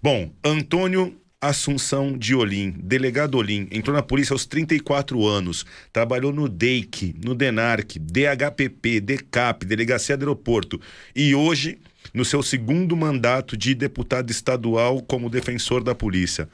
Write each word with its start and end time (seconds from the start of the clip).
Bom, 0.04 0.32
Antônio 0.44 1.16
Assunção 1.40 2.18
de 2.18 2.34
Olim, 2.34 2.72
delegado 2.72 3.38
Olim, 3.38 3.67
entrou 3.72 3.95
na 3.95 4.02
polícia 4.02 4.34
aos 4.34 4.48
34 4.48 5.28
anos, 5.28 5.64
trabalhou 5.94 6.34
no 6.34 6.50
DEIC, 6.50 7.16
no 7.23 7.36
DENARC, 7.36 8.00
DHPP, 8.00 9.00
DECAP, 9.00 9.64
Delegacia 9.64 10.17
do 10.17 10.22
Aeroporto 10.22 10.81
e 11.16 11.36
hoje 11.36 11.78
no 12.16 12.25
seu 12.25 12.42
segundo 12.42 12.98
mandato 12.98 13.56
de 13.56 13.75
deputado 13.75 14.31
estadual 14.31 15.03
como 15.03 15.30
defensor 15.30 15.84
da 15.84 15.94
polícia. 15.94 16.50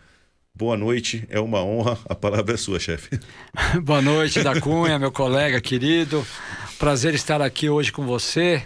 Boa 0.53 0.75
noite, 0.75 1.25
é 1.29 1.39
uma 1.39 1.63
honra, 1.63 1.97
a 2.09 2.15
palavra 2.15 2.55
é 2.55 2.57
sua, 2.57 2.81
chefe. 2.81 3.17
Boa 3.81 4.01
noite, 4.01 4.43
da 4.43 4.59
Cunha, 4.59 4.99
meu 4.99 5.11
colega 5.11 5.61
querido. 5.61 6.27
Prazer 6.77 7.13
estar 7.13 7.41
aqui 7.41 7.69
hoje 7.69 7.93
com 7.93 8.05
você. 8.05 8.63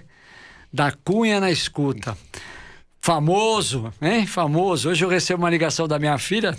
Da 0.74 0.92
Cunha 0.92 1.40
na 1.40 1.52
escuta 1.52 2.18
famoso, 3.02 3.92
hein? 4.02 4.26
Famoso. 4.28 4.90
Hoje 4.90 5.04
eu 5.04 5.10
recebo 5.10 5.42
uma 5.42 5.50
ligação 5.50 5.88
da 5.88 5.98
minha 5.98 6.18
filha 6.18 6.58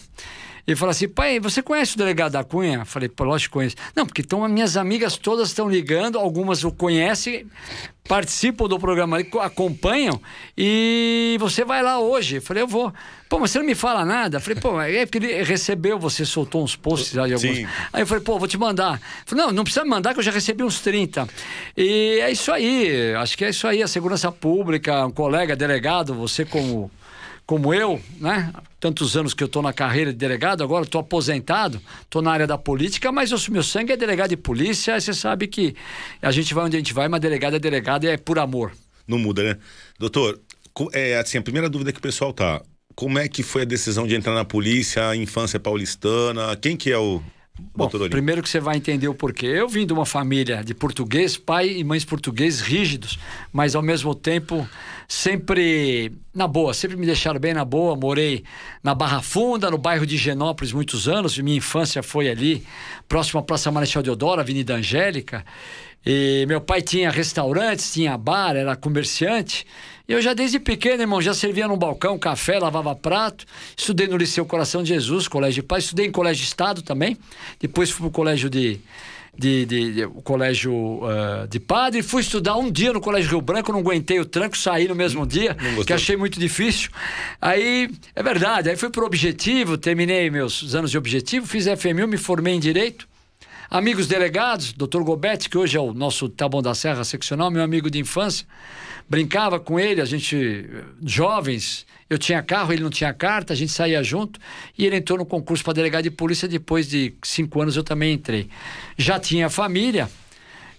e 0.66 0.76
fala 0.76 0.92
assim: 0.92 1.08
pai, 1.08 1.40
você 1.40 1.60
conhece 1.62 1.94
o 1.94 1.98
delegado 1.98 2.32
da 2.32 2.44
Cunha? 2.44 2.84
Falei, 2.84 3.08
pô, 3.08 3.24
lógico 3.24 3.52
que 3.52 3.58
conheço. 3.58 3.76
Não, 3.96 4.06
porque 4.06 4.22
então, 4.22 4.46
minhas 4.48 4.76
amigas 4.76 5.16
todas 5.16 5.48
estão 5.48 5.68
ligando, 5.68 6.18
algumas 6.18 6.62
o 6.62 6.70
conhecem, 6.70 7.46
participam 8.06 8.68
do 8.68 8.78
programa, 8.78 9.18
acompanham, 9.40 10.20
e 10.56 11.36
você 11.40 11.64
vai 11.64 11.82
lá 11.82 11.98
hoje. 11.98 12.40
Falei, 12.40 12.62
eu 12.62 12.68
vou. 12.68 12.92
Pô, 13.28 13.38
mas 13.38 13.50
você 13.50 13.58
não 13.58 13.66
me 13.66 13.74
fala 13.74 14.04
nada? 14.04 14.38
Falei, 14.38 14.60
pô, 14.60 14.80
é 14.80 15.06
porque 15.06 15.18
ele 15.18 15.42
recebeu, 15.42 15.98
você 15.98 16.24
soltou 16.24 16.62
uns 16.62 16.76
posts 16.76 17.16
aí, 17.16 17.32
alguns. 17.32 17.56
Sim. 17.56 17.66
Aí 17.92 18.02
eu 18.02 18.06
falei, 18.06 18.22
pô, 18.22 18.38
vou 18.38 18.46
te 18.46 18.58
mandar. 18.58 19.00
Falei, 19.24 19.44
não, 19.44 19.52
não 19.52 19.64
precisa 19.64 19.84
me 19.84 19.90
mandar, 19.90 20.12
que 20.12 20.20
eu 20.20 20.24
já 20.24 20.30
recebi 20.30 20.62
uns 20.62 20.80
30. 20.80 21.26
E 21.76 22.20
é 22.20 22.30
isso 22.30 22.52
aí, 22.52 23.14
acho 23.14 23.36
que 23.36 23.44
é 23.44 23.50
isso 23.50 23.66
aí, 23.66 23.82
a 23.82 23.88
segurança 23.88 24.30
pública, 24.30 25.06
um 25.06 25.10
colega, 25.10 25.56
delegado, 25.56 26.14
você 26.14 26.44
como 26.44 26.90
como 27.46 27.72
eu, 27.74 28.00
né? 28.18 28.52
Tantos 28.78 29.16
anos 29.16 29.34
que 29.34 29.42
eu 29.42 29.46
estou 29.46 29.62
na 29.62 29.72
carreira 29.72 30.12
de 30.12 30.18
delegado, 30.18 30.62
agora 30.62 30.84
estou 30.84 31.00
aposentado, 31.00 31.80
estou 32.02 32.22
na 32.22 32.32
área 32.32 32.46
da 32.46 32.58
política, 32.58 33.12
mas 33.12 33.32
o 33.32 33.52
meu 33.52 33.62
sangue 33.62 33.92
é 33.92 33.96
delegado 33.96 34.30
de 34.30 34.36
polícia, 34.36 35.00
você 35.00 35.14
sabe 35.14 35.46
que 35.46 35.74
a 36.20 36.30
gente 36.30 36.52
vai 36.54 36.64
onde 36.64 36.76
a 36.76 36.80
gente 36.80 36.94
vai, 36.94 37.08
mas 37.08 37.20
delegado 37.20 37.56
é 37.56 37.58
delegado 37.58 38.06
é 38.06 38.16
por 38.16 38.38
amor. 38.38 38.72
Não 39.06 39.18
muda, 39.18 39.42
né? 39.42 39.58
Doutor, 39.98 40.40
é 40.92 41.18
assim, 41.18 41.38
a 41.38 41.42
primeira 41.42 41.68
dúvida 41.68 41.92
que 41.92 41.98
o 41.98 42.02
pessoal 42.02 42.32
tá, 42.32 42.62
como 42.94 43.18
é 43.18 43.28
que 43.28 43.42
foi 43.42 43.62
a 43.62 43.66
decisão 43.66 44.06
de 44.06 44.14
entrar 44.14 44.34
na 44.34 44.44
polícia, 44.44 45.08
a 45.08 45.16
infância 45.16 45.58
paulistana, 45.60 46.56
quem 46.56 46.76
que 46.76 46.90
é 46.90 46.98
o 46.98 47.22
Bom, 47.74 47.88
primeiro 48.08 48.42
que 48.42 48.48
você 48.48 48.58
vai 48.58 48.76
entender 48.76 49.08
o 49.08 49.14
porquê. 49.14 49.46
Eu 49.46 49.68
vim 49.68 49.86
de 49.86 49.92
uma 49.92 50.06
família 50.06 50.64
de 50.64 50.74
português, 50.74 51.36
pai 51.36 51.68
e 51.68 51.84
mães 51.84 52.02
portugueses 52.04 52.62
rígidos, 52.62 53.18
mas 53.52 53.74
ao 53.74 53.82
mesmo 53.82 54.14
tempo 54.14 54.66
sempre 55.06 56.12
na 56.34 56.48
boa, 56.48 56.72
sempre 56.72 56.96
me 56.96 57.04
deixaram 57.04 57.38
bem 57.38 57.52
na 57.52 57.64
boa. 57.64 57.94
Morei 57.94 58.42
na 58.82 58.94
Barra 58.94 59.20
Funda, 59.20 59.70
no 59.70 59.76
bairro 59.76 60.06
de 60.06 60.16
Genópolis, 60.16 60.72
muitos 60.72 61.08
anos. 61.08 61.36
Minha 61.38 61.58
infância 61.58 62.02
foi 62.02 62.30
ali, 62.30 62.66
próximo 63.06 63.40
à 63.40 63.42
Praça 63.42 63.70
Marechal 63.70 64.02
Deodoro, 64.02 64.40
Avenida 64.40 64.74
Angélica. 64.74 65.44
E 66.04 66.46
meu 66.48 66.60
pai 66.60 66.80
tinha 66.80 67.10
restaurantes, 67.10 67.92
tinha 67.92 68.16
bar, 68.16 68.56
era 68.56 68.74
comerciante. 68.74 69.66
Eu 70.08 70.20
já 70.20 70.34
desde 70.34 70.58
pequeno, 70.58 71.02
irmão, 71.02 71.22
já 71.22 71.32
servia 71.32 71.68
num 71.68 71.76
balcão, 71.76 72.18
café, 72.18 72.58
lavava 72.58 72.94
prato. 72.94 73.44
Estudei 73.76 74.08
no 74.08 74.16
Liceu 74.16 74.44
Coração 74.44 74.82
de 74.82 74.88
Jesus, 74.88 75.28
Colégio 75.28 75.62
de 75.62 75.68
Paz. 75.68 75.84
Estudei 75.84 76.06
em 76.06 76.10
Colégio 76.12 76.42
de 76.42 76.48
Estado 76.48 76.82
também. 76.82 77.16
Depois 77.60 77.90
fui 77.90 78.02
pro 78.02 78.10
Colégio 78.10 78.50
de... 78.50 78.80
De, 79.34 79.64
de, 79.64 79.94
de, 79.94 80.06
colégio 80.24 80.74
uh, 80.74 81.48
de 81.48 81.58
padre, 81.58 82.02
fui 82.02 82.20
estudar 82.20 82.54
um 82.58 82.70
dia 82.70 82.92
no 82.92 83.00
Colégio 83.00 83.30
Rio 83.30 83.40
Branco, 83.40 83.72
não 83.72 83.78
aguentei 83.78 84.20
o 84.20 84.26
tranco, 84.26 84.58
saí 84.58 84.86
no 84.86 84.94
mesmo 84.94 85.26
dia, 85.26 85.56
que 85.86 85.92
achei 85.94 86.18
muito 86.18 86.38
difícil. 86.38 86.90
Aí, 87.40 87.88
é 88.14 88.22
verdade, 88.22 88.68
aí 88.68 88.76
fui 88.76 88.90
pro 88.90 89.06
Objetivo, 89.06 89.78
terminei 89.78 90.28
meus 90.28 90.74
anos 90.74 90.90
de 90.90 90.98
Objetivo, 90.98 91.46
fiz 91.46 91.64
FMU, 91.64 92.06
me 92.06 92.18
formei 92.18 92.52
em 92.52 92.60
Direito, 92.60 93.08
amigos 93.70 94.06
delegados, 94.06 94.74
doutor 94.74 95.02
Gobetti, 95.02 95.48
que 95.48 95.56
hoje 95.56 95.78
é 95.78 95.80
o 95.80 95.94
nosso 95.94 96.28
Taboão 96.28 96.62
da 96.62 96.74
Serra 96.74 97.02
seccional, 97.02 97.50
meu 97.50 97.62
amigo 97.62 97.90
de 97.90 97.98
infância, 97.98 98.46
brincava 99.12 99.60
com 99.60 99.78
ele, 99.78 100.00
a 100.00 100.06
gente, 100.06 100.64
jovens, 101.04 101.84
eu 102.08 102.16
tinha 102.16 102.42
carro, 102.42 102.72
ele 102.72 102.82
não 102.82 102.88
tinha 102.88 103.12
carta, 103.12 103.52
a 103.52 103.56
gente 103.56 103.70
saía 103.70 104.02
junto 104.02 104.40
e 104.76 104.86
ele 104.86 104.96
entrou 104.96 105.18
no 105.18 105.26
concurso 105.26 105.62
para 105.62 105.74
delegado 105.74 106.04
de 106.04 106.10
polícia. 106.10 106.48
Depois 106.48 106.88
de 106.88 107.12
cinco 107.22 107.60
anos 107.60 107.76
eu 107.76 107.84
também 107.84 108.14
entrei. 108.14 108.48
Já 108.96 109.20
tinha 109.20 109.50
família, 109.50 110.08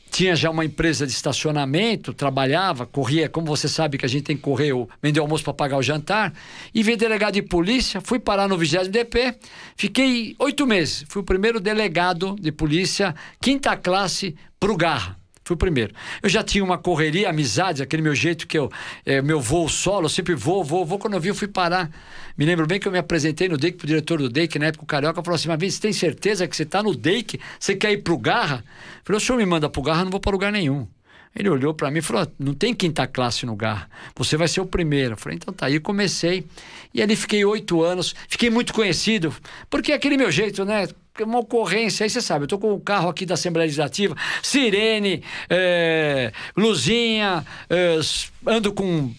tinha 0.10 0.36
já 0.36 0.50
uma 0.50 0.66
empresa 0.66 1.06
de 1.06 1.14
estacionamento, 1.14 2.12
trabalhava, 2.12 2.88
corria, 2.88 3.30
como 3.30 3.46
você 3.46 3.70
sabe 3.70 4.00
que 4.00 4.06
a 4.08 4.10
gente 4.10 4.24
tem 4.24 4.36
que 4.36 4.42
correr, 4.42 4.72
vender 5.00 5.20
almoço 5.20 5.44
para 5.44 5.54
pagar 5.54 5.78
o 5.78 5.84
jantar, 5.84 6.34
e 6.74 6.82
veio 6.82 6.98
delegado 6.98 7.36
de 7.36 7.44
polícia, 7.44 8.02
fui 8.02 8.18
parar 8.18 8.48
no 8.48 8.58
20 8.58 8.88
DP, 8.88 9.36
fiquei 9.76 10.36
oito 10.40 10.66
meses, 10.66 11.06
fui 11.08 11.22
o 11.22 11.26
primeiro 11.26 11.60
delegado 11.60 12.36
de 12.42 12.52
polícia, 12.52 13.14
quinta 13.40 13.78
classe, 13.78 14.36
para 14.60 14.72
o 14.72 14.76
Garra. 14.76 15.23
Fui 15.44 15.56
o 15.56 15.58
primeiro. 15.58 15.94
Eu 16.22 16.30
já 16.30 16.42
tinha 16.42 16.64
uma 16.64 16.78
correria, 16.78 17.30
amizade, 17.30 17.84
aquele 17.84 18.02
meu 18.02 18.16
jeito 18.16 18.48
que 18.48 18.58
eu. 18.58 18.72
É, 19.06 19.22
meu 19.22 19.42
voo 19.42 19.68
solo, 19.68 20.06
eu 20.06 20.10
sempre 20.10 20.34
vou, 20.34 20.64
vou, 20.64 20.86
vou. 20.86 20.98
Quando 20.98 21.16
eu 21.16 21.20
vi, 21.20 21.30
eu 21.30 21.36
fui 21.36 21.48
parar. 21.48 21.92
Me 22.38 22.46
lembro 22.46 22.66
bem 22.66 22.80
que 22.80 22.88
eu 22.88 22.92
me 22.92 22.98
apresentei 22.98 23.50
no 23.50 23.58
DEIC 23.58 23.78
pro 23.78 23.88
diretor 23.88 24.20
do 24.20 24.30
DEIC, 24.30 24.58
na 24.58 24.68
época 24.68 24.84
o 24.84 24.88
Carioca, 24.88 25.22
falou 25.22 25.36
assim: 25.36 25.50
Mas 25.50 25.74
você 25.74 25.82
tem 25.82 25.94
certeza 25.94 26.48
que 26.48 26.56
você 26.56 26.64
está 26.64 26.82
no 26.82 26.96
DEIC? 26.96 27.40
Você 27.60 27.76
quer 27.76 27.92
ir 27.92 27.98
pro 27.98 28.18
Garra? 28.18 28.64
Eu 28.66 29.02
falei: 29.04 29.18
o 29.18 29.20
senhor 29.20 29.38
me 29.38 29.46
manda 29.46 29.70
pro 29.70 29.82
Garra, 29.82 30.02
eu 30.02 30.06
não 30.06 30.12
vou 30.12 30.20
para 30.20 30.32
lugar 30.32 30.52
nenhum. 30.52 30.88
Ele 31.36 31.50
olhou 31.50 31.74
para 31.74 31.92
mim 31.92 32.00
e 32.00 32.02
falou: 32.02 32.26
não 32.40 32.54
tem 32.54 32.74
quinta 32.74 33.06
classe 33.06 33.46
no 33.46 33.56
Garra, 33.56 33.90
você 34.16 34.38
vai 34.38 34.48
ser 34.48 34.62
o 34.62 34.66
primeiro. 34.66 35.14
Eu 35.14 35.18
falei: 35.18 35.38
então 35.38 35.54
tá. 35.54 35.66
Aí 35.66 35.80
comecei. 35.80 36.48
E 36.94 37.02
ali 37.02 37.18
fiquei 37.18 37.44
oito 37.44 37.84
anos, 37.84 38.16
fiquei 38.30 38.50
muito 38.50 38.74
conhecido, 38.74 39.36
porque 39.70 39.92
é 39.92 39.96
aquele 39.96 40.16
meu 40.16 40.32
jeito, 40.32 40.64
né? 40.64 40.88
Uma 41.22 41.40
ocorrência, 41.40 42.04
aí 42.04 42.10
você 42.10 42.22
sabe, 42.22 42.46
eu 42.46 42.48
tô 42.48 42.58
com 42.58 42.74
o 42.74 42.80
carro 42.80 43.10
aqui 43.10 43.26
da 43.26 43.36
Assembleia 43.36 43.66
Legislativa, 43.66 44.16
sirene, 44.42 45.22
é, 45.50 46.32
luzinha, 46.58 47.46
é, 47.70 48.00
ando 48.48 48.74
com 48.74 49.14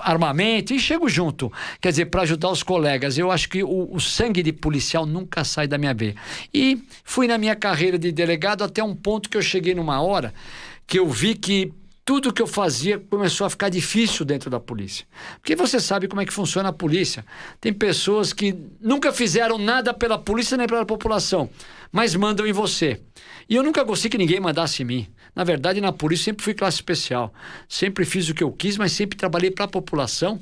armamento 0.00 0.74
e 0.74 0.78
chego 0.78 1.08
junto. 1.08 1.52
Quer 1.80 1.90
dizer, 1.90 2.06
para 2.06 2.22
ajudar 2.22 2.50
os 2.50 2.62
colegas. 2.62 3.16
Eu 3.16 3.30
acho 3.30 3.48
que 3.48 3.62
o, 3.62 3.88
o, 3.90 4.00
sangue 4.00 4.42
de 4.42 4.52
policial 4.52 5.06
nunca 5.06 5.44
sai 5.44 5.66
da 5.66 5.78
minha 5.78 5.94
veia. 5.94 6.14
E 6.52 6.82
fui 7.04 7.26
na 7.26 7.38
minha 7.38 7.56
carreira 7.56 7.98
de 7.98 8.12
delegado 8.12 8.62
até 8.62 8.82
um 8.82 8.94
ponto 8.94 9.28
que 9.28 9.36
eu 9.36 9.42
cheguei 9.42 9.74
numa 9.74 10.00
hora 10.00 10.32
que 10.86 10.98
eu 10.98 11.08
vi 11.08 11.34
que 11.34 11.72
tudo 12.08 12.32
que 12.32 12.40
eu 12.40 12.46
fazia 12.46 12.98
começou 12.98 13.46
a 13.46 13.50
ficar 13.50 13.68
difícil 13.68 14.24
dentro 14.24 14.48
da 14.48 14.58
polícia. 14.58 15.04
Porque 15.42 15.54
você 15.54 15.78
sabe 15.78 16.08
como 16.08 16.22
é 16.22 16.24
que 16.24 16.32
funciona 16.32 16.70
a 16.70 16.72
polícia. 16.72 17.22
Tem 17.60 17.70
pessoas 17.70 18.32
que 18.32 18.56
nunca 18.80 19.12
fizeram 19.12 19.58
nada 19.58 19.92
pela 19.92 20.16
polícia 20.16 20.56
nem 20.56 20.66
pela 20.66 20.86
população, 20.86 21.50
mas 21.92 22.14
mandam 22.14 22.46
em 22.46 22.52
você. 22.52 23.02
E 23.46 23.56
eu 23.56 23.62
nunca 23.62 23.84
gostei 23.84 24.10
que 24.10 24.16
ninguém 24.16 24.40
mandasse 24.40 24.82
em 24.82 24.86
mim. 24.86 25.08
Na 25.36 25.44
verdade, 25.44 25.82
na 25.82 25.92
polícia 25.92 26.24
sempre 26.24 26.42
fui 26.42 26.54
classe 26.54 26.78
especial. 26.78 27.30
Sempre 27.68 28.06
fiz 28.06 28.26
o 28.30 28.34
que 28.34 28.42
eu 28.42 28.52
quis, 28.52 28.78
mas 28.78 28.92
sempre 28.92 29.18
trabalhei 29.18 29.50
para 29.50 29.66
a 29.66 29.68
população, 29.68 30.40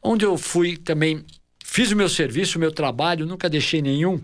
onde 0.00 0.24
eu 0.24 0.38
fui 0.38 0.76
também 0.76 1.24
Fiz 1.70 1.92
o 1.92 1.96
meu 1.96 2.08
serviço, 2.08 2.56
o 2.56 2.60
meu 2.60 2.72
trabalho, 2.72 3.26
nunca 3.26 3.48
deixei 3.48 3.82
nenhum 3.82 4.18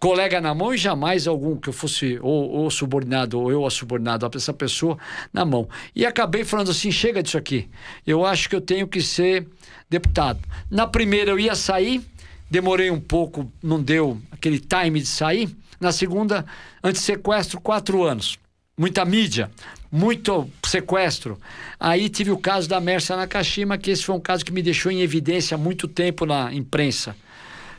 colega 0.00 0.40
na 0.40 0.52
mão 0.52 0.74
e 0.74 0.76
jamais 0.76 1.28
algum 1.28 1.56
que 1.56 1.68
eu 1.68 1.72
fosse 1.72 2.18
ou, 2.20 2.50
ou 2.50 2.70
subordinado 2.72 3.40
ou 3.40 3.52
eu 3.52 3.64
a 3.64 3.70
subordinado 3.70 4.28
essa 4.34 4.52
pessoa 4.52 4.98
na 5.32 5.44
mão. 5.44 5.68
E 5.94 6.04
acabei 6.04 6.44
falando 6.44 6.72
assim: 6.72 6.90
chega 6.90 7.22
disso 7.22 7.38
aqui. 7.38 7.68
Eu 8.04 8.26
acho 8.26 8.48
que 8.48 8.56
eu 8.56 8.60
tenho 8.60 8.86
que 8.88 9.00
ser 9.00 9.46
deputado. 9.88 10.40
Na 10.68 10.88
primeira 10.88 11.30
eu 11.30 11.38
ia 11.38 11.54
sair, 11.54 12.02
demorei 12.50 12.90
um 12.90 13.00
pouco, 13.00 13.50
não 13.62 13.80
deu 13.80 14.20
aquele 14.32 14.58
time 14.58 15.00
de 15.00 15.06
sair. 15.06 15.48
Na 15.80 15.92
segunda, 15.92 16.44
antissequestro, 16.82 17.60
quatro 17.60 18.02
anos. 18.02 18.36
Muita 18.76 19.04
mídia, 19.04 19.50
muito 19.90 20.48
sequestro. 20.64 21.38
Aí 21.78 22.08
tive 22.08 22.30
o 22.30 22.38
caso 22.38 22.68
da 22.68 22.80
Mersa 22.80 23.16
Nakashima, 23.16 23.78
que 23.78 23.90
esse 23.90 24.04
foi 24.04 24.14
um 24.14 24.20
caso 24.20 24.44
que 24.44 24.52
me 24.52 24.62
deixou 24.62 24.92
em 24.92 25.00
evidência 25.00 25.54
há 25.54 25.58
muito 25.58 25.88
tempo 25.88 26.26
na 26.26 26.52
imprensa. 26.52 27.16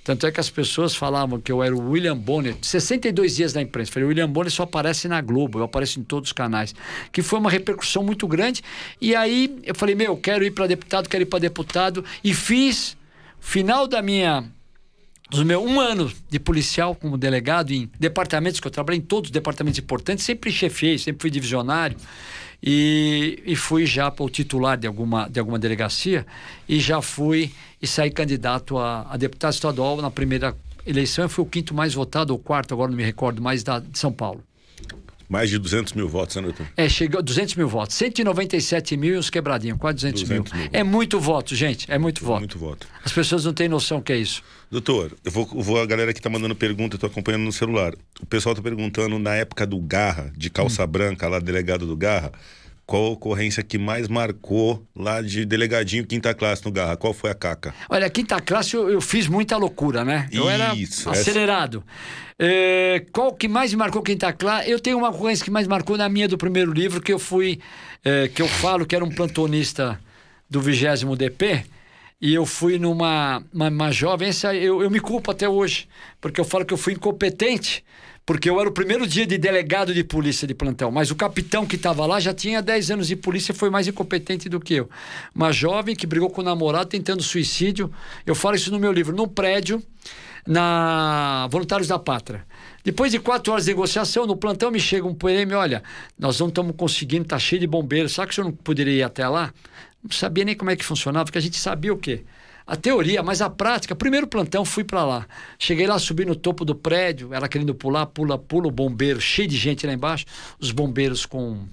Tanto 0.03 0.25
é 0.25 0.31
que 0.31 0.39
as 0.39 0.50
pessoas 0.50 0.95
falavam 0.95 1.39
que 1.39 1.51
eu 1.51 1.61
era 1.61 1.75
o 1.75 1.91
William 1.91 2.17
Bonner, 2.17 2.56
62 2.61 3.35
dias 3.35 3.53
na 3.53 3.61
imprensa. 3.61 3.91
Falei, 3.91 4.06
o 4.06 4.09
William 4.09 4.29
Bonner 4.29 4.51
só 4.51 4.63
aparece 4.63 5.07
na 5.07 5.21
Globo, 5.21 5.59
eu 5.59 5.63
apareço 5.63 6.00
em 6.00 6.03
todos 6.03 6.29
os 6.29 6.33
canais. 6.33 6.73
Que 7.11 7.21
foi 7.21 7.38
uma 7.38 7.50
repercussão 7.50 8.03
muito 8.03 8.27
grande. 8.27 8.63
E 9.00 9.15
aí 9.15 9.59
eu 9.63 9.75
falei, 9.75 9.94
meu, 9.94 10.17
quero 10.17 10.44
ir 10.44 10.51
para 10.51 10.65
deputado, 10.65 11.07
quero 11.07 11.23
ir 11.23 11.27
para 11.27 11.39
deputado. 11.39 12.03
E 12.23 12.33
fiz, 12.33 12.97
final 13.39 13.88
da 13.88 14.01
minha 14.01 14.45
dos 15.30 15.44
meus 15.44 15.64
um 15.64 15.80
ano 15.80 16.12
de 16.30 16.40
policial 16.40 16.96
como 16.96 17.18
delegado 17.18 17.72
em 17.72 17.90
departamentos 18.00 18.60
que 18.60 18.68
eu 18.68 18.72
trabalhei 18.72 19.00
em 19.00 19.04
todos 19.04 19.30
os 19.30 19.31
departamentos 19.31 19.80
importantes, 19.80 20.26
sempre 20.26 20.52
chefiei, 20.52 20.98
sempre 20.98 21.22
fui 21.22 21.30
divisionário 21.30 21.96
e, 22.62 23.42
e 23.46 23.56
fui 23.56 23.86
já 23.86 24.10
para 24.10 24.26
o 24.26 24.30
titular 24.30 24.78
de 24.78 24.88
alguma, 24.88 25.30
de 25.30 25.40
alguma 25.40 25.60
delegacia 25.60 26.26
e 26.68 26.80
já 26.80 27.02
fui 27.02 27.52
e 27.81 27.88
saí 27.88 28.12
candidato 28.12 28.78
a, 28.78 29.08
a 29.10 29.18
deputado 29.18 29.54
estadual 29.54 30.02
na 30.02 30.12
primeira 30.12 30.56
eleição. 30.86 31.26
Eu 31.26 31.30
fui 31.30 31.44
o 31.44 31.48
quinto 31.48 31.74
mais 31.74 31.94
votado, 31.94 32.34
ou 32.34 32.40
quarto, 32.40 32.74
agora 32.74 32.90
não 32.90 32.98
me 32.98 33.04
recordo 33.04 33.42
mais, 33.42 33.64
da, 33.64 33.80
de 33.80 33.98
São 33.98 34.12
Paulo. 34.12 34.44
Mais 35.30 35.48
de 35.48 35.60
200 35.60 35.94
mil 35.94 36.10
votos, 36.10 36.36
né, 36.38 36.42
doutor? 36.42 36.68
É, 36.76 36.90
chegou 36.90 37.22
200 37.22 37.54
mil 37.54 37.68
votos. 37.68 37.96
197 37.96 38.98
mil 38.98 39.14
e 39.14 39.18
uns 39.20 39.30
quebradinhos, 39.30 39.78
quase 39.78 39.98
200, 39.98 40.24
200 40.24 40.52
mil. 40.52 40.62
mil. 40.64 40.70
É 40.74 40.84
muito 40.84 41.20
voto, 41.20 41.56
gente. 41.56 41.86
É 41.90 42.00
muito 42.00 42.26
voto. 42.26 42.40
Muito 42.40 42.58
voto. 42.58 42.88
As 43.06 43.14
pessoas 43.14 43.46
não 43.46 43.54
têm 43.54 43.70
noção 43.70 44.02
que 44.02 44.12
é 44.12 44.18
isso. 44.18 44.42
Doutor, 44.72 45.16
eu 45.24 45.31
vou, 45.31 45.48
eu 45.54 45.62
vou 45.62 45.80
a 45.80 45.86
galera 45.86 46.14
que 46.14 46.20
está 46.20 46.31
mandando 46.31 46.56
pergunta, 46.56 46.96
eu 46.96 47.00
tô 47.00 47.06
acompanhando 47.06 47.44
no 47.44 47.52
celular. 47.52 47.94
O 48.20 48.26
pessoal 48.26 48.54
está 48.54 48.64
perguntando, 48.64 49.20
na 49.20 49.36
época 49.36 49.68
do 49.68 49.80
Garra, 49.80 50.34
de 50.36 50.50
calça 50.50 50.84
hum. 50.84 50.88
branca, 50.88 51.28
lá, 51.28 51.40
delegado 51.40 51.86
do 51.86 51.96
Garra, 51.96 52.31
qual 52.89 53.06
a 53.06 53.09
ocorrência 53.09 53.62
que 53.62 53.77
mais 53.77 54.07
marcou 54.07 54.83
lá 54.95 55.21
de 55.21 55.45
delegadinho 55.45 56.03
quinta 56.07 56.33
classe 56.33 56.65
no 56.65 56.71
Garra? 56.71 56.97
Qual 56.97 57.13
foi 57.13 57.30
a 57.30 57.36
caca? 57.36 57.71
Olha, 57.88 58.09
quinta 58.09 58.41
classe 58.41 58.75
eu, 58.75 58.89
eu 58.89 59.00
fiz 59.00 59.27
muita 59.27 59.56
loucura, 59.57 60.03
né? 60.03 60.27
Eu 60.31 60.50
era 60.50 60.71
acelerado. 61.06 61.83
Essa... 62.39 62.51
É, 62.51 63.06
qual 63.12 63.31
que 63.31 63.47
mais 63.47 63.71
marcou 63.75 64.01
quinta 64.01 64.33
classe? 64.33 64.71
Eu 64.71 64.80
tenho 64.80 64.97
uma 64.97 65.09
ocorrência 65.09 65.45
que 65.45 65.51
mais 65.51 65.68
marcou 65.68 65.97
na 65.97 66.09
minha 66.09 66.27
do 66.27 66.36
primeiro 66.36 66.74
livro, 66.74 67.00
que 67.00 67.13
eu 67.13 67.19
fui, 67.19 67.59
é, 68.03 68.27
que 68.27 68.41
eu 68.41 68.47
falo 68.47 68.88
que 68.88 68.95
era 68.95 69.06
um 69.06 69.12
plantonista 69.12 70.00
do 70.50 70.59
20 70.59 71.06
DP, 71.15 71.65
e 72.19 72.33
eu 72.33 72.44
fui 72.44 72.80
numa 72.80 73.44
uma, 73.53 73.68
uma 73.68 73.92
jovem, 73.92 74.31
eu, 74.59 74.81
eu 74.81 74.89
me 74.89 75.00
culpo 75.00 75.30
até 75.30 75.47
hoje, 75.47 75.88
porque 76.19 76.42
eu 76.42 76.45
falo 76.45 76.65
que 76.65 76.74
eu 76.74 76.77
fui 76.77 76.94
incompetente, 76.94 77.83
porque 78.30 78.48
eu 78.48 78.60
era 78.60 78.70
o 78.70 78.72
primeiro 78.72 79.08
dia 79.08 79.26
de 79.26 79.40
delegado 79.40 79.92
de 79.92 80.04
polícia 80.04 80.48
de 80.48 80.54
plantão, 80.54 80.92
mas 80.92 81.10
o 81.10 81.16
capitão 81.16 81.66
que 81.66 81.76
estava 81.76 82.06
lá 82.06 82.20
já 82.20 82.31
tinha 82.31 82.62
10 82.62 82.92
anos 82.92 83.08
de 83.08 83.16
polícia 83.16 83.54
e 83.54 83.56
foi 83.56 83.72
mais 83.72 83.88
incompetente 83.88 84.48
do 84.48 84.60
que 84.60 84.76
eu. 84.76 84.88
Uma 85.34 85.52
jovem 85.52 85.96
que 85.96 86.06
brigou 86.06 86.30
com 86.30 86.42
o 86.42 86.44
namorado 86.44 86.92
tentando 86.92 87.24
suicídio. 87.24 87.92
Eu 88.28 88.36
falo 88.36 88.56
isso 88.56 88.70
no 88.70 88.78
meu 88.78 88.92
livro, 88.92 89.16
num 89.16 89.28
prédio, 89.28 89.81
na 90.46 91.48
Voluntários 91.50 91.88
da 91.88 91.98
Pátria. 91.98 92.46
Depois 92.84 93.12
de 93.12 93.18
quatro 93.18 93.52
horas 93.52 93.66
de 93.66 93.72
negociação, 93.72 94.28
no 94.28 94.38
plantão 94.38 94.70
me 94.70 94.80
chega 94.80 95.08
um 95.08 95.16
PM, 95.16 95.56
olha, 95.56 95.81
nós 96.16 96.40
não 96.40 96.50
estamos 96.50 96.76
conseguindo, 96.78 97.24
está 97.24 97.40
cheio 97.40 97.62
de 97.62 97.66
bombeiros, 97.66 98.12
sabe 98.12 98.28
que 98.28 98.34
o 98.34 98.36
senhor 98.36 98.46
não 98.46 98.54
poderia 98.56 98.94
ir 98.94 99.02
até 99.02 99.28
lá? 99.28 99.52
Não 100.04 100.12
sabia 100.12 100.46
nem 100.46 100.54
como 100.54 100.70
é 100.70 100.76
que 100.76 100.86
funcionava, 100.86 101.26
porque 101.26 101.40
a 101.40 101.42
gente 101.42 101.58
sabia 101.58 101.92
o 101.92 101.98
quê? 101.98 102.24
A 102.69 102.75
teoria, 102.75 103.24
mas 103.24 103.42
a 103.42 103.50
prática. 103.50 103.95
Primeiro 103.95 104.27
plantão, 104.27 104.63
fui 104.63 104.83
para 104.83 105.04
lá. 105.04 105.27
Cheguei 105.57 105.88
lá, 105.88 105.98
subi 105.98 106.24
no 106.24 106.36
topo 106.36 106.63
do 106.63 106.75
prédio, 106.75 107.33
ela 107.33 107.50
querendo 107.50 107.74
pular, 107.74 108.06
pula, 108.06 108.38
pula, 108.38 108.68
o 108.68 108.71
bombeiro, 108.71 109.19
cheio 109.19 109.48
de 109.48 109.57
gente 109.57 109.88
lá 109.88 109.94
embaixo, 109.94 110.25
os 110.60 110.71
bombeiros 110.71 111.25
com 111.25 111.66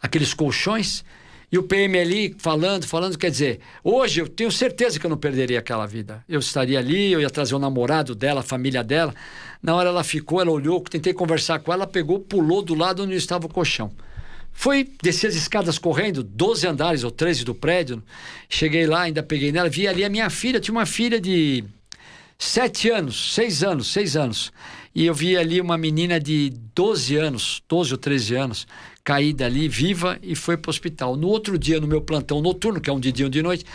aqueles 0.00 0.32
colchões. 0.32 1.04
E 1.52 1.58
o 1.58 1.62
PM 1.62 1.98
ali 1.98 2.34
falando, 2.38 2.86
falando, 2.86 3.18
quer 3.18 3.30
dizer, 3.30 3.60
hoje 3.84 4.22
eu 4.22 4.28
tenho 4.28 4.50
certeza 4.50 4.98
que 4.98 5.04
eu 5.04 5.10
não 5.10 5.18
perderia 5.18 5.58
aquela 5.58 5.84
vida. 5.84 6.24
Eu 6.26 6.40
estaria 6.40 6.78
ali, 6.78 7.12
eu 7.12 7.20
ia 7.20 7.28
trazer 7.28 7.54
o 7.54 7.58
namorado 7.58 8.14
dela, 8.14 8.40
a 8.40 8.42
família 8.42 8.82
dela. 8.82 9.14
Na 9.62 9.74
hora 9.74 9.90
ela 9.90 10.02
ficou, 10.02 10.40
ela 10.40 10.50
olhou, 10.50 10.80
tentei 10.80 11.12
conversar 11.12 11.58
com 11.58 11.70
ela, 11.70 11.86
pegou, 11.86 12.18
pulou 12.18 12.62
do 12.62 12.74
lado 12.74 13.02
onde 13.02 13.14
estava 13.14 13.44
o 13.44 13.50
colchão. 13.50 13.92
Foi 14.58 14.88
descer 15.02 15.26
as 15.26 15.34
escadas 15.34 15.78
correndo, 15.78 16.22
12 16.22 16.66
andares 16.66 17.04
ou 17.04 17.10
13 17.10 17.44
do 17.44 17.54
prédio. 17.54 18.02
Cheguei 18.48 18.86
lá, 18.86 19.02
ainda 19.02 19.22
peguei 19.22 19.52
nela, 19.52 19.68
vi 19.68 19.86
ali 19.86 20.02
a 20.02 20.08
minha 20.08 20.30
filha, 20.30 20.58
tinha 20.58 20.74
uma 20.74 20.86
filha 20.86 21.20
de 21.20 21.62
7 22.38 22.88
anos, 22.88 23.34
6 23.34 23.62
anos, 23.62 23.92
6 23.92 24.16
anos. 24.16 24.52
E 24.94 25.04
eu 25.04 25.12
vi 25.12 25.36
ali 25.36 25.60
uma 25.60 25.76
menina 25.76 26.18
de 26.18 26.54
12 26.74 27.16
anos, 27.16 27.62
12 27.68 27.92
ou 27.92 27.98
13 27.98 28.34
anos, 28.34 28.66
caída 29.04 29.44
ali, 29.44 29.68
viva, 29.68 30.18
e 30.22 30.34
foi 30.34 30.56
para 30.56 30.70
o 30.70 30.72
hospital. 30.72 31.16
No 31.16 31.28
outro 31.28 31.58
dia, 31.58 31.78
no 31.78 31.86
meu 31.86 32.00
plantão 32.00 32.40
noturno, 32.40 32.80
que 32.80 32.88
é 32.88 32.92
um 32.92 32.98
de 32.98 33.12
dia 33.12 33.26
e 33.26 33.28
um 33.28 33.30
de 33.30 33.42
noite, 33.42 33.66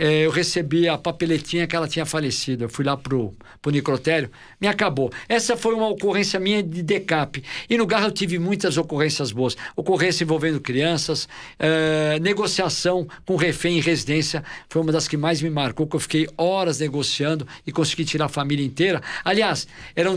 é, 0.00 0.24
eu 0.24 0.30
recebi 0.30 0.88
a 0.88 0.96
papeletinha 0.96 1.66
que 1.66 1.76
ela 1.76 1.86
tinha 1.86 2.06
falecido. 2.06 2.64
Eu 2.64 2.70
fui 2.70 2.82
lá 2.82 2.96
pro, 2.96 3.34
pro 3.60 3.70
necrotério, 3.70 4.30
me 4.58 4.66
acabou. 4.66 5.12
Essa 5.28 5.58
foi 5.58 5.74
uma 5.74 5.86
ocorrência 5.88 6.40
minha 6.40 6.62
de 6.62 6.82
decap. 6.82 7.44
E 7.68 7.76
no 7.76 7.84
Garra 7.86 8.06
eu 8.06 8.10
tive 8.10 8.38
muitas 8.38 8.78
ocorrências 8.78 9.30
boas. 9.30 9.58
Ocorrência 9.76 10.24
envolvendo 10.24 10.58
crianças, 10.58 11.28
é, 11.58 12.18
negociação 12.18 13.06
com 13.26 13.36
refém 13.36 13.76
em 13.76 13.82
residência, 13.82 14.42
foi 14.70 14.80
uma 14.80 14.90
das 14.90 15.06
que 15.06 15.18
mais 15.18 15.42
me 15.42 15.50
marcou, 15.50 15.86
que 15.86 15.96
eu 15.96 16.00
fiquei 16.00 16.26
horas 16.34 16.78
negociando 16.78 17.46
e 17.66 17.70
consegui 17.70 18.06
tirar 18.06 18.24
a 18.24 18.28
família 18.30 18.64
inteira. 18.64 19.02
Aliás, 19.22 19.68
eram 19.94 20.16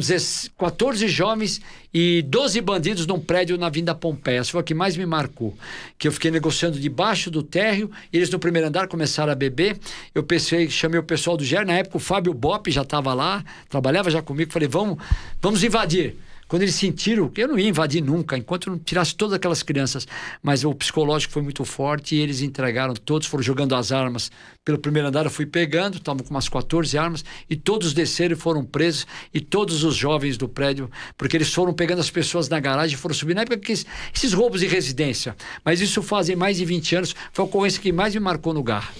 14 0.58 1.10
jovens 1.10 1.60
e 1.94 2.24
12 2.24 2.60
bandidos 2.62 3.06
num 3.06 3.20
prédio 3.20 3.58
na 3.58 3.70
Vinda 3.70 3.94
Pompeia. 3.94 4.40
Essa 4.40 4.52
foi 4.52 4.62
a 4.62 4.64
que 4.64 4.74
mais 4.74 4.98
me 4.98 5.06
marcou. 5.06 5.56
Que 5.98 6.08
eu 6.08 6.12
fiquei 6.12 6.32
negociando 6.32 6.80
debaixo 6.80 7.30
do 7.30 7.44
térreo, 7.44 7.92
eles 8.12 8.30
no 8.30 8.40
primeiro 8.40 8.68
andar 8.68 8.88
começaram 8.88 9.32
a 9.32 9.36
beber. 9.36 9.73
Eu 10.14 10.24
pensei, 10.24 10.70
chamei 10.70 11.00
o 11.00 11.04
pessoal 11.04 11.38
do 11.38 11.44
GER, 11.44 11.66
na 11.66 11.74
época 11.74 11.98
o 11.98 12.00
Fábio 12.00 12.34
Bop 12.34 12.70
já 12.72 12.82
estava 12.82 13.14
lá, 13.14 13.44
trabalhava 13.70 14.10
já 14.10 14.22
comigo, 14.22 14.52
falei, 14.52 14.68
vamos, 14.68 14.98
vamos 15.42 15.64
invadir. 15.64 16.16
Quando 16.54 16.62
eles 16.62 16.76
sentiram 16.76 17.32
eu 17.36 17.48
não 17.48 17.58
ia 17.58 17.68
invadir 17.68 18.00
nunca, 18.00 18.38
enquanto 18.38 18.70
não 18.70 18.78
tirasse 18.78 19.16
todas 19.16 19.34
aquelas 19.34 19.64
crianças, 19.64 20.08
mas 20.40 20.64
o 20.64 20.72
psicológico 20.76 21.34
foi 21.34 21.42
muito 21.42 21.66
forte 21.66 22.16
e 22.16 22.20
eles 22.20 22.42
entregaram, 22.42 22.94
todos 22.94 23.28
foram 23.28 23.42
jogando 23.42 23.74
as 23.74 23.92
armas. 23.92 24.30
Pelo 24.64 24.78
primeiro 24.78 25.08
andar 25.08 25.26
eu 25.26 25.32
fui 25.32 25.48
pegando, 25.48 25.98
estavam 25.98 26.24
com 26.24 26.30
umas 26.30 26.48
14 26.48 26.96
armas, 26.96 27.26
e 27.50 27.56
todos 27.56 27.92
desceram 27.92 28.36
e 28.36 28.40
foram 28.40 28.64
presos, 28.64 29.08
e 29.34 29.42
todos 29.42 29.84
os 29.84 29.96
jovens 29.96 30.38
do 30.38 30.48
prédio, 30.48 30.92
porque 31.18 31.36
eles 31.36 31.52
foram 31.52 31.74
pegando 31.74 32.00
as 32.00 32.12
pessoas 32.12 32.48
na 32.48 32.60
garagem 32.60 32.96
e 32.96 33.00
foram 33.00 33.16
subindo. 33.16 33.38
Na 33.38 33.42
época 33.42 33.58
que 33.58 33.72
esses 33.72 34.34
roubos 34.34 34.62
de 34.62 34.68
residência, 34.68 35.36
mas 35.66 35.82
isso 35.82 36.04
fazem 36.04 36.36
mais 36.36 36.58
de 36.58 36.66
20 36.66 36.96
anos, 36.98 37.16
foi 37.32 37.44
a 37.44 37.48
ocorrência 37.48 37.82
que 37.82 37.92
mais 37.92 38.14
me 38.14 38.20
marcou 38.20 38.54
no 38.54 38.62
GAR. 38.62 38.94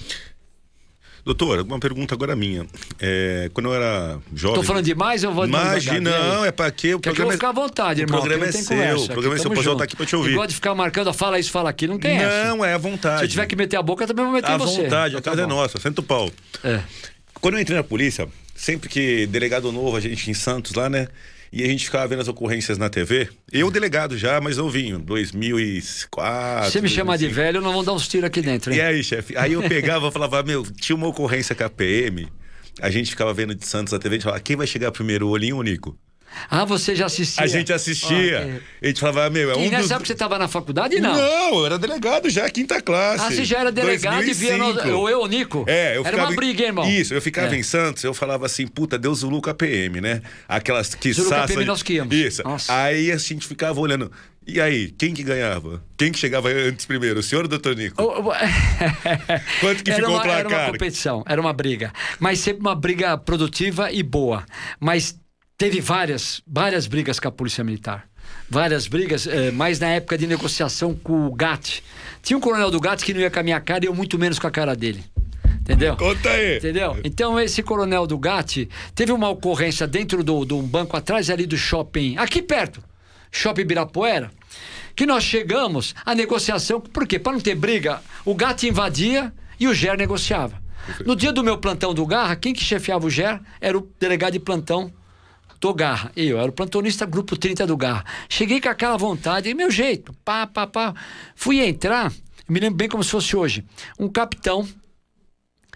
Doutor, 1.26 1.62
uma 1.62 1.80
pergunta 1.80 2.14
agora 2.14 2.36
minha. 2.36 2.66
É, 3.00 3.50
quando 3.54 3.68
eu 3.68 3.74
era 3.74 4.20
jovem. 4.34 4.60
Estou 4.60 4.64
falando 4.64 4.84
demais 4.84 5.24
ou 5.24 5.32
vou 5.32 5.46
Imagina, 5.46 6.12
não, 6.12 6.46
é 6.46 6.52
para 6.52 6.70
quê? 6.70 6.94
O 6.94 7.00
Quer 7.00 7.12
programa 7.12 7.16
que 7.16 7.22
eu 7.22 7.26
vou 7.26 7.32
ficar 7.34 7.50
à 7.50 7.52
vontade, 7.52 8.02
irmão. 8.02 8.20
O 8.20 8.22
programa 8.22 8.46
é 8.46 8.52
seu. 8.52 8.66
Conversa. 8.66 9.04
O 9.04 9.08
programa 9.08 9.36
é 9.36 9.40
seu, 9.40 9.52
pode 9.52 9.66
voltar 9.66 9.84
aqui 9.86 9.96
para 9.96 10.06
te 10.06 10.16
ouvir. 10.18 10.36
Pode 10.36 10.54
ficar 10.54 10.76
marcando, 10.76 11.14
fala 11.14 11.40
isso, 11.40 11.50
fala 11.50 11.70
aquilo, 11.70 11.94
não 11.94 12.00
tem 12.00 12.18
não, 12.18 12.26
essa. 12.26 12.48
Não, 12.50 12.66
é 12.66 12.74
à 12.74 12.78
vontade. 12.78 13.20
Se 13.20 13.24
eu 13.24 13.30
tiver 13.30 13.46
que 13.46 13.56
meter 13.56 13.78
a 13.78 13.82
boca, 13.82 14.04
eu 14.04 14.08
também 14.08 14.26
vou 14.26 14.34
meter 14.34 14.52
à 14.52 14.58
você. 14.58 14.82
À 14.82 14.84
vontade, 14.84 15.16
a 15.16 15.20
então 15.20 15.32
casa 15.34 15.48
tá 15.48 15.54
é 15.54 15.56
nossa, 15.56 15.80
senta 15.80 16.02
o 16.02 16.04
pau. 16.04 16.30
É. 16.62 16.82
Quando 17.40 17.56
eu 17.56 17.62
entrei 17.62 17.78
na 17.78 17.84
polícia, 17.84 18.28
sempre 18.54 18.90
que 18.90 19.26
delegado 19.28 19.72
novo, 19.72 19.96
a 19.96 20.02
gente 20.02 20.30
em 20.30 20.34
Santos 20.34 20.74
lá, 20.74 20.90
né? 20.90 21.08
E 21.56 21.64
a 21.64 21.68
gente 21.68 21.86
ficava 21.86 22.08
vendo 22.08 22.20
as 22.20 22.28
ocorrências 22.28 22.80
na 22.80 22.90
TV. 22.90 23.30
Eu, 23.52 23.70
delegado 23.70 24.18
já, 24.18 24.42
mas 24.42 24.58
novinho, 24.58 24.98
2004. 24.98 26.72
Você 26.72 26.82
me 26.82 26.90
chamar 26.90 27.16
de 27.18 27.28
velho, 27.28 27.62
não 27.62 27.72
vão 27.72 27.84
dar 27.84 27.94
uns 27.94 28.08
tiros 28.08 28.26
aqui 28.26 28.42
dentro, 28.42 28.74
hein? 28.74 28.80
E 28.80 28.82
aí, 28.82 29.04
chefe? 29.04 29.38
Aí 29.38 29.54
eu 29.54 29.62
pegava 29.62 30.08
e 30.08 30.12
falava, 30.12 30.42
meu, 30.42 30.64
tinha 30.64 30.96
uma 30.96 31.06
ocorrência 31.06 31.54
com 31.54 31.64
a 31.64 31.70
PM. 31.70 32.28
A 32.82 32.90
gente 32.90 33.12
ficava 33.12 33.32
vendo 33.36 33.54
de 33.54 33.68
Santos 33.68 33.94
na 33.94 34.00
TV, 34.00 34.16
a 34.16 34.18
gente 34.18 34.24
falava, 34.24 34.42
quem 34.42 34.56
vai 34.56 34.66
chegar 34.66 34.92
primeiro, 34.92 35.28
o 35.28 35.30
Olhinho 35.30 35.58
ou 35.58 35.62
o 35.62 35.64
Nico? 35.64 35.96
Ah, 36.50 36.66
você 36.66 36.96
já 36.96 37.06
assistia? 37.06 37.44
A 37.44 37.48
gente 37.48 37.72
assistia. 37.72 38.40
Okay. 38.40 38.62
A 38.82 38.88
gente 38.88 39.00
falava, 39.00 39.30
meu, 39.30 39.52
é 39.52 39.58
um. 39.58 39.62
E 39.62 39.70
nessa 39.70 39.84
dos... 39.84 39.92
época 39.92 40.06
você 40.08 40.14
estava 40.14 40.38
na 40.38 40.48
faculdade, 40.48 41.00
não? 41.00 41.16
Não, 41.16 41.60
eu 41.60 41.66
era 41.66 41.78
delegado 41.78 42.30
já, 42.30 42.50
quinta 42.50 42.82
classe. 42.82 43.24
Ah, 43.24 43.32
você 43.32 43.44
já 43.44 43.60
era 43.60 43.72
delegado 43.72 44.24
2005. 44.24 44.32
e 44.32 44.48
via 44.48 44.58
no... 44.58 45.00
o 45.00 45.10
eu, 45.10 45.22
o 45.22 45.28
Nico? 45.28 45.66
É, 45.68 45.98
eu 45.98 46.02
era 46.02 46.12
ficava. 46.12 46.30
uma 46.30 46.36
briga, 46.36 46.64
irmão. 46.64 46.90
Isso, 46.90 47.14
eu 47.14 47.22
ficava 47.22 47.56
é. 47.56 47.60
em 47.60 47.64
Santos, 47.64 48.04
eu 48.04 48.14
falava 48.14 48.46
assim, 48.46 48.68
puta, 48.68 48.98
Deus 48.98 49.24
o 49.24 49.30
Luca 49.30 49.54
PM, 49.54 50.02
né? 50.02 50.22
Aquelas 50.48 50.94
que 50.96 51.14
Zuluca 51.14 51.48
PM 51.48 51.66
nós 51.66 51.84
que 51.84 51.94
íamos. 51.94 52.16
Isso. 52.16 52.44
Nossa. 52.44 52.74
Aí 52.74 53.12
a 53.12 53.18
gente 53.18 53.48
ficava 53.48 53.80
olhando. 53.80 54.12
E 54.46 54.60
aí, 54.60 54.92
quem 54.92 55.14
que 55.14 55.24
ganhava? 55.24 55.82
Quem 55.98 56.12
que 56.12 56.20
chegava 56.20 56.50
antes 56.50 56.86
primeiro, 56.86 57.22
o 57.22 57.24
senhor 57.24 57.44
ou 57.44 57.46
o 57.46 57.48
doutor 57.48 57.76
Nico? 57.78 57.96
Quanto 59.62 59.84
que 59.84 59.90
era 59.90 60.02
ficou 60.02 60.16
uma, 60.16 60.22
pra 60.22 60.34
Era 60.40 60.48
uma 60.50 60.66
competição, 60.66 61.24
era 61.26 61.40
uma 61.40 61.54
briga. 61.54 61.94
Mas 62.20 62.40
sempre 62.40 62.60
uma 62.60 62.76
briga 62.76 63.18
produtiva 63.18 63.90
e 63.92 64.04
boa. 64.04 64.44
Mas 64.82 65.18
teve 65.64 65.80
várias, 65.80 66.42
várias 66.46 66.88
brigas 66.88 67.22
com 67.22 67.30
a 67.30 67.32
Polícia 67.32 67.64
Militar. 67.64 68.06
Várias 68.50 68.86
brigas, 68.86 69.26
eh, 69.26 69.50
mais 69.50 69.80
na 69.80 69.88
época 69.88 70.18
de 70.18 70.28
negociação 70.28 70.94
com 70.94 71.26
o 71.26 71.34
GAT. 71.34 71.82
Tinha 72.22 72.36
um 72.36 72.42
coronel 72.42 72.70
do 72.70 72.82
GAT 72.82 73.02
que 73.02 73.14
não 73.14 73.22
ia 73.22 73.32
com 73.32 73.40
a 73.40 73.44
minha 73.44 73.62
cara 73.62 73.86
e 73.86 73.88
eu 73.88 73.96
muito 73.96 74.20
menos 74.20 74.38
com 74.38 74.46
a 74.46 74.52
cara 74.52 74.76
dele. 74.76 75.06
Entendeu? 75.62 75.96
Conta 75.96 76.32
aí. 76.32 76.58
Entendeu? 76.58 77.00
Então, 77.06 77.40
esse 77.40 77.64
coronel 77.64 78.06
do 78.06 78.18
GAT 78.18 78.68
teve 78.94 79.14
uma 79.14 79.30
ocorrência 79.30 79.88
dentro 79.88 80.22
do, 80.22 80.44
do 80.44 80.62
banco 80.62 80.98
atrás 80.98 81.30
ali 81.30 81.46
do 81.46 81.56
shopping, 81.56 82.18
aqui 82.18 82.42
perto, 82.42 82.84
Shopping 83.32 83.64
Birapuera, 83.64 84.32
que 84.94 85.06
nós 85.06 85.24
chegamos 85.24 85.96
à 86.06 86.14
negociação, 86.14 86.82
por 86.82 87.08
quê? 87.08 87.18
Para 87.18 87.32
não 87.32 87.40
ter 87.40 87.56
briga, 87.56 88.02
o 88.26 88.36
GAT 88.36 88.64
invadia 88.64 89.32
e 89.58 89.66
o 89.66 89.74
GER 89.74 89.96
negociava. 89.96 90.62
No 91.06 91.16
dia 91.16 91.32
do 91.32 91.42
meu 91.42 91.58
plantão 91.58 91.94
do 91.94 92.06
Garra, 92.06 92.36
quem 92.36 92.54
que 92.54 92.62
chefiava 92.62 93.08
o 93.08 93.10
GER 93.10 93.40
era 93.62 93.78
o 93.78 93.88
delegado 93.98 94.34
de 94.34 94.40
plantão 94.42 94.92
do 95.64 95.74
Garra. 95.74 96.12
Eu 96.14 96.38
era 96.38 96.50
o 96.50 96.52
plantonista 96.52 97.06
grupo 97.06 97.38
30 97.38 97.66
do 97.66 97.78
Garra. 97.78 98.04
Cheguei 98.28 98.60
com 98.60 98.68
aquela 98.68 98.98
vontade, 98.98 99.54
meu 99.54 99.72
jeito, 99.72 100.14
pá, 100.26 100.46
pá, 100.46 100.68
pá. 100.68 100.94
Fui 101.36 101.62
entrar, 101.62 102.12
me 102.50 102.60
lembro 102.60 102.76
bem 102.76 102.90
como 102.90 103.02
se 103.02 103.12
fosse 103.12 103.34
hoje. 103.34 103.64
Um 103.98 104.10
capitão 104.10 104.68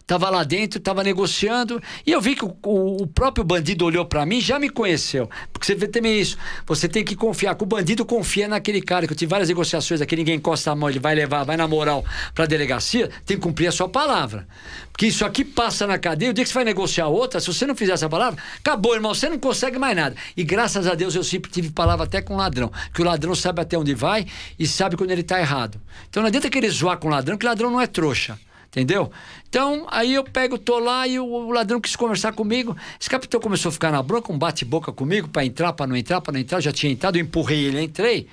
Tava 0.07 0.29
lá 0.29 0.45
dentro, 0.45 0.79
tava 0.79 1.03
negociando, 1.03 1.83
e 2.05 2.13
eu 2.13 2.21
vi 2.21 2.33
que 2.33 2.45
o, 2.45 2.55
o, 2.63 3.03
o 3.03 3.07
próprio 3.07 3.43
bandido 3.43 3.83
olhou 3.83 4.05
para 4.05 4.25
mim 4.25 4.39
já 4.39 4.57
me 4.57 4.69
conheceu. 4.69 5.29
Porque 5.51 5.65
você 5.65 5.75
vê 5.75 5.85
também 5.85 6.17
isso. 6.17 6.37
Você 6.65 6.87
tem 6.87 7.03
que 7.03 7.13
confiar, 7.13 7.55
que 7.55 7.63
o 7.63 7.67
bandido 7.67 8.05
confia 8.05 8.47
naquele 8.47 8.81
cara, 8.81 9.05
que 9.05 9.11
eu 9.11 9.17
tive 9.17 9.29
várias 9.29 9.49
negociações 9.49 9.99
aqui, 9.99 10.15
ninguém 10.15 10.35
encosta 10.35 10.71
a 10.71 10.75
mão, 10.75 10.89
ele 10.89 10.97
vai 10.97 11.13
levar, 11.13 11.43
vai 11.43 11.57
na 11.57 11.67
moral 11.67 12.05
pra 12.33 12.45
delegacia, 12.45 13.09
tem 13.25 13.35
que 13.35 13.43
cumprir 13.43 13.67
a 13.67 13.71
sua 13.73 13.89
palavra. 13.89 14.47
Porque 14.93 15.07
isso 15.07 15.25
aqui 15.25 15.43
passa 15.43 15.85
na 15.85 15.99
cadeia, 15.99 16.31
o 16.31 16.33
dia 16.33 16.45
que 16.45 16.49
você 16.49 16.55
vai 16.55 16.63
negociar 16.63 17.07
outra, 17.07 17.41
se 17.41 17.47
você 17.47 17.67
não 17.67 17.75
fizer 17.75 17.91
essa 17.91 18.07
palavra, 18.07 18.41
acabou, 18.59 18.95
irmão, 18.95 19.13
você 19.13 19.27
não 19.27 19.37
consegue 19.37 19.77
mais 19.77 19.93
nada. 19.93 20.15
E 20.37 20.43
graças 20.45 20.87
a 20.87 20.95
Deus 20.95 21.15
eu 21.15 21.23
sempre 21.23 21.51
tive 21.51 21.69
palavra 21.69 22.05
até 22.05 22.21
com 22.21 22.37
ladrão, 22.37 22.71
que 22.93 23.01
o 23.01 23.05
ladrão 23.05 23.35
sabe 23.35 23.59
até 23.59 23.77
onde 23.77 23.93
vai 23.93 24.25
e 24.57 24.65
sabe 24.65 24.95
quando 24.95 25.11
ele 25.11 25.23
tá 25.23 25.37
errado. 25.37 25.81
Então 26.09 26.23
não 26.23 26.29
adianta 26.29 26.49
querer 26.49 26.69
zoar 26.69 26.97
com 26.97 27.09
o 27.09 27.11
ladrão, 27.11 27.37
que 27.37 27.45
o 27.45 27.49
ladrão 27.49 27.69
não 27.69 27.81
é 27.81 27.87
trouxa. 27.87 28.39
Entendeu? 28.77 29.11
Então, 29.49 29.87
aí 29.89 30.13
eu 30.13 30.23
pego, 30.23 30.55
tô 30.55 30.77
lá 30.77 31.07
e 31.07 31.19
o, 31.19 31.49
ladrão 31.49 31.81
quis 31.81 31.95
conversar 31.95 32.31
comigo. 32.33 32.77
Esse 33.01 33.09
capitão 33.09 33.39
começou 33.39 33.69
a 33.69 33.71
ficar 33.71 33.91
na 33.91 34.03
bronca, 34.03 34.31
um 34.31 34.37
bate-boca 34.37 34.91
comigo 34.91 35.27
para 35.27 35.43
entrar, 35.43 35.73
para 35.73 35.87
não 35.87 35.95
entrar, 35.95 36.21
para 36.21 36.33
não 36.33 36.39
entrar. 36.39 36.59
Eu 36.59 36.61
já 36.61 36.71
tinha 36.71 36.91
entrado, 36.93 37.17
eu 37.17 37.23
empurrei 37.23 37.65
ele, 37.65 37.81
entrei. 37.81 38.27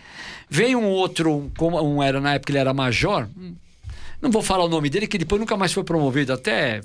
Veio 0.50 0.78
um 0.78 0.86
outro, 0.86 1.32
um, 1.32 1.50
um, 1.82 2.02
era 2.02 2.20
na 2.20 2.34
época 2.34 2.52
ele 2.52 2.58
era 2.58 2.74
major. 2.74 3.26
Não 4.20 4.30
vou 4.30 4.42
falar 4.42 4.64
o 4.64 4.68
nome 4.68 4.90
dele, 4.90 5.06
que 5.06 5.16
depois 5.16 5.40
nunca 5.40 5.56
mais 5.56 5.72
foi 5.72 5.82
promovido. 5.82 6.30
Até 6.30 6.82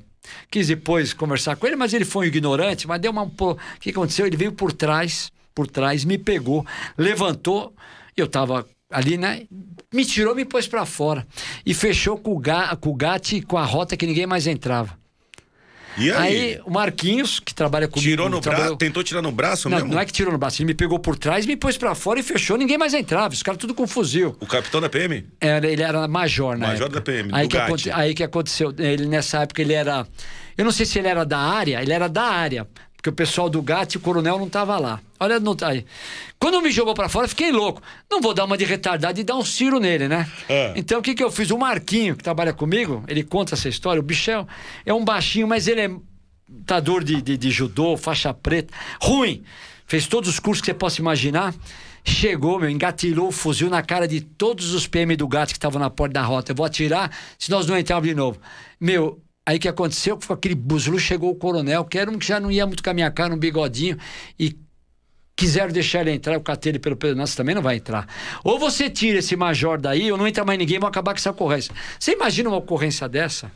quis 0.50 0.68
depois 0.68 1.12
conversar 1.12 1.58
com 1.58 1.68
ele, 1.68 1.76
mas 1.76 1.94
ele 1.94 2.06
foi 2.06 2.28
um 2.28 2.30
ignorante. 2.30 2.88
Mas 2.88 3.02
deu 3.02 3.12
uma. 3.12 3.24
O 3.24 3.58
que 3.78 3.90
aconteceu? 3.90 4.26
Ele 4.26 4.38
veio 4.38 4.54
por 4.54 4.72
trás, 4.72 5.34
por 5.54 5.68
trás, 5.68 6.06
me 6.06 6.18
pegou, 6.18 6.66
levantou. 6.98 7.74
Eu 8.16 8.26
tava 8.26 8.66
ali, 8.90 9.18
né? 9.18 9.44
Me 9.94 10.06
tirou, 10.06 10.36
me 10.36 10.46
pôs 10.46 10.68
para 10.68 10.86
fora. 10.86 11.26
E 11.66 11.74
fechou 11.74 12.18
com 12.18 12.32
o, 12.32 12.40
ga, 12.40 12.76
com 12.76 12.90
o 12.90 12.96
Gatti 12.96 13.42
com 13.42 13.58
a 13.58 13.66
rota 13.66 13.96
que 13.96 14.06
ninguém 14.06 14.26
mais 14.26 14.48
entrava. 14.48 14.98
E 15.98 16.12
aí? 16.12 16.18
aí 16.18 16.62
o 16.66 16.72
Marquinhos, 16.72 17.40
que 17.40 17.54
trabalha 17.54 17.88
comigo. 17.88 18.10
Tirou 18.10 18.30
no 18.30 18.40
trabalhou... 18.40 18.68
braço? 18.68 18.78
Tentou 18.78 19.04
tirar 19.04 19.22
no 19.22 19.32
braço 19.32 19.70
não, 19.70 19.78
mesmo? 19.78 19.94
Não 19.94 20.00
é 20.00 20.06
que 20.06 20.14
tirou 20.14 20.32
no 20.32 20.38
braço, 20.38 20.62
ele 20.62 20.68
me 20.68 20.74
pegou 20.74 20.98
por 20.98 21.18
trás, 21.18 21.46
me 21.46 21.58
pôs 21.58 21.78
para 21.78 21.94
fora 21.94 22.20
e 22.20 22.24
fechou, 22.24 22.58
ninguém 22.58 22.78
mais 22.78 22.94
entrava. 22.94 23.34
Os 23.34 23.44
caras 23.44 23.60
tudo 23.60 23.74
com 23.74 23.86
fuzil. 23.86 24.36
O 24.40 24.46
capitão 24.46 24.80
da 24.80 24.88
PM? 24.88 25.26
Era, 25.42 25.68
ele 25.68 25.82
era 25.82 26.08
major, 26.08 26.58
né? 26.58 26.68
Major 26.68 26.90
da 26.90 27.02
PM. 27.02 27.30
Aí 27.34 27.48
que, 27.48 27.58
aconte... 27.58 27.92
aí 27.92 28.14
que 28.14 28.24
aconteceu? 28.24 28.74
Ele, 28.78 29.08
nessa 29.08 29.42
época 29.42 29.62
ele 29.62 29.74
era. 29.74 30.08
Eu 30.58 30.64
não 30.64 30.72
sei 30.72 30.86
se 30.86 31.00
ele 31.00 31.08
era 31.08 31.26
da 31.26 31.40
área, 31.40 31.82
ele 31.82 31.92
era 31.92 32.08
da 32.08 32.24
área. 32.24 32.68
Porque 33.00 33.10
o 33.10 33.14
pessoal 33.14 33.50
do 33.50 33.62
GAT, 33.62 33.96
o 33.96 34.00
coronel, 34.02 34.38
não 34.38 34.48
estava 34.48 34.78
lá. 34.78 35.00
Olha, 35.18 35.40
não 35.40 35.56
tá 35.56 35.70
aí. 35.70 35.86
Quando 36.38 36.62
me 36.62 36.70
jogou 36.70 36.94
para 36.94 37.08
fora, 37.08 37.30
fiquei 37.30 37.50
louco. 37.50 37.82
Não 38.12 38.20
vou 38.20 38.34
dar 38.34 38.44
uma 38.44 38.58
de 38.58 38.66
retardado 38.66 39.18
e 39.18 39.24
dar 39.24 39.38
um 39.38 39.46
ciro 39.46 39.80
nele, 39.80 40.10
né? 40.10 40.30
É. 40.50 40.74
Então, 40.76 41.00
o 41.00 41.02
que, 41.02 41.16
que 41.16 41.24
eu 41.24 41.32
fiz? 41.32 41.50
O 41.50 41.58
Marquinho, 41.58 42.18
que 42.18 42.24
trabalha 42.24 42.52
comigo, 42.52 43.02
ele 43.08 43.24
conta 43.24 43.56
essa 43.56 43.70
história. 43.70 44.02
O 44.02 44.04
Bichel 44.04 44.46
é 44.86 44.94
um 44.94 45.06
baixinho, 45.06 45.48
mas 45.48 45.66
ele 45.66 45.80
é 45.80 45.90
lutador 46.50 47.02
de, 47.02 47.22
de, 47.22 47.38
de 47.38 47.50
judô, 47.50 47.96
faixa 47.96 48.34
preta. 48.34 48.74
Ruim. 49.02 49.44
Fez 49.88 50.06
todos 50.06 50.30
os 50.30 50.38
cursos 50.38 50.60
que 50.60 50.66
você 50.66 50.74
possa 50.74 51.00
imaginar. 51.00 51.56
Chegou, 52.04 52.60
meu, 52.60 52.70
engatilhou 52.70 53.30
o 53.30 53.32
fuzil 53.32 53.70
na 53.70 53.82
cara 53.82 54.10
de 54.10 54.20
todos 54.20 54.74
os 54.74 54.88
PM 54.88 55.16
do 55.16 55.26
GAT 55.26 55.48
que 55.48 55.58
estavam 55.58 55.80
na 55.80 55.90
porta 55.90 56.16
da 56.16 56.22
rota. 56.22 56.52
Eu 56.52 56.56
vou 56.58 56.66
atirar 56.66 57.10
se 57.38 57.50
nós 57.50 57.66
não 57.66 57.80
entrarmos 57.80 58.10
de 58.10 58.14
novo. 58.14 58.42
Meu, 58.78 59.22
Aí 59.50 59.58
o 59.58 59.60
que 59.60 59.68
aconteceu? 59.68 60.16
Com 60.16 60.32
aquele 60.32 60.54
buslu 60.54 61.00
chegou 61.00 61.32
o 61.32 61.36
coronel, 61.36 61.84
que 61.84 61.98
era 61.98 62.12
um 62.12 62.20
que 62.20 62.28
já 62.28 62.40
não 62.40 62.52
ia 62.52 62.68
muito 62.68 62.84
com 62.84 62.90
a 62.92 62.94
minha 62.94 63.10
cara, 63.10 63.34
um 63.34 63.38
bigodinho, 63.38 63.98
e 64.40 64.56
quiseram 65.36 65.74
deixar 65.74 66.02
ele 66.02 66.12
entrar, 66.12 66.36
eu 66.36 66.42
catei 66.42 66.72
ele 66.72 66.78
pelo 66.78 66.96
pelo, 66.96 67.16
nossa, 67.16 67.36
também 67.36 67.56
não 67.56 67.62
vai 67.64 67.78
entrar. 67.78 68.08
Ou 68.44 68.60
você 68.60 68.92
tira 68.92 69.18
esse 69.18 69.36
major 69.36 69.82
daí, 69.82 70.12
ou 70.12 70.20
não 70.20 70.28
entra 70.28 70.46
mais 70.46 70.60
ninguém, 70.60 70.78
vão 70.78 70.88
acabar 70.88 71.14
com 71.14 71.18
essa 71.18 71.32
ocorrência. 71.32 71.74
Você 72.00 72.12
imagina 72.12 72.48
uma 72.48 72.60
ocorrência 72.60 73.10
dessa? 73.10 73.52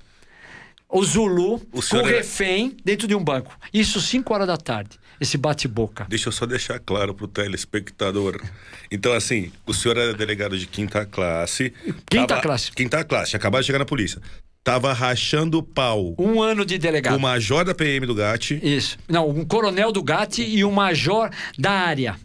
O 0.89 1.03
Zulu 1.03 1.61
o 1.71 1.87
com 1.87 1.97
o 1.97 2.03
refém 2.03 2.75
dentro 2.83 3.07
de 3.07 3.13
um 3.13 3.23
banco. 3.23 3.55
Isso 3.71 4.01
5 4.01 4.33
horas 4.33 4.47
da 4.47 4.57
tarde. 4.57 4.99
Esse 5.21 5.37
bate-boca. 5.37 6.07
Deixa 6.09 6.29
eu 6.29 6.31
só 6.31 6.47
deixar 6.47 6.79
claro 6.79 7.13
pro 7.13 7.27
telespectador. 7.27 8.41
Então, 8.89 9.13
assim, 9.13 9.51
o 9.63 9.75
senhor 9.75 9.95
era 9.95 10.11
delegado 10.11 10.57
de 10.57 10.65
quinta 10.65 11.05
classe. 11.05 11.71
Quinta 12.09 12.29
tava... 12.29 12.41
classe. 12.41 12.71
Quinta 12.71 13.03
classe, 13.03 13.35
acabou 13.35 13.59
de 13.59 13.67
chegar 13.67 13.77
na 13.77 13.85
polícia 13.85 14.19
tava 14.63 14.93
rachando 14.93 15.57
o 15.57 15.63
pau. 15.63 16.15
Um 16.17 16.41
ano 16.41 16.65
de 16.65 16.77
delegado. 16.77 17.17
O 17.17 17.19
major 17.19 17.65
da 17.65 17.75
PM 17.75 18.05
do 18.05 18.15
GAT. 18.15 18.59
Isso. 18.63 18.97
Não, 19.07 19.29
um 19.29 19.43
coronel 19.43 19.91
do 19.91 20.01
GAT 20.01 20.39
e 20.39 20.63
um 20.63 20.71
major 20.71 21.29
da 21.57 21.71
área. 21.71 22.15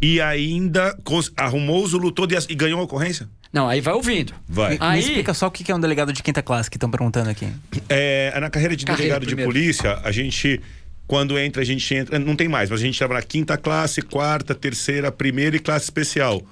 E 0.00 0.20
ainda 0.20 0.96
arrumou 1.36 1.84
o 1.84 1.86
Zulu 1.86 2.10
todo 2.10 2.32
e, 2.32 2.54
ganhou 2.54 2.80
a 2.80 2.82
ocorrência? 2.82 3.28
Não, 3.52 3.68
aí 3.68 3.80
vai 3.80 3.94
ouvindo. 3.94 4.34
Vai. 4.48 4.76
Aí... 4.80 4.98
Me 4.98 5.06
explica 5.06 5.32
só 5.32 5.46
o 5.46 5.50
que 5.50 5.70
é 5.70 5.74
um 5.74 5.80
delegado 5.80 6.12
de 6.12 6.22
quinta 6.22 6.42
classe 6.42 6.68
que 6.68 6.76
estão 6.76 6.90
perguntando 6.90 7.30
aqui. 7.30 7.46
É, 7.88 8.38
na 8.40 8.50
carreira 8.50 8.74
de 8.74 8.84
carreira 8.84 9.14
delegado 9.14 9.26
primeiro. 9.26 9.52
de 9.52 9.58
polícia, 9.58 10.00
a 10.02 10.10
gente 10.10 10.60
quando 11.06 11.38
entra, 11.38 11.62
a 11.62 11.64
gente 11.64 11.94
entra. 11.94 12.18
Não 12.18 12.34
tem 12.34 12.48
mais, 12.48 12.70
mas 12.70 12.80
a 12.80 12.82
gente 12.82 12.94
estava 12.94 13.14
na 13.14 13.22
quinta 13.22 13.56
classe, 13.56 14.02
quarta, 14.02 14.54
terceira, 14.54 15.12
primeira 15.12 15.56
e 15.56 15.58
classe 15.58 15.84
especial. 15.84 16.42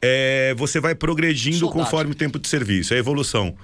É, 0.00 0.54
você 0.56 0.78
vai 0.78 0.94
progredindo 0.94 1.58
Soldado. 1.58 1.80
conforme 1.80 2.12
o 2.12 2.14
tempo 2.14 2.38
de 2.38 2.46
serviço, 2.46 2.92
é 2.92 2.96
a 2.96 3.00
evolução. 3.00 3.56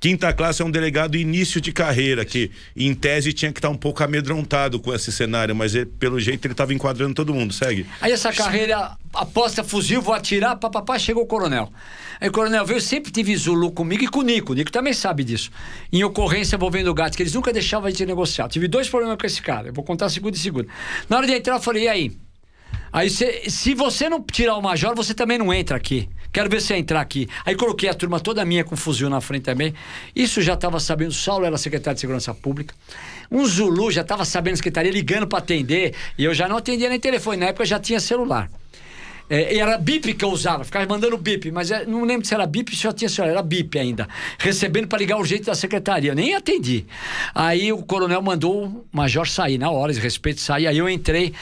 Quinta 0.00 0.32
classe 0.32 0.62
é 0.62 0.64
um 0.64 0.70
delegado 0.70 1.16
início 1.16 1.60
de 1.60 1.72
carreira, 1.72 2.24
que 2.24 2.50
em 2.76 2.94
tese 2.94 3.32
tinha 3.32 3.52
que 3.52 3.58
estar 3.58 3.68
um 3.68 3.76
pouco 3.76 4.02
amedrontado 4.02 4.78
com 4.78 4.94
esse 4.94 5.10
cenário, 5.10 5.56
mas 5.56 5.74
ele, 5.74 5.86
pelo 5.86 6.20
jeito 6.20 6.44
ele 6.46 6.52
estava 6.52 6.72
enquadrando 6.72 7.14
todo 7.14 7.34
mundo. 7.34 7.52
Segue. 7.52 7.86
Aí 8.00 8.12
essa 8.12 8.32
carreira, 8.32 8.96
aposta 9.12 9.64
fuzil, 9.64 10.00
vou 10.00 10.14
atirar, 10.14 10.56
papapá, 10.56 10.98
chegou 10.98 11.24
o 11.24 11.26
coronel. 11.26 11.72
Aí 12.20 12.28
o 12.28 12.32
coronel 12.32 12.64
veio, 12.64 12.80
sempre 12.80 13.10
tive 13.10 13.36
Zulu 13.36 13.72
comigo 13.72 14.04
e 14.04 14.08
com 14.08 14.20
o 14.20 14.22
Nico. 14.22 14.52
O 14.52 14.54
Nico 14.54 14.70
também 14.70 14.92
sabe 14.92 15.24
disso. 15.24 15.50
Em 15.92 16.04
ocorrência 16.04 16.56
envolvendo 16.56 16.88
o 16.88 16.94
gato, 16.94 17.16
que 17.16 17.22
eles 17.22 17.34
nunca 17.34 17.52
deixavam 17.52 17.90
gente 17.90 18.06
negociar. 18.06 18.48
Tive 18.48 18.68
dois 18.68 18.88
problemas 18.88 19.18
com 19.18 19.26
esse 19.26 19.42
cara. 19.42 19.68
Eu 19.68 19.72
vou 19.72 19.84
contar 19.84 20.08
segundo 20.08 20.34
e 20.34 20.38
segundo. 20.38 20.68
Na 21.08 21.16
hora 21.16 21.26
de 21.26 21.32
entrar, 21.32 21.54
eu 21.54 21.60
falei, 21.60 21.84
e 21.84 21.88
aí? 21.88 22.27
Aí 22.92 23.10
cê, 23.10 23.48
se 23.48 23.74
você 23.74 24.08
não 24.08 24.22
tirar 24.22 24.56
o 24.56 24.62
major, 24.62 24.94
você 24.94 25.14
também 25.14 25.38
não 25.38 25.52
entra 25.52 25.76
aqui. 25.76 26.08
Quero 26.32 26.50
ver 26.50 26.60
você 26.60 26.74
entrar 26.74 27.00
aqui. 27.00 27.26
Aí 27.44 27.54
coloquei 27.54 27.88
a 27.88 27.94
turma 27.94 28.20
toda 28.20 28.44
minha 28.44 28.62
com 28.62 28.76
fuzil 28.76 29.08
na 29.08 29.20
frente 29.20 29.44
também. 29.44 29.74
Isso 30.14 30.42
já 30.42 30.54
estava 30.54 30.78
sabendo. 30.78 31.10
O 31.10 31.14
Saulo 31.14 31.44
era 31.44 31.56
secretário 31.56 31.94
de 31.94 32.00
Segurança 32.00 32.34
Pública. 32.34 32.74
Um 33.30 33.46
Zulu 33.46 33.90
já 33.90 34.02
estava 34.02 34.24
sabendo 34.24 34.54
a 34.54 34.56
secretaria, 34.56 34.90
ligando 34.90 35.26
para 35.26 35.38
atender. 35.38 35.94
E 36.18 36.24
eu 36.24 36.34
já 36.34 36.48
não 36.48 36.56
atendia 36.56 36.88
nem 36.88 37.00
telefone. 37.00 37.38
Na 37.38 37.46
época 37.46 37.64
já 37.64 37.78
tinha 37.78 37.98
celular. 37.98 38.50
É, 39.30 39.58
era 39.58 39.76
bip 39.76 40.14
que 40.14 40.24
eu 40.24 40.30
usava, 40.30 40.64
ficava 40.64 40.86
mandando 40.86 41.16
bip, 41.18 41.50
mas 41.50 41.70
é, 41.70 41.84
não 41.84 42.02
lembro 42.04 42.26
se 42.26 42.32
era 42.32 42.46
bip, 42.46 42.74
se 42.74 42.84
já 42.84 42.92
tinha 42.92 43.10
celular, 43.10 43.32
era 43.32 43.42
bip 43.42 43.78
ainda. 43.78 44.08
Recebendo 44.38 44.88
para 44.88 44.98
ligar 44.98 45.18
o 45.18 45.24
jeito 45.24 45.44
da 45.44 45.54
secretaria. 45.54 46.12
Eu 46.12 46.14
nem 46.14 46.34
atendi. 46.34 46.86
Aí 47.34 47.70
o 47.72 47.82
coronel 47.82 48.22
mandou 48.22 48.66
o 48.66 48.86
major 48.90 49.28
sair 49.28 49.58
na 49.58 49.70
hora, 49.70 49.92
de 49.92 50.00
respeito 50.00 50.40
sair. 50.40 50.66
Aí 50.66 50.78
eu 50.78 50.88
entrei. 50.88 51.34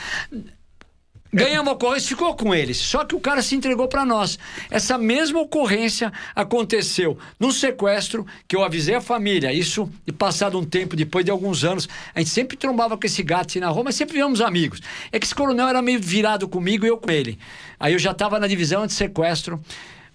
Ganhamos 1.32 1.68
a 1.68 1.74
ocorrência, 1.74 2.08
ficou 2.08 2.34
com 2.34 2.54
eles. 2.54 2.76
Só 2.76 3.04
que 3.04 3.14
o 3.14 3.20
cara 3.20 3.42
se 3.42 3.54
entregou 3.54 3.88
para 3.88 4.04
nós. 4.04 4.38
Essa 4.70 4.96
mesma 4.96 5.40
ocorrência 5.40 6.12
aconteceu 6.34 7.18
no 7.38 7.52
sequestro, 7.52 8.26
que 8.46 8.56
eu 8.56 8.64
avisei 8.64 8.94
a 8.94 9.00
família. 9.00 9.52
Isso, 9.52 9.90
e 10.06 10.12
passado 10.12 10.58
um 10.58 10.64
tempo, 10.64 10.96
depois 10.96 11.24
de 11.24 11.30
alguns 11.30 11.64
anos, 11.64 11.88
a 12.14 12.20
gente 12.20 12.30
sempre 12.30 12.56
trombava 12.56 12.96
com 12.96 13.06
esse 13.06 13.22
gato 13.22 13.58
na 13.60 13.68
rua, 13.68 13.84
mas 13.84 13.94
sempre 13.94 14.14
víamos 14.14 14.40
amigos. 14.40 14.80
É 15.12 15.18
que 15.18 15.26
esse 15.26 15.34
coronel 15.34 15.68
era 15.68 15.82
meio 15.82 16.00
virado 16.00 16.48
comigo 16.48 16.84
e 16.84 16.88
eu 16.88 16.96
com 16.96 17.10
ele. 17.10 17.38
Aí 17.78 17.92
eu 17.92 17.98
já 17.98 18.12
estava 18.12 18.38
na 18.38 18.46
divisão 18.46 18.86
de 18.86 18.92
sequestro 18.92 19.60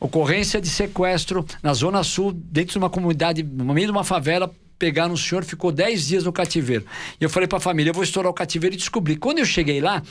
ocorrência 0.02 0.60
de 0.60 0.68
sequestro 0.68 1.46
na 1.62 1.76
Zona 1.76 2.04
Sul, 2.04 2.34
dentro 2.34 2.72
de 2.72 2.78
uma 2.80 2.90
comunidade, 2.90 3.44
no 3.44 3.72
meio 3.72 3.86
de 3.86 3.92
uma 3.92 4.04
favela, 4.04 4.52
pegaram 4.82 5.14
um 5.14 5.18
senhor, 5.18 5.44
ficou 5.44 5.72
10 5.72 6.08
dias 6.08 6.24
no 6.24 6.34
cativeiro. 6.34 6.84
E 7.20 7.24
eu 7.24 7.30
falei 7.30 7.48
para 7.48 7.60
a 7.60 7.62
família, 7.62 7.92
eu 7.92 7.94
vou 7.94 8.04
estourar 8.04 8.32
o 8.32 8.34
cativeiro 8.34 8.74
e 8.74 8.78
descobri. 8.80 9.16
Quando 9.16 9.38
eu 9.38 9.46
cheguei 9.46 9.80
lá, 9.80 10.02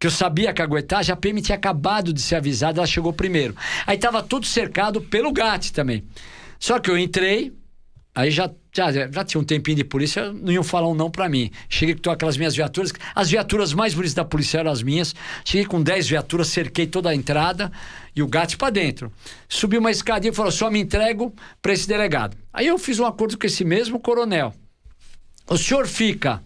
que 0.00 0.06
eu 0.06 0.10
sabia 0.10 0.50
que 0.54 0.62
aguentar, 0.62 1.04
a 1.10 1.14
PM 1.14 1.42
tinha 1.42 1.56
acabado 1.56 2.10
de 2.10 2.22
ser 2.22 2.36
avisada, 2.36 2.80
ela 2.80 2.86
chegou 2.86 3.12
primeiro. 3.12 3.54
Aí 3.86 3.96
estava 3.96 4.22
tudo 4.22 4.46
cercado 4.46 5.02
pelo 5.02 5.30
GAT 5.30 5.72
também. 5.72 6.06
Só 6.58 6.78
que 6.78 6.90
eu 6.90 6.96
entrei, 6.96 7.52
aí 8.14 8.30
já, 8.30 8.50
já, 8.74 8.90
já 8.92 9.24
tinha 9.24 9.40
um 9.40 9.44
tempinho 9.44 9.76
de 9.76 9.84
polícia, 9.84 10.32
não 10.32 10.52
iam 10.52 10.64
falar 10.64 10.88
um 10.88 10.94
não 10.94 11.10
para 11.10 11.28
mim. 11.28 11.50
Cheguei 11.68 11.94
com 11.94 12.10
aquelas 12.10 12.36
minhas 12.36 12.56
viaturas, 12.56 12.92
as 13.14 13.30
viaturas 13.30 13.72
mais 13.72 13.94
bonitas 13.94 14.14
da 14.14 14.24
polícia 14.24 14.58
eram 14.58 14.70
as 14.70 14.82
minhas. 14.82 15.14
Cheguei 15.44 15.66
com 15.66 15.82
10 15.82 16.08
viaturas, 16.08 16.48
cerquei 16.48 16.86
toda 16.86 17.10
a 17.10 17.14
entrada 17.14 17.70
e 18.14 18.22
o 18.22 18.26
GAT 18.26 18.56
para 18.56 18.70
dentro. 18.70 19.12
Subi 19.48 19.78
uma 19.78 19.90
escadinha 19.90 20.32
e 20.32 20.34
falou: 20.34 20.50
só 20.50 20.70
me 20.70 20.80
entrego 20.80 21.32
para 21.62 21.72
esse 21.72 21.86
delegado. 21.86 22.36
Aí 22.52 22.66
eu 22.66 22.78
fiz 22.78 22.98
um 22.98 23.06
acordo 23.06 23.38
com 23.38 23.46
esse 23.46 23.64
mesmo 23.64 24.00
coronel 24.00 24.52
o 25.46 25.58
senhor 25.58 25.86
fica 25.86 26.42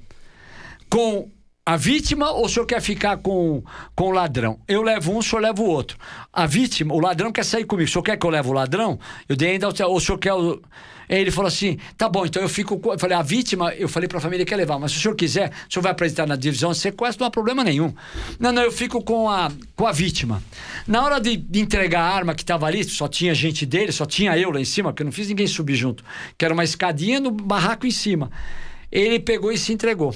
com 0.90 1.30
a 1.68 1.76
vítima 1.76 2.30
ou 2.30 2.46
o 2.46 2.48
senhor 2.48 2.64
quer 2.64 2.80
ficar 2.80 3.18
com, 3.18 3.62
com 3.94 4.04
o 4.04 4.10
ladrão? 4.10 4.58
Eu 4.66 4.80
levo 4.82 5.12
um, 5.12 5.18
o 5.18 5.22
senhor 5.22 5.42
leva 5.42 5.60
o 5.60 5.66
outro. 5.66 5.98
A 6.32 6.46
vítima, 6.46 6.94
o 6.94 6.98
ladrão 6.98 7.30
quer 7.30 7.44
sair 7.44 7.66
comigo. 7.66 7.87
O 7.87 7.92
senhor 7.92 8.02
quer 8.02 8.16
que 8.16 8.25
eu 8.25 8.30
leve 8.30 8.48
o 8.48 8.54
ladrão? 8.54 8.98
Eu 9.28 9.37
dei 9.37 9.50
ainda, 9.50 9.68
ou 9.68 9.96
o 9.96 10.00
senhor 10.00 10.16
quer 10.16 10.32
o... 10.32 10.62
Ele 11.10 11.30
falou 11.30 11.46
assim: 11.48 11.76
tá 11.98 12.08
bom, 12.08 12.25
então 12.25 12.40
eu 12.40 12.48
fico. 12.48 12.78
com- 12.78 12.92
Eu 12.94 12.98
falei, 12.98 13.14
a 13.18 13.20
vítima, 13.20 13.75
eu 13.75 13.87
falei 13.87 14.08
pra 14.08 14.18
família 14.18 14.46
que 14.46 14.52
ia 14.54 14.56
levar, 14.56 14.78
mas 14.78 14.92
se 14.92 14.98
o 14.98 15.00
senhor 15.02 15.14
quiser, 15.14 15.50
o 15.68 15.72
senhor 15.75 15.82
vai 15.82 15.92
apresentar 15.92 16.26
na 16.26 16.37
divisão 16.37 16.72
de 16.72 16.78
sequestro, 16.78 17.20
não 17.20 17.28
há 17.28 17.30
problema 17.30 17.62
nenhum. 17.62 17.92
Não, 18.40 18.50
não, 18.50 18.62
eu 18.62 18.72
fico 18.72 19.02
com 19.04 19.28
a, 19.28 19.52
com 19.76 19.87
a 19.87 19.92
vítima. 19.92 20.42
Na 20.87 21.04
hora 21.04 21.20
de, 21.20 21.32
entregar 21.60 22.00
a 22.00 22.14
arma 22.14 22.34
que 22.34 22.46
tava 22.46 22.64
ali, 22.66 22.82
só 22.82 23.06
tinha 23.08 23.34
gente 23.34 23.66
dele, 23.66 23.92
só 23.92 24.06
tinha 24.06 24.38
eu 24.38 24.50
lá 24.50 24.58
em 24.60 24.64
cima, 24.64 24.90
porque 24.90 25.02
eu 25.02 25.06
não 25.06 25.12
fiz 25.12 25.28
ninguém 25.28 25.46
subir 25.46 25.76
junto, 25.76 26.02
que 26.38 26.44
era 26.46 26.54
uma 26.54 26.64
escadinha 26.64 27.20
no 27.20 27.30
barraco 27.30 27.87
em 27.87 27.90
cima. 27.90 28.30
Ele 28.90 29.18
pegou 29.20 29.52
e 29.52 29.58
se 29.58 29.70
entregou. 29.70 30.14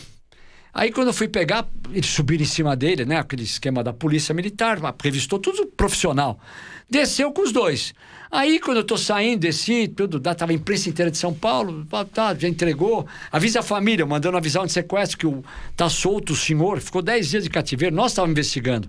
Aí 0.75 0.91
quando 0.91 1.09
eu 1.09 1.13
fui 1.13 1.29
pegar, 1.29 1.69
eles 1.91 2.07
subiram 2.07 2.43
em 2.43 2.47
cima 2.47 2.75
dele, 2.75 3.05
né? 3.05 3.19
Aquele 3.19 3.43
esquema 3.43 3.85
da 3.85 3.93
polícia 3.93 4.35
militar, 4.35 4.79
revistou 5.03 5.39
tudo 5.39 5.67
profissional. 5.67 6.41
Desceu 6.89 7.31
com 7.31 7.43
os 7.43 7.53
dois. 7.53 7.93
Aí 8.31 8.59
quando 8.59 8.79
eu 8.79 8.85
tô 8.85 8.97
saindo, 8.97 9.41
desci, 9.41 9.87
tudo, 9.87 10.19
tava 10.19 10.53
a 10.53 10.55
imprensa 10.55 10.89
inteira 10.89 11.11
de 11.11 11.19
São 11.19 11.35
Paulo, 11.35 11.87
pá, 11.91 12.07
tá, 12.07 12.35
já 12.35 12.49
entregou. 12.49 13.07
Avisa 13.31 13.61
a 13.61 13.63
família, 13.63 14.07
mandando 14.07 14.39
avisar 14.39 14.63
um 14.63 14.67
de 14.67 14.73
sequestro 14.73 15.19
que 15.19 15.27
o, 15.27 15.45
tá 15.77 15.91
solto 15.91 16.33
o 16.33 16.37
senhor, 16.37 16.81
ficou 16.81 17.03
10 17.03 17.29
dias 17.29 17.45
de 17.45 17.51
cativeiro, 17.51 17.95
nós 17.95 18.13
estávamos 18.13 18.33
investigando. 18.33 18.89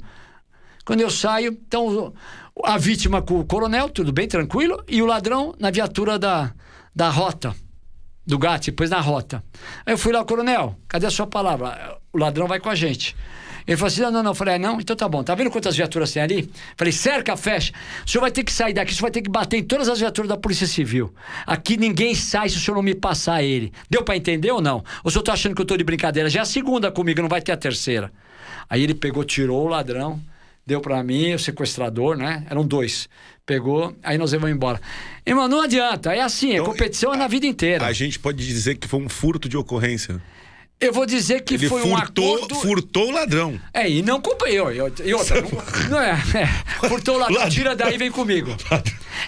Quando 0.85 1.01
eu 1.01 1.09
saio, 1.09 1.57
então 1.67 2.13
a 2.63 2.77
vítima 2.77 3.21
com 3.21 3.39
o 3.39 3.45
coronel, 3.45 3.89
tudo 3.89 4.13
bem, 4.13 4.27
tranquilo, 4.27 4.81
e 4.87 5.01
o 5.01 5.05
ladrão 5.05 5.53
na 5.59 5.69
viatura 5.69 6.17
da, 6.17 6.53
da 6.95 7.09
rota 7.09 7.53
do 8.25 8.37
GAT, 8.37 8.65
depois 8.67 8.89
na 8.89 8.99
rota. 8.99 9.43
Aí 9.85 9.93
eu 9.93 9.97
fui 9.97 10.13
lá, 10.13 10.23
coronel, 10.23 10.75
cadê 10.87 11.05
a 11.05 11.11
sua 11.11 11.27
palavra? 11.27 11.97
O 12.11 12.17
ladrão 12.17 12.47
vai 12.47 12.59
com 12.59 12.69
a 12.69 12.75
gente. 12.75 13.15
Ele 13.67 13.77
falou 13.77 13.87
assim: 13.87 14.01
não, 14.01 14.11
não, 14.11 14.23
não. 14.23 14.31
Eu 14.31 14.35
falei, 14.35 14.55
ah, 14.55 14.59
não, 14.59 14.79
então 14.79 14.95
tá 14.95 15.07
bom. 15.07 15.23
Tá 15.23 15.33
vendo 15.35 15.49
quantas 15.49 15.75
viaturas 15.75 16.11
tem 16.11 16.21
ali? 16.21 16.49
Falei, 16.77 16.91
cerca, 16.91 17.35
fecha. 17.37 17.73
O 18.05 18.09
senhor 18.09 18.21
vai 18.21 18.31
ter 18.31 18.43
que 18.43 18.51
sair 18.51 18.73
daqui, 18.73 18.91
o 18.91 18.95
senhor 18.95 19.03
vai 19.03 19.11
ter 19.11 19.21
que 19.21 19.29
bater 19.29 19.57
em 19.57 19.63
todas 19.63 19.87
as 19.87 19.99
viaturas 19.99 20.29
da 20.29 20.37
Polícia 20.37 20.67
Civil. 20.67 21.13
Aqui 21.45 21.77
ninguém 21.77 22.13
sai 22.13 22.49
se 22.49 22.57
o 22.57 22.59
senhor 22.59 22.75
não 22.75 22.83
me 22.83 22.95
passar 22.95 23.41
ele. 23.41 23.71
Deu 23.89 24.03
pra 24.03 24.15
entender 24.15 24.51
ou 24.51 24.61
não? 24.61 24.77
Ou 24.77 24.83
o 25.05 25.11
senhor 25.11 25.23
tá 25.23 25.33
achando 25.33 25.55
que 25.55 25.61
eu 25.61 25.65
tô 25.65 25.77
de 25.77 25.83
brincadeira? 25.83 26.29
Já 26.29 26.39
é 26.39 26.43
a 26.43 26.45
segunda 26.45 26.91
comigo, 26.91 27.21
não 27.21 27.29
vai 27.29 27.41
ter 27.41 27.51
a 27.51 27.57
terceira. 27.57 28.11
Aí 28.69 28.83
ele 28.83 28.93
pegou, 28.93 29.23
tirou 29.23 29.63
o 29.63 29.67
ladrão, 29.67 30.19
deu 30.65 30.79
pra 30.81 31.03
mim, 31.03 31.33
o 31.33 31.39
sequestrador, 31.39 32.15
né? 32.17 32.45
Eram 32.49 32.65
dois. 32.65 33.07
Pegou, 33.45 33.93
aí 34.01 34.17
nós 34.17 34.31
vamos 34.31 34.49
embora. 34.49 34.79
Irmão, 35.25 35.47
não 35.47 35.61
adianta. 35.61 36.13
É 36.13 36.21
assim, 36.21 36.51
a 36.51 36.53
Então, 36.53 36.65
competição 36.67 37.13
é 37.13 37.17
na 37.17 37.27
vida 37.27 37.45
inteira. 37.45 37.85
A 37.85 37.91
gente 37.91 38.17
pode 38.17 38.45
dizer 38.45 38.75
que 38.75 38.87
foi 38.87 39.01
um 39.01 39.09
furto 39.09 39.49
de 39.49 39.57
ocorrência. 39.57 40.21
Eu 40.79 40.91
vou 40.91 41.05
dizer 41.05 41.41
que 41.43 41.53
Ele 41.53 41.69
foi 41.69 41.81
um 41.83 41.95
furtou, 41.97 42.35
acordo. 42.35 42.55
furtou 42.55 43.07
o 43.07 43.11
ladrão. 43.11 43.57
É, 43.73 43.89
e 43.89 44.01
não 44.01 44.19
comprei. 44.19 44.59
Eu, 44.59 44.69
eu, 44.69 44.91
e 45.05 45.13
outra, 45.13 45.41
não, 45.41 45.49
não 45.91 46.01
é, 46.01 46.11
é. 46.35 46.87
Furtou 46.89 47.17
lá, 47.17 47.29
Ladrão. 47.29 47.49
tira 47.49 47.73
daí 47.73 47.95
e 47.95 47.97
vem 47.97 48.11
comigo. 48.11 48.53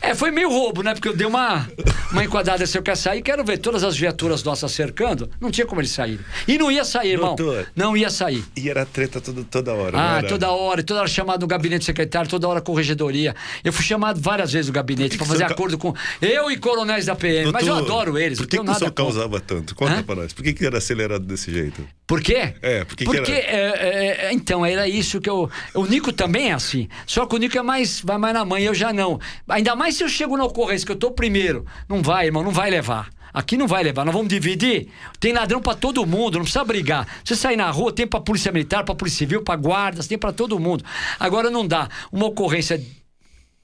É, 0.01 0.13
foi 0.13 0.31
meio 0.31 0.49
roubo, 0.49 0.83
né? 0.83 0.93
Porque 0.93 1.07
eu 1.07 1.15
dei 1.15 1.25
uma, 1.25 1.65
uma 2.11 2.25
enquadrada 2.25 2.67
se 2.67 2.77
eu 2.77 2.83
quero 2.83 2.97
sair, 2.97 3.21
quero 3.21 3.41
ver 3.45 3.57
todas 3.59 3.85
as 3.85 3.95
viaturas 3.97 4.43
nossas 4.43 4.73
cercando. 4.73 5.29
Não 5.39 5.49
tinha 5.49 5.65
como 5.65 5.79
eles 5.79 5.91
saírem. 5.91 6.19
E 6.45 6.57
não 6.57 6.69
ia 6.69 6.83
sair, 6.83 7.11
irmão. 7.11 7.35
Doutor. 7.35 7.67
Não 7.73 7.95
ia 7.95 8.09
sair. 8.09 8.43
E 8.57 8.69
era 8.69 8.85
treta 8.85 9.21
toda, 9.21 9.43
toda 9.45 9.73
hora. 9.73 9.91
não 9.93 9.99
Ah, 9.99 10.23
toda 10.23 10.51
hora, 10.51 10.83
toda 10.83 10.99
hora 10.99 11.07
chamado 11.07 11.41
no 11.41 11.47
gabinete 11.47 11.85
secretário, 11.85 12.29
toda 12.29 12.49
hora 12.49 12.59
corregedoria. 12.59 13.33
Eu 13.63 13.71
fui 13.71 13.85
chamado 13.85 14.19
várias 14.19 14.51
vezes 14.51 14.67
no 14.67 14.73
gabinete 14.73 15.15
para 15.17 15.25
fazer 15.25 15.35
o 15.35 15.37
senhor 15.37 15.47
ca- 15.49 15.53
acordo 15.53 15.77
com 15.77 15.93
eu 16.21 16.51
e 16.51 16.57
coronéis 16.57 17.05
da 17.05 17.15
PM. 17.15 17.49
mas 17.53 17.65
eu 17.65 17.75
Doutor, 17.75 17.91
adoro 17.93 18.17
eles, 18.17 18.37
Por 18.37 18.47
que, 18.47 18.57
que 18.59 18.69
o 18.69 18.73
senhor 18.75 18.91
causava 18.91 19.39
tanto? 19.39 19.73
Conta 19.73 19.93
Hã? 19.93 20.03
pra 20.03 20.15
nós. 20.15 20.33
Por 20.33 20.43
que, 20.43 20.51
que 20.51 20.65
era 20.65 20.79
acelerado 20.79 21.23
desse 21.35 21.51
jeito? 21.51 21.87
Por 22.07 22.21
quê? 22.21 22.53
É, 22.61 22.83
por 22.83 22.95
que 22.95 23.05
que 23.05 23.11
Porque, 23.11 23.31
era? 23.31 23.77
é, 23.77 24.25
é, 24.27 24.33
então, 24.33 24.65
era 24.65 24.87
isso 24.87 25.19
que 25.21 25.29
eu. 25.29 25.49
O 25.73 25.85
Nico 25.85 26.11
também 26.11 26.49
é 26.49 26.53
assim. 26.53 26.87
Só 27.05 27.25
que 27.25 27.35
o 27.35 27.37
Nico 27.37 27.57
é 27.57 27.61
mais, 27.61 28.01
vai 28.01 28.17
mais 28.17 28.33
na 28.33 28.45
mãe, 28.45 28.63
eu 28.63 28.73
já 28.73 28.93
não. 28.93 29.19
Ainda 29.47 29.75
mais 29.75 29.95
se 29.95 30.03
eu 30.03 30.09
chego 30.09 30.37
na 30.37 30.45
ocorrência, 30.45 30.85
que 30.85 30.91
eu 30.91 30.95
tô 30.95 31.11
primeiro. 31.11 31.65
Não 31.87 32.01
vai, 32.01 32.25
irmão, 32.27 32.43
não 32.43 32.51
vai 32.51 32.69
levar. 32.69 33.09
Aqui 33.33 33.57
não 33.57 33.67
vai 33.67 33.83
levar, 33.83 34.05
nós 34.05 34.13
vamos 34.13 34.29
dividir. 34.29 34.87
Tem 35.19 35.33
ladrão 35.33 35.61
pra 35.61 35.75
todo 35.75 36.05
mundo, 36.05 36.35
não 36.35 36.43
precisa 36.43 36.63
brigar. 36.63 37.05
Você 37.21 37.35
sair 37.35 37.57
na 37.57 37.69
rua, 37.69 37.91
tem 37.91 38.07
pra 38.07 38.21
polícia 38.21 38.49
militar, 38.49 38.85
pra 38.85 38.95
polícia 38.95 39.17
civil, 39.17 39.41
pra 39.41 39.57
guardas, 39.57 40.07
tem 40.07 40.17
pra 40.17 40.31
todo 40.31 40.57
mundo. 40.57 40.85
Agora 41.19 41.49
não 41.49 41.67
dá. 41.67 41.89
Uma 42.13 42.27
ocorrência 42.27 42.81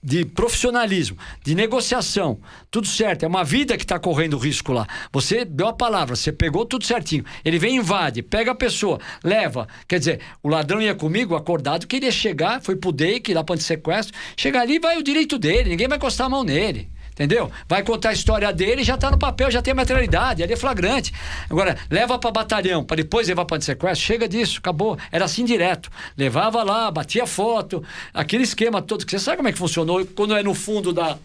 de 0.03 0.25
profissionalismo, 0.25 1.17
de 1.43 1.53
negociação, 1.53 2.39
tudo 2.69 2.87
certo. 2.87 3.23
É 3.23 3.27
uma 3.27 3.43
vida 3.43 3.77
que 3.77 3.83
está 3.83 3.99
correndo 3.99 4.37
risco 4.37 4.73
lá. 4.73 4.87
Você 5.11 5.45
deu 5.45 5.67
a 5.67 5.73
palavra, 5.73 6.15
você 6.15 6.31
pegou 6.31 6.65
tudo 6.65 6.85
certinho. 6.85 7.23
Ele 7.45 7.59
vem, 7.59 7.77
invade, 7.77 8.23
pega 8.23 8.51
a 8.51 8.55
pessoa, 8.55 8.99
leva. 9.23 9.67
Quer 9.87 9.99
dizer, 9.99 10.21
o 10.41 10.49
ladrão 10.49 10.81
ia 10.81 10.95
comigo 10.95 11.35
acordado 11.35 11.85
que 11.85 11.97
ele 11.97 12.05
ia 12.05 12.11
chegar, 12.11 12.61
foi 12.61 12.75
pro 12.75 12.91
DEIC, 12.91 13.33
lá 13.33 13.43
para 13.43 13.59
sequestro. 13.59 14.17
Chegar 14.35 14.61
ali, 14.61 14.79
vai 14.79 14.97
o 14.97 15.03
direito 15.03 15.37
dele, 15.37 15.69
ninguém 15.69 15.87
vai 15.87 15.97
encostar 15.97 16.27
a 16.27 16.29
mão 16.29 16.43
nele. 16.43 16.89
Entendeu? 17.21 17.51
Vai 17.69 17.83
contar 17.83 18.09
a 18.09 18.13
história 18.13 18.51
dele, 18.51 18.83
já 18.83 18.97
tá 18.97 19.11
no 19.11 19.17
papel, 19.17 19.51
já 19.51 19.61
tem 19.61 19.73
a 19.73 19.75
materialidade, 19.75 20.41
ali 20.41 20.53
é 20.53 20.55
flagrante. 20.55 21.13
Agora, 21.47 21.77
leva 21.87 22.17
para 22.17 22.31
batalhão, 22.31 22.83
para 22.83 22.97
depois 22.97 23.27
levar 23.27 23.45
para 23.45 23.61
sequestro, 23.61 24.03
chega 24.03 24.27
disso, 24.27 24.57
acabou. 24.57 24.97
Era 25.11 25.25
assim 25.25 25.45
direto. 25.45 25.91
Levava 26.17 26.63
lá, 26.63 26.89
batia 26.89 27.27
foto, 27.27 27.83
aquele 28.11 28.41
esquema 28.41 28.81
todo, 28.81 29.05
que 29.05 29.11
você 29.11 29.19
sabe 29.19 29.37
como 29.37 29.49
é 29.49 29.51
que 29.51 29.59
funcionou 29.59 30.03
quando 30.15 30.35
é 30.35 30.41
no 30.41 30.55
fundo 30.55 30.91
da, 30.91 31.15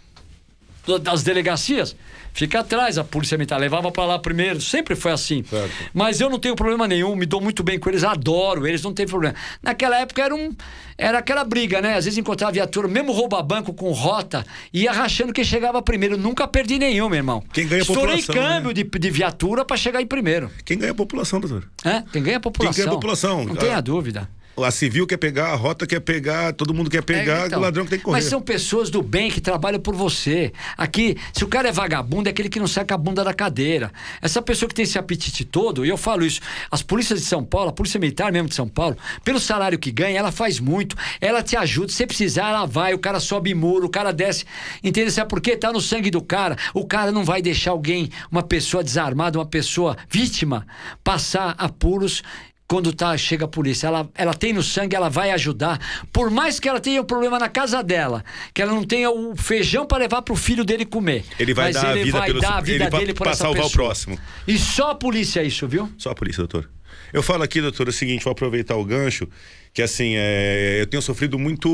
das 1.01 1.23
delegacias, 1.23 1.97
fica 2.37 2.61
atrás, 2.61 2.97
a 2.99 3.03
polícia 3.03 3.37
militar 3.37 3.59
levava 3.59 3.91
para 3.91 4.05
lá 4.05 4.19
primeiro, 4.19 4.61
sempre 4.61 4.95
foi 4.95 5.11
assim. 5.11 5.43
Certo. 5.43 5.73
Mas 5.93 6.21
eu 6.21 6.31
não 6.31 6.39
tenho 6.39 6.55
problema 6.55 6.87
nenhum, 6.87 7.17
me 7.17 7.27
dou 7.27 7.41
muito 7.41 7.63
bem 7.65 7.79
com 7.79 7.89
eles, 7.89 8.05
adoro 8.05 8.67
eles, 8.67 8.83
não 8.83 8.93
tem 8.95 9.07
problema. 9.07 9.35
Naquela 9.63 9.99
época 9.99 10.23
era 10.23 10.35
um 10.35 10.55
era 10.99 11.19
aquela 11.19 11.45
briga, 11.45 11.81
né? 11.83 11.97
Às 11.97 12.05
vezes 12.05 12.17
encontrava 12.19 12.53
viatura, 12.53 12.87
mesmo 12.89 13.13
rouba 13.13 13.43
banco 13.43 13.75
com 13.75 13.91
rota, 13.93 14.47
ia 14.73 14.93
rachando 14.93 15.33
quem 15.33 15.45
chegava 15.45 15.83
primeiro. 15.83 16.17
Nunca 16.17 16.47
perdi 16.47 16.79
nenhum, 16.79 17.09
meu 17.09 17.17
irmão. 17.19 17.43
Quem 17.53 17.67
ganha 17.67 17.81
é 17.81 17.81
a 17.81 17.83
Estourei 17.83 18.17
população, 18.23 18.35
câmbio 18.35 18.69
né? 18.69 18.75
de, 18.75 18.85
de 18.85 19.11
viatura 19.11 19.65
para 19.65 19.77
chegar 19.77 20.01
em 20.01 20.07
primeiro. 20.07 20.51
Quem 20.65 20.79
ganha 20.79 20.91
é 20.91 20.93
a 20.93 20.95
população, 20.95 21.41
doutor? 21.41 21.69
Hã? 21.85 22.03
Quem 22.13 22.23
ganha 22.23 22.35
é 22.35 22.39
a 22.39 22.41
população. 22.41 22.75
Quem 22.75 22.85
ganha 22.85 22.91
é 22.91 22.93
a 22.93 22.97
população. 22.97 23.45
Não 23.45 23.57
tenha 23.57 23.77
Ah. 23.77 23.81
dúvida. 23.81 24.29
A 24.63 24.71
civil 24.71 25.07
quer 25.07 25.19
pegar, 25.19 25.53
a 25.53 25.55
rota 25.55 25.87
quer 25.87 26.01
pegar, 26.01 26.53
todo 26.55 26.73
mundo 26.73 26.89
quer 26.89 27.03
pegar, 27.03 27.43
É, 27.43 27.47
então. 27.47 27.59
o 27.59 27.63
ladrão 27.63 27.85
que 27.85 27.91
tem 27.91 27.99
que 27.99 28.05
correr. 28.07 28.17
Mas 28.17 28.25
são 28.25 28.41
pessoas 28.41 28.89
do 28.89 29.03
bem 29.03 29.31
que 29.31 29.41
trabalham 29.41 29.79
por 29.79 29.95
você. 29.95 30.51
Aqui, 30.79 31.17
se 31.33 31.45
o 31.45 31.49
cara 31.49 31.69
é 31.69 31.73
vagabundo, 31.73 32.29
é 32.29 32.33
aquele 32.33 32.49
que 32.49 32.59
não 32.59 32.67
sai 32.67 32.85
com 32.87 32.95
a 32.95 32.97
bunda 32.97 33.23
da 33.23 33.35
cadeira. 33.35 33.93
Essa 34.23 34.41
pessoa 34.41 34.67
que 34.69 34.75
tem 34.75 34.85
esse 34.85 34.99
apetite 34.99 35.45
todo, 35.45 35.85
e 35.85 35.89
eu 35.91 35.97
falo 35.99 36.25
isso, 36.25 36.41
as 36.71 36.83
polícias 36.83 37.21
de 37.21 37.27
São 37.27 37.45
Paulo, 37.45 37.69
a 37.69 37.73
Polícia 37.73 38.01
Militar 38.01 38.33
mesmo 38.33 38.49
de 38.49 38.55
São 38.55 38.67
Paulo, 38.67 38.97
pelo 39.23 39.39
salário 39.39 39.79
que 39.79 39.91
ganha, 39.91 40.19
ela 40.19 40.33
faz 40.33 40.59
muito. 40.59 40.97
Ela 41.21 41.43
te 41.43 41.57
ajuda. 41.57 41.93
Se 41.93 42.07
precisar, 42.07 42.49
ela 42.49 42.67
vai. 42.67 42.95
O 42.95 42.99
cara 42.99 43.21
sobe 43.21 43.55
muro, 43.55 43.87
o 43.87 43.91
cara 43.91 44.13
desce. 44.13 44.45
Entende? 44.83 45.11
Sabe 45.11 45.29
por 45.29 45.41
quê? 45.41 45.57
Tá 45.57 45.71
no 45.71 45.81
sangue 45.81 46.11
do 46.11 46.23
cara. 46.23 46.57
O 46.73 46.87
cara 46.87 47.13
não 47.13 47.25
vai 47.25 47.43
deixar 47.43 47.73
alguém, 47.73 48.11
uma 48.31 48.43
pessoa 48.43 48.83
desarmada, 48.83 49.39
uma 49.39 49.47
pessoa 49.47 49.97
vítima, 50.09 50.67
passar 51.05 51.55
apuros 51.59 52.23
quando 52.69 52.93
tá, 52.93 53.17
chega 53.17 53.45
a 53.45 53.49
polícia. 53.49 53.87
Ela, 53.87 54.09
ela 54.15 54.35
tem 54.35 54.53
no 54.53 54.63
sangue, 54.63 54.97
ela 54.97 55.09
vai 55.09 55.31
ajudar. 55.31 55.79
Por 56.13 56.31
mais 56.31 56.59
que 56.59 56.69
ela 56.69 56.81
tenha 56.81 57.01
um 57.01 57.05
problema 57.05 57.39
na 57.39 57.49
casa 57.49 57.83
dela, 57.83 58.25
que 58.53 58.61
ela 58.61 58.73
não 58.73 58.85
tenha 58.85 59.11
o 59.11 59.37
feijão 59.37 59.87
para 59.87 59.99
levar 59.99 60.23
pro 60.23 60.35
filho 60.37 60.65
dele 60.65 60.85
comer. 60.85 61.25
Ele 61.39 61.55
vai 61.55 61.67
mas 61.73 61.75
dar 61.83 61.89
a 61.89 61.93
ele 61.93 62.05
vida 62.05 62.19
vai 62.19 62.27
pelo- 62.29 62.41
dar 62.41 62.57
a 62.57 62.61
vida 62.61 62.91
dele 62.91 63.15
essa 63.21 63.35
salvar 63.35 63.63
o 63.63 63.69
pessoa. 63.69 63.85
próximo. 63.87 64.19
E 64.49 64.59
só 64.59 64.91
a 64.91 64.95
polícia 64.95 65.41
é 65.41 65.45
isso, 65.45 65.67
viu? 65.69 65.91
Só 65.97 66.11
a 66.11 66.15
polícia, 66.15 66.39
doutor. 66.39 66.69
Eu 67.13 67.23
falo 67.23 67.43
aqui, 67.45 67.61
doutor, 67.61 67.87
é 67.87 67.91
o 67.91 67.93
seguinte, 67.93 68.25
vou 68.25 68.33
aproveitar 68.33 68.75
o 68.77 68.85
gancho, 68.85 69.29
que 69.77 69.83
assim, 69.83 70.15
é, 70.17 70.79
eu 70.81 70.87
tenho 70.87 71.03
sofrido 71.03 71.39
muito, 71.39 71.69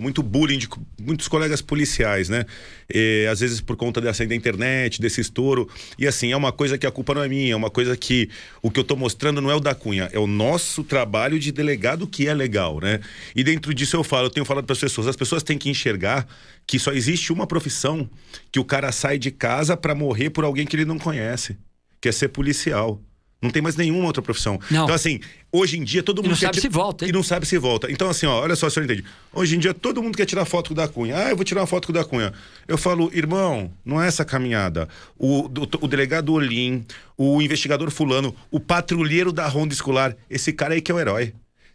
muito 0.00 0.22
bullying 0.22 0.56
de 0.56 0.68
muitos 1.02 1.26
colegas 1.26 1.60
policiais, 1.60 2.28
né? 2.28 2.46
E, 2.88 3.26
às 3.28 3.40
vezes 3.40 3.60
por 3.60 3.74
conta 3.74 4.00
dessa 4.00 4.24
da 4.24 4.36
internet, 4.36 5.00
desse 5.00 5.20
estouro. 5.20 5.68
E 5.98 6.06
assim, 6.06 6.30
é 6.30 6.36
uma 6.36 6.52
coisa 6.52 6.78
que 6.78 6.86
a 6.86 6.92
culpa 6.92 7.12
não 7.12 7.24
é 7.24 7.28
minha, 7.28 7.52
é 7.52 7.56
uma 7.56 7.68
coisa 7.68 7.96
que 7.96 8.30
o 8.62 8.70
que 8.70 8.78
eu 8.78 8.84
tô 8.84 8.94
mostrando 8.94 9.40
não 9.40 9.50
é 9.50 9.54
o 9.56 9.58
da 9.58 9.74
Cunha, 9.74 10.08
é 10.12 10.18
o 10.20 10.28
nosso 10.28 10.84
trabalho 10.84 11.40
de 11.40 11.50
delegado 11.50 12.06
que 12.06 12.28
é 12.28 12.34
legal, 12.34 12.78
né? 12.78 13.00
E 13.34 13.42
dentro 13.42 13.74
disso 13.74 13.96
eu 13.96 14.04
falo, 14.04 14.26
eu 14.26 14.30
tenho 14.30 14.46
falado 14.46 14.64
para 14.64 14.74
as 14.74 14.80
pessoas, 14.80 15.08
as 15.08 15.16
pessoas 15.16 15.42
têm 15.42 15.58
que 15.58 15.68
enxergar 15.68 16.28
que 16.64 16.78
só 16.78 16.92
existe 16.92 17.32
uma 17.32 17.48
profissão 17.48 18.08
que 18.52 18.60
o 18.60 18.64
cara 18.64 18.92
sai 18.92 19.18
de 19.18 19.32
casa 19.32 19.76
para 19.76 19.92
morrer 19.92 20.30
por 20.30 20.44
alguém 20.44 20.64
que 20.64 20.76
ele 20.76 20.84
não 20.84 21.00
conhece, 21.00 21.58
que 22.00 22.08
é 22.08 22.12
ser 22.12 22.28
policial. 22.28 23.02
Não 23.42 23.50
tem 23.50 23.62
mais 23.62 23.74
nenhuma 23.76 24.04
outra 24.06 24.20
profissão. 24.20 24.60
Não. 24.70 24.84
Então, 24.84 24.94
assim, 24.94 25.18
hoje 25.50 25.78
em 25.78 25.82
dia 25.82 26.02
todo 26.02 26.18
mundo 26.18 26.32
não 26.32 26.36
quer 26.36 26.46
sabe 26.46 26.56
ti- 26.56 26.60
se 26.60 26.68
volta, 26.68 27.04
hein? 27.04 27.08
E 27.08 27.12
não 27.12 27.22
sabe 27.22 27.46
se 27.46 27.56
volta. 27.58 27.90
Então, 27.90 28.10
assim, 28.10 28.26
ó, 28.26 28.40
olha 28.42 28.54
só, 28.54 28.66
o 28.66 28.70
senhor 28.70 28.84
entende. 28.84 29.02
Hoje 29.32 29.56
em 29.56 29.58
dia 29.58 29.72
todo 29.72 30.02
mundo 30.02 30.16
quer 30.16 30.26
tirar 30.26 30.44
foto 30.44 30.68
com 30.68 30.74
o 30.74 30.76
da 30.76 30.86
Cunha. 30.86 31.16
Ah, 31.16 31.30
eu 31.30 31.36
vou 31.36 31.44
tirar 31.44 31.62
uma 31.62 31.66
foto 31.66 31.86
com 31.86 31.92
o 31.92 31.94
da 31.94 32.04
Cunha. 32.04 32.32
Eu 32.68 32.76
falo, 32.76 33.10
irmão, 33.14 33.72
não 33.84 34.00
é 34.02 34.06
essa 34.06 34.24
caminhada. 34.24 34.88
O, 35.18 35.48
do- 35.48 35.68
o 35.80 35.88
delegado 35.88 36.32
Olim, 36.34 36.84
o 37.16 37.40
investigador 37.40 37.90
fulano, 37.90 38.34
o 38.50 38.60
patrulheiro 38.60 39.32
da 39.32 39.46
ronda 39.48 39.72
escolar, 39.72 40.14
esse 40.28 40.52
cara 40.52 40.74
aí 40.74 40.80
que 40.82 40.92
é 40.92 40.94
o 40.94 41.00
herói. 41.00 41.32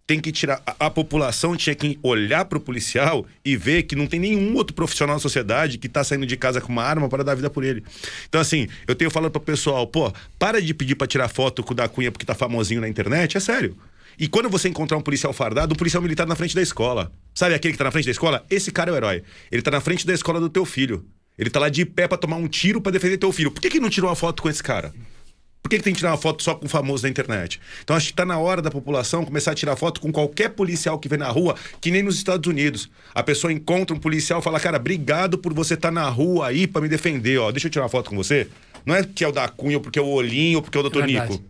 Tem 0.08 0.20
que 0.20 0.32
tirar. 0.32 0.62
A, 0.65 0.88
a 0.88 0.89
população 0.89 1.56
tinha 1.56 1.76
que 1.76 2.00
olhar 2.04 2.46
pro 2.46 2.60
policial 2.60 3.26
e 3.44 3.58
ver 3.58 3.84
que 3.84 3.96
não 3.96 4.08
tem 4.08 4.20
nenhum 4.20 4.56
outro 4.56 4.76
profissional 4.76 5.15
na 5.15 5.20
sociedade 5.20 5.78
que 5.78 5.89
tá 5.89 6.04
saindo 6.04 6.26
de 6.26 6.38
casa 6.38 6.62
com 6.62 6.72
uma 6.72 6.84
arma 6.84 7.10
para 7.10 7.24
dar 7.24 7.36
vida 7.36 7.50
por 7.50 7.63
ele. 7.63 7.84
Então, 8.28 8.39
assim, 8.39 8.68
eu 8.88 8.96
tenho 8.96 9.10
falado 9.10 9.32
pro 9.32 9.41
pessoal, 9.41 9.86
pô, 9.88 10.12
para 10.38 10.62
de 10.62 10.74
pedir 10.74 10.96
pra 10.96 11.08
tirar 11.08 11.28
foto 11.28 11.63
com 11.63 11.74
o 11.74 11.76
da 11.76 11.88
Cunha 11.88 12.12
porque 12.12 12.26
tá 12.26 12.36
famosinho 12.36 12.82
na 12.82 12.89
internet, 12.89 13.38
é 13.38 13.39
sério. 13.39 13.76
E 14.18 14.28
quando 14.28 14.50
você 14.50 14.70
encontrar 14.70 14.98
um 14.98 15.02
policial 15.02 15.34
fardado, 15.34 15.74
um 15.74 15.78
policial 15.78 16.02
militar 16.02 16.26
na 16.26 16.36
frente 16.36 16.56
da 16.56 16.62
escola. 16.62 17.12
Sabe 17.34 17.54
aquele 17.54 17.74
que 17.74 17.78
tá 17.78 17.84
na 17.84 17.91
frente 17.91 18.06
da 18.06 18.12
escola? 18.12 18.46
Esse 18.50 18.72
cara 18.72 18.89
é 18.89 18.94
o 18.94 18.96
herói. 18.96 19.24
Ele 19.52 19.62
tá 19.62 19.72
na 19.72 19.82
frente 19.82 20.08
da 20.08 20.13
escola 20.13 20.39
do 20.39 20.50
teu 20.50 20.63
filho. 20.63 21.06
Ele 21.38 21.50
tá 21.50 21.60
lá 21.60 21.68
de 21.68 21.86
pé 21.86 22.08
pra 22.08 22.18
tomar 22.18 22.38
um 22.38 22.48
tiro 22.48 22.80
pra 22.80 22.94
defender 22.94 23.18
teu 23.18 23.32
filho. 23.34 23.52
Por 23.52 23.62
que, 23.62 23.70
que 23.70 23.80
não 23.80 23.89
tirou 23.89 24.10
uma 24.10 24.15
foto 24.15 24.41
com 24.41 24.50
esse 24.50 24.63
cara? 24.63 24.94
Por 25.65 25.69
que, 25.69 25.78
que 25.78 25.84
tem 25.84 25.93
que 25.93 25.97
tirar 25.97 26.12
uma 26.12 26.17
foto 26.17 26.43
só 26.43 26.54
com 26.54 26.67
o 26.67 26.69
famoso 26.69 27.01
na 27.01 27.10
internet? 27.10 27.60
Então 27.84 27.95
acho 27.95 28.10
que 28.10 28.13
tá 28.13 28.23
na 28.23 28.38
hora 28.38 28.62
da 28.62 28.69
população 28.69 29.25
começar 29.25 29.49
a 29.49 29.56
tirar 29.56 29.75
foto 29.75 29.99
com 29.99 30.12
qualquer 30.12 30.49
policial 30.49 30.99
que 30.99 31.10
vem 31.10 31.17
na 31.17 31.28
rua, 31.28 31.56
que 31.82 31.89
nem 31.89 32.04
nos 32.04 32.17
Estados 32.17 32.47
Unidos. 32.47 32.88
A 33.15 33.23
pessoa 33.23 33.51
encontra 33.51 33.95
um 33.95 33.99
policial 33.99 34.39
e 34.39 34.43
fala, 34.43 34.60
cara, 34.60 34.78
obrigado 34.78 35.39
por 35.39 35.56
você 35.56 35.73
estar 35.73 35.89
na 35.89 36.08
rua 36.08 36.49
aí 36.49 36.67
pra 36.67 36.84
me 36.84 36.88
defender, 36.88 37.39
ó. 37.39 37.51
Deixa 37.51 37.65
eu 37.65 37.71
tirar 37.71 37.86
uma 37.86 37.89
foto 37.89 38.12
com 38.12 38.15
você. 38.15 38.47
Não 38.86 38.93
é 38.93 39.04
que 39.04 39.23
é 39.23 39.28
o 39.28 39.32
da 39.32 39.49
Cunha, 39.49 39.78
ou 39.78 39.82
porque 39.82 39.97
é 39.97 40.01
o 40.04 40.06
Olhinho, 40.06 40.60
ou 40.60 40.62
porque 40.62 40.78
é 40.78 40.82
o 40.82 40.84
doutor 40.84 41.01
É. 41.01 41.08
Nico. 41.08 41.43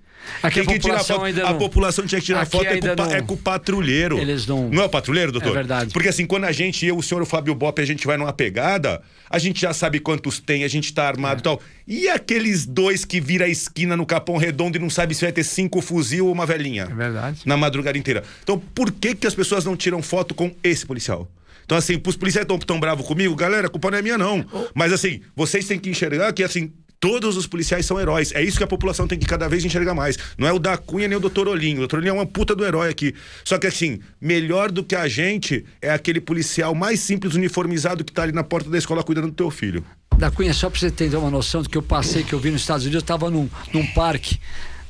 Aqui 0.44 0.56
Tem 0.62 0.64
a 0.64 0.68
que 0.68 0.80
população 0.82 1.16
foto. 1.18 1.26
ainda 1.26 1.46
A 1.48 1.52
não- 1.52 1.58
população 1.60 2.06
tinha 2.06 2.20
que 2.20 2.26
tirar 2.26 2.42
Aqui 2.42 2.52
foto 2.52 2.66
é 2.66 2.78
com, 2.80 2.88
não- 3.04 3.12
é 3.12 3.22
com 3.22 3.34
o 3.34 3.38
patrulheiro. 3.38 4.18
Eles 4.18 4.46
não- 4.46 4.70
Não 4.70 4.84
é 4.84 4.86
o 4.86 4.90
patrulheiro, 4.90 5.32
doutor? 5.32 5.50
É 5.52 5.54
verdade. 5.54 5.92
Porque 5.94 6.10
assim, 6.10 6.26
quando 6.26 6.46
a 6.46 6.52
gente, 6.52 6.86
eu, 6.86 6.98
o 6.98 7.04
senhor, 7.04 7.22
o 7.22 7.26
Fábio 7.26 7.54
Bop, 7.56 7.82
a 7.82 7.86
gente 7.86 8.06
vai 8.06 8.18
numa 8.18 8.34
pegada, 8.34 9.02
a 9.30 9.38
gente 9.40 9.62
já 9.62 9.74
sabe 9.74 10.00
quantos 10.00 10.40
tem, 10.40 10.64
a 10.64 10.68
gente 10.68 10.94
tá 10.94 11.04
É. 11.04 11.08
armado 11.08 11.40
e 11.40 11.44
tal. 11.44 11.62
E 11.88 12.10
aqueles 12.10 12.66
dois 12.66 13.06
que 13.06 13.20
vira 13.22 13.46
a 13.46 13.50
esquina 13.50 13.96
no 13.96 14.06
Capão 14.06 14.38
Redondo 14.38 14.78
e 14.78 14.80
não 14.80 14.90
sabe 14.90 15.14
se 15.16 15.22
vai 15.22 15.32
ter 15.32 15.44
cinco 15.44 15.82
fuzil 15.82 16.28
ou 16.28 16.32
uma 16.34 16.46
velhinha? 16.46 16.84
É 16.90 16.94
verdade. 16.94 17.42
Na 17.46 17.56
madrugada 17.58 17.98
inteira. 17.98 18.24
Então, 18.44 18.58
por 18.60 18.92
que, 18.92 19.14
que 19.16 19.28
as 19.28 19.36
pessoas 19.36 19.66
não 19.66 19.76
tiram 19.76 20.02
foto 20.02 20.34
com 20.34 20.52
esse 20.64 20.86
policial? 20.86 21.30
Então, 21.66 21.78
assim, 21.78 22.00
os 22.06 22.16
policiais 22.16 22.44
estão 22.44 22.60
tão 22.60 22.80
bravos 22.80 23.06
comigo, 23.08 23.36
galera, 23.36 23.66
a 23.66 23.70
culpa 23.72 23.90
não 23.90 23.98
é 23.98 24.02
minha, 24.04 24.18
não. 24.20 24.46
Mas, 24.76 24.94
assim, 24.94 25.22
vocês 25.36 25.66
têm 25.68 25.80
que 25.80 25.90
enxergar 25.90 26.32
que, 26.32 26.44
assim, 26.44 26.72
todos 27.06 27.38
os 27.38 27.46
policiais 27.46 27.86
são 27.86 28.00
heróis. 28.00 28.32
É 28.34 28.42
isso 28.42 28.58
que 28.58 28.64
a 28.64 28.68
população 28.68 29.08
tem 29.08 29.20
que 29.20 29.28
cada 29.28 29.48
vez 29.48 29.64
enxergar 29.64 29.94
mais. 29.94 30.18
Não 30.40 30.48
é 30.48 30.52
o 30.52 30.58
da 30.58 30.76
Cunha 30.76 31.08
nem 31.08 31.16
o 31.16 31.20
doutor 31.20 31.48
Olinho. 31.48 31.76
O 31.76 31.80
doutor 31.82 32.00
Olinho 32.00 32.10
é 32.10 32.14
uma 32.14 32.26
puta 32.26 32.56
do 32.56 32.66
herói 32.66 32.90
aqui. 32.90 33.14
Só 33.44 33.60
que, 33.60 33.68
assim, 33.68 34.00
melhor 34.20 34.72
do 34.72 34.84
que 34.84 34.96
a 34.96 35.08
gente 35.08 35.64
é 35.80 35.92
aquele 35.92 36.20
policial 36.20 36.74
mais 36.74 37.00
simples, 37.00 37.36
uniformizado, 37.36 38.04
que 38.04 38.12
tá 38.12 38.24
ali 38.24 38.32
na 38.32 38.44
porta 38.44 38.72
da 38.72 38.78
escola 38.80 39.04
cuidando 39.04 39.28
do 39.28 39.34
teu 39.34 39.52
filho. 39.52 39.86
Da 40.18 40.32
Cunha, 40.32 40.52
só 40.52 40.68
pra 40.68 40.80
você 40.80 40.90
ter 40.90 41.16
uma 41.16 41.30
noção 41.30 41.62
do 41.62 41.70
que 41.70 41.78
eu 41.78 41.84
passei, 41.84 42.24
que 42.24 42.34
eu 42.34 42.40
vi 42.40 42.50
nos 42.50 42.62
Estados 42.62 42.86
Unidos, 42.86 43.04
eu 43.04 43.06
tava 43.06 43.30
num, 43.30 43.48
num 43.72 43.86
parque 43.94 44.40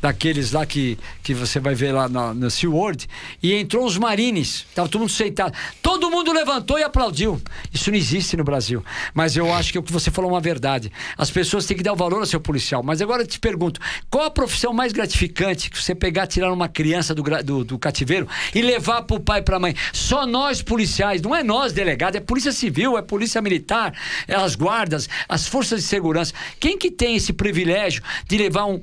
daqueles 0.02 0.52
lá 0.52 0.66
que, 0.66 0.98
que 1.24 1.34
você 1.34 1.60
vai 1.60 1.74
ver 1.76 1.92
lá 1.92 2.08
na, 2.08 2.34
no 2.34 2.50
SeaWorld, 2.50 3.08
e 3.42 3.54
entrou 3.54 3.86
uns 3.86 3.98
marines, 3.98 4.66
tava 4.74 4.88
todo 4.88 5.02
mundo 5.02 5.12
sentado. 5.12 5.54
Todo 5.82 6.10
mundo 6.10 6.32
levantou 6.32 6.78
e 6.78 6.84
aplaudiu. 6.84 7.42
Isso 7.74 7.90
não 7.90 7.98
existe 7.98 8.38
no 8.38 8.44
Brasil. 8.44 8.84
Mas 9.14 9.36
eu 9.36 9.54
acho 9.54 9.72
que 9.72 9.80
o 9.80 9.84
que 9.84 9.92
você 9.92 10.12
falou 10.12 10.30
é 10.32 10.34
uma 10.34 10.42
verdade. 10.42 10.92
As 11.18 11.32
pessoas 11.32 11.66
têm 11.66 11.76
que 11.76 11.84
dar 11.84 11.94
o 11.94 11.96
valor 11.96 12.20
ao 12.20 12.26
seu 12.26 12.40
policial. 12.40 12.84
Mas 12.84 13.02
agora 13.02 13.24
eu 13.24 13.28
te 13.28 13.40
pergunto, 13.40 13.80
qual 14.10 14.26
a 14.26 14.32
profissão 14.32 14.74
mais 14.74 14.94
gratificante 14.94 15.70
que 15.70 15.82
você 15.82 15.96
pegar, 15.96 16.28
tirar 16.28 16.52
uma 16.52 16.68
criança 16.68 17.14
do, 17.14 17.24
do, 17.44 17.64
do 17.64 17.80
cativeiro 17.80 18.28
e 18.54 18.62
levar 18.62 19.04
pro 19.04 19.20
pai 19.20 19.40
e 19.40 19.44
pra 19.44 19.60
mãe? 19.60 19.76
Só 19.94 20.26
nós 20.26 20.62
policiais, 20.62 21.22
não 21.22 21.36
é 21.36 21.44
nós 21.44 21.74
delegados, 21.74 22.18
é 22.18 22.20
polícia 22.20 22.52
civil, 22.52 22.98
é 22.98 23.02
polícia 23.02 23.42
militar, 23.42 23.94
é 24.28 24.36
as 24.36 24.56
guardas, 24.56 25.10
as 25.28 25.48
forças 25.48 25.82
de 25.82 25.88
segurança. 25.88 26.34
Quem 26.60 26.78
que 26.78 26.92
tem 26.92 27.16
esse 27.16 27.34
privilégio 27.34 28.04
de 28.28 28.38
levar 28.38 28.66
um 28.66 28.82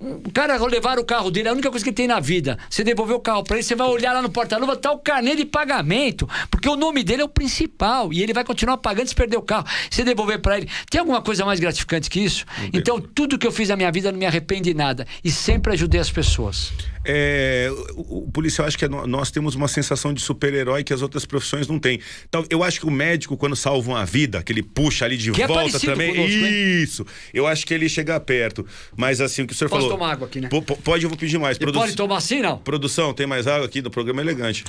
o 0.00 0.30
cara 0.32 0.56
levar 0.66 0.98
o 0.98 1.04
carro 1.04 1.30
dele, 1.30 1.48
é 1.48 1.50
a 1.50 1.54
única 1.54 1.70
coisa 1.70 1.84
que 1.84 1.90
ele 1.90 1.96
tem 1.96 2.06
na 2.06 2.20
vida. 2.20 2.56
Você 2.70 2.84
devolver 2.84 3.16
o 3.16 3.20
carro 3.20 3.42
pra 3.42 3.56
ele, 3.56 3.64
você 3.64 3.74
vai 3.74 3.88
olhar 3.88 4.12
lá 4.12 4.22
no 4.22 4.30
porta-luva, 4.30 4.76
tá 4.76 4.92
o 4.92 4.98
carnê 4.98 5.34
de 5.34 5.44
pagamento. 5.44 6.28
Porque 6.50 6.68
o 6.68 6.76
nome 6.76 7.02
dele 7.02 7.22
é 7.22 7.24
o 7.24 7.28
principal. 7.28 8.12
E 8.12 8.22
ele 8.22 8.32
vai 8.32 8.44
continuar 8.44 8.76
pagando 8.76 9.08
se 9.08 9.14
perder 9.14 9.36
o 9.36 9.42
carro. 9.42 9.66
Você 9.90 10.04
devolver 10.04 10.40
pra 10.40 10.58
ele. 10.58 10.68
Tem 10.88 11.00
alguma 11.00 11.20
coisa 11.20 11.44
mais 11.44 11.58
gratificante 11.58 12.08
que 12.08 12.20
isso? 12.20 12.44
Então, 12.72 13.00
tudo 13.00 13.38
que 13.38 13.46
eu 13.46 13.52
fiz 13.52 13.68
na 13.70 13.76
minha 13.76 13.90
vida 13.90 14.12
não 14.12 14.18
me 14.18 14.26
arrependo 14.26 14.62
de 14.62 14.74
nada. 14.74 15.06
E 15.24 15.30
sempre 15.32 15.72
ajudei 15.72 16.00
as 16.00 16.10
pessoas. 16.10 16.72
É, 17.10 17.70
o, 17.96 18.24
o 18.24 18.30
policial, 18.30 18.68
acho 18.68 18.76
que 18.76 18.84
é 18.84 18.88
no- 18.88 19.06
nós 19.06 19.30
temos 19.30 19.54
uma 19.54 19.66
sensação 19.66 20.12
de 20.12 20.20
super-herói 20.20 20.84
que 20.84 20.92
as 20.92 21.00
outras 21.00 21.24
profissões 21.24 21.66
não 21.66 21.78
têm. 21.78 21.98
Então, 22.28 22.44
eu 22.50 22.62
acho 22.62 22.78
que 22.80 22.86
o 22.86 22.90
médico, 22.90 23.34
quando 23.36 23.56
salva 23.56 23.90
uma 23.90 24.04
vida, 24.04 24.42
que 24.42 24.52
ele 24.52 24.62
puxa 24.62 25.06
ali 25.06 25.16
de 25.16 25.32
Que 25.32 25.42
é 25.42 25.46
volta 25.46 25.62
parecido 25.64 25.92
também. 25.92 26.14
conosco, 26.14 26.36
hein? 26.36 26.82
isso! 26.82 27.06
Eu 27.32 27.46
acho 27.46 27.66
que 27.66 27.72
ele 27.72 27.88
chega 27.88 28.20
perto. 28.20 28.66
Mas 28.94 29.20
assim, 29.22 29.42
o 29.42 29.46
que 29.46 29.54
o 29.54 29.56
senhor 29.56 29.70
Posso 29.70 29.82
falou. 29.84 29.96
tomar 29.98 30.12
água 30.12 30.26
aqui, 30.26 30.40
né? 30.40 30.48
Po- 30.48 30.60
po- 30.60 30.76
pode, 30.76 31.04
eu 31.04 31.08
vou 31.08 31.18
pedir 31.18 31.38
mais. 31.38 31.56
Produ- 31.56 31.78
pode 31.78 31.96
tomar 31.96 32.18
assim, 32.18 32.42
não? 32.42 32.58
Produção, 32.58 33.14
tem 33.14 33.26
mais 33.26 33.46
água 33.46 33.64
aqui 33.64 33.80
do 33.80 33.90
programa 33.90 34.20
elegante. 34.20 34.64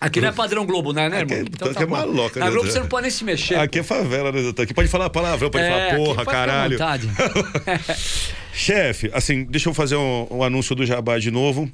Aqui 0.00 0.20
não 0.20 0.28
é 0.28 0.32
padrão 0.32 0.66
Globo, 0.66 0.92
né, 0.92 1.08
né, 1.08 1.22
Aqui 1.22 1.32
é- 1.32 1.36
irmão? 1.38 1.70
aqui 1.70 1.82
é 1.82 1.86
bom. 1.86 1.96
maloca, 1.96 2.38
Na 2.38 2.46
né, 2.46 2.52
Globo 2.52 2.70
você 2.70 2.78
não 2.80 2.86
pode 2.86 3.02
nem 3.02 3.10
se 3.10 3.24
mexer. 3.24 3.54
Aqui 3.58 3.78
é 3.78 3.82
favela, 3.82 4.30
né, 4.30 4.42
doutor? 4.42 4.62
Aqui 4.62 4.74
pode 4.74 4.88
falar 4.88 5.08
palavrão, 5.08 5.48
pode 5.50 5.64
É, 5.64 5.70
falar 5.70 5.96
porra, 5.96 6.24
caralho. 6.26 6.78
Chefe, 8.52 9.10
assim, 9.12 9.44
deixa 9.44 9.68
eu 9.68 9.74
fazer 9.74 9.96
um, 9.96 10.26
um 10.30 10.42
anúncio 10.42 10.74
do 10.74 10.84
Jabá 10.84 11.18
de 11.18 11.30
novo. 11.30 11.70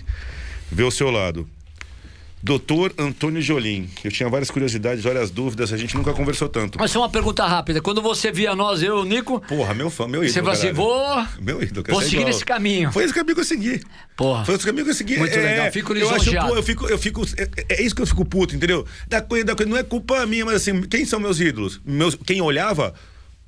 vê 0.71 0.83
o 0.83 0.91
seu 0.91 1.11
lado. 1.11 1.45
Doutor 2.45 2.93
Antônio 2.99 3.41
Jolim. 3.41 3.89
Eu 4.03 4.11
tinha 4.11 4.29
várias 4.29 4.51
curiosidades, 4.51 5.03
várias 5.03 5.31
dúvidas, 5.31 5.73
a 5.73 5.77
gente 5.77 5.97
nunca 5.97 6.13
conversou 6.13 6.47
tanto. 6.47 6.77
Mas 6.77 6.91
só 6.91 6.99
uma 6.99 7.09
pergunta 7.09 7.43
rápida. 7.43 7.81
Quando 7.81 8.03
você 8.03 8.31
via 8.31 8.55
nós, 8.55 8.83
eu 8.83 8.99
e 8.99 9.01
o 9.01 9.03
Nico, 9.03 9.39
Porra, 9.47 9.73
meu 9.73 9.89
fã, 9.89 10.07
meu 10.07 10.23
ídolo. 10.23 10.31
você 10.31 10.39
falou 10.41 10.53
assim, 10.53 10.71
vou... 10.71 11.27
Meu 11.41 11.63
ídolo, 11.63 11.83
Vou 11.89 12.03
seguir 12.03 12.17
igual. 12.17 12.29
esse 12.29 12.45
caminho. 12.45 12.91
Foi 12.91 13.03
esse 13.03 13.13
caminho 13.15 13.33
que 13.33 13.41
eu 13.41 13.45
segui. 13.45 13.81
Porra. 14.15 14.45
Foi 14.45 14.53
esse 14.53 14.63
caminho 14.63 14.85
que 14.85 14.91
eu 14.91 14.95
segui. 14.95 15.17
Muito 15.17 15.35
legal, 15.35 15.71
fico 15.71 15.93
eu 15.95 16.07
acho, 16.11 16.31
pô, 16.31 16.55
eu 16.55 16.61
fico, 16.61 16.85
eu 16.87 16.99
fico, 16.99 17.23
é, 17.35 17.77
é 17.77 17.81
isso 17.81 17.95
que 17.95 18.03
eu 18.03 18.05
fico 18.05 18.23
puto, 18.23 18.55
entendeu? 18.55 18.85
Da 19.07 19.23
coisa, 19.23 19.43
da 19.43 19.55
coisa, 19.55 19.67
não 19.67 19.77
é 19.79 19.83
culpa 19.83 20.23
minha, 20.27 20.45
mas 20.45 20.57
assim, 20.57 20.83
quem 20.83 21.03
são 21.03 21.19
meus 21.19 21.39
ídolos? 21.39 21.81
Meus, 21.83 22.13
quem 22.13 22.43
olhava? 22.43 22.93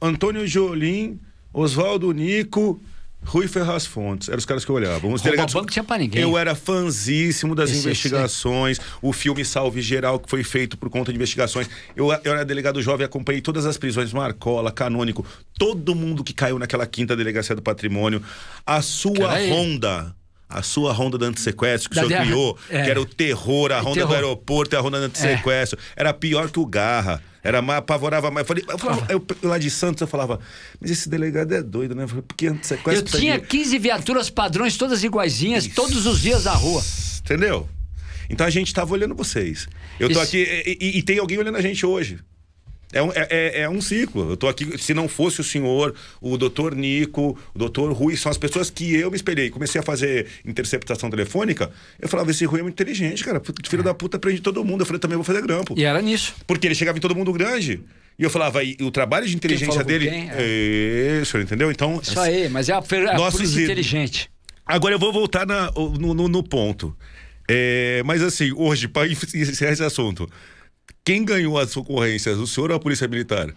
Antônio 0.01 0.47
Jolim, 0.47 1.19
Oswaldo 1.53 2.11
Nico, 2.11 2.81
Rui 3.25 3.47
Ferraz 3.47 3.85
Fontes. 3.85 4.29
Eram 4.29 4.37
os 4.37 4.45
caras 4.45 4.63
que 4.63 4.71
eu 4.71 4.75
olhava. 4.75 5.05
Os 5.05 5.21
delegados. 5.21 5.53
banco 5.53 5.69
tinha 5.69 5.83
pra 5.83 5.97
ninguém. 5.97 6.21
Eu 6.21 6.37
era 6.37 6.55
fanzíssimo 6.55 7.53
das 7.53 7.69
Esse- 7.69 7.79
investigações, 7.79 8.79
o 9.01 9.11
filme 9.11 9.43
Salve 9.43 9.81
Geral, 9.81 10.17
que 10.19 10.29
foi 10.29 10.43
feito 10.43 10.77
por 10.77 10.89
conta 10.89 11.11
de 11.11 11.17
investigações. 11.17 11.69
Eu, 11.95 12.07
eu 12.23 12.33
era 12.33 12.45
delegado 12.45 12.81
jovem, 12.81 13.05
acompanhei 13.05 13.41
todas 13.41 13.65
as 13.65 13.77
prisões, 13.77 14.13
Marcola, 14.13 14.71
Canônico, 14.71 15.25
todo 15.59 15.93
mundo 15.93 16.23
que 16.23 16.33
caiu 16.33 16.57
naquela 16.57 16.85
quinta 16.85 17.17
delegacia 17.17 17.53
do 17.55 17.61
patrimônio. 17.61 18.23
A 18.65 18.81
sua 18.81 19.13
Peraí. 19.13 19.51
Honda. 19.51 20.15
A 20.49 20.61
sua 20.61 20.93
Honda 20.93 21.17
do 21.17 21.25
antissequestro 21.25 21.89
que 21.89 21.95
Da 21.97 22.05
o 22.05 22.07
senhor 22.07 22.21
criou, 22.23 22.57
é. 22.69 22.83
que 22.85 22.89
era 22.89 23.01
o 23.01 23.05
terror, 23.05 23.73
a 23.73 23.81
terror. 23.83 23.97
É. 23.97 24.05
do 24.05 24.13
aeroporto 24.13 24.73
e 24.73 24.77
a 24.77 24.81
Honda 24.81 24.99
do 24.99 25.05
antissequestro. 25.07 25.77
Era 25.93 26.13
pior 26.13 26.49
que 26.49 26.59
o 26.59 26.65
Garra. 26.65 27.21
Era 27.47 27.61
mais, 27.61 27.79
apavorava 27.79 28.29
mais. 28.29 28.43
Eu, 28.43 28.47
falei, 28.47 28.63
eu, 28.67 28.77
falava, 28.77 29.05
eu, 29.09 29.25
lá 29.43 29.57
de 29.57 29.69
Santos 29.69 30.01
eu 30.01 30.07
falava, 30.07 30.39
mas 30.81 30.91
esse 30.91 31.07
delegado 31.07 31.53
é 31.53 31.63
doido, 31.63 31.95
né? 31.95 32.03
Eu 32.03 32.07
falei, 32.09 32.23
porque 32.27 32.47
antissequestro. 32.47 32.93
Eu 32.93 33.01
precisa 33.03 33.21
tinha 33.21 33.39
de- 33.39 33.47
15 33.47 33.79
viaturas 33.79 34.29
padrões, 34.29 34.75
todas 34.75 35.03
iguaizinhas, 35.03 35.65
todos 35.67 36.05
os 36.05 36.19
dias 36.21 36.43
na 36.43 36.53
rua. 36.53 36.83
Entendeu? 37.21 37.67
Então 38.29 38.45
a 38.45 38.49
gente 38.49 38.73
tava 38.73 38.91
olhando 38.93 39.15
vocês. 39.15 39.67
Eu 39.97 40.07
tô 40.09 40.13
Isso- 40.13 40.21
aqui 40.21 40.37
e, 40.65 40.77
e- 40.81 40.97
e 40.97 41.03
tem 41.03 41.17
alguém 41.19 41.37
olhando 41.37 41.57
a 41.57 41.61
gente 41.61 41.85
hoje. 41.85 42.19
É 42.93 43.03
um, 43.03 43.11
é, 43.11 43.27
é- 43.29 43.61
é 43.61 43.69
um 43.69 43.81
ciclo. 43.81 44.29
Eu 44.31 44.37
tô 44.37 44.47
aqui, 44.47 44.77
se 44.77 44.93
não 44.93 45.09
fosse 45.09 45.41
o 45.41 45.43
senhor, 45.43 45.93
o 46.21 46.37
doutor 46.37 46.73
Nico, 46.73 47.37
o 47.53 47.59
doutor 47.59 47.91
Rui, 47.91 48.15
são 48.15 48.29
as 48.31 48.37
pessoas 48.37 48.69
que 48.69 48.95
eu 48.95 49.09
me 49.11 49.17
espelhei. 49.17 49.49
Comecei 49.49 49.79
a 49.79 49.83
fazer 49.83 50.27
interceptação 50.45 51.09
telefônica, 51.09 51.69
eu 51.99 52.07
falava, 52.07 52.31
esse 52.31 52.45
Rui 52.45 52.59
é 52.61 52.63
muito 52.63 52.75
inteligente, 52.75 53.23
cara. 53.25 53.41
Filho 53.67 53.83
da 53.83 53.93
puta 53.93 54.17
prende 54.17 54.41
todo 54.41 54.63
mundo. 54.63 54.81
Eu 54.81 54.85
falei, 54.85 54.99
também 54.99 55.15
vou 55.17 55.23
fazer 55.25 55.41
grampo. 55.41 55.73
E 55.77 55.83
era 55.83 56.01
nisso. 56.01 56.33
Porque 56.47 56.65
ele 56.65 56.75
chegava 56.75 56.97
em 56.97 57.01
todo 57.01 57.13
mundo 57.15 57.33
grande. 57.33 57.81
E 58.17 58.23
eu 58.23 58.29
falava, 58.29 58.63
e 58.63 58.75
o 58.81 58.89
trabalho 58.89 59.27
de 59.27 59.35
inteligência 59.35 59.83
dele. 59.83 60.09
quem? 60.09 60.29
É... 60.31 61.19
Isso, 61.21 61.37
entendeu? 61.37 61.69
Então. 61.69 61.99
Isso 62.01 62.19
aí, 62.19 62.47
mas 62.49 62.69
é 62.69 62.73
a, 62.73 62.77
a 62.77 63.17
Nossos 63.17 63.57
inteligente. 63.57 64.29
Agora 64.65 64.95
eu 64.95 64.99
vou 64.99 65.11
voltar 65.13 65.45
na- 65.45 65.71
no, 65.75 66.13
no- 66.13 66.27
no 66.27 66.41
ponto. 66.43 66.95
É, 67.49 68.01
mas 68.05 68.21
assim, 68.21 68.51
hoje, 68.55 68.87
para 68.87 69.07
encerrar 69.11 69.71
esse 69.71 69.83
assunto, 69.83 70.29
quem 71.07 71.23
ganhou 71.23 71.57
as 71.57 71.77
ocorrências, 71.77 72.37
o 72.37 72.45
senhor 72.45 72.69
ou 72.69 72.75
a 72.75 72.79
Polícia 72.81 73.07
Militar? 73.07 73.47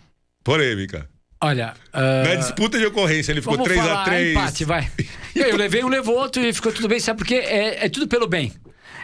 Polêmica. 0.44 1.10
Olha. 1.42 1.74
ah, 1.92 2.22
Na 2.22 2.36
disputa 2.36 2.78
de 2.78 2.86
ocorrência, 2.86 3.32
ele 3.32 3.40
ficou 3.40 3.56
vamos 3.56 3.72
falar 3.74 4.06
3x3. 4.06 4.30
empate, 4.30 4.64
vai. 4.64 4.88
E 5.34 5.40
eu 5.40 5.56
levei 5.56 5.82
um, 5.82 5.88
levou 5.88 6.16
outro 6.16 6.40
e 6.40 6.52
ficou 6.52 6.70
tudo 6.70 6.86
bem, 6.86 7.00
sabe 7.00 7.18
por 7.18 7.26
quê? 7.26 7.34
É, 7.34 7.86
é 7.86 7.88
tudo 7.88 8.06
pelo 8.06 8.28
bem. 8.28 8.52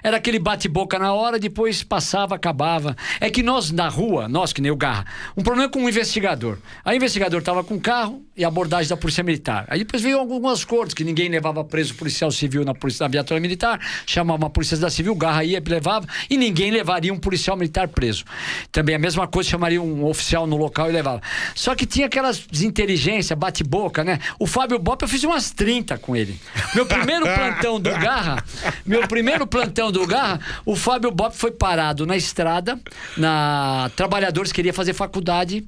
Era 0.07 0.19
aquele 0.19 0.39
bate-boca 0.39 1.01
na 1.01 1.13
hora, 1.13 1.37
depois 1.37 1.83
passava, 1.83 2.37
acabava. 2.37 2.97
É 3.21 3.29
que 3.29 3.43
nós 3.43 3.73
na 3.73 3.89
rua, 3.89 4.29
nós 4.29 4.53
que 4.53 4.63
nem 4.63 4.71
o 4.71 4.77
Garra, 4.77 5.05
um 5.37 5.43
problema 5.43 5.69
com 5.69 5.85
o 5.85 5.89
investigador. 5.89 6.59
Aí 6.85 6.95
o 6.95 6.99
investigador 6.99 7.41
estava 7.41 7.65
com 7.65 7.75
o 7.75 7.81
carro 7.81 8.25
e 8.37 8.45
a 8.45 8.49
abordagem 8.49 8.89
da 8.89 8.97
Polícia 8.97 9.25
Militar. 9.25 9.65
Aí 9.67 9.81
depois 9.81 10.01
veio 10.01 10.21
algumas 10.21 10.65
cortes 10.65 10.95
que 10.95 11.03
ninguém 11.03 11.29
levava 11.29 11.65
preso 11.65 11.93
policial 11.97 12.31
civil 12.31 12.65
na, 12.65 12.73
polícia, 12.73 13.03
na 13.03 13.09
viatura 13.09 13.41
militar, 13.41 13.81
chamava 14.07 14.45
uma 14.45 14.49
polícia 14.49 14.77
da 14.77 14.89
civil, 14.89 15.11
o 15.11 15.17
Garra 15.17 15.43
ia, 15.43 15.61
levava, 15.67 16.07
e 16.31 16.37
ninguém 16.37 16.71
levaria 16.71 17.13
um 17.13 17.19
policial 17.19 17.57
militar 17.57 17.89
preso. 17.89 18.25
Também 18.71 18.95
a 18.95 19.01
mesma 19.01 19.27
coisa, 19.27 19.51
chamaria 19.51 19.83
um 19.83 20.05
oficial 20.05 20.47
no 20.47 20.57
local 20.57 20.89
e 20.89 20.93
levava. 20.93 21.21
Só 21.53 21.75
que 21.75 21.85
tinha 21.85 22.07
aquelas 22.07 22.47
desinteligência, 22.49 23.35
bate-boca, 23.35 24.05
né? 24.05 24.21
O 24.39 24.47
Fábio 24.47 24.79
Bop, 24.79 25.03
eu 25.03 25.09
fiz 25.09 25.25
umas 25.25 25.51
30 25.51 25.99
com 25.99 26.15
ele. 26.15 26.39
Meu 26.77 26.87
primeiro 26.87 27.25
plantão 27.25 27.81
do 27.81 27.91
Garra, 27.91 28.45
meu 28.87 29.09
primeiro 29.09 29.49
plantão 29.49 29.96
do 29.99 30.07
Garra, 30.07 30.41
o 30.65 30.77
Fábio 30.77 31.11
Bop 31.11 31.37
foi 31.37 31.51
parado 31.51 32.05
na 32.05 32.17
estrada, 32.17 32.79
na 33.17 33.91
Trabalhadores, 33.97 34.53
queria 34.53 34.73
fazer 34.73 34.93
faculdade 34.93 35.67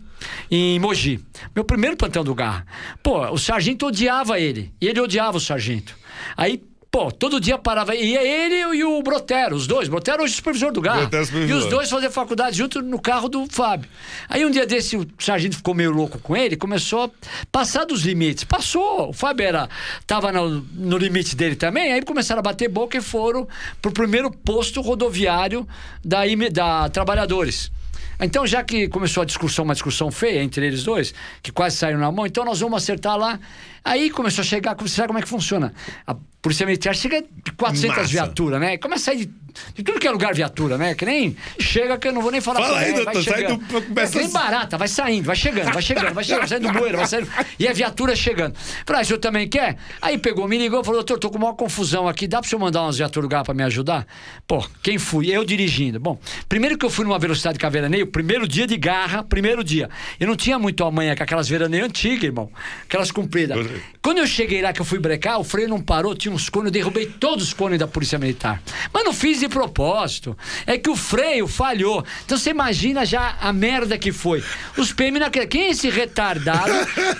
em 0.50 0.78
Mogi. 0.78 1.24
Meu 1.54 1.64
primeiro 1.64 1.96
plantão 1.96 2.22
do 2.22 2.34
Garra. 2.34 2.66
Pô, 3.02 3.30
o 3.30 3.38
sargento 3.38 3.86
odiava 3.86 4.38
ele. 4.38 4.72
E 4.80 4.86
ele 4.86 5.00
odiava 5.00 5.36
o 5.36 5.40
sargento. 5.40 5.96
Aí 6.36 6.62
Pô, 6.98 7.12
todo 7.12 7.38
dia 7.38 7.56
parava. 7.56 7.94
Ia 7.94 8.20
ele 8.24 8.76
e 8.76 8.82
o 8.82 9.00
Brotero, 9.04 9.54
os 9.54 9.68
dois. 9.68 9.88
Brotero 9.88 10.24
hoje 10.24 10.32
é 10.32 10.36
supervisor 10.36 10.72
do. 10.72 10.80
Brotero, 10.80 11.24
supervisor. 11.24 11.48
E 11.48 11.52
os 11.52 11.66
dois 11.66 11.88
faziam 11.88 12.10
faculdade 12.10 12.58
junto 12.58 12.82
no 12.82 13.00
carro 13.00 13.28
do 13.28 13.46
Fábio. 13.48 13.88
Aí 14.28 14.44
um 14.44 14.50
dia 14.50 14.66
desse, 14.66 14.96
o 14.96 15.06
sargento 15.16 15.58
ficou 15.58 15.74
meio 15.74 15.92
louco 15.92 16.18
com 16.18 16.36
ele, 16.36 16.56
começou 16.56 17.04
a 17.04 17.10
passar 17.52 17.84
dos 17.84 18.02
limites. 18.02 18.42
Passou. 18.42 19.10
O 19.10 19.12
Fábio 19.12 19.46
era, 19.46 19.68
tava 20.08 20.32
no, 20.32 20.66
no 20.74 20.98
limite 20.98 21.36
dele 21.36 21.54
também. 21.54 21.92
Aí 21.92 22.02
começaram 22.02 22.40
a 22.40 22.42
bater 22.42 22.68
boca 22.68 22.98
e 22.98 23.00
foram 23.00 23.46
pro 23.80 23.92
primeiro 23.92 24.28
posto 24.32 24.80
rodoviário 24.80 25.68
da, 26.04 26.22
da 26.50 26.88
Trabalhadores. 26.88 27.70
Então, 28.20 28.46
já 28.46 28.62
que 28.64 28.88
começou 28.88 29.22
a 29.22 29.26
discussão, 29.26 29.64
uma 29.64 29.74
discussão 29.74 30.10
feia 30.10 30.42
entre 30.42 30.66
eles 30.66 30.82
dois, 30.82 31.14
que 31.42 31.52
quase 31.52 31.76
saíram 31.76 32.00
na 32.00 32.10
mão, 32.10 32.26
então 32.26 32.44
nós 32.44 32.60
vamos 32.60 32.82
acertar 32.82 33.16
lá. 33.16 33.38
Aí 33.84 34.10
começou 34.10 34.42
a 34.42 34.44
chegar, 34.44 34.76
sabe 34.86 35.08
como 35.08 35.18
é 35.18 35.22
que 35.22 35.28
funciona? 35.28 35.72
A 36.06 36.16
Polícia 36.42 36.66
Militar 36.66 36.94
chega 36.94 37.22
de 37.22 37.52
400 37.52 37.96
Massa. 37.96 38.08
viaturas, 38.08 38.60
né? 38.60 38.76
Começa 38.78 39.10
a 39.10 39.14
sair 39.14 39.26
de, 39.26 39.32
de 39.74 39.82
tudo 39.82 39.98
que 40.00 40.06
é 40.06 40.10
lugar 40.10 40.34
viatura, 40.34 40.76
né? 40.78 40.94
Que 40.94 41.04
nem 41.04 41.36
chega 41.58 41.96
que 41.98 42.08
eu 42.08 42.12
não 42.12 42.22
vou 42.22 42.30
nem 42.30 42.40
falar 42.40 42.60
Fala 42.60 42.72
pra 42.72 42.78
aí, 42.80 42.92
ele, 42.94 43.04
doutor, 43.04 43.22
sai 43.24 43.44
do- 43.44 43.58
começa 43.82 44.18
é 44.18 44.22
nem 44.22 44.28
a- 44.30 44.32
barata, 44.32 44.78
vai 44.78 44.88
saindo, 44.88 45.24
vai 45.26 45.36
chegando, 45.36 45.72
vai 45.72 45.82
chegando, 45.82 46.14
vai 46.14 46.24
chegando, 46.24 46.40
vai 46.40 46.48
saindo 46.48 46.68
do 46.72 46.78
bueiro, 46.78 46.98
vai 46.98 47.06
saindo. 47.06 47.28
E 47.58 47.66
a 47.68 47.72
viatura 47.72 48.14
chegando. 48.16 48.54
Falei, 48.86 49.00
ah, 49.00 49.02
o 49.02 49.06
senhor 49.06 49.18
também 49.18 49.48
quer? 49.48 49.76
Aí 50.00 50.18
pegou, 50.18 50.46
me 50.48 50.58
ligou, 50.58 50.82
falou, 50.84 51.00
doutor, 51.00 51.18
tô 51.18 51.30
com 51.30 51.38
uma 51.38 51.54
confusão 51.54 52.08
aqui, 52.08 52.26
dá 52.26 52.40
pro 52.40 52.48
senhor 52.48 52.60
mandar 52.60 52.82
umas 52.82 52.96
viaturas 52.98 53.24
lugar 53.24 53.44
pra 53.44 53.54
me 53.54 53.62
ajudar? 53.64 54.06
Pô, 54.46 54.64
quem 54.82 54.98
fui? 54.98 55.30
Eu 55.30 55.44
dirigindo. 55.44 55.98
Bom, 56.00 56.18
primeiro 56.48 56.76
que 56.78 56.84
eu 56.86 56.90
fui 56.90 57.04
numa 57.04 57.18
velocidade 57.18 57.58
com 57.58 57.66
a 57.66 57.70
veraneio, 57.70 58.06
primeiro 58.06 58.46
dia 58.46 58.66
de 58.66 58.76
garra, 58.76 59.22
primeiro 59.22 59.62
dia. 59.64 59.88
Eu 60.18 60.26
não 60.26 60.36
tinha 60.36 60.58
muito 60.58 60.84
a 60.84 60.90
manha 60.90 61.16
com 61.16 61.22
aquelas 61.22 61.48
veraneio 61.48 61.84
antigas, 61.84 62.24
irmão. 62.24 62.50
Aquelas 62.84 63.10
compridas. 63.10 63.58
Quando 64.02 64.18
eu 64.18 64.26
cheguei 64.26 64.62
lá, 64.62 64.72
que 64.72 64.80
eu 64.80 64.84
fui 64.84 64.98
brecar, 64.98 65.38
o 65.38 65.44
freio 65.44 65.68
não 65.68 65.80
parou, 65.80 66.14
tinha 66.14 66.32
uns 66.32 66.48
cones, 66.48 66.66
eu 66.68 66.72
derrubei 66.72 67.06
todos 67.06 67.48
os 67.48 67.52
cones 67.52 67.78
da 67.78 67.86
Polícia 67.86 68.18
Militar. 68.18 68.62
Mas 68.92 69.04
não 69.04 69.12
fiz 69.12 69.40
de 69.40 69.47
propósito. 69.48 70.36
É 70.66 70.76
que 70.78 70.90
o 70.90 70.96
freio 70.96 71.46
falhou. 71.46 72.04
Então 72.24 72.36
você 72.38 72.50
imagina 72.50 73.04
já 73.04 73.36
a 73.40 73.52
merda 73.52 73.98
que 73.98 74.12
foi. 74.12 74.42
Os 74.76 74.92
PM 74.92 75.18
naquele. 75.18 75.46
Quem 75.46 75.62
é 75.64 75.70
esse 75.70 75.88
retardado 75.90 76.72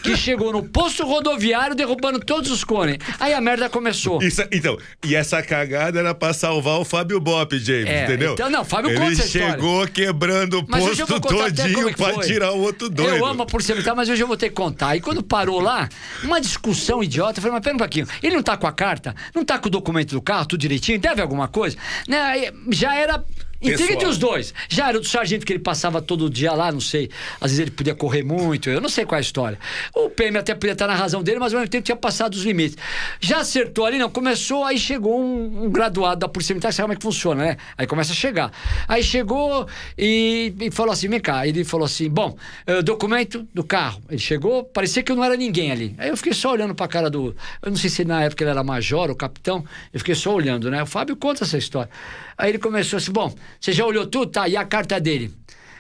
que 0.02 0.16
chegou 0.16 0.52
no 0.52 0.62
posto 0.62 1.04
rodoviário 1.06 1.74
derrubando 1.74 2.20
todos 2.20 2.50
os 2.50 2.64
cones? 2.64 2.98
Aí 3.18 3.32
a 3.34 3.40
merda 3.40 3.68
começou. 3.68 4.22
Isso- 4.22 4.42
então, 4.52 4.76
e 5.04 5.14
essa 5.14 5.42
cagada 5.42 5.98
era 5.98 6.14
pra 6.14 6.32
salvar 6.32 6.78
o 6.78 6.84
Fábio 6.84 7.20
Bop, 7.20 7.56
James, 7.58 7.88
É, 7.88 8.04
entendeu? 8.04 8.34
então, 8.34 8.50
não, 8.50 8.64
Fábio 8.64 8.90
Ele 8.90 8.98
conta 8.98 9.26
chegou 9.26 9.86
quebrando 9.88 10.58
o 10.58 10.64
posto 10.66 11.06
todinho 11.06 11.88
é 11.88 11.92
pra 11.92 12.14
foi. 12.14 12.24
tirar 12.26 12.52
o 12.52 12.60
outro 12.60 12.88
doido. 12.88 13.16
Eu 13.16 13.26
amo 13.26 13.42
a 13.42 13.46
Militar, 13.74 13.94
mas 13.94 14.08
hoje 14.08 14.22
eu 14.22 14.26
vou 14.26 14.36
ter 14.36 14.48
que 14.48 14.54
contar. 14.54 14.96
E 14.96 15.00
quando 15.00 15.22
parou 15.22 15.60
lá, 15.60 15.88
uma 16.22 16.40
discussão 16.40 17.02
idiota, 17.02 17.38
eu 17.38 17.42
falei, 17.42 17.52
mas 17.54 17.62
pera 17.62 17.74
um 17.74 17.78
pouquinho, 17.78 18.06
ele 18.22 18.34
não 18.36 18.42
tá 18.42 18.56
com 18.56 18.66
a 18.66 18.72
carta? 18.72 19.14
Não 19.34 19.44
tá 19.44 19.58
com 19.58 19.68
o 19.68 19.70
documento 19.70 20.10
do 20.12 20.22
carro, 20.22 20.46
tudo 20.46 20.60
direitinho? 20.60 20.98
Deve 20.98 21.20
alguma 21.20 21.48
coisa? 21.48 21.76
Né? 22.06 22.17
Aí 22.26 22.52
Já 22.70 22.94
era... 22.94 23.24
Intriga 23.60 23.92
entre 23.92 24.06
os 24.06 24.18
dois. 24.18 24.54
Já 24.68 24.88
era 24.88 25.00
do 25.00 25.06
sargento 25.06 25.44
que 25.44 25.52
ele 25.52 25.60
passava 25.60 26.00
todo 26.00 26.30
dia 26.30 26.52
lá, 26.52 26.70
não 26.70 26.80
sei. 26.80 27.10
Às 27.40 27.50
vezes 27.50 27.58
ele 27.58 27.70
podia 27.70 27.94
correr 27.94 28.22
muito, 28.22 28.70
eu 28.70 28.80
não 28.80 28.88
sei 28.88 29.04
qual 29.04 29.16
é 29.16 29.18
a 29.18 29.20
história. 29.20 29.58
O 29.94 30.08
PM 30.08 30.38
até 30.38 30.54
podia 30.54 30.72
estar 30.72 30.86
na 30.86 30.94
razão 30.94 31.22
dele, 31.22 31.38
mas 31.38 31.52
ao 31.52 31.60
mesmo 31.60 31.70
tempo 31.70 31.84
tinha 31.84 31.96
passado 31.96 32.34
os 32.34 32.42
limites. 32.42 32.76
Já 33.20 33.40
acertou 33.40 33.84
ali, 33.84 33.98
não, 33.98 34.08
começou, 34.08 34.64
aí 34.64 34.78
chegou 34.78 35.20
um, 35.20 35.64
um 35.64 35.70
graduado 35.70 36.20
da 36.20 36.28
Polícia 36.28 36.54
Militar, 36.54 36.72
sabe 36.72 36.84
como 36.84 36.92
é 36.92 36.96
que 36.96 37.02
funciona, 37.02 37.44
né? 37.44 37.56
Aí 37.76 37.86
começa 37.86 38.12
a 38.12 38.14
chegar. 38.14 38.52
Aí 38.86 39.02
chegou 39.02 39.66
e, 39.96 40.54
e 40.60 40.70
falou 40.70 40.92
assim: 40.92 41.08
vem 41.08 41.20
cá. 41.20 41.46
Ele 41.46 41.64
falou 41.64 41.86
assim: 41.86 42.08
bom, 42.08 42.36
eh, 42.66 42.82
documento 42.82 43.46
do 43.52 43.64
carro. 43.64 44.00
Ele 44.08 44.18
chegou, 44.18 44.64
parecia 44.64 45.02
que 45.02 45.10
eu 45.10 45.16
não 45.16 45.24
era 45.24 45.36
ninguém 45.36 45.72
ali. 45.72 45.94
Aí 45.98 46.08
eu 46.08 46.16
fiquei 46.16 46.32
só 46.32 46.52
olhando 46.52 46.74
pra 46.74 46.86
cara 46.86 47.10
do. 47.10 47.34
Eu 47.62 47.70
não 47.70 47.76
sei 47.76 47.90
se 47.90 48.04
na 48.04 48.22
época 48.22 48.44
ele 48.44 48.50
era 48.50 48.62
major 48.62 49.10
ou 49.10 49.16
capitão, 49.16 49.64
eu 49.92 49.98
fiquei 49.98 50.14
só 50.14 50.34
olhando, 50.34 50.70
né? 50.70 50.82
O 50.82 50.86
Fábio 50.86 51.16
conta 51.16 51.44
essa 51.44 51.58
história. 51.58 51.90
Aí 52.36 52.50
ele 52.50 52.58
começou 52.58 52.96
assim: 52.96 53.12
bom, 53.12 53.34
você 53.61 53.72
já 53.72 53.84
olhou 53.84 54.06
tudo? 54.06 54.30
Tá, 54.30 54.48
e 54.48 54.56
a 54.56 54.64
carta 54.64 55.00
dele? 55.00 55.32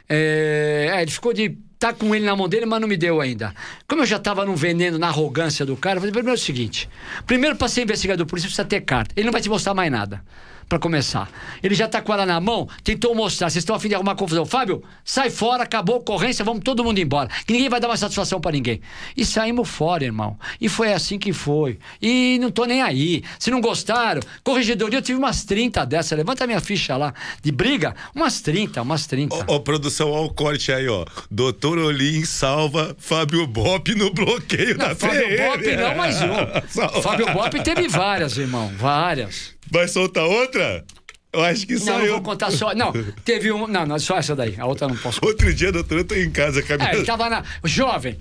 É, 0.08 0.90
é, 0.94 1.02
ele 1.02 1.10
ficou 1.10 1.32
de. 1.32 1.56
Tá 1.78 1.92
com 1.92 2.12
ele 2.12 2.24
na 2.24 2.34
mão 2.34 2.48
dele, 2.48 2.66
mas 2.66 2.80
não 2.80 2.88
me 2.88 2.96
deu 2.96 3.20
ainda. 3.20 3.54
Como 3.86 4.02
eu 4.02 4.06
já 4.06 4.18
tava 4.18 4.44
no 4.44 4.56
veneno, 4.56 4.98
na 4.98 5.06
arrogância 5.08 5.64
do 5.64 5.76
cara, 5.76 5.96
eu 5.96 6.00
falei: 6.00 6.12
primeiro 6.12 6.36
é 6.36 6.40
o 6.40 6.44
seguinte: 6.44 6.88
primeiro, 7.26 7.54
pra 7.54 7.68
ser 7.68 7.82
investigador 7.82 8.26
por 8.26 8.36
isso, 8.36 8.46
precisa 8.46 8.64
ter 8.64 8.80
carta. 8.80 9.14
Ele 9.16 9.26
não 9.26 9.32
vai 9.32 9.40
te 9.40 9.48
mostrar 9.48 9.74
mais 9.74 9.90
nada. 9.92 10.22
Pra 10.68 10.78
começar. 10.78 11.30
Ele 11.62 11.74
já 11.74 11.88
tá 11.88 12.02
com 12.02 12.12
ela 12.12 12.26
na 12.26 12.38
mão, 12.40 12.68
tentou 12.84 13.14
mostrar. 13.14 13.48
Vocês 13.48 13.62
estão 13.62 13.74
a 13.74 13.80
fim 13.80 13.88
de 13.88 13.94
arrumar 13.94 14.14
confusão. 14.16 14.44
Fábio, 14.44 14.82
sai 15.02 15.30
fora, 15.30 15.62
acabou 15.62 15.94
a 15.96 15.98
ocorrência, 15.98 16.44
vamos 16.44 16.62
todo 16.62 16.84
mundo 16.84 16.98
embora. 16.98 17.28
Que 17.46 17.54
ninguém 17.54 17.70
vai 17.70 17.80
dar 17.80 17.88
mais 17.88 18.00
satisfação 18.00 18.38
pra 18.38 18.52
ninguém. 18.52 18.82
E 19.16 19.24
saímos 19.24 19.66
fora, 19.68 20.04
irmão. 20.04 20.38
E 20.60 20.68
foi 20.68 20.92
assim 20.92 21.18
que 21.18 21.32
foi. 21.32 21.78
E 22.02 22.38
não 22.40 22.50
tô 22.50 22.66
nem 22.66 22.82
aí. 22.82 23.22
Se 23.38 23.50
não 23.50 23.62
gostaram, 23.62 24.20
corregedoria, 24.44 24.98
eu 24.98 25.02
tive 25.02 25.18
umas 25.18 25.42
30 25.44 25.86
dessas. 25.86 26.18
Levanta 26.18 26.44
a 26.44 26.46
minha 26.46 26.60
ficha 26.60 26.98
lá. 26.98 27.14
De 27.42 27.50
briga, 27.50 27.94
umas 28.14 28.42
30, 28.42 28.82
umas 28.82 29.06
30. 29.06 29.34
Ó, 29.34 29.44
ó, 29.46 29.58
produção, 29.60 30.10
ó 30.10 30.26
o 30.26 30.30
corte 30.34 30.70
aí, 30.70 30.86
ó. 30.86 31.06
Doutor 31.30 31.78
Olim 31.78 32.26
salva 32.26 32.94
Fábio 32.98 33.46
Bop 33.46 33.94
no 33.94 34.12
bloqueio 34.12 34.76
da 34.76 34.88
Não, 34.88 34.96
Fábio 34.96 35.28
PM. 35.28 35.48
Bop 35.48 35.76
não 35.76 35.96
mais 35.96 36.16
um. 36.20 37.02
Fábio 37.02 37.32
Bop 37.32 37.62
teve 37.62 37.88
várias, 37.88 38.36
irmão. 38.36 38.70
Várias. 38.76 39.56
Vai 39.70 39.86
soltar 39.88 40.24
outra? 40.24 40.84
Eu 41.32 41.42
acho 41.44 41.66
que 41.66 41.74
Não, 41.84 42.00
eu 42.00 42.12
vou 42.14 42.22
contar 42.22 42.50
só. 42.50 42.74
Não, 42.74 42.92
teve 43.24 43.52
um. 43.52 43.66
Não, 43.66 43.84
não, 43.84 43.98
só 43.98 44.16
essa 44.16 44.34
daí. 44.34 44.54
A 44.58 44.64
outra 44.66 44.88
não 44.88 44.96
posso 44.96 45.20
contar. 45.20 45.32
Outro 45.32 45.52
dia, 45.54 45.70
doutor, 45.70 45.98
eu 45.98 46.04
tô 46.04 46.14
em 46.14 46.30
casa 46.30 46.60
É, 46.60 46.62
caminhando. 46.62 46.96
ele 46.96 47.04
tava 47.06 47.28
na. 47.28 47.44
Jovem. 47.64 48.18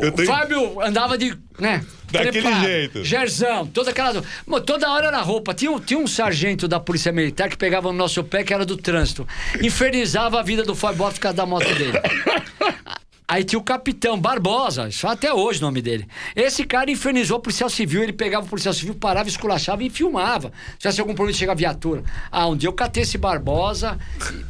eu 0.00 0.08
O 0.08 0.12
tô 0.12 0.22
em- 0.22 0.26
Fábio 0.26 0.80
andava 0.80 1.16
de. 1.16 1.36
né? 1.60 1.84
Daquele 2.10 2.52
jeito. 2.60 3.04
Gerzão, 3.04 3.66
toda 3.66 3.90
aquela. 3.90 4.22
Mô, 4.46 4.60
Toda 4.60 4.90
hora 4.90 5.06
era 5.08 5.20
roupa. 5.22 5.54
Tinha, 5.54 5.70
um- 5.70 5.78
tinha 5.78 5.98
um 5.98 6.06
sargento 6.08 6.66
da 6.66 6.80
Polícia 6.80 7.12
Militar 7.12 7.48
que 7.48 7.56
pegava 7.56 7.88
no 7.92 7.98
nosso 7.98 8.22
pé, 8.24 8.42
que 8.42 8.52
era 8.52 8.64
do 8.66 8.76
trânsito. 8.76 9.26
Infernizava 9.62 10.40
a 10.40 10.42
vida 10.42 10.64
do 10.64 10.74
Fábio 10.74 10.98
Bota 10.98 11.14
por 11.14 11.20
causa 11.20 11.36
da 11.36 11.46
moto 11.46 11.66
dele. 11.74 11.92
Aí 13.28 13.42
tinha 13.42 13.58
o 13.58 13.62
capitão 13.62 14.20
Barbosa, 14.20 14.88
só 14.92 15.08
até 15.08 15.32
hoje 15.32 15.58
o 15.58 15.62
nome 15.62 15.82
dele. 15.82 16.06
Esse 16.34 16.62
cara 16.64 16.88
infernizou 16.90 17.38
o 17.38 17.40
policial 17.40 17.68
civil, 17.68 18.02
ele 18.04 18.12
pegava 18.12 18.46
o 18.46 18.48
policial 18.48 18.72
civil, 18.72 18.94
parava, 18.94 19.28
esculachava 19.28 19.82
e 19.82 19.90
filmava. 19.90 20.52
Se 20.72 20.78
tivesse 20.78 21.00
algum 21.00 21.12
problema, 21.14 21.36
chega 21.36 21.50
a 21.50 21.56
viatura. 21.56 22.04
Ah, 22.30 22.46
um 22.46 22.56
dia 22.56 22.68
eu 22.68 22.72
catei 22.72 23.02
esse 23.02 23.18
Barbosa, 23.18 23.98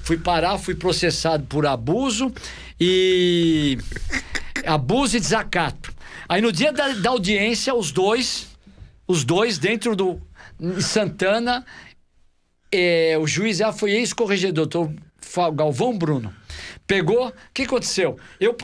fui 0.03 0.19
parar, 0.19 0.59
fui 0.59 0.75
processado 0.75 1.45
por 1.47 1.67
abuso 1.67 2.31
e. 2.79 3.79
abuso 4.67 5.17
e 5.17 5.21
desacato. 5.21 5.95
Aí 6.29 6.43
no 6.43 6.53
dia 6.53 6.71
da, 6.71 6.89
da 6.89 7.11
audiência, 7.11 7.75
os 7.75 7.91
dois, 7.91 8.49
os 9.09 9.25
dois 9.25 9.57
dentro 9.57 9.97
do. 9.97 10.21
Santana, 10.81 11.65
é, 12.71 13.17
o 13.19 13.27
juiz 13.27 13.59
já 13.59 13.73
foi 13.73 13.93
ex-corregedor, 13.93 14.69
Galvão 15.55 15.97
Bruno. 15.97 16.35
Pegou, 16.87 17.29
o 17.29 17.33
que 17.53 17.63
aconteceu? 17.63 18.17
Eu, 18.41 18.57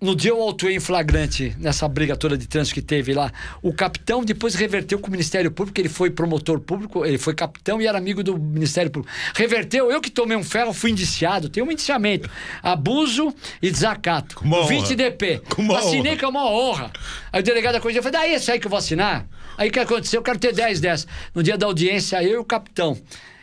no 0.00 0.16
dia 0.16 0.30
eu 0.30 0.40
autuei 0.40 0.76
em 0.76 0.80
flagrante, 0.80 1.54
nessa 1.58 1.86
briga 1.86 2.16
toda 2.16 2.36
de 2.36 2.46
trânsito 2.46 2.74
que 2.74 2.80
teve 2.80 3.12
lá, 3.12 3.30
o 3.62 3.72
capitão 3.72 4.24
depois 4.24 4.54
reverteu 4.54 4.98
com 4.98 5.08
o 5.08 5.10
Ministério 5.10 5.50
Público, 5.50 5.78
ele 5.78 5.90
foi 5.90 6.10
promotor 6.10 6.58
público, 6.58 7.04
ele 7.04 7.18
foi 7.18 7.34
capitão 7.34 7.80
e 7.80 7.86
era 7.86 7.98
amigo 7.98 8.22
do 8.22 8.38
Ministério 8.38 8.90
Público. 8.90 9.14
Reverteu, 9.34 9.90
eu 9.90 10.00
que 10.00 10.10
tomei 10.10 10.36
um 10.36 10.42
ferro, 10.42 10.72
fui 10.72 10.90
indiciado, 10.90 11.50
tem 11.50 11.62
um 11.62 11.70
indiciamento. 11.70 12.30
Abuso 12.62 13.34
e 13.60 13.70
desacato. 13.70 14.36
Com 14.36 14.46
uma 14.46 14.58
honra. 14.60 14.68
20 14.68 14.94
DP. 14.94 15.42
Com 15.54 15.62
uma 15.62 15.78
Assinei 15.78 16.12
honra. 16.12 16.20
com 16.20 16.28
uma 16.28 16.50
honra. 16.50 16.90
Aí 17.30 17.40
o 17.40 17.44
delegado 17.44 17.74
da 17.74 17.80
coisa 17.80 18.02
falou: 18.02 18.12
daí 18.12 18.32
é 18.32 18.36
isso 18.36 18.50
aí 18.50 18.58
que 18.58 18.66
eu 18.66 18.70
vou 18.70 18.78
assinar. 18.78 19.26
Aí 19.58 19.68
o 19.68 19.72
que 19.72 19.78
aconteceu? 19.78 20.20
Eu 20.20 20.24
quero 20.24 20.38
ter 20.38 20.54
10 20.54 20.80
dessas. 20.80 21.06
No 21.34 21.42
dia 21.42 21.58
da 21.58 21.66
audiência, 21.66 22.22
eu 22.22 22.32
e 22.32 22.38
o 22.38 22.44
capitão. 22.44 22.96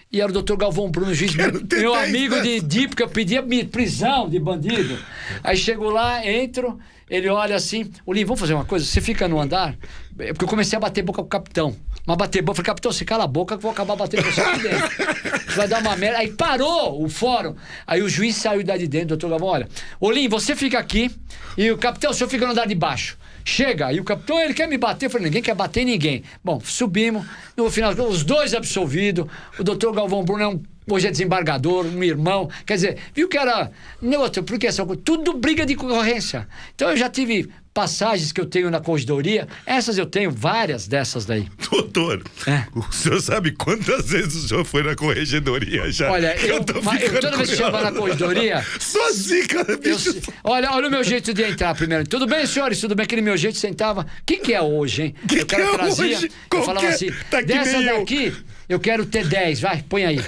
E 0.10 0.22
era 0.22 0.30
o 0.30 0.34
doutor 0.34 0.56
Galvão 0.56 0.90
Bruno, 0.90 1.14
juiz, 1.14 1.36
meu 1.36 1.94
amigo 1.94 2.42
de, 2.42 2.62
de 2.62 2.88
porque 2.88 3.04
eu 3.04 3.10
pedia 3.10 3.44
prisão 3.70 4.30
de 4.30 4.40
bandido. 4.40 4.98
Aí 5.44 5.58
chego 5.58 5.90
lá, 5.90 6.26
entro, 6.26 6.80
ele 7.10 7.28
olha 7.28 7.58
assim, 7.58 7.92
Olim, 8.06 8.24
vamos 8.24 8.40
fazer 8.40 8.54
uma 8.54 8.64
coisa? 8.64 8.86
Você 8.86 9.02
fica 9.02 9.28
no 9.28 9.40
andar? 9.40 9.76
É 10.20 10.32
Porque 10.32 10.46
eu 10.46 10.50
comecei 10.50 10.78
a 10.78 10.80
bater 10.80 11.04
boca 11.04 11.22
com 11.22 11.28
o 11.28 11.30
capitão. 11.30 11.76
Mas 12.06 12.16
bater 12.16 12.42
boca, 12.42 12.52
eu 12.52 12.56
falei, 12.56 12.68
capitão, 12.68 12.92
você 12.92 13.04
cala 13.04 13.26
a 13.26 13.28
boca 13.28 13.56
que 13.56 13.60
eu 13.60 13.64
vou 13.64 13.72
acabar 13.72 13.98
batendo 13.98 14.24
você 14.24 14.40
aqui 14.40 14.62
dentro. 14.62 15.56
Vai 15.58 15.68
dar 15.68 15.82
uma 15.82 15.96
merda. 15.98 16.20
Aí 16.20 16.32
parou 16.32 17.04
o 17.04 17.10
fórum. 17.10 17.54
Aí 17.86 18.02
o 18.02 18.08
juiz 18.08 18.38
saiu 18.38 18.64
daí 18.64 18.80
de 18.80 18.88
dentro, 18.88 19.10
doutor 19.10 19.30
Galvão, 19.30 19.50
olha, 19.50 19.68
Olim, 20.00 20.30
você 20.30 20.56
fica 20.56 20.80
aqui 20.80 21.12
e 21.58 21.70
o 21.70 21.78
capitão, 21.78 22.12
o 22.12 22.14
senhor 22.14 22.30
fica 22.30 22.46
no 22.46 22.54
andar 22.54 22.66
de 22.66 22.76
baixo. 22.76 23.18
Chega, 23.50 23.94
e 23.94 24.00
o 24.02 24.04
capitão, 24.04 24.38
ele 24.42 24.54
quer 24.54 24.68
me 24.68 24.78
bater. 24.78 25.06
Eu 25.06 25.10
falei, 25.10 25.28
ninguém 25.28 25.42
quer 25.42 25.56
bater 25.56 25.86
ninguém. 25.86 26.22
Bom, 26.44 26.60
subimos, 26.60 27.26
no 27.56 27.72
final, 27.72 27.94
os 27.94 28.22
dois 28.22 28.54
absolvidos. 28.54 29.26
O 29.58 29.64
doutor 29.64 29.94
Galvão 29.94 30.22
Bruno 30.22 30.44
é 30.44 30.48
um 30.50 30.62
Hoje 30.90 31.08
é 31.08 31.12
desembargador, 31.12 31.86
um 31.86 32.04
irmão. 32.04 32.50
Quer 32.66 32.76
dizer, 32.76 32.98
viu 33.14 33.30
que 33.30 33.38
era. 33.38 33.72
Neutro, 34.02 34.44
porque 34.44 34.68
essa 34.68 34.86
coisa. 34.86 35.02
Tudo 35.02 35.34
briga 35.34 35.66
de 35.66 35.76
concorrência. 35.76 36.48
Então 36.76 36.90
eu 36.90 36.98
já 36.98 37.10
tive 37.10 37.50
passagens 37.78 38.32
que 38.32 38.42
eu 38.42 38.46
tenho 38.48 38.72
na 38.72 38.80
corredoria. 38.82 39.48
Essas 39.64 40.00
eu 40.00 40.08
tenho 40.08 40.32
várias 40.32 40.88
dessas 40.88 41.26
daí. 41.26 41.48
Doutor, 41.70 42.24
É. 42.48 42.64
o 42.76 42.92
senhor 42.92 43.22
sabe 43.22 43.52
quantas 43.52 44.10
vezes 44.10 44.46
o 44.46 44.48
senhor 44.48 44.66
foi 44.66 44.82
na 44.82 44.96
corregedoria 44.96 45.92
já? 45.92 46.10
Olha, 46.12 46.36
eu, 46.44 46.64
tô 46.64 46.82
mas 46.82 47.04
eu 47.04 47.20
toda 47.20 47.38
vez 47.38 47.52
que 47.52 47.56
chego 47.56 47.70
na 47.80 47.92
corredoria. 47.92 48.66
Só 48.80 49.12
zica, 49.12 49.64
eu 49.68 49.78
bicho. 49.78 50.12
se- 50.12 50.22
olha, 50.44 50.72
olha 50.72 50.88
o 50.88 50.92
meu 50.92 51.04
jeito 51.04 51.32
de 51.36 51.44
entrar 51.44 51.76
primeiro. 51.76 52.08
Tudo 52.08 52.26
bem, 52.26 52.48
senhores? 52.48 52.80
Tudo 52.82 52.96
bem? 52.96 53.04
Aquele 53.04 53.22
meu 53.22 53.38
jeito 53.38 53.60
sentava. 53.60 54.02
O 54.02 54.06
que, 54.26 54.38
que 54.38 54.54
é 54.56 54.62
hoje, 54.62 55.04
hein? 55.04 55.16
Que 55.28 55.42
o 55.42 55.46
cara 55.46 55.64
que 55.64 55.70
é 55.70 55.74
trazia. 55.78 56.18
hoje? 56.18 56.32
Eu 56.52 56.64
falava 56.64 56.80
Qualquer- 56.88 56.96
assim: 56.96 57.12
tá 57.30 57.42
dessa 57.42 57.78
nem 57.78 57.88
eu." 57.88 58.00
daqui, 58.00 58.34
eu 58.68 58.80
quero 58.80 59.06
ter 59.06 59.28
10, 59.28 59.60
vai, 59.60 59.84
põe 59.88 60.04
aí. 60.04 60.20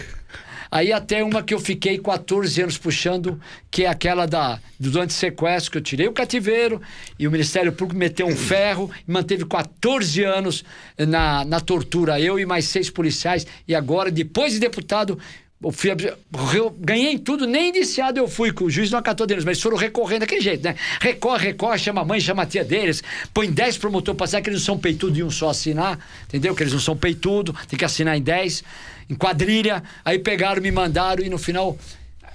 Aí 0.71 0.93
até 0.93 1.23
uma 1.23 1.41
que 1.41 1.53
eu 1.53 1.59
fiquei 1.59 1.97
14 1.97 2.61
anos 2.61 2.77
puxando, 2.77 3.39
que 3.71 3.85
é 3.85 3.87
aquela 3.87 4.25
da, 4.25 4.59
do 4.79 4.99
antissequestro, 4.99 5.71
que 5.71 5.77
eu 5.79 5.81
tirei 5.81 6.07
o 6.07 6.13
cativeiro 6.13 6.81
e 7.17 7.27
o 7.27 7.31
Ministério 7.31 7.71
Público 7.71 7.99
meteu 7.99 8.27
um 8.27 8.35
ferro 8.35 8.91
e 9.07 9.11
manteve 9.11 9.45
14 9.45 10.23
anos 10.23 10.63
na, 10.97 11.43
na 11.43 11.59
tortura, 11.59 12.19
eu 12.19 12.39
e 12.39 12.45
mais 12.45 12.65
seis 12.65 12.89
policiais. 12.89 13.47
E 13.67 13.73
agora, 13.73 14.11
depois 14.11 14.53
de 14.53 14.59
deputado, 14.59 15.17
eu, 15.61 15.71
fui, 15.71 15.91
eu 16.55 16.69
ganhei 16.79 17.19
tudo, 17.19 17.45
nem 17.45 17.69
indiciado 17.69 18.17
eu 18.17 18.29
fui, 18.29 18.53
o 18.61 18.69
juiz 18.69 18.89
não 18.91 18.99
acatou 18.99 19.27
deles, 19.27 19.43
mas 19.43 19.61
foram 19.61 19.75
recorrendo 19.75 20.21
daquele 20.21 20.39
jeito, 20.39 20.63
né? 20.63 20.75
Recorre, 21.01 21.47
recorre, 21.47 21.77
chama 21.77 21.99
a 22.01 22.05
mãe, 22.05 22.19
chama 22.21 22.43
a 22.43 22.45
tia 22.45 22.63
deles, 22.63 23.03
põe 23.33 23.51
10 23.51 23.77
promotor 23.77 24.15
passar, 24.15 24.41
que 24.41 24.49
eles 24.49 24.61
não 24.61 24.65
são 24.65 24.77
peitudo 24.77 25.19
e 25.19 25.23
um 25.23 25.29
só 25.29 25.49
assinar, 25.49 25.99
entendeu? 26.27 26.55
Que 26.55 26.63
eles 26.63 26.71
não 26.71 26.79
são 26.79 26.95
peitudo, 26.95 27.53
tem 27.67 27.77
que 27.77 27.83
assinar 27.83 28.15
em 28.15 28.21
10, 28.21 28.63
em 29.09 29.15
quadrilha. 29.15 29.83
Aí 30.05 30.17
pegaram, 30.17 30.61
me 30.61 30.71
mandaram 30.71 31.23
e 31.23 31.29
no 31.29 31.37
final 31.37 31.77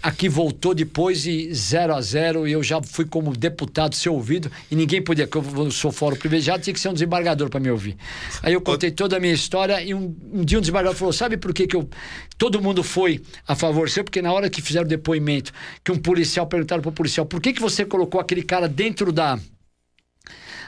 aqui 0.05 0.29
voltou 0.29 0.75
depois 0.75 1.25
e 1.27 1.53
0 1.55 1.95
a 1.95 2.01
0 2.03 2.47
e 2.47 2.53
eu 2.53 2.63
já 2.63 2.83
fui 2.83 3.07
como 3.07 3.35
deputado 3.35 3.95
ser 3.95 4.11
ouvido 4.11 4.53
e 4.71 4.77
ninguém 4.77 5.01
podia, 5.03 5.27
porque 5.27 5.59
eu 5.59 5.71
sou 5.71 5.91
fórum 5.91 6.15
privilegiado, 6.15 6.63
tinha 6.63 6.75
que 6.75 6.79
ser 6.79 6.91
um 6.91 6.93
desembargador 6.93 7.49
para 7.49 7.59
me 7.59 7.71
ouvir. 7.71 7.97
Aí 8.43 8.53
eu 8.53 8.61
contei 8.61 8.91
toda 8.91 9.17
a 9.17 9.21
minha 9.21 9.33
história 9.33 9.83
e 9.83 9.95
um, 9.95 10.15
um 10.31 10.45
dia 10.45 10.59
um 10.59 10.61
desembargador 10.61 10.95
falou: 10.99 11.13
"Sabe 11.13 11.39
por 11.39 11.55
que 11.55 11.67
que 11.67 11.75
eu 11.75 11.89
todo 12.37 12.61
mundo 12.61 12.83
foi 12.83 13.23
a 13.49 13.57
favor 13.57 13.89
seu? 13.89 14.05
Porque 14.05 14.21
na 14.21 14.31
hora 14.31 14.51
que 14.51 14.61
fizeram 14.61 14.85
o 14.85 14.89
depoimento, 14.89 15.53
que 15.83 15.91
um 15.91 15.97
policial 15.99 16.47
perguntaram 16.47 16.83
para 16.83 16.91
o 16.91 16.93
policial: 16.93 17.25
"Por 17.25 17.41
que 17.41 17.55
que 17.55 17.61
você 17.61 17.85
colocou 17.87 18.21
aquele 18.21 18.43
cara 18.43 18.69
dentro 18.69 19.11
da 19.11 19.39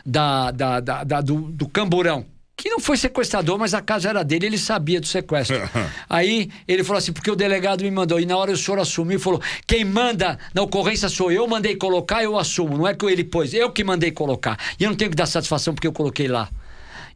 da, 0.05 0.51
da, 0.51 0.81
da- 0.81 1.05
da- 1.05 1.20
do, 1.20 1.40
do 1.53 1.68
camburão. 1.68 2.25
Que 2.56 2.70
não 2.70 2.80
foi 2.80 2.96
sequestrador, 2.96 3.58
mas 3.58 3.74
a 3.74 3.82
casa 3.82 4.08
era 4.08 4.24
dele, 4.24 4.46
ele 4.46 4.58
sabia 4.58 4.98
do 4.98 5.06
sequestro. 5.06 5.56
Aí 6.08 6.50
ele 6.66 6.82
falou 6.82 6.98
assim: 6.98 7.12
porque 7.12 7.30
o 7.30 7.36
delegado 7.36 7.82
me 7.82 7.90
mandou. 7.90 8.18
E 8.18 8.24
na 8.24 8.36
hora 8.36 8.52
o 8.52 8.56
senhor 8.56 8.78
assumiu 8.78 9.18
e 9.18 9.20
falou: 9.20 9.42
quem 9.66 9.84
manda 9.84 10.38
na 10.54 10.62
ocorrência 10.62 11.08
sou 11.10 11.30
eu, 11.30 11.46
mandei 11.46 11.76
colocar, 11.76 12.22
eu 12.22 12.38
assumo. 12.38 12.78
Não 12.78 12.88
é 12.88 12.94
que 12.94 13.04
ele 13.04 13.24
pôs, 13.24 13.52
eu 13.52 13.70
que 13.70 13.84
mandei 13.84 14.10
colocar. 14.10 14.58
E 14.80 14.84
eu 14.84 14.90
não 14.90 14.96
tenho 14.96 15.10
que 15.10 15.16
dar 15.16 15.26
satisfação 15.26 15.74
porque 15.74 15.86
eu 15.86 15.92
coloquei 15.92 16.28
lá. 16.28 16.48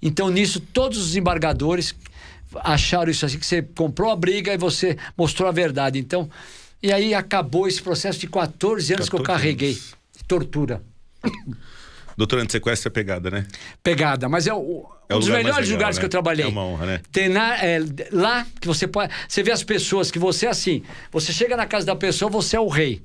Então 0.02 0.28
nisso, 0.28 0.60
todos 0.60 0.98
os 0.98 1.16
embargadores 1.16 1.94
acharam 2.56 3.10
isso 3.10 3.24
assim: 3.24 3.38
que 3.38 3.46
você 3.46 3.62
comprou 3.62 4.10
a 4.10 4.16
briga 4.16 4.52
e 4.52 4.58
você 4.58 4.98
mostrou 5.16 5.48
a 5.48 5.52
verdade. 5.52 5.98
Então, 5.98 6.28
e 6.82 6.92
aí 6.92 7.14
acabou 7.14 7.66
esse 7.66 7.80
processo 7.80 8.18
de 8.18 8.26
14 8.26 8.92
anos 8.94 9.08
que 9.08 9.14
eu 9.14 9.22
14 9.22 9.42
carreguei. 9.42 9.70
anos. 9.70 9.94
de 10.18 10.24
Tortura. 12.20 12.30
Doutor, 12.30 12.38
antissequestro 12.40 12.88
é 12.88 12.90
pegada, 12.92 13.30
né? 13.30 13.46
pegada, 13.82 14.28
mas 14.28 14.46
é, 14.46 14.54
o, 14.54 14.86
É 15.08 15.14
um 15.14 15.18
dos 15.18 15.28
lugar 15.28 15.38
melhores 15.42 15.68
legal, 15.68 15.78
lugares 15.78 15.96
né? 15.96 16.00
que 16.00 16.06
eu 16.06 16.10
trabalhei. 16.10 16.44
É 16.46 16.48
uma 16.48 16.64
honra, 16.64 16.86
né? 16.86 17.00
Tem 17.10 17.28
na- 17.28 17.56
é, 17.56 17.78
lá 18.12 18.46
que 18.60 18.66
você 18.66 18.86
pode. 18.86 19.12
Você 19.28 19.42
vê 19.42 19.50
as 19.52 19.62
pessoas 19.62 20.10
que 20.10 20.18
você 20.18 20.46
é 20.46 20.50
assim. 20.50 20.82
Você 21.10 21.32
chega 21.32 21.56
na 21.56 21.66
casa 21.66 21.86
da 21.86 21.96
pessoa, 21.96 22.30
você 22.30 22.56
é 22.56 22.60
o 22.60 22.68
rei. 22.68 23.02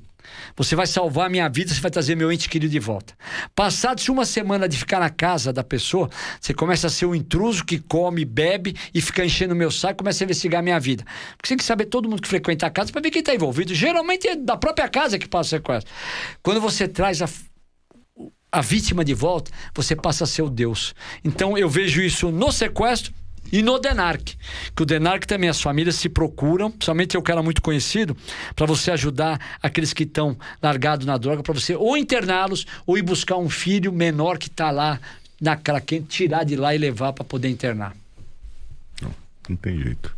Você 0.58 0.76
vai 0.76 0.88
salvar 0.88 1.28
a 1.28 1.30
minha 1.30 1.48
vida, 1.50 1.72
você 1.74 1.80
vai 1.82 1.92
trazer 1.92 2.16
meu 2.16 2.32
ente 2.32 2.50
querido 2.50 2.72
de 2.72 2.80
volta. 2.80 3.14
Passado-se 3.54 4.10
uma 4.10 4.26
semana 4.26 4.68
de 4.68 4.78
ficar 4.78 5.00
na 5.00 5.10
casa 5.10 5.52
da 5.54 5.64
pessoa, 5.64 6.10
você 6.40 6.54
começa 6.54 6.88
a 6.88 6.90
ser 6.90 7.06
um 7.06 7.14
intruso 7.14 7.64
que 7.64 7.78
come, 7.78 8.26
bebe 8.26 8.76
e 8.94 9.02
fica 9.02 9.24
enchendo 9.24 9.54
o 9.54 9.58
meu 9.58 9.70
saco 9.70 9.98
começa 10.00 10.24
a 10.24 10.26
investigar 10.26 10.60
a 10.60 10.64
minha 10.64 10.80
vida. 10.80 11.04
Porque 11.38 11.48
você 11.48 11.50
tem 11.50 11.58
que 11.58 11.64
saber 11.64 11.86
todo 11.86 12.10
mundo 12.10 12.22
que 12.22 12.28
frequenta 12.28 12.66
a 12.66 12.70
casa 12.70 12.92
para 12.92 13.02
ver 13.02 13.12
quem 13.12 13.20
está 13.20 13.36
envolvido. 13.36 13.74
Geralmente 13.76 14.28
é 14.28 14.36
da 14.36 14.58
própria 14.58 14.88
casa 14.90 15.20
que 15.20 15.28
passa 15.28 15.48
o 15.48 15.60
sequestro. 15.60 15.94
Quando 16.42 16.60
você 16.60 16.88
traz 16.88 17.22
a 17.22 17.28
a 18.52 18.62
vítima 18.62 19.04
de 19.04 19.14
volta, 19.14 19.52
você 19.74 19.96
passa 19.96 20.24
a 20.24 20.28
ser 20.28 20.42
o 20.42 20.50
Deus. 20.50 20.96
Então 21.24 21.58
eu 21.58 21.70
vejo 21.70 22.02
isso 22.02 22.32
no 22.32 22.52
sequestro 22.52 23.14
e 23.52 23.62
no 23.62 23.78
Denarc. 23.78 24.34
Que 24.76 24.84
o 24.84 24.86
Denarc 24.86 25.26
também 25.28 25.50
as 25.50 25.62
famílias 25.62 25.96
se 25.96 26.08
procuram, 26.10 26.72
principalmente 26.72 27.16
eu 27.16 27.22
que 27.22 27.32
era 27.32 27.44
muito 27.44 27.62
conhecido, 27.62 28.16
para 28.56 28.66
você 28.66 28.92
ajudar 28.92 29.40
aqueles 29.62 29.94
que 29.94 30.04
estão 30.04 30.38
largados 30.62 31.06
na 31.06 31.18
droga, 31.18 31.44
para 31.44 31.54
você 31.54 31.76
ou 31.76 31.98
interná-los 31.98 32.66
ou 32.88 32.98
ir 32.98 33.02
buscar 33.02 33.38
um 33.38 33.50
filho 33.50 33.92
menor 33.92 34.38
que 34.38 34.48
está 34.48 34.72
lá 34.72 35.00
na 35.40 35.56
craquente, 35.58 36.08
tirar 36.08 36.44
de 36.46 36.56
lá 36.56 36.74
e 36.74 36.78
levar 36.78 37.12
para 37.14 37.26
poder 37.26 37.50
internar. 37.50 37.96
Não 39.48 39.56
tem 39.58 39.78
jeito. 39.80 40.16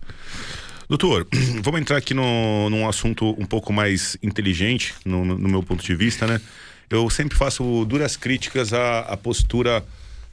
Doutor, 0.88 1.28
vamos 1.62 1.82
entrar 1.82 1.98
aqui 1.98 2.14
no, 2.14 2.70
num 2.70 2.88
assunto 2.88 3.36
um 3.38 3.46
pouco 3.46 3.74
mais 3.74 4.16
inteligente, 4.24 4.94
no- 5.04 5.26
no 5.26 5.50
meu 5.50 5.62
ponto 5.62 5.84
de 5.84 5.94
vista, 5.96 6.26
né? 6.26 6.40
Eu 6.90 7.10
sempre 7.10 7.38
faço 7.38 7.86
duras 7.86 8.16
críticas 8.16 8.74
à, 8.74 9.00
à 9.02 9.18
postura 9.18 9.84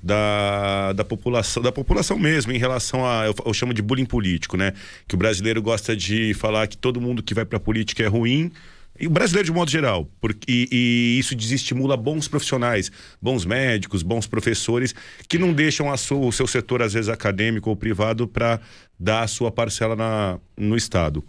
da, 0.02 0.92
da 0.92 1.04
população, 1.04 1.62
da 1.62 1.72
população 1.72 2.18
mesmo, 2.18 2.52
em 2.52 2.58
relação 2.58 3.06
a. 3.06 3.26
Eu, 3.26 3.34
eu 3.46 3.54
chamo 3.54 3.72
de 3.74 3.82
bullying 3.82 4.04
político, 4.04 4.56
né? 4.56 4.72
Que 5.08 5.14
o 5.14 5.18
brasileiro 5.18 5.62
gosta 5.62 5.96
de 5.96 6.34
falar 6.34 6.66
que 6.68 6.76
todo 6.76 7.00
mundo 7.00 7.22
que 7.22 7.34
vai 7.34 7.44
pra 7.44 7.58
política 7.58 8.02
é 8.02 8.06
ruim. 8.06 8.52
E 9.00 9.08
o 9.08 9.10
brasileiro 9.10 9.46
de 9.46 9.52
modo 9.52 9.68
geral, 9.68 10.08
porque, 10.20 10.38
e, 10.48 10.68
e 10.70 11.18
isso 11.18 11.34
desestimula 11.34 11.96
bons 11.96 12.28
profissionais, 12.28 12.92
bons 13.20 13.44
médicos, 13.44 14.04
bons 14.04 14.24
professores, 14.24 14.94
que 15.28 15.36
não 15.36 15.52
deixam 15.52 15.90
a 15.90 15.96
sua- 15.96 16.18
o 16.18 16.30
seu 16.30 16.46
setor, 16.46 16.80
às 16.80 16.92
vezes 16.92 17.08
acadêmico 17.08 17.68
ou 17.70 17.74
privado, 17.74 18.28
para 18.28 18.60
dar 18.96 19.22
a 19.22 19.26
sua 19.26 19.50
parcela 19.50 19.96
na, 19.96 20.38
no 20.56 20.76
Estado. 20.76 21.24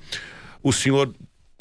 O 0.61 0.71
senhor, 0.71 1.11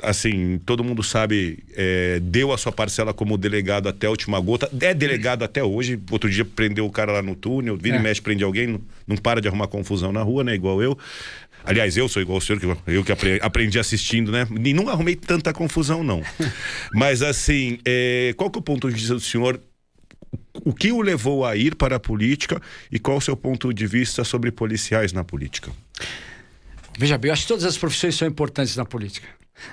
assim, 0.04 0.58
todo 0.64 0.82
mundo 0.84 1.02
sabe, 1.02 1.62
é, 1.74 2.20
deu 2.20 2.52
a 2.52 2.58
sua 2.58 2.72
parcela 2.72 3.12
como 3.14 3.36
delegado 3.38 3.88
até 3.88 4.06
a 4.06 4.10
última 4.10 4.38
gota, 4.40 4.70
é 4.80 4.92
delegado 4.94 5.42
até 5.44 5.62
hoje. 5.62 5.98
Outro 6.10 6.30
dia 6.30 6.44
prendeu 6.44 6.86
o 6.86 6.90
cara 6.90 7.12
lá 7.12 7.22
no 7.22 7.34
túnel, 7.34 7.76
vira 7.76 7.96
É. 7.96 8.00
e 8.00 8.02
mexe, 8.02 8.20
prende 8.22 8.44
alguém, 8.44 8.66
não, 8.66 8.80
não 9.06 9.16
para 9.16 9.40
de 9.40 9.48
arrumar 9.48 9.66
confusão 9.68 10.12
na 10.12 10.22
rua, 10.22 10.44
né? 10.44 10.54
Igual 10.54 10.82
eu. 10.82 10.96
Aliás, 11.64 11.96
eu 11.96 12.08
sou 12.08 12.20
igual 12.20 12.38
o 12.38 12.40
senhor, 12.42 12.58
que 12.60 12.66
eu- 12.90 13.02
que 13.04 13.10
apre- 13.12 13.38
aprendi 13.42 13.78
assistindo, 13.78 14.30
né? 14.30 14.46
E 14.64 14.74
não 14.74 14.88
arrumei 14.90 15.16
tanta 15.16 15.52
confusão, 15.52 16.04
não. 16.04 16.22
Mas, 16.92 17.22
assim, 17.22 17.78
é, 17.84 18.34
qual 18.36 18.50
que 18.50 18.58
é 18.58 18.60
o 18.60 18.62
ponto 18.62 18.88
de 18.88 18.94
vista 18.94 19.14
do 19.14 19.20
senhor? 19.20 19.58
O 20.64 20.72
que 20.74 20.92
o 20.92 21.00
levou 21.00 21.44
a 21.46 21.56
ir 21.56 21.74
para 21.74 21.96
a 21.96 22.00
política 22.00 22.60
e 22.92 22.98
qual 22.98 23.16
o 23.16 23.20
seu 23.20 23.36
ponto 23.36 23.72
de 23.72 23.86
vista 23.86 24.24
sobre 24.24 24.50
policiais 24.52 25.12
na 25.12 25.24
política? 25.24 25.70
Veja 26.98 27.18
bem, 27.18 27.28
eu 27.28 27.32
acho 27.32 27.42
que 27.42 27.48
todas 27.48 27.64
as 27.64 27.76
profissões 27.78 28.14
são 28.14 28.28
importantes 28.28 28.76
na 28.76 28.84
política. 28.84 29.26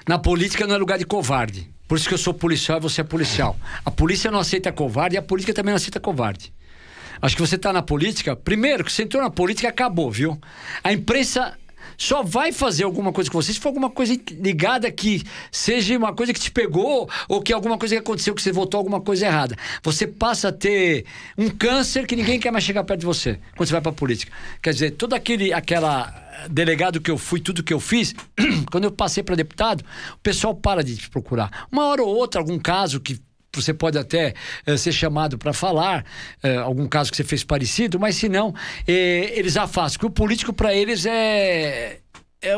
Na 0.07 0.17
política 0.19 0.67
não 0.67 0.75
é 0.75 0.77
lugar 0.77 0.97
de 0.97 1.05
covarde. 1.05 1.69
Por 1.87 1.97
isso 1.97 2.07
que 2.07 2.13
eu 2.13 2.17
sou 2.17 2.33
policial 2.33 2.77
e 2.77 2.81
você 2.81 3.01
é 3.01 3.03
policial. 3.03 3.57
A 3.83 3.91
polícia 3.91 4.31
não 4.31 4.39
aceita 4.39 4.71
covarde 4.71 5.15
e 5.15 5.17
a 5.17 5.21
política 5.21 5.53
também 5.53 5.71
não 5.71 5.77
aceita 5.77 5.99
covarde. 5.99 6.53
Acho 7.21 7.35
que 7.35 7.41
você 7.41 7.55
está 7.55 7.71
na 7.71 7.81
política. 7.81 8.35
Primeiro, 8.35 8.83
que 8.83 8.91
você 8.91 9.03
entrou 9.03 9.21
na 9.21 9.29
política 9.29 9.69
acabou, 9.69 10.09
viu? 10.09 10.39
A 10.83 10.91
imprensa 10.91 11.57
só 12.01 12.23
vai 12.23 12.51
fazer 12.51 12.83
alguma 12.83 13.13
coisa 13.13 13.29
com 13.29 13.39
você 13.39 13.53
se 13.53 13.59
for 13.59 13.67
alguma 13.67 13.87
coisa 13.87 14.19
ligada 14.31 14.91
que 14.91 15.21
seja 15.51 15.95
uma 15.95 16.11
coisa 16.11 16.33
que 16.33 16.39
te 16.39 16.49
pegou 16.49 17.07
ou 17.29 17.41
que 17.43 17.53
alguma 17.53 17.77
coisa 17.77 17.93
que 17.93 17.99
aconteceu 17.99 18.33
que 18.33 18.41
você 18.41 18.51
votou 18.51 18.79
alguma 18.79 18.99
coisa 18.99 19.27
errada. 19.27 19.55
Você 19.83 20.07
passa 20.07 20.47
a 20.47 20.51
ter 20.51 21.05
um 21.37 21.47
câncer 21.47 22.07
que 22.07 22.15
ninguém 22.15 22.39
quer 22.39 22.49
mais 22.49 22.63
chegar 22.63 22.83
perto 22.85 23.01
de 23.01 23.05
você 23.05 23.39
quando 23.55 23.67
você 23.67 23.73
vai 23.73 23.81
para 23.81 23.91
a 23.91 23.93
política. 23.93 24.31
Quer 24.63 24.73
dizer, 24.73 24.91
todo 24.91 25.13
aquele 25.13 25.53
aquela 25.53 26.11
delegado 26.49 26.99
que 26.99 27.11
eu 27.11 27.19
fui, 27.19 27.39
tudo 27.39 27.61
que 27.61 27.71
eu 27.71 27.79
fiz, 27.79 28.15
quando 28.71 28.85
eu 28.85 28.91
passei 28.91 29.21
para 29.21 29.35
deputado, 29.35 29.83
o 30.15 30.17
pessoal 30.23 30.55
para 30.55 30.83
de 30.83 30.97
te 30.97 31.07
procurar. 31.07 31.67
Uma 31.71 31.85
hora 31.85 32.01
ou 32.01 32.09
outra, 32.09 32.41
algum 32.41 32.57
caso 32.57 32.99
que 32.99 33.21
você 33.59 33.73
pode 33.73 33.97
até 33.97 34.33
eh, 34.65 34.77
ser 34.77 34.91
chamado 34.91 35.37
para 35.37 35.51
falar, 35.51 36.05
eh, 36.41 36.55
algum 36.57 36.87
caso 36.87 37.11
que 37.11 37.17
você 37.17 37.23
fez 37.23 37.43
parecido, 37.43 37.99
mas 37.99 38.15
se 38.15 38.29
não, 38.29 38.53
eh, 38.87 39.33
eles 39.35 39.57
afastam. 39.57 39.99
Porque 39.99 40.05
o 40.05 40.09
político, 40.09 40.53
para 40.53 40.73
eles, 40.73 41.05
é. 41.05 41.99
é 42.41 42.55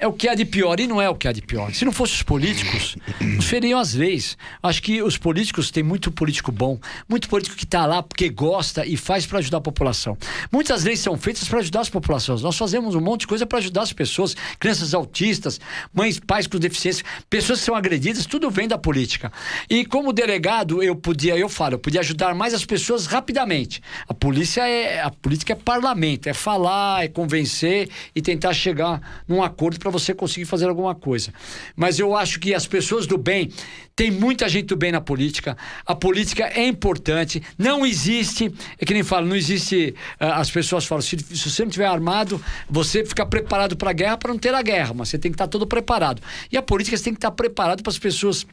é 0.00 0.06
o 0.06 0.12
que 0.14 0.26
há 0.26 0.34
de 0.34 0.46
pior 0.46 0.80
e 0.80 0.86
não 0.86 1.00
é 1.00 1.08
o 1.10 1.14
que 1.14 1.28
há 1.28 1.32
de 1.32 1.42
pior. 1.42 1.72
Se 1.74 1.84
não 1.84 1.92
fossem 1.92 2.16
os 2.16 2.22
políticos, 2.22 2.96
feriam 3.44 3.78
as 3.78 3.92
leis. 3.92 4.36
Acho 4.62 4.82
que 4.82 5.02
os 5.02 5.18
políticos 5.18 5.70
têm 5.70 5.82
muito 5.82 6.10
político 6.10 6.50
bom, 6.50 6.78
muito 7.06 7.28
político 7.28 7.54
que 7.54 7.64
está 7.64 7.84
lá 7.84 8.02
porque 8.02 8.30
gosta 8.30 8.86
e 8.86 8.96
faz 8.96 9.26
para 9.26 9.40
ajudar 9.40 9.58
a 9.58 9.60
população. 9.60 10.16
Muitas 10.50 10.84
leis 10.84 11.00
são 11.00 11.18
feitas 11.18 11.46
para 11.46 11.58
ajudar 11.58 11.80
as 11.80 11.90
populações. 11.90 12.40
Nós 12.40 12.56
fazemos 12.56 12.94
um 12.94 13.00
monte 13.00 13.20
de 13.20 13.26
coisa 13.26 13.44
para 13.44 13.58
ajudar 13.58 13.82
as 13.82 13.92
pessoas, 13.92 14.34
crianças 14.58 14.94
autistas, 14.94 15.60
mães, 15.92 16.18
pais 16.18 16.46
com 16.46 16.58
deficiência, 16.58 17.04
pessoas 17.28 17.58
que 17.58 17.66
são 17.66 17.74
agredidas, 17.74 18.24
tudo 18.24 18.50
vem 18.50 18.66
da 18.66 18.78
política. 18.78 19.30
E 19.68 19.84
como 19.84 20.14
delegado, 20.14 20.82
eu 20.82 20.96
podia, 20.96 21.36
eu 21.36 21.48
falo, 21.48 21.74
eu 21.74 21.78
podia 21.78 22.00
ajudar 22.00 22.34
mais 22.34 22.54
as 22.54 22.64
pessoas 22.64 23.04
rapidamente. 23.04 23.82
A 24.08 24.14
polícia 24.14 24.66
é, 24.66 25.02
a 25.02 25.10
política 25.10 25.52
é 25.52 25.56
parlamento, 25.56 26.26
é 26.26 26.32
falar, 26.32 27.04
é 27.04 27.08
convencer 27.08 27.90
e 28.14 28.22
tentar 28.22 28.54
chegar 28.54 29.22
num 29.28 29.42
acordo 29.42 29.78
para 29.78 29.89
para 29.90 29.98
você 29.98 30.14
conseguir 30.14 30.46
fazer 30.46 30.68
alguma 30.68 30.94
coisa. 30.94 31.32
Mas 31.74 31.98
eu 31.98 32.16
acho 32.16 32.38
que 32.38 32.54
as 32.54 32.66
pessoas 32.66 33.06
do 33.06 33.18
bem, 33.18 33.50
tem 33.94 34.10
muita 34.10 34.48
gente 34.48 34.66
do 34.66 34.76
bem 34.76 34.92
na 34.92 35.00
política, 35.00 35.56
a 35.84 35.94
política 35.94 36.44
é 36.54 36.66
importante, 36.66 37.42
não 37.58 37.84
existe, 37.84 38.52
é 38.78 38.84
que 38.84 38.94
nem 38.94 39.02
falo, 39.02 39.26
não 39.26 39.36
existe, 39.36 39.94
uh, 40.20 40.24
as 40.34 40.50
pessoas 40.50 40.84
falam, 40.86 41.02
se, 41.02 41.18
se, 41.18 41.50
você 41.50 41.64
não 41.64 41.70
tiver 41.70 41.86
armado, 41.86 42.42
você 42.68 43.04
fica 43.04 43.26
preparado 43.26 43.76
para 43.76 43.90
a 43.90 43.92
guerra 43.92 44.16
para 44.16 44.32
não 44.32 44.38
ter 44.38 44.54
a 44.54 44.62
guerra, 44.62 44.94
mas 44.94 45.08
você 45.08 45.18
tem 45.18 45.30
que 45.30 45.34
estar 45.34 45.48
todo 45.48 45.66
preparado. 45.66 46.22
E 46.50 46.56
a 46.56 46.62
política 46.62 46.96
você 46.96 47.04
tem 47.04 47.12
que 47.12 47.18
estar 47.18 47.32
preparado 47.32 47.82
para 47.82 47.90
as 47.90 47.98
pessoas 47.98 48.46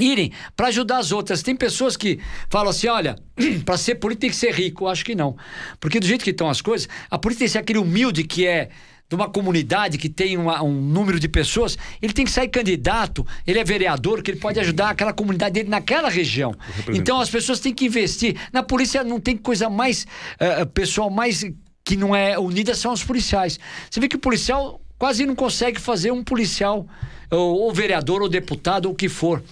irem 0.00 0.32
para 0.56 0.68
ajudar 0.68 0.98
as 0.98 1.12
outras. 1.12 1.42
Tem 1.42 1.54
pessoas 1.54 1.96
que 1.96 2.18
falam 2.48 2.70
assim: 2.70 2.88
olha, 2.88 3.16
para 3.64 3.76
ser 3.76 3.96
político 3.96 4.22
tem 4.22 4.30
que 4.30 4.36
ser 4.36 4.52
rico. 4.52 4.84
Eu 4.84 4.88
acho 4.88 5.04
que 5.04 5.14
não. 5.14 5.36
Porque 5.78 6.00
do 6.00 6.06
jeito 6.06 6.24
que 6.24 6.30
estão 6.30 6.48
as 6.48 6.60
coisas, 6.60 6.88
a 7.10 7.18
política 7.18 7.40
tem 7.40 7.46
que 7.46 7.52
ser 7.52 7.58
aquele 7.58 7.78
humilde 7.78 8.24
que 8.24 8.46
é 8.46 8.70
de 9.08 9.14
uma 9.14 9.28
comunidade 9.28 9.98
que 9.98 10.08
tem 10.08 10.36
uma, 10.36 10.62
um 10.62 10.72
número 10.80 11.20
de 11.20 11.28
pessoas, 11.28 11.76
ele 12.00 12.12
tem 12.12 12.24
que 12.24 12.30
sair 12.30 12.48
candidato, 12.48 13.26
ele 13.46 13.58
é 13.58 13.64
vereador, 13.64 14.22
que 14.22 14.30
ele 14.30 14.40
pode 14.40 14.58
ajudar 14.58 14.90
aquela 14.90 15.12
comunidade 15.12 15.54
dele 15.54 15.68
naquela 15.68 16.08
região. 16.08 16.54
Então 16.88 17.20
as 17.20 17.28
pessoas 17.28 17.60
têm 17.60 17.74
que 17.74 17.84
investir. 17.84 18.36
Na 18.52 18.62
polícia 18.62 19.04
não 19.04 19.20
tem 19.20 19.36
coisa 19.36 19.68
mais. 19.68 20.06
Uh, 20.40 20.66
pessoal 20.66 21.10
mais 21.10 21.44
que 21.84 21.96
não 21.96 22.16
é 22.16 22.38
unida 22.38 22.74
são 22.74 22.92
os 22.92 23.04
policiais. 23.04 23.60
Você 23.90 24.00
vê 24.00 24.08
que 24.08 24.16
o 24.16 24.18
policial 24.18 24.80
quase 24.98 25.26
não 25.26 25.34
consegue 25.34 25.78
fazer 25.78 26.10
um 26.10 26.24
policial, 26.24 26.86
ou, 27.30 27.60
ou 27.60 27.72
vereador, 27.74 28.22
ou 28.22 28.28
deputado, 28.28 28.86
ou 28.86 28.92
o 28.92 28.96
que 28.96 29.08
for. 29.08 29.42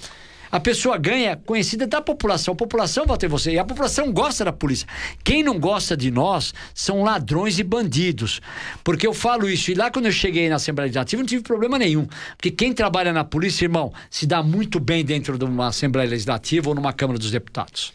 A 0.52 0.60
pessoa 0.60 0.98
ganha 0.98 1.34
conhecida 1.34 1.86
da 1.86 2.02
população. 2.02 2.52
A 2.52 2.56
população 2.56 3.06
vota 3.06 3.24
em 3.24 3.28
você. 3.28 3.52
E 3.52 3.58
a 3.58 3.64
população 3.64 4.12
gosta 4.12 4.44
da 4.44 4.52
polícia. 4.52 4.86
Quem 5.24 5.42
não 5.42 5.58
gosta 5.58 5.96
de 5.96 6.10
nós 6.10 6.52
são 6.74 7.02
ladrões 7.02 7.58
e 7.58 7.64
bandidos. 7.64 8.42
Porque 8.84 9.06
eu 9.06 9.14
falo 9.14 9.48
isso. 9.48 9.70
E 9.70 9.74
lá 9.74 9.90
quando 9.90 10.06
eu 10.06 10.12
cheguei 10.12 10.50
na 10.50 10.56
Assembleia 10.56 10.88
Legislativa, 10.88 11.22
não 11.22 11.26
tive 11.26 11.42
problema 11.42 11.78
nenhum. 11.78 12.06
Porque 12.36 12.50
quem 12.50 12.74
trabalha 12.74 13.14
na 13.14 13.24
polícia, 13.24 13.64
irmão, 13.64 13.94
se 14.10 14.26
dá 14.26 14.42
muito 14.42 14.78
bem 14.78 15.02
dentro 15.02 15.38
de 15.38 15.44
uma 15.46 15.68
Assembleia 15.68 16.10
Legislativa 16.10 16.68
ou 16.68 16.74
numa 16.74 16.92
Câmara 16.92 17.18
dos 17.18 17.30
Deputados. 17.30 17.92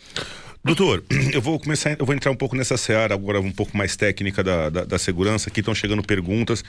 Doutor, 0.63 1.03
eu 1.33 1.41
vou 1.41 1.59
começar, 1.59 1.95
eu 1.97 2.05
vou 2.05 2.13
entrar 2.13 2.31
um 2.31 2.35
pouco 2.35 2.55
nessa 2.55 2.77
seara 2.77 3.13
agora, 3.13 3.39
um 3.39 3.51
pouco 3.51 3.75
mais 3.77 3.95
técnica 3.95 4.43
da, 4.43 4.69
da, 4.69 4.85
da 4.85 4.99
segurança. 4.99 5.49
Aqui 5.49 5.61
estão 5.61 5.73
chegando 5.73 6.03
perguntas. 6.03 6.63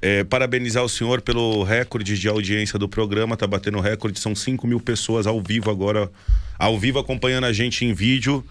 É, 0.00 0.24
parabenizar 0.24 0.82
o 0.82 0.88
senhor 0.88 1.20
pelo 1.20 1.62
recorde 1.62 2.18
de 2.18 2.28
audiência 2.28 2.78
do 2.78 2.88
programa, 2.88 3.36
tá 3.36 3.46
batendo 3.46 3.80
recorde, 3.80 4.18
são 4.18 4.34
5 4.34 4.66
mil 4.66 4.80
pessoas 4.80 5.26
ao 5.26 5.40
vivo 5.40 5.70
agora, 5.70 6.10
ao 6.58 6.78
vivo 6.78 6.98
acompanhando 6.98 7.44
a 7.44 7.52
gente 7.52 7.84
em 7.84 7.92
vídeo 7.92 8.44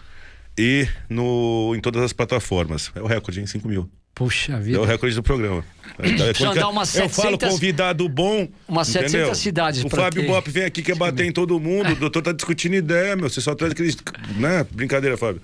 e 0.57 0.87
no, 1.09 1.73
em 1.75 1.79
todas 1.79 2.03
as 2.03 2.13
plataformas. 2.13 2.91
É 2.95 3.01
o 3.01 3.05
recorde, 3.07 3.41
em 3.41 3.47
5 3.47 3.67
mil. 3.67 3.89
Puxa 4.13 4.59
vida. 4.59 4.77
É 4.77 4.81
o 4.81 4.83
recorde 4.83 5.15
do 5.15 5.23
programa. 5.23 5.63
Precisa 5.97 6.53
dar 6.53 6.69
umas 6.69 6.89
700, 6.89 7.17
eu 7.17 7.23
falo 7.23 7.37
convidado 7.37 8.07
bom. 8.09 8.47
Umas 8.67 8.87
700 8.87 9.13
entendeu? 9.13 9.35
cidades. 9.35 9.83
O 9.83 9.89
Fábio 9.89 10.25
Bop 10.25 10.49
vem 10.49 10.63
aqui, 10.63 10.81
quer 10.81 10.95
bater 10.95 11.25
em 11.25 11.31
todo 11.31 11.59
mundo. 11.59 11.91
O 11.91 11.95
doutor 11.95 12.21
tá 12.21 12.31
discutindo 12.31 12.75
ideia, 12.75 13.15
meu. 13.15 13.29
Você 13.29 13.41
só 13.41 13.53
traz 13.55 13.73
aqueles. 13.73 13.97
Né? 14.37 14.65
Brincadeira, 14.71 15.17
Fábio. 15.17 15.41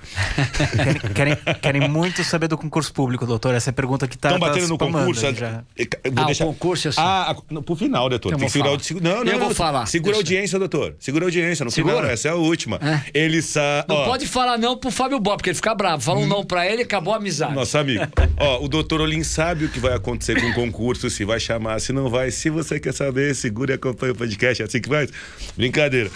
querem, 1.13 1.37
querem, 1.61 1.89
muito 1.89 2.23
saber 2.23 2.47
do 2.47 2.57
concurso 2.57 2.91
público, 2.93 3.25
doutor. 3.25 3.53
Essa 3.53 3.69
é 3.69 3.71
a 3.71 3.73
pergunta 3.73 4.07
que 4.07 4.17
tá. 4.17 4.29
Estão 4.29 4.39
batendo 4.39 4.63
tá 4.63 4.69
no 4.69 4.77
concurso. 4.77 5.33
Já. 5.33 5.51
Vou 5.51 6.23
ah, 6.23 6.25
deixar... 6.25 6.45
o 6.45 6.47
concurso 6.47 6.87
é 6.87 6.89
assim. 6.89 7.01
Ah, 7.01 7.35
no, 7.49 7.61
pro 7.61 7.75
final, 7.75 8.09
doutor. 8.09 8.35
Tem 8.35 8.39
que 8.39 8.49
segurar 8.51 8.73
o... 8.73 8.77
Não, 9.01 9.23
não, 9.23 9.31
eu 9.31 9.39
não, 9.39 9.45
vou 9.45 9.55
falar. 9.55 9.85
Segura 9.85 10.15
a 10.15 10.19
audiência, 10.19 10.57
doutor. 10.57 10.95
Segura 10.99 11.25
a 11.25 11.27
audiência. 11.27 11.63
No 11.63 11.71
Segura? 11.71 11.95
final, 11.97 12.09
essa 12.09 12.27
é 12.27 12.31
a 12.31 12.35
última. 12.35 12.79
É. 12.81 13.01
Ele 13.13 13.41
sa... 13.41 13.85
Não 13.87 13.95
ó, 13.95 14.05
pode 14.05 14.27
falar 14.27 14.57
não 14.57 14.77
pro 14.77 14.91
Fábio 14.91 15.19
Bop, 15.19 15.37
porque 15.37 15.49
ele 15.49 15.55
fica 15.55 15.73
bravo. 15.75 16.01
Fala 16.01 16.19
um 16.19 16.23
hum. 16.23 16.27
não 16.27 16.43
pra 16.43 16.65
ele 16.65 16.81
e 16.81 16.85
acabou 16.85 17.13
a 17.13 17.17
amizade. 17.17 17.53
Nosso 17.53 17.77
amigo. 17.77 18.03
ó, 18.39 18.63
o 18.63 18.67
doutor 18.67 19.01
Olim 19.01 19.23
sabe 19.23 19.65
o 19.65 19.69
que 19.69 19.79
vai 19.79 19.93
acontecer 19.93 20.26
com 20.35 20.49
o 20.49 20.53
concurso 20.53 21.09
se 21.09 21.23
vai 21.25 21.39
chamar, 21.39 21.79
se 21.79 21.91
não 21.93 22.09
vai. 22.09 22.31
Se 22.31 22.49
você 22.49 22.79
quer 22.79 22.93
saber, 22.93 23.35
segure 23.35 23.71
e 23.71 23.75
acompanhe 23.75 24.11
o 24.11 24.15
podcast. 24.15 24.61
É 24.61 24.65
assim 24.65 24.81
que 24.81 24.89
vai. 24.89 25.07
Brincadeira. 25.55 26.09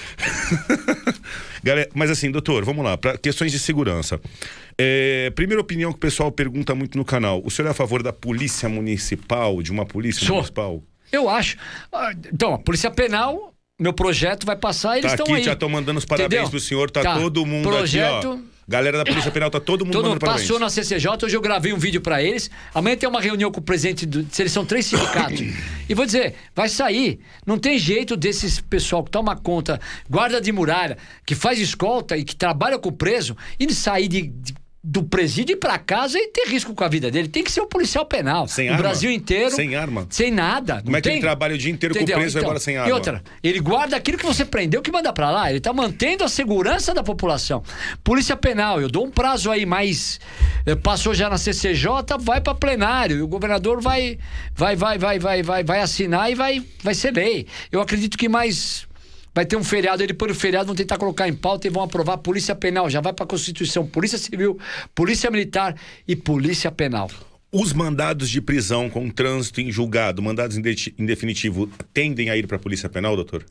Galera, 1.63 1.89
mas 1.93 2.09
assim, 2.09 2.31
doutor, 2.31 2.65
vamos 2.65 2.83
lá, 2.83 2.97
para 2.97 3.17
questões 3.17 3.51
de 3.51 3.59
segurança. 3.59 4.19
É, 4.77 5.29
primeira 5.35 5.61
opinião 5.61 5.91
que 5.91 5.97
o 5.97 5.99
pessoal 5.99 6.31
pergunta 6.31 6.73
muito 6.73 6.97
no 6.97 7.05
canal: 7.05 7.41
o 7.45 7.51
senhor 7.51 7.67
é 7.67 7.71
a 7.71 7.73
favor 7.73 8.01
da 8.01 8.11
polícia 8.11 8.67
municipal, 8.67 9.61
de 9.61 9.71
uma 9.71 9.85
polícia 9.85 10.25
Sou. 10.25 10.37
municipal? 10.37 10.83
Eu 11.11 11.29
acho. 11.29 11.57
Ah, 11.91 12.13
então, 12.33 12.53
a 12.53 12.57
polícia 12.59 12.89
penal 12.89 13.53
meu 13.81 13.93
projeto 13.93 14.45
vai 14.45 14.55
passar 14.55 14.95
e 14.95 14.99
eles 14.99 15.11
estão 15.11 15.25
tá 15.25 15.35
aí. 15.35 15.43
já 15.43 15.53
estão 15.53 15.67
mandando 15.67 15.97
os 15.97 16.05
parabéns 16.05 16.33
Entendeu? 16.33 16.49
pro 16.51 16.59
senhor, 16.59 16.91
tá, 16.91 17.01
tá. 17.01 17.17
todo 17.17 17.43
mundo 17.45 17.67
projeto, 17.67 18.31
aqui, 18.33 18.41
ó. 18.47 18.51
Galera 18.67 18.99
da 18.99 19.03
Polícia 19.03 19.31
Penal, 19.31 19.49
tá 19.49 19.59
todo 19.59 19.83
mundo 19.83 19.91
todo 19.91 20.03
mandando 20.03 20.19
parabéns. 20.19 20.47
Passou 20.47 20.59
na 20.59 20.69
CCJ, 20.69 21.25
hoje 21.25 21.35
eu 21.35 21.41
gravei 21.41 21.73
um 21.73 21.77
vídeo 21.77 21.99
para 21.99 22.21
eles. 22.21 22.49
Amanhã 22.73 22.95
tem 22.95 23.09
uma 23.09 23.19
reunião 23.19 23.51
com 23.51 23.59
o 23.59 23.63
presidente, 23.63 24.05
do, 24.05 24.25
eles 24.39 24.51
são 24.51 24.63
três 24.63 24.85
sindicatos. 24.85 25.41
e 25.89 25.93
vou 25.93 26.05
dizer, 26.05 26.35
vai 26.55 26.69
sair. 26.69 27.19
Não 27.45 27.57
tem 27.57 27.77
jeito 27.77 28.15
desses 28.15 28.61
pessoal 28.61 29.03
que 29.03 29.09
toma 29.09 29.35
conta, 29.35 29.81
guarda 30.09 30.39
de 30.39 30.51
muralha, 30.51 30.97
que 31.25 31.33
faz 31.33 31.59
escolta 31.59 32.15
e 32.15 32.23
que 32.23 32.35
trabalha 32.35 32.77
com 32.77 32.89
o 32.89 32.93
preso, 32.93 33.35
e 33.59 33.73
sair 33.73 34.07
de, 34.07 34.21
de 34.21 34.53
do 34.83 35.03
presídio 35.03 35.53
ir 35.53 35.57
para 35.57 35.77
casa 35.77 36.17
e 36.17 36.27
ter 36.29 36.47
risco 36.47 36.73
com 36.73 36.83
a 36.83 36.87
vida 36.87 37.11
dele. 37.11 37.27
Tem 37.27 37.43
que 37.43 37.51
ser 37.51 37.61
um 37.61 37.67
policial 37.67 38.03
penal. 38.03 38.47
Sem 38.47 38.67
o 38.67 38.71
arma? 38.71 38.81
Brasil 38.81 39.11
inteiro. 39.11 39.55
Sem 39.55 39.75
arma. 39.75 40.07
Sem 40.09 40.31
nada. 40.31 40.81
Como 40.83 40.97
é 40.97 41.01
que 41.01 41.07
tem? 41.07 41.17
ele 41.17 41.21
trabalha 41.21 41.53
o 41.53 41.57
dia 41.57 41.71
inteiro 41.71 41.95
Entendeu? 41.95 42.15
com 42.15 42.19
o 42.19 42.23
preso 42.23 42.37
então, 42.37 42.47
e 42.47 42.49
agora 42.49 42.59
sem 42.59 42.77
arma? 42.77 42.89
E 42.89 42.91
outra, 42.91 43.23
ele 43.43 43.59
guarda 43.59 43.95
aquilo 43.95 44.17
que 44.17 44.25
você 44.25 44.43
prendeu 44.43 44.81
que 44.81 44.91
manda 44.91 45.13
para 45.13 45.29
lá. 45.29 45.51
Ele 45.51 45.59
tá 45.59 45.71
mantendo 45.71 46.23
a 46.23 46.27
segurança 46.27 46.95
da 46.95 47.03
população. 47.03 47.61
Polícia 48.03 48.35
penal, 48.35 48.81
eu 48.81 48.89
dou 48.89 49.05
um 49.05 49.11
prazo 49.11 49.51
aí 49.51 49.67
mais. 49.67 50.19
Eh, 50.65 50.75
passou 50.75 51.13
já 51.13 51.29
na 51.29 51.37
CCJ, 51.37 52.17
vai 52.19 52.41
para 52.41 52.55
plenário. 52.55 53.17
E 53.17 53.21
o 53.21 53.27
governador 53.27 53.79
vai, 53.79 54.17
vai, 54.55 54.75
vai, 54.75 54.97
vai, 54.97 55.19
vai, 55.19 55.43
vai, 55.43 55.63
vai 55.63 55.79
assinar 55.81 56.31
e 56.31 56.33
vai, 56.33 56.65
vai 56.83 56.95
ser 56.95 57.13
lei. 57.13 57.45
Eu 57.71 57.81
acredito 57.81 58.17
que 58.17 58.27
mais 58.27 58.87
Vai 59.33 59.45
ter 59.45 59.55
um 59.55 59.63
feriado, 59.63 60.03
ele 60.03 60.13
por 60.13 60.29
o 60.29 60.35
feriado 60.35 60.67
vão 60.67 60.75
tentar 60.75 60.97
colocar 60.97 61.27
em 61.27 61.33
pauta 61.33 61.67
e 61.67 61.69
vão 61.69 61.83
aprovar 61.83 62.17
Polícia 62.17 62.53
Penal. 62.53 62.89
Já 62.89 62.99
vai 62.99 63.13
para 63.13 63.23
a 63.23 63.27
Constituição, 63.27 63.87
Polícia 63.87 64.17
Civil, 64.17 64.59
Polícia 64.93 65.31
Militar 65.31 65.75
e 66.07 66.15
Polícia 66.15 66.71
Penal. 66.71 67.09
Os 67.53 67.73
mandados 67.73 68.29
de 68.29 68.39
prisão 68.39 68.89
com 68.89 69.09
trânsito 69.09 69.59
em 69.59 69.69
julgado, 69.69 70.21
mandados 70.21 70.55
em 70.55 71.05
definitivo, 71.05 71.69
tendem 71.93 72.29
a 72.29 72.37
ir 72.37 72.47
para 72.47 72.55
a 72.55 72.59
Polícia 72.59 72.87
Penal, 72.87 73.13
doutor? 73.13 73.43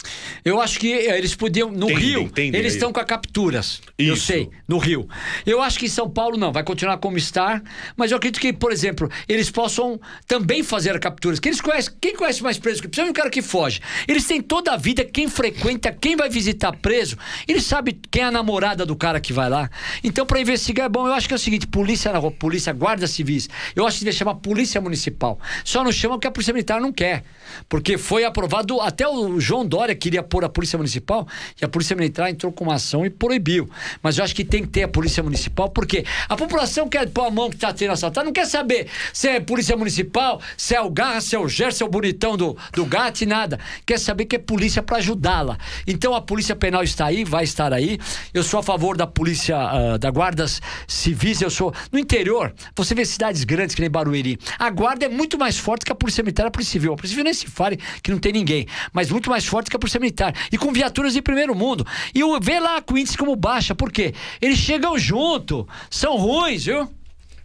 Eu 0.43 0.59
acho 0.59 0.81
que 0.81 0.91
eh, 0.91 1.19
eles 1.19 1.35
podiam. 1.35 1.71
No 1.71 1.87
tendem, 1.87 2.03
Rio, 2.03 2.31
tendem 2.31 2.59
eles 2.59 2.73
estão 2.73 2.95
com 2.95 3.01
a 3.01 3.05
capturas. 3.05 3.83
Isso. 3.99 4.11
Eu 4.11 4.17
sei, 4.17 4.51
no 4.67 4.79
Rio. 4.79 5.07
Eu 5.45 5.61
acho 5.61 5.79
que 5.79 5.85
em 5.85 5.91
São 5.91 6.09
Paulo 6.09 6.39
não, 6.39 6.51
vai 6.51 6.65
continuar 6.65 6.97
como 6.97 7.19
está, 7.19 7.61
mas 7.95 8.11
eu 8.11 8.17
acredito 8.17 8.41
que, 8.41 8.55
por 8.55 8.73
exemplo, 8.73 9.11
eles 9.29 9.51
possam 9.51 10.01
também 10.27 10.63
fazer 10.63 10.99
capturas. 10.99 11.39
Que 11.39 11.51
eles 11.51 11.61
conhecem, 11.61 11.93
quem 12.01 12.17
conhece 12.17 12.43
mais 12.43 12.57
preso? 12.57 12.81
Principalmente 12.81 13.13
o 13.13 13.17
cara 13.17 13.29
que 13.29 13.43
foge. 13.43 13.83
Eles 14.09 14.25
têm 14.25 14.41
toda 14.41 14.73
a 14.73 14.79
vida, 14.79 15.05
quem 15.05 15.29
frequenta, 15.29 15.93
quem 15.93 16.17
vai 16.17 16.31
visitar 16.31 16.73
preso, 16.73 17.19
eles 17.47 17.65
sabem 17.65 18.01
quem 18.11 18.23
é 18.23 18.27
a 18.27 18.31
namorada 18.31 18.87
do 18.87 18.97
cara 18.97 19.21
que 19.21 19.35
vai 19.35 19.51
lá. 19.51 19.69
Então, 20.03 20.25
para 20.25 20.41
investigar 20.41 20.87
é 20.87 20.89
bom. 20.89 21.07
Eu 21.07 21.13
acho 21.13 21.29
que 21.29 21.35
é 21.35 21.37
o 21.37 21.39
seguinte: 21.39 21.67
polícia 21.67 22.11
na 22.11 22.19
rua, 22.19 22.31
polícia, 22.31 22.73
guarda 22.73 23.07
civis. 23.07 23.47
Eu 23.77 23.90
que 23.99 24.05
devia 24.05 24.19
chamar 24.19 24.37
Polícia 24.37 24.81
Municipal. 24.81 25.39
Só 25.65 25.83
não 25.85 25.93
chama 25.93 26.15
porque 26.15 26.29
a 26.29 26.31
Polícia 26.31 26.53
Militar 26.53 26.81
não 26.81 26.93
quer. 26.93 27.25
Porque 27.69 27.99
foi 27.99 28.25
aprovado, 28.25 28.81
até 28.81 29.07
o 29.07 29.41
João 29.41 29.67
Dória 29.67 29.95
queria 29.95 30.23
pôr 30.23 30.45
a 30.45 30.49
Polícia 30.49 30.77
Municipal 30.77 31.27
e 31.61 31.65
a 31.65 31.69
Polícia 31.69 31.97
Militar 31.97 32.31
entrou 32.31 32.53
com 32.53 32.65
uma 32.65 32.75
ação 32.75 33.05
e 33.05 33.11
proibiu. 33.11 33.69
Mas 34.03 34.19
eu 34.19 34.25
acho 34.25 34.35
que 34.35 34.45
tem 34.45 34.63
que 34.63 34.69
ter 34.69 34.83
a 34.85 34.89
Polícia 34.89 35.23
Municipal, 35.23 35.69
porque 35.69 36.05
a 36.29 36.37
população 36.37 36.89
quer 36.89 37.09
pôr 37.09 37.27
a 37.27 37.31
mão 37.31 37.49
que 37.49 37.57
está 37.57 37.73
tendo 37.73 37.93
assaltado, 37.93 38.27
não 38.27 38.33
quer 38.33 38.47
saber 38.47 38.89
se 39.13 39.29
é 39.29 39.41
Polícia 39.41 39.77
Municipal, 39.77 40.41
se 40.57 40.75
é 40.75 40.81
o 40.81 40.91
Garra, 40.91 41.21
se 41.21 41.35
é 41.35 41.39
o 41.39 41.49
Ger, 41.49 41.73
se 41.73 41.83
é 41.83 41.87
o 41.87 41.89
bonitão 41.89 42.37
do, 42.37 42.57
do 42.73 42.85
gato 42.85 43.23
e 43.23 43.27
nada. 43.27 43.59
Quer 43.87 43.99
saber 43.99 44.25
que 44.25 44.37
é 44.37 44.39
polícia 44.39 44.83
para 44.83 44.99
ajudá-la. 44.99 45.59
Então 45.87 46.15
a 46.15 46.21
Polícia 46.21 46.57
Penal 46.57 46.83
está 46.83 47.07
aí, 47.07 47.25
vai 47.25 47.45
estar 47.45 47.73
aí. 47.73 47.99
Eu 48.33 48.43
sou 48.43 48.61
a 48.61 48.63
favor 48.63 48.97
da 48.97 49.07
Polícia, 49.07 49.57
uh, 49.57 49.99
da 49.99 50.11
Guardas 50.11 50.61
Civis, 50.87 51.41
eu 51.41 51.51
sou. 51.51 51.73
No 51.93 51.99
interior, 51.99 52.53
você 52.75 52.95
vê 52.95 53.05
cidades 53.05 53.45
grandes 53.45 53.75
que 53.75 53.81
nem 53.81 53.91
Barueri. 53.91 54.39
A 54.59 54.71
guarda 54.71 55.07
é 55.07 55.09
muito 55.09 55.39
mais 55.39 55.59
forte 55.59 55.85
que 55.85 55.93
a 55.93 55.95
Polícia 55.95 56.23
Militar 56.23 56.45
e 56.45 56.49
a 56.49 56.51
Polícia 56.51 56.73
Civil. 56.73 56.93
A 56.93 56.97
Polícia 56.97 57.15
Civil 57.15 57.25
nem 57.25 57.35
se 57.41 57.47
fale 57.47 57.79
que 58.03 58.11
não 58.11 58.19
tem 58.19 58.33
ninguém, 58.33 58.67
mas 58.93 59.11
muito 59.11 59.31
mais 59.31 59.47
forte 59.47 59.71
que 59.71 59.77
a 59.77 59.79
Polícia 59.79 60.01
Militar. 60.01 60.35
E 60.51 60.59
com 60.59 60.73
viaturas 60.73 61.15
de 61.15 61.23
primeiro 61.23 61.55
mundo. 61.55 61.87
E 62.15 62.21
vê 62.41 62.61
lá 62.61 62.81
com 62.81 62.97
índice 62.97 63.19
como 63.19 63.35
baixa, 63.37 63.75
por 63.75 63.91
quê? 63.91 64.15
Eles 64.41 64.59
chegam 64.59 64.99
junto, 64.99 65.67
são 65.89 66.17
ruins, 66.17 66.65
viu? 66.65 66.89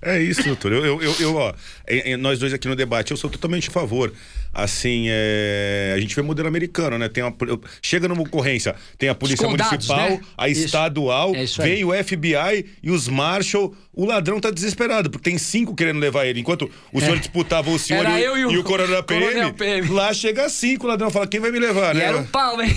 É 0.05 0.21
isso, 0.21 0.43
doutor. 0.43 0.71
Eu, 0.71 0.85
eu, 0.85 1.01
eu, 1.01 1.15
eu, 1.19 1.35
ó, 1.35 1.51
é- 1.87 2.11
é, 2.11 2.17
nós 2.17 2.37
dois 2.39 2.53
aqui 2.53 2.67
no 2.67 2.75
debate, 2.75 3.09
eu 3.11 3.17
sou 3.17 3.29
totalmente 3.29 3.69
a 3.69 3.71
favor. 3.71 4.13
Assim, 4.53 5.07
é, 5.09 5.93
a 5.97 5.99
gente 5.99 6.15
vê 6.15 6.21
modelo 6.21 6.47
americano, 6.47 6.97
né? 6.97 7.09
Tem 7.09 7.21
uma, 7.23 7.35
chega 7.81 8.07
numa 8.07 8.21
ocorrência, 8.21 8.73
tem 8.97 9.09
a 9.09 9.15
polícia 9.15 9.45
condados, 9.45 9.71
municipal, 9.71 10.09
né? 10.11 10.21
a 10.37 10.47
Isso. 10.47 10.63
estadual, 10.65 11.33
É 11.35 11.43
vem 11.61 11.83
o 11.83 11.91
FBI 11.91 12.65
e 12.81 12.89
os 12.89 13.09
Marshall. 13.09 13.75
O 13.91 14.05
ladrão 14.05 14.39
tá 14.39 14.51
desesperado, 14.51 15.09
porque 15.09 15.29
tem 15.29 15.37
cinco 15.37 15.75
querendo 15.75 15.99
levar 15.99 16.25
ele. 16.25 16.39
Enquanto 16.39 16.69
o 16.93 17.01
senhor 17.01 17.17
disputava 17.17 17.69
o 17.69 17.77
senhor 17.79 18.05
É. 18.05 18.19
E, 18.21 18.23
e 18.23 18.29
o 18.45 18.51
e 18.51 18.57
o 18.57 18.63
coronel 18.63 19.03
PM, 19.03 19.25
coronel 19.25 19.53
PM. 19.53 19.89
lá 19.89 20.13
chega 20.13 20.47
cinco, 20.47 20.85
o 20.85 20.89
ladrão 20.89 21.09
fala, 21.09 21.27
quem 21.27 21.39
vai 21.41 21.51
me 21.51 21.59
levar, 21.59 21.93
E 21.95 21.99
né? 21.99 22.05
era 22.05 22.17
um 22.17 22.25
pau, 22.25 22.61
hein? 22.61 22.69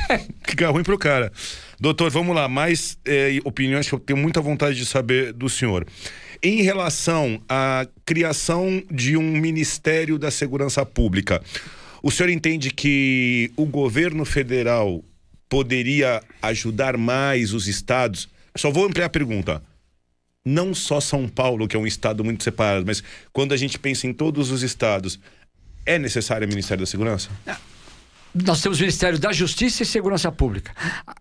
Fica 0.46 0.68
ruim 0.70 0.82
pro 0.84 0.96
cara. 0.98 1.30
Doutor, 1.78 2.10
vamos 2.10 2.34
lá. 2.34 2.48
Mais 2.48 2.96
eh, 3.04 3.38
opiniões 3.44 3.86
que 3.88 3.94
eu 3.94 3.98
tenho 3.98 4.18
muita 4.18 4.40
vontade 4.40 4.76
de 4.76 4.86
saber 4.86 5.32
do 5.34 5.48
senhor. 5.50 5.86
Em 6.42 6.62
relação 6.62 7.40
à 7.48 7.86
criação 8.04 8.82
de 8.90 9.16
um 9.16 9.22
Ministério 9.22 10.18
da 10.18 10.30
Segurança 10.30 10.84
Pública, 10.84 11.42
o 12.02 12.10
senhor 12.10 12.30
entende 12.30 12.70
que 12.70 13.50
o 13.56 13.64
governo 13.64 14.24
federal 14.24 15.02
poderia 15.48 16.22
ajudar 16.42 16.96
mais 16.96 17.52
os 17.52 17.66
estados? 17.66 18.28
Só 18.56 18.70
vou 18.70 18.84
ampliar 18.84 19.06
a 19.06 19.10
pergunta. 19.10 19.62
Não 20.44 20.74
só 20.74 21.00
São 21.00 21.28
Paulo, 21.28 21.66
que 21.66 21.76
é 21.76 21.78
um 21.78 21.86
estado 21.86 22.22
muito 22.22 22.44
separado, 22.44 22.86
mas 22.86 23.02
quando 23.32 23.52
a 23.52 23.56
gente 23.56 23.78
pensa 23.78 24.06
em 24.06 24.12
todos 24.12 24.50
os 24.50 24.62
estados, 24.62 25.18
é 25.84 25.98
necessário 25.98 26.46
o 26.46 26.50
Ministério 26.50 26.82
da 26.82 26.86
Segurança? 26.86 27.28
Nós 28.34 28.60
temos 28.60 28.78
o 28.78 28.80
Ministério 28.82 29.18
da 29.18 29.32
Justiça 29.32 29.82
e 29.82 29.86
Segurança 29.86 30.30
Pública. 30.30 30.72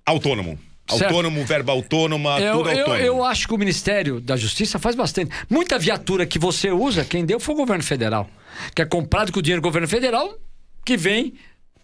Autônomo. 0.05 0.59
Certo. 0.87 1.05
Autônomo, 1.05 1.43
verba 1.45 1.71
autônoma, 1.71 2.39
Eu, 2.39 2.57
tudo 2.57 2.69
eu, 2.69 2.79
autônomo. 2.79 3.03
eu 3.03 3.23
acho 3.25 3.47
que 3.47 3.53
o 3.53 3.57
Ministério 3.57 4.21
da 4.21 4.37
Justiça 4.37 4.77
faz 4.77 4.95
bastante. 4.95 5.31
Muita 5.49 5.79
viatura 5.79 6.25
que 6.25 6.37
você 6.37 6.69
usa, 6.71 7.03
quem 7.03 7.25
deu 7.25 7.39
foi 7.39 7.55
o 7.55 7.57
governo 7.57 7.83
federal. 7.83 8.29
Que 8.75 8.83
é 8.83 8.85
comprado 8.85 9.31
com 9.31 9.39
o 9.39 9.41
dinheiro 9.41 9.61
do 9.61 9.65
governo 9.65 9.87
federal, 9.87 10.37
que 10.85 10.95
vem. 10.95 11.33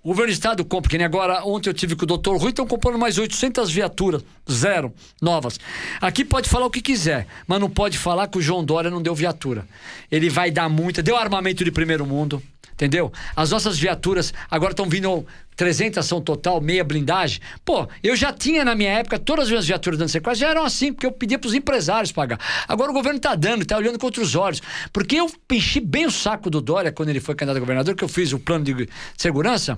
O 0.04 0.10
governo 0.10 0.32
do 0.32 0.34
estado 0.34 0.66
compra, 0.66 0.90
que 0.90 0.98
nem 0.98 1.06
agora, 1.06 1.44
ontem 1.46 1.70
eu 1.70 1.76
tive 1.76 1.96
com 1.96 2.04
o 2.06 2.08
doutor 2.08 2.36
Rui, 2.36 2.50
estão 2.50 2.66
comprando 2.66 2.98
mais 2.98 3.20
800 3.20 3.70
viaturas, 3.72 4.24
zero, 4.52 4.92
novas. 5.22 5.60
Aqui 6.00 6.26
pode 6.26 6.50
falar 6.50 6.66
o 6.66 6.72
que 6.72 6.82
quiser, 6.82 7.28
mas 7.46 7.60
não 7.60 7.70
pode 7.70 8.00
falar 8.00 8.28
que 8.28 8.40
o 8.40 8.42
João 8.42 8.64
Dória 8.64 8.90
não 8.90 9.00
deu 9.00 9.14
viatura. 9.14 9.64
Ele 10.12 10.28
vai 10.28 10.50
dar 10.50 10.68
muita, 10.70 11.04
deu 11.04 11.16
armamento 11.16 11.64
de 11.64 11.72
primeiro 11.72 12.04
mundo, 12.04 12.42
entendeu? 12.74 13.12
As 13.36 13.52
nossas 13.52 13.78
viaturas 13.78 14.34
agora 14.50 14.72
estão 14.72 14.90
vindo 14.90 15.26
300 15.56 16.04
são 16.04 16.20
total, 16.20 16.60
meia 16.60 16.84
blindagem. 16.84 17.40
Pô, 17.64 17.88
eu 18.02 18.16
já 18.16 18.34
tinha 18.34 18.66
na 18.66 18.74
minha 18.74 18.92
época, 18.92 19.20
todas 19.20 19.44
as 19.44 19.50
minhas 19.50 19.68
viaturas 19.68 20.00
dando 20.00 20.10
sequestro 20.10 20.40
já 20.40 20.50
eram 20.50 20.64
assim, 20.64 20.92
porque 20.92 21.06
eu 21.06 21.12
pedia 21.12 21.38
para 21.38 21.48
os 21.48 21.54
empresários 21.54 22.12
pagar. 22.12 22.40
Agora 22.68 22.90
o 22.90 22.94
governo 22.94 23.18
está 23.18 23.36
dando, 23.36 23.62
está 23.62 23.78
olhando 23.78 24.00
com 24.00 24.08
outros 24.08 24.36
olhos. 24.36 24.62
Porque 24.92 25.18
eu 25.18 25.30
enchi 25.52 25.80
bem 25.80 26.06
o 26.06 26.12
saco 26.12 26.50
do 26.50 26.62
Dória 26.62 26.92
quando 26.92 27.10
ele 27.10 27.20
foi 27.20 27.36
candidato 27.36 27.58
a 27.58 27.60
governador, 27.60 27.96
que 27.96 28.04
eu 28.04 28.10
fiz 28.10 28.34
o 28.34 28.40
plano 28.40 28.66
de 28.66 28.90
segurança. 29.18 29.78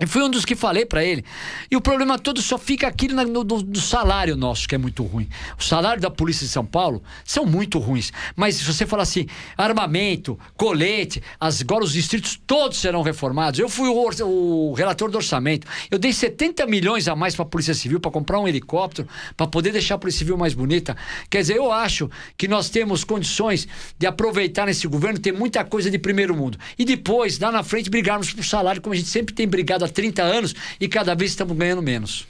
E 0.00 0.06
fui 0.06 0.22
um 0.22 0.28
dos 0.28 0.44
que 0.44 0.56
falei 0.56 0.84
pra 0.84 1.04
ele. 1.04 1.24
E 1.70 1.76
o 1.76 1.80
problema 1.80 2.18
todo 2.18 2.42
só 2.42 2.58
fica 2.58 2.88
aqui 2.88 3.06
no, 3.08 3.44
do, 3.44 3.62
do 3.62 3.80
salário 3.80 4.36
nosso, 4.36 4.68
que 4.68 4.74
é 4.74 4.78
muito 4.78 5.04
ruim. 5.04 5.28
O 5.56 5.62
salário 5.62 6.02
da 6.02 6.10
Polícia 6.10 6.44
de 6.44 6.52
São 6.52 6.66
Paulo 6.66 7.00
são 7.24 7.46
muito 7.46 7.78
ruins. 7.78 8.12
Mas 8.34 8.56
se 8.56 8.64
você 8.64 8.86
falar 8.86 9.04
assim, 9.04 9.26
armamento, 9.56 10.36
colete, 10.56 11.22
as, 11.38 11.60
agora 11.60 11.84
os 11.84 11.92
distritos 11.92 12.40
todos 12.44 12.78
serão 12.78 13.02
reformados. 13.02 13.60
Eu 13.60 13.68
fui 13.68 13.88
o, 13.88 14.70
o 14.70 14.74
relator 14.74 15.08
do 15.10 15.16
orçamento. 15.16 15.64
Eu 15.88 15.98
dei 15.98 16.12
70 16.12 16.66
milhões 16.66 17.06
a 17.06 17.14
mais 17.14 17.36
pra 17.36 17.44
Polícia 17.44 17.72
Civil 17.72 18.00
para 18.00 18.10
comprar 18.10 18.40
um 18.40 18.48
helicóptero, 18.48 19.06
para 19.36 19.46
poder 19.46 19.70
deixar 19.70 19.94
a 19.94 19.98
Polícia 19.98 20.18
Civil 20.18 20.36
mais 20.36 20.54
bonita. 20.54 20.96
Quer 21.30 21.42
dizer, 21.42 21.56
eu 21.56 21.70
acho 21.70 22.10
que 22.36 22.48
nós 22.48 22.68
temos 22.68 23.04
condições 23.04 23.68
de 23.96 24.06
aproveitar 24.08 24.66
nesse 24.66 24.88
governo, 24.88 25.20
ter 25.20 25.32
muita 25.32 25.64
coisa 25.64 25.88
de 25.88 26.00
primeiro 26.00 26.34
mundo. 26.34 26.58
E 26.76 26.84
depois, 26.84 27.38
lá 27.38 27.52
na 27.52 27.62
frente, 27.62 27.88
brigarmos 27.88 28.32
por 28.32 28.44
salário, 28.44 28.82
como 28.82 28.92
a 28.92 28.96
gente 28.96 29.08
sempre 29.08 29.32
tem 29.32 29.46
brigado 29.46 29.83
há 29.84 29.88
30 29.88 30.22
anos 30.22 30.54
e 30.80 30.88
cada 30.88 31.14
vez 31.14 31.30
estamos 31.30 31.56
ganhando 31.56 31.82
menos. 31.82 32.26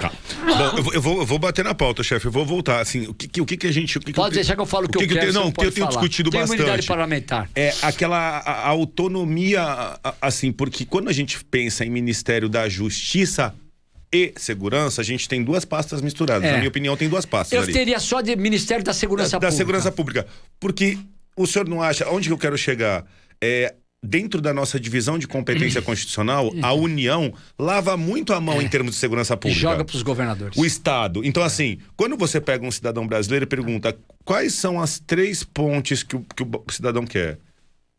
Tá. 0.00 0.12
Bom, 0.44 0.76
eu 0.76 0.82
vou, 0.82 0.92
eu, 0.94 1.00
vou, 1.02 1.18
eu 1.20 1.26
vou 1.26 1.38
bater 1.38 1.64
na 1.64 1.74
pauta, 1.74 2.02
chefe. 2.02 2.26
Eu 2.26 2.32
vou 2.32 2.44
voltar. 2.44 2.80
Assim, 2.80 3.06
o 3.06 3.14
que, 3.14 3.26
que- 3.26 3.40
o 3.40 3.46
que, 3.46 3.56
que 3.56 3.66
a 3.66 3.72
gente. 3.72 3.98
Que 4.00 4.06
que 4.06 4.12
Pode 4.12 4.34
eu- 4.34 4.34
deixar 4.34 4.54
que 4.54 4.60
eu 4.60 4.66
falo 4.66 4.84
o 4.86 4.88
que, 4.88 4.98
eu 4.98 5.00
quero. 5.08 5.20
tenho- 5.20 5.32
você 5.32 5.38
Não, 5.38 5.48
o 5.48 5.52
que 5.52 5.64
eu 5.64 5.72
tenho 5.72 5.86
falar. 5.86 5.98
discutido 6.00 6.30
Tem 6.30 6.40
bastante. 6.40 6.58
imunidade 6.60 6.86
parlamentar. 6.86 7.48
É 7.54 7.72
aquela 7.80 8.18
a- 8.18 8.52
a 8.52 8.68
autonomia, 8.68 9.62
a- 9.62 10.14
assim, 10.20 10.52
porque 10.52 10.84
quando 10.84 11.08
a 11.08 11.12
gente 11.12 11.42
pensa 11.44 11.84
em 11.86 11.90
Ministério 11.90 12.48
da 12.50 12.68
Justiça 12.68 13.54
e 14.12 14.34
Segurança, 14.36 15.00
a 15.00 15.04
gente 15.04 15.26
tem 15.26 15.42
duas 15.42 15.64
pastas 15.64 16.02
misturadas. 16.02 16.44
É. 16.44 16.50
Na 16.52 16.56
minha 16.58 16.68
opinião, 16.68 16.94
tem 16.96 17.08
duas 17.08 17.24
pastas 17.24 17.56
Eu 17.56 17.62
ali. 17.62 17.72
teria 17.72 17.98
só 17.98 18.20
de 18.20 18.36
Ministério 18.36 18.84
da 18.84 18.92
Segurança 18.92 19.30
da, 19.30 19.38
da 19.38 19.46
Pública. 19.46 19.56
segurança 19.56 19.90
pública. 19.92 20.26
Porque 20.60 20.98
o 21.34 21.46
senhor 21.46 21.66
não 21.66 21.80
acha. 21.80 22.06
Onde 22.10 22.28
que 22.28 22.32
eu 22.34 22.38
quero 22.38 22.58
chegar? 22.58 23.06
É. 23.40 23.74
Dentro 24.04 24.40
da 24.40 24.52
nossa 24.52 24.80
divisão 24.80 25.16
de 25.16 25.28
competência 25.28 25.80
constitucional, 25.82 26.52
a 26.60 26.72
União 26.72 27.32
lava 27.58 27.96
muito 27.96 28.32
a 28.32 28.40
mão 28.40 28.60
em 28.60 28.68
termos 28.68 28.94
de 28.94 29.00
segurança 29.00 29.34
E 29.34 29.36
pública. 29.36 29.60
joga 29.60 29.84
para 29.84 29.94
os 29.94 30.02
governadores. 30.02 30.58
O 30.58 30.64
Estado. 30.66 31.24
Então, 31.24 31.42
assim, 31.42 31.78
quando 31.96 32.16
você 32.16 32.40
pega 32.40 32.66
um 32.66 32.70
cidadão 32.70 33.06
brasileiro 33.06 33.44
e 33.44 33.46
pergunta 33.46 33.96
quais 34.24 34.54
são 34.54 34.80
as 34.80 34.98
três 34.98 35.44
pontes 35.44 36.02
que 36.02 36.16
o, 36.16 36.20
que 36.34 36.42
o 36.42 36.64
cidadão 36.72 37.06
quer: 37.06 37.38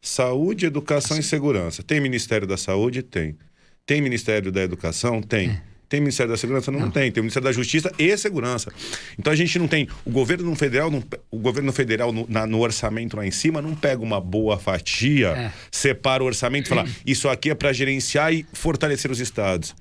saúde, 0.02 0.66
educação 0.66 1.18
e 1.18 1.24
segurança. 1.24 1.82
Tem 1.82 2.02
Ministério 2.02 2.46
da 2.46 2.58
Saúde? 2.58 3.02
Tem. 3.02 3.38
Tem 3.86 4.02
Ministério 4.02 4.52
da 4.52 4.62
Educação? 4.62 5.22
Tem. 5.22 5.58
Tem 5.94 6.00
Ministério 6.02 6.32
da 6.32 6.38
Segurança? 6.40 6.72
Não, 6.72 6.90
tem. 6.90 7.12
Tem 7.12 7.22
o 7.22 7.24
Ministério 7.24 7.44
da 7.48 7.52
Justiça 7.52 7.92
e 8.00 8.18
Segurança. 8.18 8.74
Então 9.20 9.32
a 9.32 9.36
gente 9.36 9.60
não 9.60 9.68
tem. 9.68 9.88
O 10.04 10.10
governo 10.10 10.56
federal, 10.56 10.90
não, 10.90 11.04
o 11.30 11.38
governo 11.38 11.72
federal 11.72 12.12
no, 12.12 12.26
na- 12.28 12.48
no 12.48 12.62
orçamento 12.62 13.16
lá 13.16 13.24
em 13.24 13.30
cima 13.30 13.62
não 13.62 13.76
pega 13.76 14.02
uma 14.02 14.20
boa 14.20 14.58
fatia, 14.58 15.28
É. 15.28 15.52
separa 15.72 16.24
o 16.24 16.26
orçamento 16.26 16.66
e 16.66 16.70
fala: 16.70 16.86
isso 17.06 17.30
aqui 17.30 17.52
é 17.52 17.54
para 17.54 17.72
gerenciar 17.72 18.34
e 18.34 18.44
fortalecer 18.54 19.12
os 19.12 19.20
estados. 19.20 19.76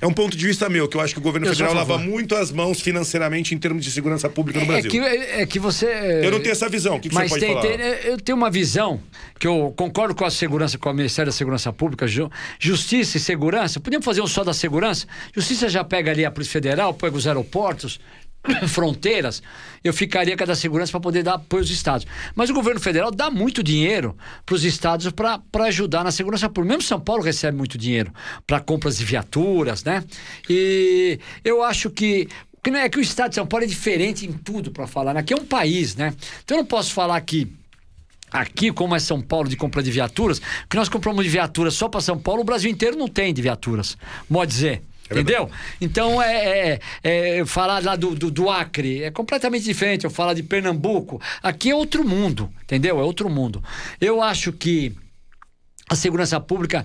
É 0.00 0.06
um 0.06 0.12
ponto 0.12 0.36
de 0.36 0.46
vista 0.46 0.68
meu, 0.68 0.86
que 0.88 0.96
eu 0.96 1.00
acho 1.00 1.14
que 1.14 1.20
o 1.20 1.22
governo 1.22 1.46
Eu 1.46 1.52
federal 1.52 1.74
lava 1.74 1.96
muito 1.98 2.34
as 2.34 2.50
mãos 2.52 2.80
financeiramente 2.80 3.54
em 3.54 3.58
termos 3.58 3.84
de 3.84 3.90
segurança 3.90 4.28
pública 4.28 4.58
no 4.60 4.64
É 4.66 4.68
Brasil. 4.68 4.90
que, 4.90 4.98
é 4.98 5.46
que 5.46 5.58
você. 5.58 5.86
Eu 6.22 6.30
não 6.30 6.40
tenho 6.40 6.52
essa 6.52 6.68
visão. 6.68 6.96
O 6.96 7.00
que, 7.00 7.08
que 7.08 7.14
Mas 7.14 7.30
você 7.30 7.40
pode 7.40 7.62
tem, 7.62 7.78
falar? 7.78 7.96
tem- 7.96 8.10
eu 8.10 8.18
tenho 8.18 8.36
uma 8.36 8.50
visão 8.50 9.00
que 9.38 9.46
eu 9.46 9.72
concordo 9.76 10.14
com 10.14 10.24
a 10.24 10.30
segurança, 10.30 10.76
com 10.76 10.90
o 10.90 10.94
Ministério 10.94 11.30
da 11.32 11.36
Segurança 11.36 11.72
Pública, 11.72 12.06
ju- 12.06 12.30
Justiça 12.58 13.16
e 13.16 13.20
Segurança. 13.20 13.80
Podíamos 13.80 14.04
fazer 14.04 14.20
um 14.20 14.26
só 14.26 14.44
da 14.44 14.52
segurança? 14.52 15.06
Justiça 15.34 15.68
já 15.68 15.82
pega 15.84 16.10
ali 16.10 16.24
a 16.24 16.30
Polícia 16.30 16.52
Federal, 16.52 16.92
pega 16.92 17.16
os 17.16 17.26
aeroportos, 17.26 17.98
fronteiras. 18.68 19.42
Eu 19.82 19.92
ficaria 19.92 20.36
com 20.36 20.42
a 20.42 20.46
da 20.46 20.54
segurança 20.54 20.90
para 20.90 21.00
poder 21.00 21.22
dar 21.22 21.34
apoio 21.34 21.62
aos 21.62 21.70
estados. 21.70 22.06
Mas 22.34 22.50
o 22.50 22.54
governo 22.54 22.80
federal 22.80 23.10
dá 23.10 23.30
muito 23.30 23.62
dinheiro 23.62 24.16
para 24.44 24.54
os 24.54 24.64
estados 24.64 25.08
para 25.10 25.64
ajudar 25.64 26.04
na 26.04 26.10
segurança 26.10 26.48
pública. 26.48 26.74
Mesmo 26.74 26.88
São 26.88 27.00
Paulo 27.00 27.22
recebe 27.22 27.56
muito 27.56 27.76
dinheiro 27.76 28.12
para 28.46 28.60
compras 28.60 28.98
de 28.98 29.04
viaturas, 29.04 29.84
né? 29.84 30.04
E 30.48 31.18
eu 31.44 31.62
acho 31.62 31.90
que 31.90 32.28
que 32.62 32.70
não 32.70 32.78
é 32.78 32.88
que 32.88 32.96
o 32.96 33.02
estado 33.02 33.28
de 33.28 33.34
São 33.34 33.46
Paulo 33.46 33.64
é 33.64 33.68
diferente 33.68 34.24
em 34.24 34.32
tudo 34.32 34.70
para 34.70 34.86
falar. 34.86 35.12
né? 35.12 35.20
Aqui 35.20 35.34
é 35.34 35.36
um 35.36 35.44
país, 35.44 35.94
né? 35.96 36.14
Então 36.42 36.56
eu 36.56 36.62
não 36.62 36.66
posso 36.66 36.94
falar 36.94 37.20
que 37.20 37.52
aqui, 38.32 38.72
como 38.72 38.96
é 38.96 38.98
São 38.98 39.20
Paulo 39.20 39.50
de 39.50 39.56
compra 39.56 39.82
de 39.82 39.90
viaturas, 39.90 40.40
que 40.68 40.74
nós 40.74 40.88
compramos 40.88 41.24
de 41.24 41.30
viaturas 41.30 41.74
só 41.74 41.90
para 41.90 42.00
São 42.00 42.18
Paulo, 42.18 42.40
o 42.40 42.44
Brasil 42.44 42.70
inteiro 42.70 42.96
não 42.96 43.06
tem 43.06 43.34
de 43.34 43.42
viaturas. 43.42 43.98
Pode 44.32 44.50
dizer. 44.50 44.82
É 45.16 45.20
Entendeu? 45.20 45.50
Então, 45.80 46.20
é, 46.22 46.78
é- 47.02 47.38
é 47.38 47.44
falar 47.46 47.82
lá 47.84 47.96
do, 47.96 48.14
do, 48.14 48.30
do 48.30 48.50
Acre 48.50 49.02
é 49.02 49.10
completamente 49.10 49.64
diferente. 49.64 50.04
Eu 50.04 50.10
falar 50.10 50.34
de 50.34 50.42
Pernambuco. 50.42 51.20
Aqui 51.42 51.70
é 51.70 51.74
outro 51.74 52.04
mundo, 52.06 52.50
entendeu? 52.62 52.98
É 52.98 53.02
outro 53.02 53.28
mundo. 53.30 53.62
Eu 54.00 54.22
acho 54.22 54.52
que 54.52 54.92
a 55.90 55.94
segurança 55.94 56.40
pública 56.40 56.84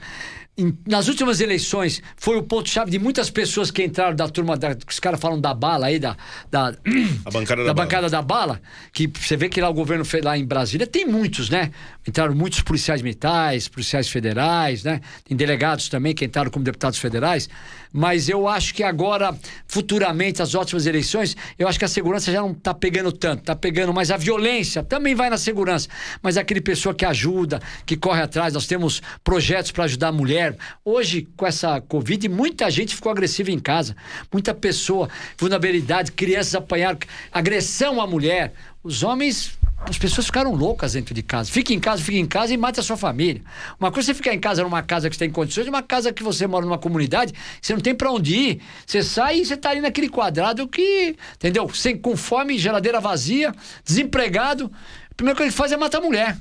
nas 0.86 1.07
últimas 1.07 1.39
eleições 1.39 2.01
foi 2.17 2.36
o 2.36 2.43
ponto-chave 2.43 2.91
de 2.91 2.99
muitas 2.99 3.30
pessoas 3.30 3.71
que 3.71 3.82
entraram 3.82 4.13
da 4.13 4.27
turma 4.27 4.57
da, 4.57 4.75
que 4.75 4.91
os 4.91 4.99
caras 4.99 5.17
falam 5.17 5.39
da 5.39 5.53
bala 5.53 5.86
aí 5.86 5.97
da, 5.99 6.17
da 6.51 6.73
A 7.23 7.32
bancada 7.32 7.61
da 7.63 7.67
da 7.69 7.73
bala. 7.73 7.86
bancada 7.86 8.09
da 8.09 8.21
bala 8.21 8.61
que 8.91 9.07
você 9.07 9.38
vê 9.38 9.47
que 9.47 9.61
lá 9.61 9.69
o 9.69 9.73
governo 9.73 10.03
fez 10.03 10.21
lá 10.21 10.38
em 10.38 10.45
Brasília 10.45 10.86
tem 10.86 11.05
muitos 11.05 11.49
né 11.49 11.71
entraram 12.05 12.36
muitos 12.36 12.59
policiais 12.61 13.01
militares 13.01 13.69
policiais 13.69 14.09
federais 14.09 14.84
né 14.84 14.99
tem 15.23 15.38
delegados 15.38 15.88
também 15.88 16.13
que 16.13 16.25
entraram 16.25 16.51
como 16.51 16.65
deputados 16.65 16.99
federais 16.99 17.47
mas 17.91 18.29
eu 18.29 18.47
acho 18.47 18.73
que 18.73 18.83
agora 18.83 19.35
futuramente 19.67 20.41
as 20.41 20.55
ótimas 20.55 20.85
eleições 20.85 21.35
eu 21.57 21.67
acho 21.67 21.79
que 21.79 21.85
a 21.85 21.87
segurança 21.87 22.31
já 22.31 22.41
não 22.41 22.51
está 22.51 22.73
pegando 22.73 23.11
tanto 23.11 23.41
está 23.41 23.55
pegando 23.55 23.93
mas 23.93 24.11
a 24.11 24.17
violência 24.17 24.83
também 24.83 25.15
vai 25.15 25.29
na 25.29 25.37
segurança. 25.37 25.89
Mas 26.21 26.37
aquele 26.37 26.61
pessoa 26.61 26.93
que 26.93 27.05
ajuda 27.05 27.61
que 27.85 27.95
corre 27.97 28.21
atrás 28.21 28.53
nós 28.53 28.67
temos 28.67 29.01
projetos 29.23 29.71
para 29.71 29.85
ajudar 29.85 30.09
a 30.09 30.11
mulher. 30.11 30.55
Hoje 30.83 31.27
com 31.35 31.45
essa 31.45 31.81
covid 31.81 32.27
muita 32.29 32.69
gente 32.69 32.95
ficou 32.95 33.11
agressiva 33.11 33.51
em 33.51 33.59
casa. 33.59 33.95
Muita 34.31 34.53
pessoa 34.53 35.09
vulnerabilidade 35.37 36.11
crianças 36.11 36.55
apanharam. 36.55 36.99
Agressão 37.31 38.01
à 38.01 38.07
mulher. 38.07 38.53
Os 38.83 39.03
homens 39.03 39.59
As 39.82 39.97
pessoas 39.97 40.27
ficaram 40.27 40.53
loucas 40.53 40.93
dentro 40.93 41.13
de 41.13 41.23
casa. 41.23 41.49
Fique 41.49 41.73
em 41.73 41.80
casa, 41.80 42.03
fique 42.03 42.19
em 42.19 42.25
casa 42.25 42.53
e 42.53 42.57
mate 42.57 42.80
a 42.80 42.84
sua 42.84 42.97
família. 42.97 43.41
Uma 43.80 43.91
coisa 43.91 44.11
é 44.11 44.13
você 44.13 44.17
ficar 44.17 44.34
em 44.34 44.39
casa 44.39 44.61
numa 44.61 44.84
casa 44.84 45.09
que 45.09 45.15
você 45.15 45.19
tem 45.19 45.32
condições, 45.32 45.67
uma 45.67 45.82
casa 45.82 46.13
que 46.13 46.21
você 46.21 46.45
mora 46.45 46.65
numa 46.65 46.77
comunidade, 46.77 47.34
você 47.61 47.73
não 47.73 47.82
tem 47.82 47.95
para 47.95 48.11
onde 48.11 48.36
ir. 48.36 48.61
Você 48.86 49.01
sai 49.01 49.39
e 49.39 49.45
você 49.45 49.57
tá 49.57 49.71
ali 49.71 49.82
naquele 49.82 50.09
quadrado 50.09 50.67
que, 50.67 51.15
entendeu? 51.36 51.67
Sem, 51.73 51.97
com 51.97 52.15
fome, 52.15 52.57
geladeira 52.57 52.99
vazia, 52.99 53.53
desempregado. 53.84 54.71
A 55.09 55.15
primeira 55.15 55.36
coisa 55.36 55.51
que 55.51 55.57
faz 55.57 55.71
é 55.71 55.77
matar 55.77 55.99
a 55.99 56.01
mulher. 56.01 56.38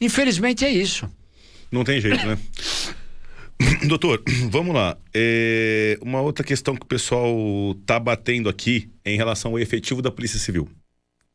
Infelizmente 0.00 0.64
é 0.64 0.70
isso. 0.70 1.08
Não 1.70 1.84
tem 1.84 2.00
jeito, 2.00 2.26
né? 2.26 2.36
Doutor, 3.88 4.22
vamos 4.50 4.74
lá. 4.74 4.98
É, 5.14 5.98
uma 6.02 6.20
outra 6.20 6.44
questão 6.44 6.74
que 6.74 6.82
o 6.82 6.86
pessoal 6.86 7.34
tá 7.86 7.98
batendo 7.98 8.48
aqui 8.48 8.90
é 9.04 9.12
em 9.12 9.16
relação 9.16 9.52
ao 9.52 9.58
efetivo 9.58 10.02
da 10.02 10.10
Polícia 10.10 10.38
Civil. 10.38 10.68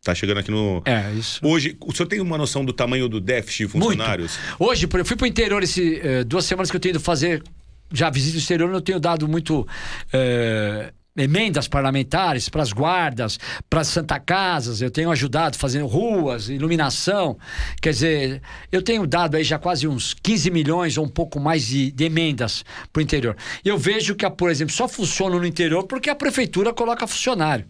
Tá 0.07 0.15
chegando 0.15 0.37
aqui 0.37 0.49
no. 0.49 0.81
É, 0.85 1.11
isso. 1.11 1.41
Hoje, 1.43 1.75
o 1.85 1.93
senhor 1.93 2.07
tem 2.07 2.21
uma 2.21 2.37
noção 2.37 2.63
do 2.63 2.71
tamanho 2.71 3.09
do 3.09 3.19
déficit 3.19 3.65
de 3.65 3.73
funcionários? 3.73 4.37
Muito. 4.37 4.63
Hoje, 4.63 4.87
eu 4.89 5.03
fui 5.05 5.17
pro 5.17 5.27
interior 5.27 5.61
esse, 5.61 5.99
eh, 6.01 6.23
duas 6.23 6.45
semanas 6.45 6.71
que 6.71 6.77
eu 6.77 6.79
tenho 6.79 6.93
ido 6.93 6.99
fazer. 7.01 7.43
Já 7.91 8.09
visita 8.09 8.37
o 8.37 8.39
exterior, 8.39 8.71
eu 8.71 8.79
tenho 8.79 9.01
dado 9.01 9.27
muito. 9.27 9.67
eh, 10.13 10.93
emendas 11.17 11.67
parlamentares 11.67 12.47
para 12.47 12.61
as 12.61 12.71
guardas, 12.71 13.39
para 13.67 13.81
as 13.81 13.87
Santa 13.87 14.19
Casas, 14.19 14.81
eu 14.83 14.91
tenho 14.91 15.09
ajudado 15.09 15.57
fazendo 15.57 15.87
ruas, 15.87 16.47
iluminação. 16.47 17.37
Quer 17.81 17.89
dizer, 17.89 18.41
eu 18.71 18.83
tenho 18.83 19.05
dado 19.07 19.35
aí 19.35 19.43
já 19.43 19.57
quase 19.57 19.87
uns 19.87 20.13
15 20.13 20.51
milhões 20.51 20.97
ou 20.97 21.03
um 21.05 21.09
pouco 21.09 21.39
mais 21.39 21.65
de, 21.65 21.91
de 21.91 22.03
emendas 22.05 22.63
para 22.93 22.99
o 22.99 23.03
interior. 23.03 23.35
Eu 23.65 23.77
vejo 23.77 24.15
que, 24.15 24.29
por 24.29 24.51
exemplo, 24.51 24.73
só 24.73 24.87
funciona 24.87 25.37
no 25.37 25.45
interior 25.45 25.83
porque 25.85 26.09
a 26.09 26.15
prefeitura 26.15 26.71
coloca 26.71 27.07
funcionário. 27.07 27.65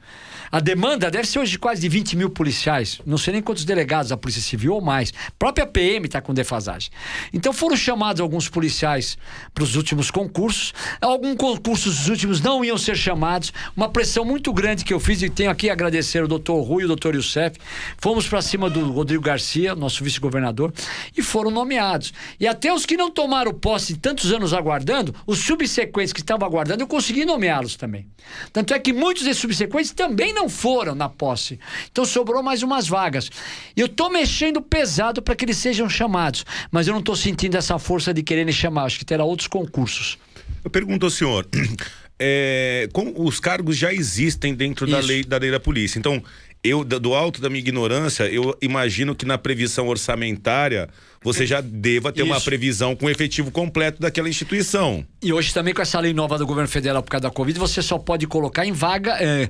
A 0.51 0.59
demanda 0.59 1.11
deve 1.11 1.27
ser 1.27 1.39
hoje 1.39 1.51
de 1.51 1.59
quase 1.59 1.81
de 1.81 1.89
20 1.89 2.15
mil 2.15 2.29
policiais. 2.29 3.01
Não 3.05 3.17
sei 3.17 3.33
nem 3.33 3.41
quantos 3.41 3.65
delegados 3.65 4.09
da 4.09 4.17
Polícia 4.17 4.41
Civil 4.41 4.73
ou 4.73 4.81
mais. 4.81 5.13
A 5.27 5.31
própria 5.37 5.65
PM 5.65 6.05
está 6.05 6.21
com 6.21 6.33
defasagem. 6.33 6.89
Então 7.33 7.51
foram 7.51 7.75
chamados 7.75 8.21
alguns 8.21 8.47
policiais 8.47 9.17
para 9.53 9.63
os 9.63 9.75
últimos 9.75 10.09
concursos. 10.09 10.73
Alguns 11.01 11.35
concursos 11.35 11.97
dos 11.97 12.07
últimos 12.07 12.41
não 12.41 12.63
iam 12.63 12.77
ser 12.77 12.95
chamados. 12.95 13.51
Uma 13.75 13.89
pressão 13.89 14.23
muito 14.23 14.53
grande 14.53 14.85
que 14.85 14.93
eu 14.93 14.99
fiz 14.99 15.21
e 15.21 15.29
tenho 15.29 15.51
aqui 15.51 15.69
a 15.69 15.73
agradecer 15.73 16.23
o 16.23 16.27
doutor 16.27 16.61
Rui 16.61 16.83
e 16.83 16.85
o 16.85 16.87
doutor 16.87 17.15
Youssef. 17.15 17.57
Fomos 17.97 18.27
para 18.27 18.41
cima 18.41 18.69
do 18.69 18.91
Rodrigo 18.91 19.23
Garcia, 19.23 19.75
nosso 19.75 20.03
vice-governador, 20.03 20.73
e 21.15 21.21
foram 21.21 21.51
nomeados. 21.51 22.13
E 22.39 22.47
até 22.47 22.73
os 22.73 22.85
que 22.85 22.95
não 22.95 23.11
tomaram 23.11 23.53
posse 23.53 23.97
tantos 23.97 24.31
anos 24.31 24.53
aguardando, 24.53 25.13
os 25.25 25.39
subsequentes 25.39 26.13
que 26.13 26.21
estavam 26.21 26.47
aguardando, 26.47 26.83
eu 26.83 26.87
consegui 26.87 27.25
nomeá-los 27.25 27.75
também. 27.75 28.07
Tanto 28.53 28.73
é 28.73 28.79
que 28.79 28.93
muitos 28.93 29.23
desses 29.23 29.41
subsequentes 29.41 29.91
também 29.91 30.33
não 30.37 30.47
foram 30.47 30.93
na 30.93 31.09
posse. 31.09 31.59
Então 31.91 32.05
sobrou 32.05 32.43
mais 32.43 32.61
umas 32.61 32.87
vagas. 32.87 33.29
Eu 33.75 33.87
estou 33.87 34.09
mexendo 34.11 34.61
pesado 34.61 35.21
para 35.21 35.35
que 35.35 35.43
eles 35.45 35.57
sejam 35.57 35.89
chamados, 35.89 36.45
mas 36.71 36.87
eu 36.87 36.93
não 36.93 36.99
estou 36.99 37.15
sentindo 37.15 37.57
essa 37.57 37.79
força 37.79 38.13
de 38.13 38.21
quererem 38.21 38.53
chamar. 38.53 38.83
Acho 38.83 38.99
que 38.99 39.05
terá 39.05 39.23
outros 39.23 39.47
concursos. 39.47 40.17
Eu 40.63 40.69
pergunto 40.69 41.05
ao 41.05 41.09
senhor. 41.09 41.47
é, 42.19 42.89
como 42.93 43.13
os 43.23 43.39
cargos 43.39 43.77
já 43.77 43.93
existem 43.93 44.53
dentro 44.53 44.87
da 44.87 44.99
lei, 44.99 45.23
da 45.23 45.37
lei 45.37 45.51
da 45.51 45.59
polícia. 45.59 45.97
Então, 45.97 46.21
eu, 46.67 46.83
do 46.83 47.13
alto 47.13 47.41
da 47.41 47.49
minha 47.49 47.59
ignorância, 47.59 48.23
eu 48.25 48.57
imagino 48.61 49.15
que 49.15 49.25
na 49.25 49.37
previsão 49.37 49.87
orçamentária 49.87 50.89
você 51.23 51.45
já 51.45 51.61
deva 51.61 52.11
ter 52.11 52.23
uma 52.23 52.37
Isso. 52.37 52.45
previsão 52.45 52.95
com 52.95 53.07
o 53.07 53.09
efetivo 53.09 53.51
completo 53.51 54.01
daquela 54.01 54.29
instituição. 54.29 55.05
E 55.21 55.33
hoje 55.33 55.53
também 55.53 55.73
com 55.73 55.81
essa 55.81 55.99
lei 55.99 56.13
nova 56.13 56.37
do 56.37 56.45
governo 56.45 56.69
federal 56.69 57.03
por 57.03 57.09
causa 57.09 57.23
da 57.23 57.31
Covid, 57.31 57.59
você 57.59 57.81
só 57.81 57.97
pode 57.97 58.25
colocar 58.27 58.65
em 58.65 58.71
vaga 58.71 59.17
é, 59.19 59.49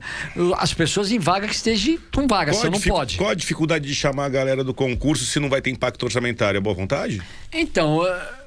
as 0.58 0.74
pessoas 0.74 1.12
em 1.12 1.20
vaga 1.20 1.48
que 1.48 1.56
esteja 1.56 1.98
com 2.14 2.28
vaga, 2.28 2.52
Qual 2.52 2.62
senão 2.62 2.80
não 2.80 2.82
pode. 2.82 3.18
Qual 3.18 3.30
a 3.30 3.36
dificuldade 3.36 3.88
de 3.88 3.94
chamar 3.94 4.26
a 4.26 4.30
galera 4.30 4.64
do 4.64 4.74
concurso 4.74 5.26
se 5.26 5.40
não 5.40 5.50
vai 5.50 5.62
ter 5.62 5.70
impacto 5.70 6.04
orçamentário? 6.04 6.58
É 6.58 6.62
boa 6.62 6.76
vontade? 6.76 7.22
Então, 7.54 8.06
é, 8.06 8.47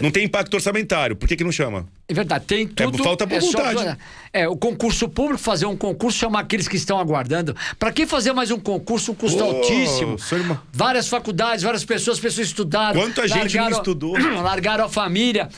Não 0.00 0.10
tem 0.10 0.24
impacto 0.24 0.54
orçamentário, 0.54 1.16
por 1.16 1.26
que, 1.28 1.36
que 1.36 1.44
não 1.44 1.52
chama? 1.52 1.86
É 2.08 2.14
verdade, 2.14 2.44
tem 2.46 2.66
tudo. 2.66 3.02
falta 3.02 3.24
boa 3.26 3.40
só- 3.40 3.58
vontade. 3.72 3.98
É, 4.32 4.46
o 4.48 4.56
concurso 4.56 5.08
público, 5.08 5.38
fazer 5.40 5.66
um 5.66 5.76
concurso, 5.76 6.18
chamar 6.18 6.40
aqueles 6.40 6.68
que 6.68 6.76
estão 6.76 6.98
aguardando. 6.98 7.56
Para 7.78 7.90
que 7.92 8.06
fazer 8.06 8.32
mais 8.32 8.50
um 8.50 8.58
concurso, 8.58 9.12
um 9.12 9.14
custo 9.14 9.42
Ô, 9.42 9.46
altíssimo? 9.56 10.16
irmão. 10.32 10.60
Várias 10.72 11.08
faculdades, 11.08 11.62
várias 11.64 11.84
pessoas, 11.84 12.20
pessoas 12.20 12.48
estudaram. 12.48 13.00
Quanta 13.00 13.26
gente 13.26 13.56
não 13.56 13.64
largaram- 13.64 13.78
estudou? 13.78 14.18
Largaram 14.42 14.84
a 14.84 14.88
família. 14.88 15.48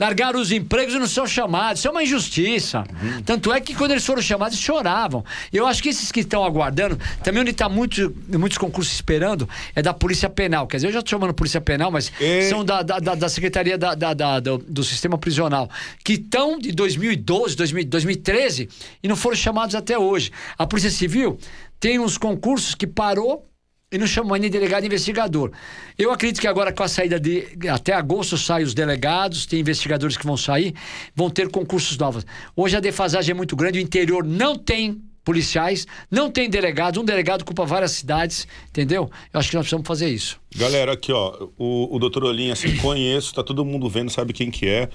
Largaram 0.00 0.40
os 0.40 0.50
empregos 0.50 0.94
e 0.94 0.98
não 0.98 1.06
são 1.06 1.26
chamados. 1.26 1.80
Isso 1.80 1.88
é 1.88 1.90
uma 1.90 2.02
injustiça. 2.02 2.84
Uhum. 3.02 3.22
Tanto 3.22 3.52
é 3.52 3.60
que 3.60 3.74
quando 3.74 3.90
eles 3.90 4.04
foram 4.06 4.22
chamados, 4.22 4.58
choravam. 4.58 5.22
Eu 5.52 5.66
acho 5.66 5.82
que 5.82 5.90
esses 5.90 6.10
que 6.10 6.20
estão 6.20 6.42
aguardando, 6.42 6.98
também 7.22 7.42
onde 7.42 7.50
está 7.50 7.68
muito, 7.68 8.14
muitos 8.28 8.56
concursos 8.56 8.94
esperando, 8.94 9.46
é 9.74 9.82
da 9.82 9.92
Polícia 9.92 10.30
Penal. 10.30 10.66
Quer 10.66 10.78
dizer, 10.78 10.86
eu 10.88 10.92
já 10.92 11.00
estou 11.00 11.10
chamando 11.18 11.34
Polícia 11.34 11.60
Penal, 11.60 11.90
mas 11.90 12.10
É. 12.18 12.48
são 12.48 12.64
da, 12.64 12.80
da, 12.82 12.98
da- 12.98 13.14
da 13.14 13.28
Secretaria 13.28 13.76
da- 13.76 13.94
da- 13.94 14.14
da- 14.14 14.40
do, 14.40 14.56
do 14.58 14.82
Sistema 14.82 15.18
Prisional, 15.18 15.68
que 16.02 16.14
estão 16.14 16.58
de 16.58 16.72
2012, 16.72 17.54
2000, 17.54 17.84
2013 17.84 18.68
e 19.02 19.08
não 19.08 19.16
foram 19.16 19.36
chamados 19.36 19.74
até 19.74 19.98
hoje. 19.98 20.30
A 20.56 20.66
Polícia 20.66 20.90
Civil 20.90 21.38
tem 21.78 21.98
uns 21.98 22.16
concursos 22.16 22.74
que 22.74 22.86
parou 22.86 23.46
e 23.92 23.98
não 23.98 24.06
chamou 24.06 24.36
nem 24.36 24.48
delegado 24.48 24.84
investigador. 24.86 25.50
Eu 25.98 26.12
acredito 26.12 26.40
que 26.40 26.46
agora 26.46 26.72
com 26.72 26.82
a 26.82 26.88
saída 26.88 27.18
de. 27.18 27.48
Até 27.68 27.92
agosto 27.92 28.38
saem 28.38 28.64
os 28.64 28.72
delegados, 28.72 29.46
tem 29.46 29.58
investigadores 29.60 30.16
que 30.16 30.24
vão 30.24 30.36
sair, 30.36 30.74
vão 31.14 31.28
ter 31.28 31.48
concursos 31.50 31.98
novos. 31.98 32.24
Hoje 32.54 32.76
a 32.76 32.80
defasagem 32.80 33.32
é 33.32 33.34
muito 33.34 33.56
grande, 33.56 33.78
o 33.78 33.82
interior 33.82 34.24
não 34.24 34.56
tem 34.56 35.02
policiais, 35.24 35.86
não 36.10 36.30
tem 36.30 36.48
delegados, 36.48 37.00
um 37.00 37.04
delegado 37.04 37.42
ocupa 37.42 37.64
várias 37.64 37.92
cidades, 37.92 38.46
entendeu? 38.68 39.10
Eu 39.32 39.40
acho 39.40 39.50
que 39.50 39.56
nós 39.56 39.64
precisamos 39.64 39.86
fazer 39.86 40.08
isso. 40.08 40.40
Galera, 40.56 40.92
aqui 40.92 41.12
ó, 41.12 41.48
o, 41.58 41.94
o 41.94 41.98
doutor 41.98 42.24
Olim, 42.24 42.50
assim, 42.50 42.76
conheço, 42.78 43.34
tá 43.34 43.42
todo 43.42 43.64
mundo 43.64 43.88
vendo, 43.88 44.10
sabe 44.10 44.32
quem 44.32 44.50
que 44.50 44.66
é. 44.66 44.88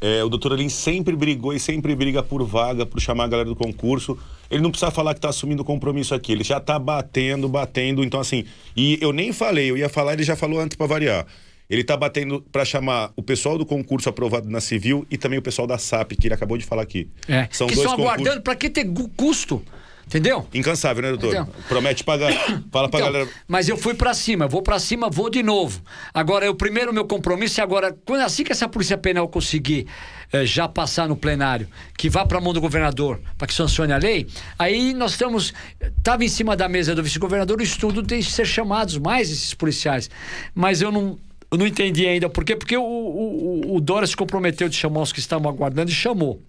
É, 0.00 0.24
o 0.24 0.28
doutor 0.28 0.52
Olim 0.52 0.68
sempre 0.68 1.14
brigou 1.14 1.52
e 1.52 1.60
sempre 1.60 1.94
briga 1.94 2.22
por 2.22 2.44
vaga, 2.44 2.86
por 2.86 3.00
chamar 3.00 3.24
a 3.24 3.28
galera 3.28 3.48
do 3.48 3.56
concurso. 3.56 4.18
Ele 4.50 4.62
não 4.62 4.70
precisa 4.70 4.90
falar 4.90 5.14
que 5.14 5.20
tá 5.20 5.28
assumindo 5.28 5.64
compromisso 5.64 6.14
aqui, 6.14 6.32
ele 6.32 6.44
já 6.44 6.58
tá 6.58 6.78
batendo, 6.78 7.48
batendo. 7.48 8.02
Então, 8.02 8.20
assim, 8.20 8.44
e 8.76 8.98
eu 9.00 9.12
nem 9.12 9.32
falei, 9.32 9.70
eu 9.70 9.76
ia 9.76 9.88
falar, 9.88 10.14
ele 10.14 10.22
já 10.22 10.36
falou 10.36 10.60
antes 10.60 10.76
pra 10.76 10.86
variar. 10.86 11.26
Ele 11.68 11.84
tá 11.84 11.96
batendo 11.96 12.40
pra 12.50 12.64
chamar 12.64 13.12
o 13.14 13.22
pessoal 13.22 13.58
do 13.58 13.66
concurso 13.66 14.08
aprovado 14.08 14.48
na 14.48 14.60
civil 14.60 15.06
e 15.10 15.18
também 15.18 15.38
o 15.38 15.42
pessoal 15.42 15.66
da 15.66 15.76
SAP, 15.76 16.12
que 16.12 16.26
ele 16.26 16.34
acabou 16.34 16.56
de 16.56 16.64
falar 16.64 16.82
aqui. 16.82 17.10
É. 17.28 17.46
São 17.50 17.66
que 17.66 17.74
dois 17.74 17.84
estão 17.86 17.96
concursos. 17.96 18.20
aguardando, 18.20 18.42
para 18.42 18.54
que 18.56 18.70
ter 18.70 18.86
custo? 19.14 19.62
Entendeu? 20.08 20.48
Incansável, 20.54 21.02
né, 21.02 21.10
doutor? 21.10 21.32
Então. 21.34 21.48
Promete 21.68 22.02
pagar. 22.02 22.32
Fala 22.72 22.88
pra 22.88 22.98
Então, 23.00 23.12
galera. 23.12 23.28
Mas 23.46 23.68
eu 23.68 23.76
fui 23.76 23.92
pra 23.92 24.14
cima, 24.14 24.48
vou 24.48 24.62
pra 24.62 24.78
cima, 24.78 25.10
vou 25.10 25.28
de 25.28 25.42
novo. 25.42 25.82
Agora, 26.14 26.46
eu 26.46 26.54
primeiro 26.54 26.94
meu 26.94 27.04
compromisso 27.04 27.60
é 27.60 27.62
agora, 27.62 27.94
quando 28.06 28.22
assim 28.22 28.42
que 28.42 28.50
essa 28.50 28.66
Polícia 28.66 28.96
Penal 28.96 29.28
conseguir 29.28 29.86
eh, 30.32 30.46
já 30.46 30.66
passar 30.66 31.06
no 31.06 31.14
plenário, 31.14 31.68
que 31.96 32.08
vá 32.08 32.24
pra 32.24 32.40
mão 32.40 32.54
do 32.54 32.60
governador 32.60 33.20
para 33.36 33.46
que 33.46 33.52
sancione 33.52 33.92
a 33.92 33.98
lei, 33.98 34.26
aí 34.58 34.94
nós 34.94 35.10
estamos. 35.12 35.52
Estava 35.98 36.24
em 36.24 36.28
cima 36.28 36.56
da 36.56 36.70
mesa 36.70 36.94
do 36.94 37.02
vice-governador 37.02 37.60
o 37.60 37.62
estudo 37.62 38.02
de 38.02 38.22
ser 38.22 38.46
chamados 38.46 38.96
mais 38.96 39.30
esses 39.30 39.52
policiais. 39.52 40.08
Mas 40.54 40.80
eu 40.80 40.90
não. 40.90 41.18
Eu 41.50 41.56
não 41.58 41.66
entendi 41.66 42.06
ainda 42.06 42.28
por 42.30 42.44
quê, 42.44 42.56
porque 42.56 42.76
o, 42.76 42.82
o, 42.82 43.72
o- 43.72 43.76
o 43.76 43.80
Dória 43.80 44.06
se 44.06 44.16
comprometeu 44.16 44.68
de 44.68 44.76
chamar 44.76 45.00
os 45.02 45.12
que 45.12 45.18
estavam 45.18 45.50
aguardando 45.50 45.90
e 45.90 45.94
chamou. 45.94 46.42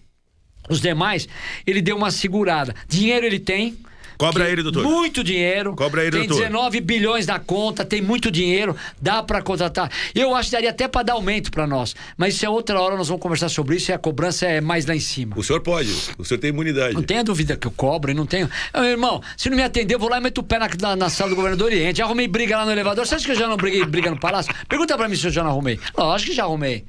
Os 0.70 0.80
demais, 0.80 1.28
ele 1.66 1.82
deu 1.82 1.98
uma 1.98 2.12
segurada. 2.12 2.74
Dinheiro 2.88 3.26
ele 3.26 3.40
tem. 3.40 3.78
Cobra 4.20 4.50
ele, 4.50 4.62
doutor. 4.62 4.84
Muito 4.84 5.24
dinheiro. 5.24 5.74
Cobra 5.78 6.02
ele, 6.02 6.12
tem 6.12 6.28
doutor. 6.28 6.44
19 6.44 6.82
bilhões 6.82 7.26
na 7.26 7.40
conta, 7.40 7.86
tem 7.86 8.02
muito 8.02 8.30
dinheiro, 8.30 8.76
dá 9.02 9.24
para 9.24 9.42
contratar. 9.42 9.90
Eu 10.14 10.36
acho 10.36 10.50
que 10.50 10.52
daria 10.52 10.72
até 10.72 10.90
para 10.90 11.04
dar 11.04 11.14
aumento 11.14 11.50
para 11.50 11.66
nós. 11.66 11.96
Mas 12.18 12.34
isso 12.34 12.46
é 12.46 12.50
outra 12.50 12.82
hora, 12.82 12.98
nós 12.98 13.08
vamos 13.08 13.24
conversar 13.24 13.48
sobre 13.48 13.78
isso 13.78 13.92
e 13.92 13.94
a 13.94 13.98
cobrança 13.98 14.46
é 14.46 14.60
mais 14.60 14.86
lá 14.86 14.94
em 14.94 15.00
cima. 15.00 15.36
O 15.38 15.42
senhor 15.42 15.62
pode, 15.62 15.90
o 16.18 16.26
senhor 16.26 16.38
tem 16.38 16.50
imunidade. 16.50 16.94
Não 16.96 17.02
tenha 17.02 17.24
dúvida 17.24 17.56
que 17.56 17.66
eu 17.66 17.72
cobro, 17.72 18.12
e 18.12 18.14
não 18.14 18.26
tenho. 18.26 18.50
Meu 18.74 18.84
irmão, 18.84 19.22
se 19.38 19.50
não 19.50 19.56
me 19.56 19.64
atender, 19.64 19.96
eu 19.96 20.00
vou 20.00 20.10
lá 20.10 20.18
e 20.18 20.22
meto 20.22 20.40
o 20.40 20.44
pé 20.44 20.60
na, 20.60 20.68
na, 20.82 20.96
na 20.98 21.10
sala 21.10 21.30
do 21.30 21.36
governo 21.38 21.56
do 21.56 21.64
Oriente. 21.64 22.00
Já 22.00 22.04
arrumei 22.04 22.28
briga 22.28 22.58
lá 22.58 22.66
no 22.66 22.72
elevador. 22.74 23.08
Você 23.08 23.16
acha 23.16 23.24
que 23.24 23.32
eu 23.32 23.38
já 23.38 23.48
não 23.48 23.56
briguei 23.56 23.86
briga 23.86 24.12
no 24.12 24.20
palácio? 24.20 24.54
Pergunta 24.68 24.98
pra 24.98 25.08
mim 25.08 25.16
se 25.16 25.28
eu 25.28 25.32
já 25.32 25.44
não 25.44 25.52
arrumei. 25.52 25.80
Lógico 25.98 26.32
que 26.32 26.36
já 26.36 26.44
arrumei. 26.44 26.84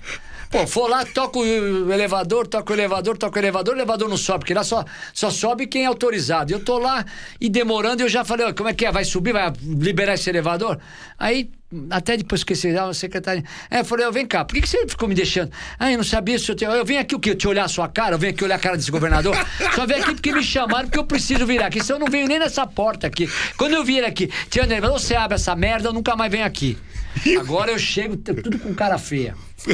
Pô, 0.51 0.67
for 0.67 0.89
lá, 0.89 1.05
toco 1.05 1.43
o 1.43 1.93
elevador, 1.93 2.45
toco 2.45 2.73
o 2.73 2.75
elevador, 2.75 3.17
toco 3.17 3.37
o 3.37 3.39
elevador, 3.39 3.75
o 3.75 3.79
elevador 3.79 4.09
não 4.09 4.17
sobe, 4.17 4.41
porque 4.41 4.53
lá 4.53 4.65
só, 4.65 4.85
só 5.15 5.31
sobe 5.31 5.69
quem 5.69 5.85
é 5.85 5.87
autorizado. 5.87 6.53
Eu 6.53 6.59
tô 6.59 6.77
lá 6.77 7.05
e 7.41 7.49
demorando, 7.49 8.03
eu 8.03 8.09
já 8.09 8.25
falei, 8.25 8.47
ó, 8.47 8.53
como 8.53 8.69
é 8.69 8.75
que 8.75 8.85
é? 8.85 8.91
Vai 8.91 9.05
subir, 9.05 9.33
vai 9.33 9.53
liberar 9.63 10.15
esse 10.15 10.29
elevador? 10.29 10.81
Aí, 11.17 11.49
até 11.89 12.17
depois 12.17 12.43
que 12.43 12.55
esse 12.55 12.77
a 12.77 12.93
secretária. 12.93 13.45
É, 13.71 13.79
eu 13.79 13.85
falei, 13.85 14.05
ó, 14.05 14.11
vem 14.11 14.27
cá, 14.27 14.45
por 14.45 14.57
que, 14.57 14.63
que 14.63 14.69
você 14.69 14.89
ficou 14.89 15.09
me 15.09 15.15
deixando? 15.15 15.53
Ah, 15.79 15.93
eu 15.93 15.99
não 15.99 16.05
sabia 16.05 16.37
se 16.37 16.51
eu 16.51 16.57
te... 16.57 16.65
Eu 16.65 16.85
venho 16.85 17.01
aqui 17.01 17.15
o 17.15 17.21
quê? 17.21 17.33
Te 17.33 17.47
olhar 17.47 17.67
a 17.67 17.69
sua 17.69 17.87
cara? 17.87 18.17
Eu 18.17 18.19
venho 18.19 18.33
aqui 18.33 18.43
olhar 18.43 18.57
a 18.57 18.59
cara 18.59 18.77
desse 18.77 18.91
governador? 18.91 19.37
Só 19.77 19.87
venho 19.87 20.03
aqui 20.03 20.15
porque 20.15 20.33
me 20.33 20.43
chamaram, 20.43 20.87
porque 20.87 20.99
eu 20.99 21.05
preciso 21.05 21.47
vir 21.47 21.63
aqui. 21.63 21.81
Senão 21.81 22.01
eu 22.01 22.05
não 22.07 22.11
venho 22.11 22.27
nem 22.27 22.41
nessa 22.41 22.67
porta 22.67 23.07
aqui. 23.07 23.31
Quando 23.57 23.75
eu 23.75 23.85
vier 23.85 24.05
aqui, 24.05 24.29
tirando 24.51 24.73
elevador, 24.73 24.99
você 24.99 25.15
abre 25.15 25.37
essa 25.37 25.55
merda, 25.55 25.91
eu 25.91 25.93
nunca 25.93 26.17
mais 26.17 26.33
venho 26.33 26.45
aqui. 26.45 26.77
Agora 27.39 27.71
eu 27.73 27.79
chego 27.79 28.17
tudo 28.17 28.59
com 28.59 28.75
cara 28.75 28.99
feia. 28.99 29.35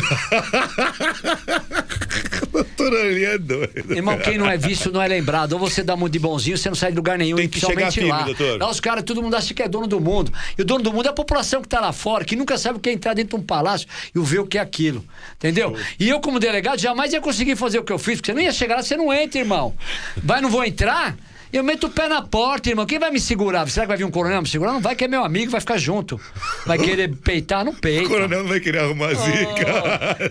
doutor 2.50 2.94
ali 2.94 3.24
é 3.24 3.38
doido. 3.38 3.94
Irmão, 3.94 4.18
quem 4.18 4.38
não 4.38 4.48
é 4.48 4.56
visto 4.56 4.90
não 4.90 5.00
é 5.00 5.08
lembrado. 5.08 5.52
Ou 5.52 5.58
você 5.58 5.82
dá 5.82 5.96
muito 5.96 6.12
de 6.12 6.18
bonzinho, 6.18 6.56
você 6.56 6.68
não 6.68 6.74
sai 6.74 6.90
de 6.90 6.96
lugar 6.96 7.18
nenhum, 7.18 7.36
Tem 7.36 7.48
que 7.48 7.58
principalmente 7.58 7.94
chegar 7.94 8.08
lá. 8.08 8.24
firme, 8.24 8.34
doutor. 8.34 8.60
Lá 8.60 8.70
os 8.70 8.80
caras, 8.80 9.04
todo 9.04 9.22
mundo 9.22 9.34
acha 9.34 9.52
que 9.54 9.62
é 9.62 9.68
dono 9.68 9.86
do 9.86 10.00
mundo. 10.00 10.32
E 10.56 10.62
o 10.62 10.64
dono 10.64 10.82
do 10.82 10.92
mundo 10.92 11.06
é 11.06 11.10
a 11.10 11.12
população 11.12 11.62
que 11.62 11.68
tá 11.68 11.80
lá 11.80 11.92
fora, 11.92 12.24
que 12.24 12.36
nunca 12.36 12.58
sabe 12.58 12.78
o 12.78 12.80
que 12.80 12.88
é 12.88 12.92
entrar 12.92 13.14
dentro 13.14 13.36
de 13.36 13.42
um 13.42 13.46
palácio 13.46 13.86
e 14.14 14.18
ver 14.20 14.40
o 14.40 14.46
que 14.46 14.58
é 14.58 14.60
aquilo. 14.60 15.04
Entendeu? 15.36 15.76
E 15.98 16.08
eu, 16.08 16.20
como 16.20 16.38
delegado, 16.40 16.78
jamais 16.78 17.12
ia 17.12 17.20
conseguir 17.20 17.56
fazer 17.56 17.78
o 17.78 17.84
que 17.84 17.92
eu 17.92 17.98
fiz, 17.98 18.16
porque 18.16 18.32
você 18.32 18.34
não 18.34 18.42
ia 18.42 18.52
chegar 18.52 18.76
lá, 18.76 18.82
você 18.82 18.96
não 18.96 19.12
entra, 19.12 19.40
irmão. 19.40 19.74
Vai, 20.16 20.40
não 20.40 20.50
vou 20.50 20.64
entrar? 20.64 21.16
Eu 21.52 21.62
meto 21.62 21.86
o 21.86 21.90
pé 21.90 22.08
na 22.08 22.20
porta, 22.22 22.68
irmão. 22.68 22.84
Quem 22.84 22.98
vai 22.98 23.10
me 23.10 23.20
segurar? 23.20 23.68
Será 23.68 23.86
que 23.86 23.88
vai 23.88 23.96
vir 23.96 24.04
um 24.04 24.10
coronel 24.10 24.42
me 24.42 24.48
segurar? 24.48 24.72
Não 24.72 24.80
vai, 24.80 24.94
que 24.96 25.04
é 25.04 25.08
meu 25.08 25.24
amigo, 25.24 25.50
vai 25.50 25.60
ficar 25.60 25.78
junto. 25.78 26.20
Vai 26.66 26.78
querer 26.78 27.14
peitar? 27.16 27.64
Não 27.64 27.72
O 27.72 27.76
peita. 27.76 28.08
coronel 28.08 28.42
não 28.42 28.48
vai 28.48 28.60
querer 28.60 28.80
arrumar 28.80 29.14
zica. 29.14 29.66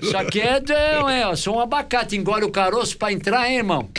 Oh, 0.01 0.05
isso 0.05 0.17
aqui 0.17 0.41
é, 0.41 0.61
é, 0.69 1.21
é, 1.21 1.23
eu 1.23 1.37
sou 1.37 1.57
um 1.57 1.61
abacate, 1.61 2.15
engole 2.15 2.43
o 2.45 2.51
caroço 2.51 2.97
pra 2.97 3.11
entrar, 3.11 3.49
hein, 3.49 3.57
irmão? 3.57 3.89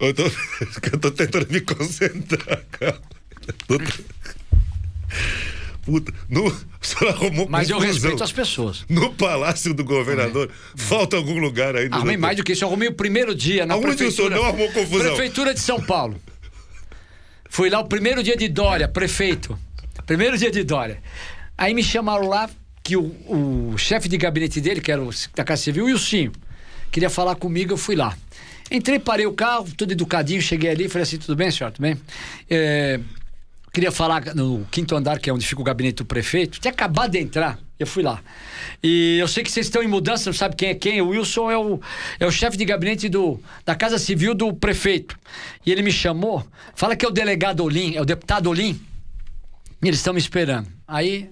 Eu 0.00 0.14
tô, 0.14 0.22
eu 0.92 0.98
tô 1.00 1.10
tentando 1.10 1.46
me 1.50 1.60
concentrar, 1.60 2.62
cara. 2.72 2.98
Puta, 5.84 6.12
no, 6.28 6.46
o 6.46 6.52
senhor 6.86 7.12
arrumou 7.12 7.48
Mas 7.48 7.68
eu 7.70 7.78
respeito 7.78 8.22
as 8.22 8.32
pessoas. 8.32 8.84
No 8.88 9.12
palácio 9.14 9.74
do 9.74 9.84
governador, 9.84 10.50
falta 10.76 11.16
algum 11.16 11.38
lugar 11.38 11.74
ainda. 11.76 11.96
Arrumei 11.96 12.16
mais 12.16 12.36
do 12.36 12.44
que 12.44 12.52
isso. 12.52 12.64
Eu 12.64 12.68
arrumei 12.68 12.88
o 12.88 12.92
primeiro 12.92 13.34
dia 13.34 13.66
na 13.66 13.74
Aonde 13.74 13.88
o 13.88 13.96
senhor 13.96 14.08
prefeitura. 14.10 14.36
não 14.36 14.44
arrumou 14.44 14.72
confusão? 14.72 15.14
Prefeitura 15.14 15.54
de 15.54 15.60
São 15.60 15.80
Paulo. 15.82 16.20
Fui 17.50 17.70
lá 17.70 17.80
o 17.80 17.86
primeiro 17.86 18.22
dia 18.22 18.36
de 18.36 18.48
Dória, 18.48 18.86
prefeito. 18.86 19.58
Primeiro 20.06 20.38
dia 20.38 20.50
de 20.50 20.62
Dória. 20.62 21.02
Aí 21.56 21.74
me 21.74 21.82
chamaram 21.82 22.28
lá 22.28 22.48
que 22.82 22.96
o, 22.96 23.04
o 23.26 23.76
chefe 23.76 24.08
de 24.08 24.16
gabinete 24.16 24.60
dele, 24.60 24.80
que 24.80 24.90
era 24.90 25.02
o 25.02 25.10
da 25.34 25.44
Casa 25.44 25.62
Civil, 25.62 25.86
o 25.86 25.90
Ilcinho, 25.90 26.32
queria 26.90 27.10
falar 27.10 27.34
comigo, 27.34 27.72
eu 27.72 27.76
fui 27.76 27.96
lá. 27.96 28.16
Entrei, 28.70 28.98
parei 28.98 29.26
o 29.26 29.32
carro, 29.32 29.66
tudo 29.76 29.92
educadinho, 29.92 30.40
cheguei 30.40 30.70
ali, 30.70 30.88
falei 30.88 31.02
assim, 31.02 31.18
tudo 31.18 31.34
bem, 31.34 31.50
senhor? 31.50 31.70
Tudo 31.72 31.82
bem? 31.82 31.98
É, 32.48 33.00
queria 33.72 33.92
falar 33.92 34.34
no 34.34 34.66
quinto 34.70 34.94
andar, 34.96 35.18
que 35.18 35.30
é 35.30 35.32
onde 35.32 35.46
fica 35.46 35.60
o 35.60 35.64
gabinete 35.64 35.96
do 35.96 36.04
prefeito. 36.04 36.60
Tinha 36.60 36.72
acabado 36.72 37.12
de 37.12 37.18
entrar. 37.18 37.58
Eu 37.78 37.86
fui 37.86 38.02
lá. 38.02 38.20
E 38.82 39.18
eu 39.20 39.28
sei 39.28 39.44
que 39.44 39.50
vocês 39.50 39.66
estão 39.66 39.82
em 39.82 39.86
mudança, 39.86 40.28
não 40.28 40.36
sabe 40.36 40.56
quem 40.56 40.70
é 40.70 40.74
quem. 40.74 41.00
O 41.00 41.08
Wilson 41.08 41.50
é 41.50 41.56
o, 41.56 41.80
é 42.18 42.26
o 42.26 42.30
chefe 42.30 42.56
de 42.56 42.64
gabinete 42.64 43.08
do, 43.08 43.40
da 43.64 43.74
Casa 43.74 43.98
Civil 43.98 44.34
do 44.34 44.52
prefeito. 44.52 45.16
E 45.64 45.70
ele 45.70 45.82
me 45.82 45.92
chamou. 45.92 46.44
Fala 46.74 46.96
que 46.96 47.04
é 47.04 47.08
o 47.08 47.12
delegado 47.12 47.62
Olim, 47.62 47.94
é 47.94 48.00
o 48.00 48.04
deputado 48.04 48.50
Olim. 48.50 48.80
E 49.80 49.86
eles 49.86 50.00
estão 50.00 50.12
me 50.12 50.18
esperando. 50.18 50.66
Aí 50.88 51.30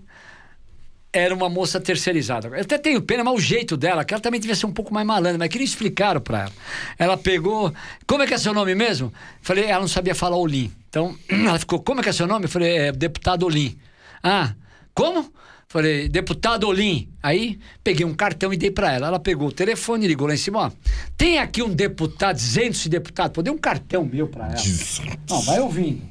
era 1.13 1.35
uma 1.35 1.49
moça 1.49 1.81
terceirizada. 1.81 2.49
Eu 2.49 2.61
até 2.61 2.79
tenho 2.79 3.03
pena, 3.03 3.25
mas 3.25 3.35
o 3.35 3.41
jeito 3.41 3.77
dela, 3.77 4.05
que 4.05 4.15
ela 4.15 4.21
também 4.21 4.39
devia 4.39 4.55
ser 4.55 4.67
um 4.67 4.73
pouco 4.73 4.93
mais 4.95 5.07
malandra, 5.07 5.39
mas 5.39 5.49
que 5.49 5.59
não 5.59 5.65
explicaram 5.65 6.21
pra 6.21 6.43
ela. 6.43 6.53
Ela 6.99 7.17
pegou. 7.17 7.73
Como 8.07 8.23
é 8.23 8.27
que 8.27 8.35
é 8.35 8.39
seu 8.39 8.55
nome 8.55 8.75
mesmo? 8.75 9.13
Falei, 9.41 9.65
ela 9.65 9.81
não 9.81 9.89
sabia 9.89 10.15
falar 10.15 10.37
Olim. 10.37 10.71
Então, 10.97 11.15
ela 11.29 11.59
ficou, 11.59 11.79
como 11.81 12.01
é 12.01 12.03
que 12.03 12.09
é 12.09 12.13
seu 12.13 12.27
nome? 12.27 12.47
Eu 12.47 12.49
falei, 12.49 12.75
é 12.75 12.93
deputado 12.93 13.45
Olim. 13.45 13.77
Ah, 14.23 14.55
como? 14.95 15.31
Falei, 15.69 16.09
deputado 16.09 16.67
Olim. 16.67 17.11
Aí 17.23 17.59
peguei 17.85 18.07
um 18.07 18.15
cartão 18.15 18.51
e 18.51 18.57
dei 18.57 18.71
pra 18.71 18.93
ela. 18.95 19.09
Ela 19.09 19.19
pegou 19.19 19.49
o 19.49 19.53
telefone 19.53 20.07
e 20.07 20.09
ligou 20.09 20.27
lá 20.27 20.33
em 20.33 20.39
cima, 20.39 20.59
ó. 20.67 20.71
Tem 21.17 21.39
aqui 21.39 21.63
um 21.63 21.69
deputado, 21.69 22.37
dizendo 22.37 22.71
esse 22.71 22.89
deputado. 22.89 23.33
Pô, 23.33 23.43
dei 23.43 23.53
um 23.53 23.59
cartão 23.59 24.05
meu 24.07 24.27
pra 24.27 24.47
ela. 24.47 24.57
Não, 25.29 25.43
vai 25.43 25.61
ouvindo 25.61 26.03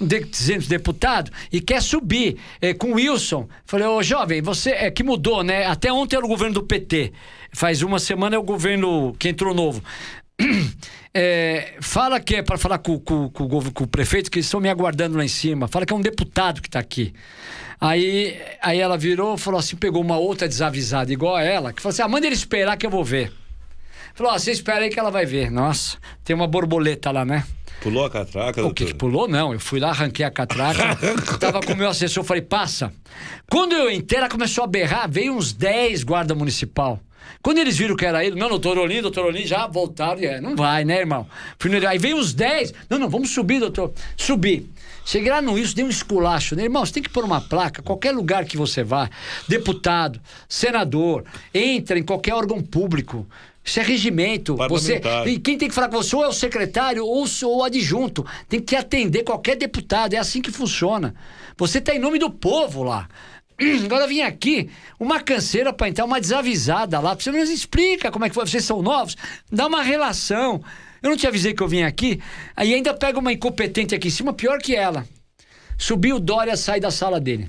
um 0.00 0.06
de- 0.06 0.24
dizendo 0.24 0.66
deputado 0.66 1.30
e 1.50 1.60
quer 1.60 1.80
subir 1.82 2.36
eh, 2.60 2.74
com 2.74 2.92
o 2.92 2.94
Wilson. 2.94 3.48
Falei, 3.64 3.86
ô 3.86 4.02
jovem, 4.02 4.42
você 4.42 4.70
é 4.70 4.90
que 4.90 5.02
mudou, 5.02 5.42
né? 5.42 5.64
Até 5.66 5.92
ontem 5.92 6.16
era 6.16 6.24
o 6.24 6.28
governo 6.28 6.54
do 6.54 6.62
PT. 6.62 7.12
Faz 7.52 7.82
uma 7.82 7.98
semana 7.98 8.36
é 8.36 8.38
o 8.38 8.42
governo 8.42 9.14
que 9.18 9.28
entrou 9.28 9.54
novo. 9.54 9.82
Eh, 11.14 11.74
fala 11.82 12.18
que 12.20 12.36
é 12.36 12.42
para 12.42 12.58
falar 12.58 12.78
com, 12.78 12.98
com- 12.98 13.28
com 13.28 13.48
com 13.48 13.84
o 13.84 13.86
prefeito, 13.86 14.30
que 14.30 14.38
eles 14.38 14.46
estão 14.46 14.60
me 14.60 14.68
aguardando 14.68 15.16
lá 15.16 15.24
em 15.24 15.28
cima. 15.28 15.68
Fala 15.68 15.84
que 15.86 15.92
é 15.92 15.96
um 15.96 16.00
deputado 16.00 16.60
que 16.60 16.68
está 16.68 16.78
aqui. 16.78 17.12
Aí, 17.80 18.40
aí 18.62 18.78
ela 18.78 18.96
virou, 18.96 19.36
falou 19.36 19.58
assim, 19.58 19.76
pegou 19.76 20.00
uma 20.00 20.16
outra 20.16 20.46
desavisada 20.48 21.12
igual 21.12 21.34
a 21.36 21.42
ela, 21.42 21.72
que 21.72 21.82
falou 21.82 21.92
assim: 21.92 22.02
ah, 22.02 22.08
manda 22.08 22.26
ele 22.26 22.34
esperar 22.34 22.76
que 22.76 22.86
eu 22.86 22.90
vou 22.90 23.04
ver. 23.04 23.32
Falou, 24.14 24.32
ó, 24.32 24.38
você 24.38 24.50
espera 24.52 24.80
aí 24.84 24.90
que 24.90 25.00
ela 25.00 25.10
vai 25.10 25.24
ver. 25.26 25.50
Nossa, 25.50 25.96
tem 26.22 26.36
uma 26.36 26.46
borboleta 26.46 27.10
lá, 27.10 27.24
né? 27.24 27.44
Pulou 27.80 28.04
a 28.04 28.10
catraca, 28.10 28.64
O 28.64 28.72
que, 28.72 28.84
que 28.86 28.94
pulou? 28.94 29.26
Não. 29.26 29.52
Eu 29.52 29.58
fui 29.58 29.80
lá, 29.80 29.88
arranquei 29.88 30.24
a 30.24 30.30
catraca. 30.30 30.96
tava 31.40 31.60
com 31.60 31.72
o 31.72 31.76
meu 31.76 31.88
assessor, 31.88 32.22
falei, 32.22 32.42
passa. 32.42 32.92
Quando 33.50 33.72
eu 33.72 33.90
entrei, 33.90 34.20
ela 34.20 34.28
começou 34.28 34.62
a 34.62 34.66
berrar, 34.68 35.10
veio 35.10 35.34
uns 35.34 35.52
10 35.52 36.04
guarda 36.04 36.34
municipal. 36.34 37.00
Quando 37.42 37.58
eles 37.58 37.76
viram 37.76 37.96
que 37.96 38.06
era 38.06 38.24
ele, 38.24 38.38
não, 38.38 38.48
doutor 38.48 38.78
Olim, 38.78 39.02
doutor 39.02 39.26
Olim, 39.26 39.46
já 39.46 39.66
voltaram. 39.66 40.20
E, 40.20 40.26
é, 40.26 40.40
não 40.40 40.56
vai, 40.56 40.84
né, 40.84 40.98
irmão? 40.98 41.26
Aí 41.88 41.98
veio 41.98 42.16
uns 42.16 42.32
10. 42.32 42.72
Não, 42.88 42.98
não, 42.98 43.08
vamos 43.08 43.30
subir, 43.30 43.60
doutor. 43.60 43.92
Subi. 44.16 44.70
Cheguei 45.04 45.30
lá 45.30 45.42
no 45.42 45.58
isso, 45.58 45.74
dei 45.74 45.84
um 45.84 45.88
esculacho. 45.88 46.54
Né? 46.54 46.64
Irmão, 46.64 46.84
você 46.84 46.92
tem 46.92 47.02
que 47.02 47.10
pôr 47.10 47.24
uma 47.24 47.40
placa, 47.40 47.82
qualquer 47.82 48.12
lugar 48.12 48.44
que 48.44 48.56
você 48.56 48.84
vá, 48.84 49.10
deputado, 49.48 50.20
senador, 50.48 51.24
entra 51.52 51.98
em 51.98 52.02
qualquer 52.02 52.34
órgão 52.34 52.62
público. 52.62 53.26
Isso 53.64 53.78
é 53.78 53.82
regimento. 53.82 54.56
Você, 54.68 55.00
e 55.26 55.38
quem 55.38 55.56
tem 55.56 55.68
que 55.68 55.74
falar 55.74 55.88
com 55.88 55.96
você 55.96 56.16
ou 56.16 56.24
é 56.24 56.28
o 56.28 56.32
secretário 56.32 57.04
ou 57.04 57.24
o 57.24 57.46
o 57.46 57.62
adjunto. 57.62 58.26
Tem 58.48 58.60
que 58.60 58.74
atender 58.74 59.22
qualquer 59.22 59.56
deputado. 59.56 60.14
É 60.14 60.18
assim 60.18 60.42
que 60.42 60.50
funciona. 60.50 61.14
Você 61.56 61.78
está 61.78 61.94
em 61.94 61.98
nome 61.98 62.18
do 62.18 62.28
povo 62.28 62.82
lá. 62.82 63.08
Agora 63.84 64.06
vim 64.06 64.22
aqui, 64.22 64.70
uma 64.98 65.20
canseira 65.20 65.72
para 65.72 65.88
entrar, 65.88 66.04
uma 66.04 66.20
desavisada 66.20 66.98
lá. 67.00 67.14
Você 67.14 67.30
nos 67.30 67.50
explica 67.50 68.10
como 68.10 68.24
é 68.24 68.28
que 68.28 68.34
foi. 68.34 68.46
Vocês 68.46 68.64
são 68.64 68.82
novos, 68.82 69.16
dá 69.50 69.66
uma 69.66 69.82
relação. 69.82 70.62
Eu 71.02 71.10
não 71.10 71.16
te 71.16 71.26
avisei 71.26 71.52
que 71.52 71.62
eu 71.62 71.68
vim 71.68 71.82
aqui. 71.82 72.20
Aí 72.56 72.72
ainda 72.72 72.94
pega 72.94 73.18
uma 73.18 73.32
incompetente 73.32 73.94
aqui 73.94 74.08
em 74.08 74.10
cima, 74.10 74.32
pior 74.32 74.58
que 74.58 74.74
ela. 74.74 75.06
Subiu 75.76 76.16
o 76.16 76.20
Dória, 76.20 76.56
sai 76.56 76.78
da 76.78 76.90
sala 76.90 77.20
dele. 77.20 77.48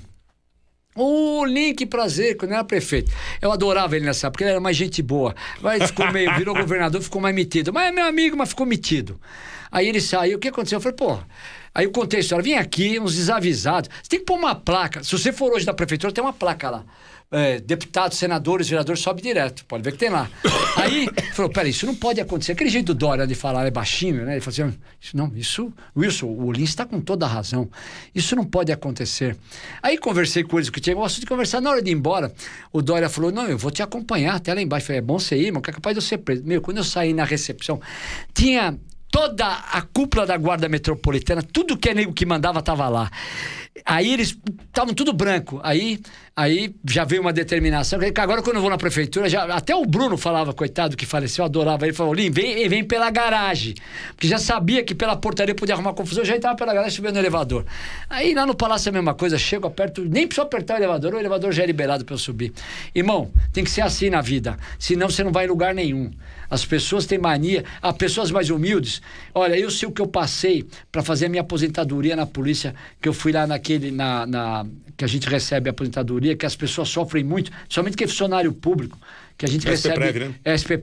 Ô, 0.96 1.44
Link, 1.44 1.86
prazer, 1.86 2.36
quando 2.36 2.52
era 2.52 2.64
prefeito. 2.64 3.10
Eu 3.42 3.50
adorava 3.50 3.96
ele 3.96 4.04
nessa 4.04 4.26
época, 4.26 4.32
porque 4.32 4.44
ele 4.44 4.50
era 4.52 4.60
mais 4.60 4.76
gente 4.76 5.02
boa. 5.02 5.34
Mas 5.60 5.90
ficou 5.90 6.10
meio, 6.12 6.32
virou 6.38 6.54
governador, 6.54 7.02
ficou 7.02 7.20
mais 7.20 7.34
metido. 7.34 7.72
Mas 7.72 7.88
é 7.88 7.92
meu 7.92 8.04
amigo, 8.04 8.36
mas 8.36 8.50
ficou 8.50 8.64
metido. 8.64 9.20
Aí 9.70 9.88
ele 9.88 10.00
saiu, 10.00 10.36
o 10.36 10.40
que 10.40 10.48
aconteceu? 10.48 10.76
Eu 10.76 10.80
falei, 10.80 10.96
pô. 10.96 11.18
Aí 11.74 11.86
eu 11.86 11.90
contei 11.90 12.18
a 12.18 12.20
história, 12.20 12.42
vim 12.42 12.54
aqui, 12.54 13.00
uns 13.00 13.16
desavisados. 13.16 13.90
Você 14.00 14.08
tem 14.08 14.20
que 14.20 14.24
pôr 14.24 14.38
uma 14.38 14.54
placa. 14.54 15.02
Se 15.02 15.10
você 15.10 15.32
for 15.32 15.52
hoje 15.52 15.66
da 15.66 15.74
prefeitura, 15.74 16.12
tem 16.12 16.22
uma 16.22 16.32
placa 16.32 16.70
lá. 16.70 16.84
É, 17.32 17.58
deputados, 17.58 18.16
senadores, 18.16 18.68
vereadores, 18.68 19.00
sobe 19.00 19.20
direto. 19.20 19.64
Pode 19.64 19.82
ver 19.82 19.90
que 19.90 19.98
tem 19.98 20.08
lá. 20.08 20.30
Aí, 20.76 21.08
falou, 21.32 21.50
peraí, 21.50 21.70
isso 21.70 21.84
não 21.84 21.94
pode 21.96 22.20
acontecer. 22.20 22.52
Aquele 22.52 22.70
jeito 22.70 22.86
do 22.86 22.94
Dória 22.94 23.26
de 23.26 23.34
falar 23.34 23.66
é 23.66 23.72
baixinho, 23.72 24.24
né? 24.24 24.34
Ele 24.34 24.40
falou 24.40 24.68
assim, 24.68 24.78
isso 25.00 25.16
não, 25.16 25.32
isso, 25.34 25.72
Wilson, 25.96 26.26
o 26.26 26.52
Lins 26.52 26.68
está 26.68 26.86
com 26.86 27.00
toda 27.00 27.26
a 27.26 27.28
razão. 27.28 27.68
Isso 28.14 28.36
não 28.36 28.44
pode 28.44 28.70
acontecer. 28.70 29.36
Aí 29.82 29.98
conversei 29.98 30.44
com 30.44 30.58
eles, 30.58 30.70
que 30.70 30.80
tinha 30.80 30.94
gosto 30.94 31.18
de 31.18 31.26
conversar. 31.26 31.60
Na 31.60 31.70
hora 31.70 31.82
de 31.82 31.90
ir 31.90 31.94
embora, 31.94 32.32
o 32.72 32.80
Dória 32.80 33.08
falou, 33.08 33.32
não, 33.32 33.48
eu 33.48 33.58
vou 33.58 33.72
te 33.72 33.82
acompanhar 33.82 34.36
até 34.36 34.54
lá 34.54 34.62
embaixo. 34.62 34.84
Eu 34.84 34.86
falei, 34.86 34.98
é 34.98 35.02
bom 35.02 35.18
você 35.18 35.36
ir, 35.36 35.46
irmão, 35.46 35.60
que 35.60 35.70
é 35.70 35.72
capaz 35.72 35.92
de 35.92 35.98
eu 35.98 36.02
ser 36.02 36.18
preso. 36.18 36.44
Meu, 36.44 36.62
quando 36.62 36.76
eu 36.76 36.84
saí 36.84 37.12
na 37.12 37.24
recepção, 37.24 37.80
tinha 38.32 38.78
toda 39.14 39.46
a 39.70 39.80
cúpula 39.80 40.26
da 40.26 40.36
Guarda 40.36 40.68
Metropolitana, 40.68 41.40
tudo 41.40 41.76
que 41.76 41.90
é 41.90 41.94
nego 41.94 42.12
que 42.12 42.26
mandava 42.26 42.60
tava 42.60 42.88
lá. 42.88 43.08
Aí 43.84 44.12
eles 44.12 44.36
estavam 44.66 44.94
tudo 44.94 45.12
branco. 45.12 45.60
Aí, 45.62 45.98
aí 46.36 46.72
já 46.88 47.04
veio 47.04 47.20
uma 47.20 47.32
determinação. 47.32 47.98
Agora, 48.18 48.40
quando 48.40 48.56
eu 48.56 48.62
vou 48.62 48.70
na 48.70 48.78
prefeitura, 48.78 49.28
já, 49.28 49.44
até 49.44 49.74
o 49.74 49.84
Bruno 49.84 50.16
falava, 50.16 50.52
coitado, 50.52 50.96
que 50.96 51.04
faleceu, 51.04 51.42
eu 51.42 51.46
adorava. 51.46 51.84
Ele 51.84 51.92
falou: 51.92 52.14
Lim, 52.14 52.30
vem, 52.30 52.68
vem 52.68 52.84
pela 52.84 53.10
garagem. 53.10 53.74
Porque 54.14 54.28
já 54.28 54.38
sabia 54.38 54.84
que 54.84 54.94
pela 54.94 55.16
portaria 55.16 55.54
podia 55.54 55.74
arrumar 55.74 55.92
confusão, 55.92 56.22
eu 56.22 56.26
já 56.26 56.36
entrava 56.36 56.56
pela 56.56 56.72
garagem 56.72 56.94
subia 56.94 57.10
no 57.10 57.18
elevador. 57.18 57.64
Aí 58.08 58.32
lá 58.32 58.46
no 58.46 58.54
palácio 58.54 58.88
é 58.88 58.90
a 58.90 58.92
mesma 58.92 59.14
coisa, 59.14 59.36
chego, 59.36 59.66
aperto, 59.66 60.02
nem 60.02 60.26
preciso 60.26 60.46
apertar 60.46 60.74
o 60.74 60.76
elevador, 60.78 61.14
o 61.14 61.18
elevador 61.18 61.50
já 61.50 61.64
é 61.64 61.66
liberado 61.66 62.04
para 62.04 62.14
eu 62.14 62.18
subir. 62.18 62.52
Irmão, 62.94 63.32
tem 63.52 63.64
que 63.64 63.70
ser 63.70 63.80
assim 63.80 64.08
na 64.08 64.20
vida, 64.20 64.56
senão 64.78 65.10
você 65.10 65.24
não 65.24 65.32
vai 65.32 65.46
em 65.46 65.48
lugar 65.48 65.74
nenhum. 65.74 66.12
As 66.48 66.64
pessoas 66.64 67.06
têm 67.06 67.18
mania, 67.18 67.64
as 67.82 67.96
pessoas 67.96 68.30
mais 68.30 68.50
humildes. 68.50 69.02
Olha, 69.34 69.58
eu 69.58 69.70
sei 69.70 69.88
o 69.88 69.92
que 69.92 70.00
eu 70.00 70.06
passei 70.06 70.64
para 70.92 71.02
fazer 71.02 71.26
a 71.26 71.28
minha 71.28 71.42
aposentadoria 71.42 72.14
na 72.14 72.26
polícia, 72.26 72.74
que 73.00 73.08
eu 73.08 73.12
fui 73.12 73.32
lá 73.32 73.46
naquele, 73.64 73.90
na, 73.90 74.26
na- 74.26 74.66
que 74.96 75.04
a 75.04 75.08
gente 75.08 75.28
recebe 75.28 75.68
a 75.68 75.72
aposentadoria, 75.72 76.36
que 76.36 76.46
as 76.46 76.54
pessoas 76.54 76.88
sofrem 76.88 77.24
muito, 77.24 77.50
somente 77.68 77.96
que 77.96 78.04
é 78.04 78.06
funcionário 78.06 78.52
público, 78.52 78.98
que 79.36 79.44
a 79.44 79.48
gente 79.48 79.62
SP 79.66 79.70
recebe. 79.70 79.94
Prev, 79.96 80.16
né? 80.18 80.34
É 80.44 80.54
SP 80.56 80.74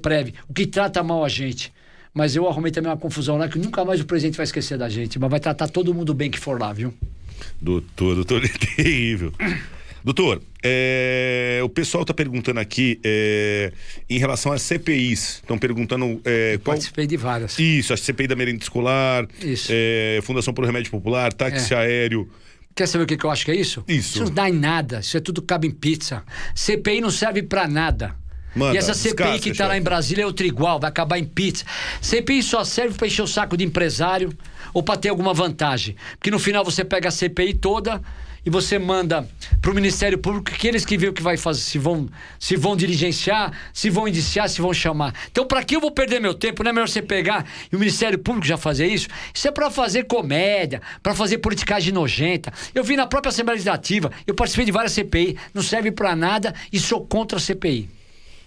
o 0.50 0.54
que 0.54 0.66
trata 0.66 1.02
mal 1.04 1.24
a 1.24 1.30
gente. 1.30 1.72
Mas 2.14 2.36
eu 2.36 2.46
arrumei 2.50 2.72
também 2.74 2.92
uma 2.92 2.98
confusão 2.98 3.38
lá 3.38 3.48
que 3.48 3.58
nunca 3.58 3.86
mais 3.86 4.02
o 4.02 4.06
presidente 4.06 4.36
vai 4.36 4.44
esquecer 4.44 4.78
da 4.78 4.90
gente, 4.90 5.18
mas 5.18 5.30
vai 5.30 5.40
tratar 5.40 5.70
todo 5.70 5.94
mundo 5.94 6.14
bem 6.14 6.30
que 6.30 6.38
for 6.40 6.60
lá, 6.60 6.74
viu? 6.74 6.94
Doutor, 7.62 8.16
doutor, 8.16 8.44
é 8.44 8.50
terrível. 8.76 9.32
Doutor, 10.04 10.42
é, 10.62 11.62
o 11.64 11.70
pessoal 11.70 12.02
está 12.02 12.14
perguntando 12.14 12.60
aqui 12.60 13.00
é, 13.04 13.72
em 14.10 14.18
relação 14.18 14.52
às 14.52 14.62
CPIs. 14.64 15.36
Estão 15.36 15.58
perguntando 15.58 16.20
é, 16.26 16.58
qual. 16.64 16.74
Participei 16.76 17.08
de 17.08 17.16
várias. 17.16 17.58
Isso, 17.58 17.94
a 17.94 17.98
CPI 17.98 18.28
da 18.28 18.36
merenda 18.36 18.62
escolar, 18.62 19.26
Isso. 19.42 19.70
é, 19.72 20.20
Fundação 20.24 20.54
por 20.54 20.66
Remédio 20.66 20.92
Popular, 20.92 21.32
táxi 21.32 21.74
É. 21.74 21.78
aéreo. 21.78 22.28
Quer 22.76 22.88
saber 22.88 23.04
o 23.04 23.08
que, 23.08 23.18
que 23.18 23.26
eu 23.26 23.32
acho 23.32 23.46
que 23.46 23.52
é 23.52 23.56
isso? 23.56 23.84
Isso. 23.88 24.18
Isso 24.18 24.24
não 24.26 24.32
dá 24.32 24.50
em 24.50 24.54
nada. 24.54 25.00
Isso 25.00 25.18
é 25.18 25.20
tudo 25.20 25.42
cabe 25.42 25.68
em 25.68 25.72
pizza. 25.72 26.24
CPI 26.56 27.02
não 27.02 27.12
serve 27.12 27.44
pra 27.44 27.68
nada. 27.68 28.16
Manda, 28.56 28.76
e 28.76 28.78
essa 28.78 28.94
CPI 28.94 29.16
descasca, 29.16 29.40
que 29.40 29.50
está 29.50 29.68
lá 29.68 29.78
em 29.78 29.82
Brasília 29.82 30.24
é 30.24 30.26
outra 30.26 30.46
igual, 30.46 30.80
vai 30.80 30.90
acabar 30.90 31.18
em 31.18 31.24
pizza. 31.24 31.64
CPI 32.02 32.44
só 32.44 32.64
serve 32.64 32.98
para 32.98 33.08
encher 33.08 33.22
o 33.22 33.28
saco 33.28 33.56
de 33.56 33.64
empresário 33.64 34.34
ou 34.74 34.84
para 34.84 34.98
ter 34.98 35.10
alguma 35.10 35.34
vantagem. 35.34 35.96
Porque 36.18 36.32
no 36.32 36.40
final 36.40 36.64
você 36.64 36.84
pega 36.84 37.10
a 37.10 37.12
CPI 37.12 37.56
toda 37.56 38.02
e 38.46 38.50
você 38.50 38.80
manda 38.80 39.28
para 39.62 39.72
o 39.72 39.76
Ministério 39.76 40.18
Público 40.18 40.52
que 40.52 40.68
eles 40.68 40.84
que 40.84 40.98
veem 40.98 41.12
o 41.12 41.14
que 41.14 41.22
vai 41.22 41.38
fazer, 41.38 41.62
se 41.62 41.78
vão, 41.78 42.10
se 42.40 42.56
vão 42.56 42.76
diligenciar, 42.76 43.52
se 43.74 43.90
vão 43.90 44.08
indiciar, 44.08 44.50
se 44.50 44.62
vão 44.62 44.74
chamar. 44.74 45.14
Então, 45.32 45.46
para 45.46 45.64
que 45.64 45.76
eu 45.76 45.82
vou 45.82 45.92
perder 45.92 46.20
meu 46.20 46.34
tempo? 46.34 46.64
Não 46.64 46.70
é 46.70 46.74
melhor 46.74 46.90
você 46.90 47.02
pegar 47.02 47.46
e 47.72 47.76
o 47.76 47.80
Ministério 47.80 48.18
Público 48.18 48.48
já 48.48 48.58
fazer 48.58 48.88
isso? 48.88 49.08
Isso 49.34 49.48
é 49.48 49.52
para 49.52 49.70
fazer 49.70 50.06
comédia, 50.06 50.82
para 51.04 51.14
fazer 51.14 51.38
politicagem 51.38 51.94
nojenta. 51.94 52.52
Eu 52.74 52.84
vi 52.84 52.96
na 52.96 53.06
própria 53.06 53.30
Assembleia 53.30 53.56
Legislativa, 53.56 54.12
eu 54.26 54.34
participei 54.34 54.66
de 54.66 54.72
várias 54.72 54.94
CPI, 54.94 55.38
não 55.54 55.62
serve 55.62 55.92
para 55.92 56.16
nada 56.16 56.54
e 56.72 56.80
sou 56.80 57.06
contra 57.06 57.38
a 57.38 57.42
CPI. 57.42 58.01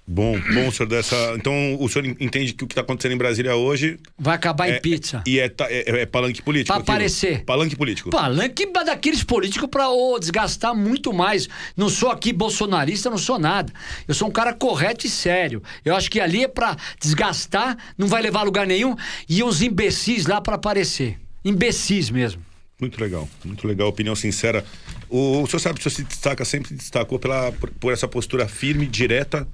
Bom, 0.06 0.38
bom, 0.38 0.70
senhor, 0.70 0.86
dessa. 0.86 1.16
Então, 1.34 1.78
o 1.80 1.88
senhor 1.88 2.04
entende 2.20 2.52
que 2.52 2.62
o 2.62 2.66
que 2.66 2.72
está 2.72 2.82
acontecendo 2.82 3.12
em 3.12 3.16
Brasília 3.16 3.56
hoje. 3.56 3.98
Vai 4.18 4.34
acabar 4.34 4.68
é, 4.68 4.76
em 4.76 4.80
pizza. 4.80 5.22
E 5.26 5.38
é, 5.40 5.48
ta- 5.48 5.66
é- 5.70 6.02
é 6.02 6.06
palanque 6.06 6.42
político? 6.42 6.72
Aquilo? 6.74 6.82
aparecer. 6.82 7.42
Palanque 7.44 7.74
político. 7.74 8.10
Palanque 8.10 8.66
daqueles 8.70 9.24
políticos 9.24 9.66
para 9.70 9.86
desgastar 10.20 10.74
muito 10.74 11.10
mais. 11.10 11.48
Não 11.74 11.88
sou 11.88 12.10
aqui 12.10 12.34
bolsonarista, 12.34 13.08
não 13.08 13.16
sou 13.16 13.38
nada. 13.38 13.72
Eu 14.06 14.12
sou 14.12 14.28
um 14.28 14.30
cara 14.30 14.52
correto 14.52 15.06
e 15.06 15.10
sério. 15.10 15.62
Eu 15.82 15.96
acho 15.96 16.10
que 16.10 16.20
ali 16.20 16.44
é 16.44 16.48
para 16.48 16.76
desgastar, 17.00 17.78
não 17.96 18.06
vai 18.06 18.20
levar 18.20 18.40
a 18.40 18.44
lugar 18.44 18.66
nenhum, 18.66 18.94
e 19.26 19.42
uns 19.42 19.62
imbecis 19.62 20.26
lá 20.26 20.38
para 20.38 20.56
aparecer. 20.56 21.18
Imbecis 21.42 22.10
mesmo. 22.10 22.42
Muito 22.78 23.00
legal, 23.00 23.26
muito 23.44 23.66
legal, 23.66 23.88
opinião 23.88 24.14
sincera. 24.14 24.64
O, 25.08 25.42
o 25.42 25.46
senhor 25.46 25.60
sabe 25.60 25.80
que 25.80 25.86
o 25.86 25.90
senhor 25.90 25.96
se 25.96 26.04
destaca, 26.04 26.44
sempre 26.44 26.68
se 26.68 26.74
destacou 26.74 27.18
pela, 27.18 27.52
por, 27.52 27.70
por 27.70 27.92
essa 27.92 28.06
postura 28.08 28.46
firme, 28.48 28.84
direta, 28.86 29.46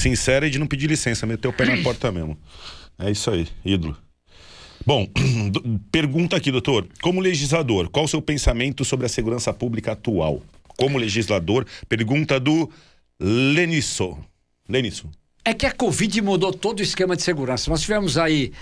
sincera 0.00 0.46
e 0.46 0.50
de 0.50 0.58
não 0.58 0.66
pedir 0.66 0.88
licença, 0.88 1.26
meter 1.26 1.48
o 1.48 1.52
pé 1.52 1.66
na 1.66 1.82
porta 1.82 2.10
mesmo. 2.10 2.36
É 2.98 3.10
isso 3.10 3.30
aí, 3.30 3.46
ídolo. 3.64 3.96
Bom, 4.84 5.06
pergunta 5.92 6.36
aqui, 6.36 6.50
doutor. 6.50 6.86
Como 7.02 7.20
legislador, 7.20 7.88
qual 7.88 8.06
o 8.06 8.08
seu 8.08 8.22
pensamento 8.22 8.84
sobre 8.84 9.06
a 9.06 9.08
segurança 9.08 9.52
pública 9.52 9.92
atual? 9.92 10.42
Como 10.76 10.98
legislador, 10.98 11.66
pergunta 11.88 12.40
do 12.40 12.70
Lenisso. 13.20 14.16
Lenisso. 14.68 15.08
É 15.44 15.52
que 15.52 15.66
a 15.66 15.72
Covid 15.72 16.22
mudou 16.22 16.52
todo 16.52 16.80
o 16.80 16.82
esquema 16.82 17.14
de 17.14 17.22
segurança. 17.22 17.70
Nós 17.70 17.82
tivemos 17.82 18.16
aí 18.16 18.52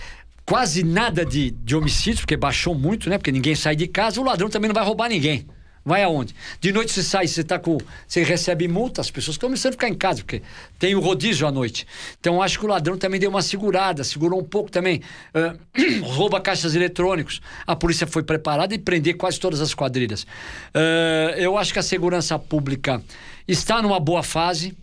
quase 0.45 0.83
nada 0.83 1.25
de, 1.25 1.51
de 1.51 1.77
homicídios, 1.77 2.21
porque 2.21 2.37
baixou 2.37 2.75
muito, 2.75 3.09
né? 3.09 3.19
Porque 3.19 3.31
ninguém 3.31 3.55
sai 3.55 3.77
de 3.77 3.87
casa, 3.87 4.21
o 4.21 4.25
ladrão 4.25 4.49
também 4.49 4.69
não 4.69 4.75
vai 4.75 4.85
roubar 4.85 5.09
ninguém. 5.09 5.47
Vai 5.89 6.03
aonde? 6.03 6.35
De 6.61 6.71
noite 6.71 6.93
você 6.93 7.03
sai, 7.03 7.27
você 7.27 7.43
tá 7.43 7.59
com. 7.59 7.79
Você 8.07 8.23
recebe 8.23 8.69
multa, 8.69 9.01
as 9.01 9.11
pessoas 9.11 9.39
começando 9.39 9.71
a 9.71 9.73
ficar 9.73 9.89
em 9.89 9.95
casa, 9.95 10.19
porque 10.19 10.43
tem 10.79 10.95
o 10.95 11.01
rodízio 11.01 11.47
à 11.47 11.51
noite. 11.51 11.87
Então 12.21 12.43
acho 12.43 12.59
que 12.59 12.67
o 12.67 12.69
ladrão 12.69 12.99
também 12.99 13.19
deu 13.19 13.31
uma 13.31 13.41
segurada, 13.41 14.05
segurou 14.05 14.39
um 14.39 14.45
pouco 14.45 14.71
também. 14.71 15.01
Ah, 15.33 15.57
rouba 16.05 16.43
caixas 16.43 16.75
eletrônicos. 16.75 17.41
A 17.67 17.75
polícia 17.75 18.07
foi 18.07 18.23
preparada 18.23 18.75
e 18.75 18.79
prender 18.79 19.17
quase 19.17 19.41
todas 19.41 19.63
as 19.63 19.73
quadrilhas. 19.73 20.27
Ah, 20.75 21.35
eu 21.39 21.57
acho 21.57 21.73
que 21.73 21.79
a 21.79 21.83
segurança 21.83 22.39
pública 22.39 23.03
está 23.47 23.81
numa 23.81 23.99
boa 23.99 24.23
fase. 24.23 24.77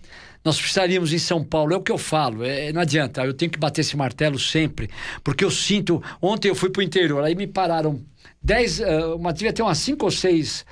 Nós 0.43 0.59
precisaríamos 0.59 1.13
em 1.13 1.19
São 1.19 1.43
Paulo, 1.43 1.71
é 1.75 1.77
o 1.77 1.81
que 1.81 1.91
eu 1.91 1.97
falo, 1.97 2.43
é, 2.43 2.71
não 2.71 2.81
adianta, 2.81 3.25
eu 3.25 3.33
tenho 3.33 3.51
que 3.51 3.57
bater 3.57 3.81
esse 3.81 3.97
martelo 3.97 4.37
sempre, 4.37 4.91
porque 5.23 5.43
eu 5.43 5.49
sinto. 5.49 6.01
Ontem 6.21 6.49
eu 6.49 6.55
fui 6.55 6.69
para 6.69 6.81
o 6.81 6.83
interior, 6.83 7.23
aí 7.23 7.33
me 7.33 7.47
pararam 7.47 7.99
10, 8.45 8.79
eh, 8.79 9.05
uma, 9.07 9.33
devia 9.33 9.51
ter 9.51 9.63
umas 9.63 9.79
5 9.79 10.05
ou 10.05 10.11
6 10.11 10.65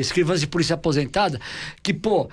escrivãs 0.00 0.40
de 0.40 0.46
polícia 0.46 0.74
aposentada, 0.74 1.38
que, 1.82 1.94
pô, 1.94 2.28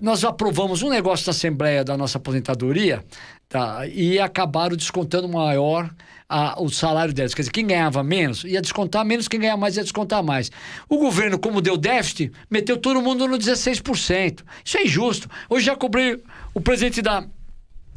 nós 0.00 0.24
aprovamos 0.24 0.82
um 0.82 0.90
negócio 0.90 1.26
na 1.26 1.30
Assembleia 1.30 1.84
da 1.84 1.96
nossa 1.96 2.18
aposentadoria 2.18 3.04
tá, 3.48 3.86
e 3.86 4.18
acabaram 4.18 4.76
descontando 4.76 5.28
maior 5.28 5.88
a- 6.28 6.60
o 6.60 6.68
salário 6.68 7.12
deles. 7.12 7.34
Quer 7.34 7.42
dizer, 7.42 7.52
quem 7.52 7.66
ganhava 7.66 8.02
menos 8.02 8.44
ia 8.44 8.60
descontar 8.60 9.04
menos, 9.04 9.28
quem 9.28 9.40
ganhava 9.40 9.58
mais 9.60 9.76
ia 9.76 9.82
descontar 9.82 10.22
mais. 10.22 10.50
O 10.88 10.98
governo, 10.98 11.38
como 11.38 11.60
deu 11.60 11.76
déficit, 11.76 12.32
meteu 12.50 12.76
todo 12.76 13.00
mundo 13.00 13.26
no 13.28 13.38
16%. 13.38 14.44
Isso 14.64 14.78
é 14.78 14.84
injusto. 14.84 15.28
Hoje 15.48 15.66
já 15.66 15.76
cobrei 15.76 16.22
o 16.54 16.60
presidente 16.60 17.02
da, 17.02 17.24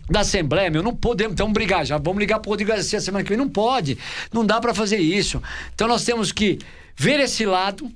da 0.10 0.22
Assembleia, 0.22 0.70
meu, 0.70 0.84
não 0.84 0.96
podemos, 0.96 1.34
então 1.34 1.52
brigar, 1.52 1.86
já 1.86 1.98
vamos 1.98 2.20
ligar 2.20 2.40
para 2.40 2.50
o 2.50 2.52
Rodrigo 2.52 2.72
Garcia 2.72 3.00
semana 3.00 3.24
que 3.24 3.30
vem, 3.30 3.38
não 3.38 3.50
pode, 3.50 3.98
não 4.34 4.46
dá 4.46 4.60
para 4.60 4.74
fazer 4.74 4.98
isso. 4.98 5.42
Então 5.74 5.88
nós 5.88 6.04
temos 6.04 6.32
que 6.32 6.60
ver 6.96 7.20
esse 7.20 7.46
lado 7.46 7.90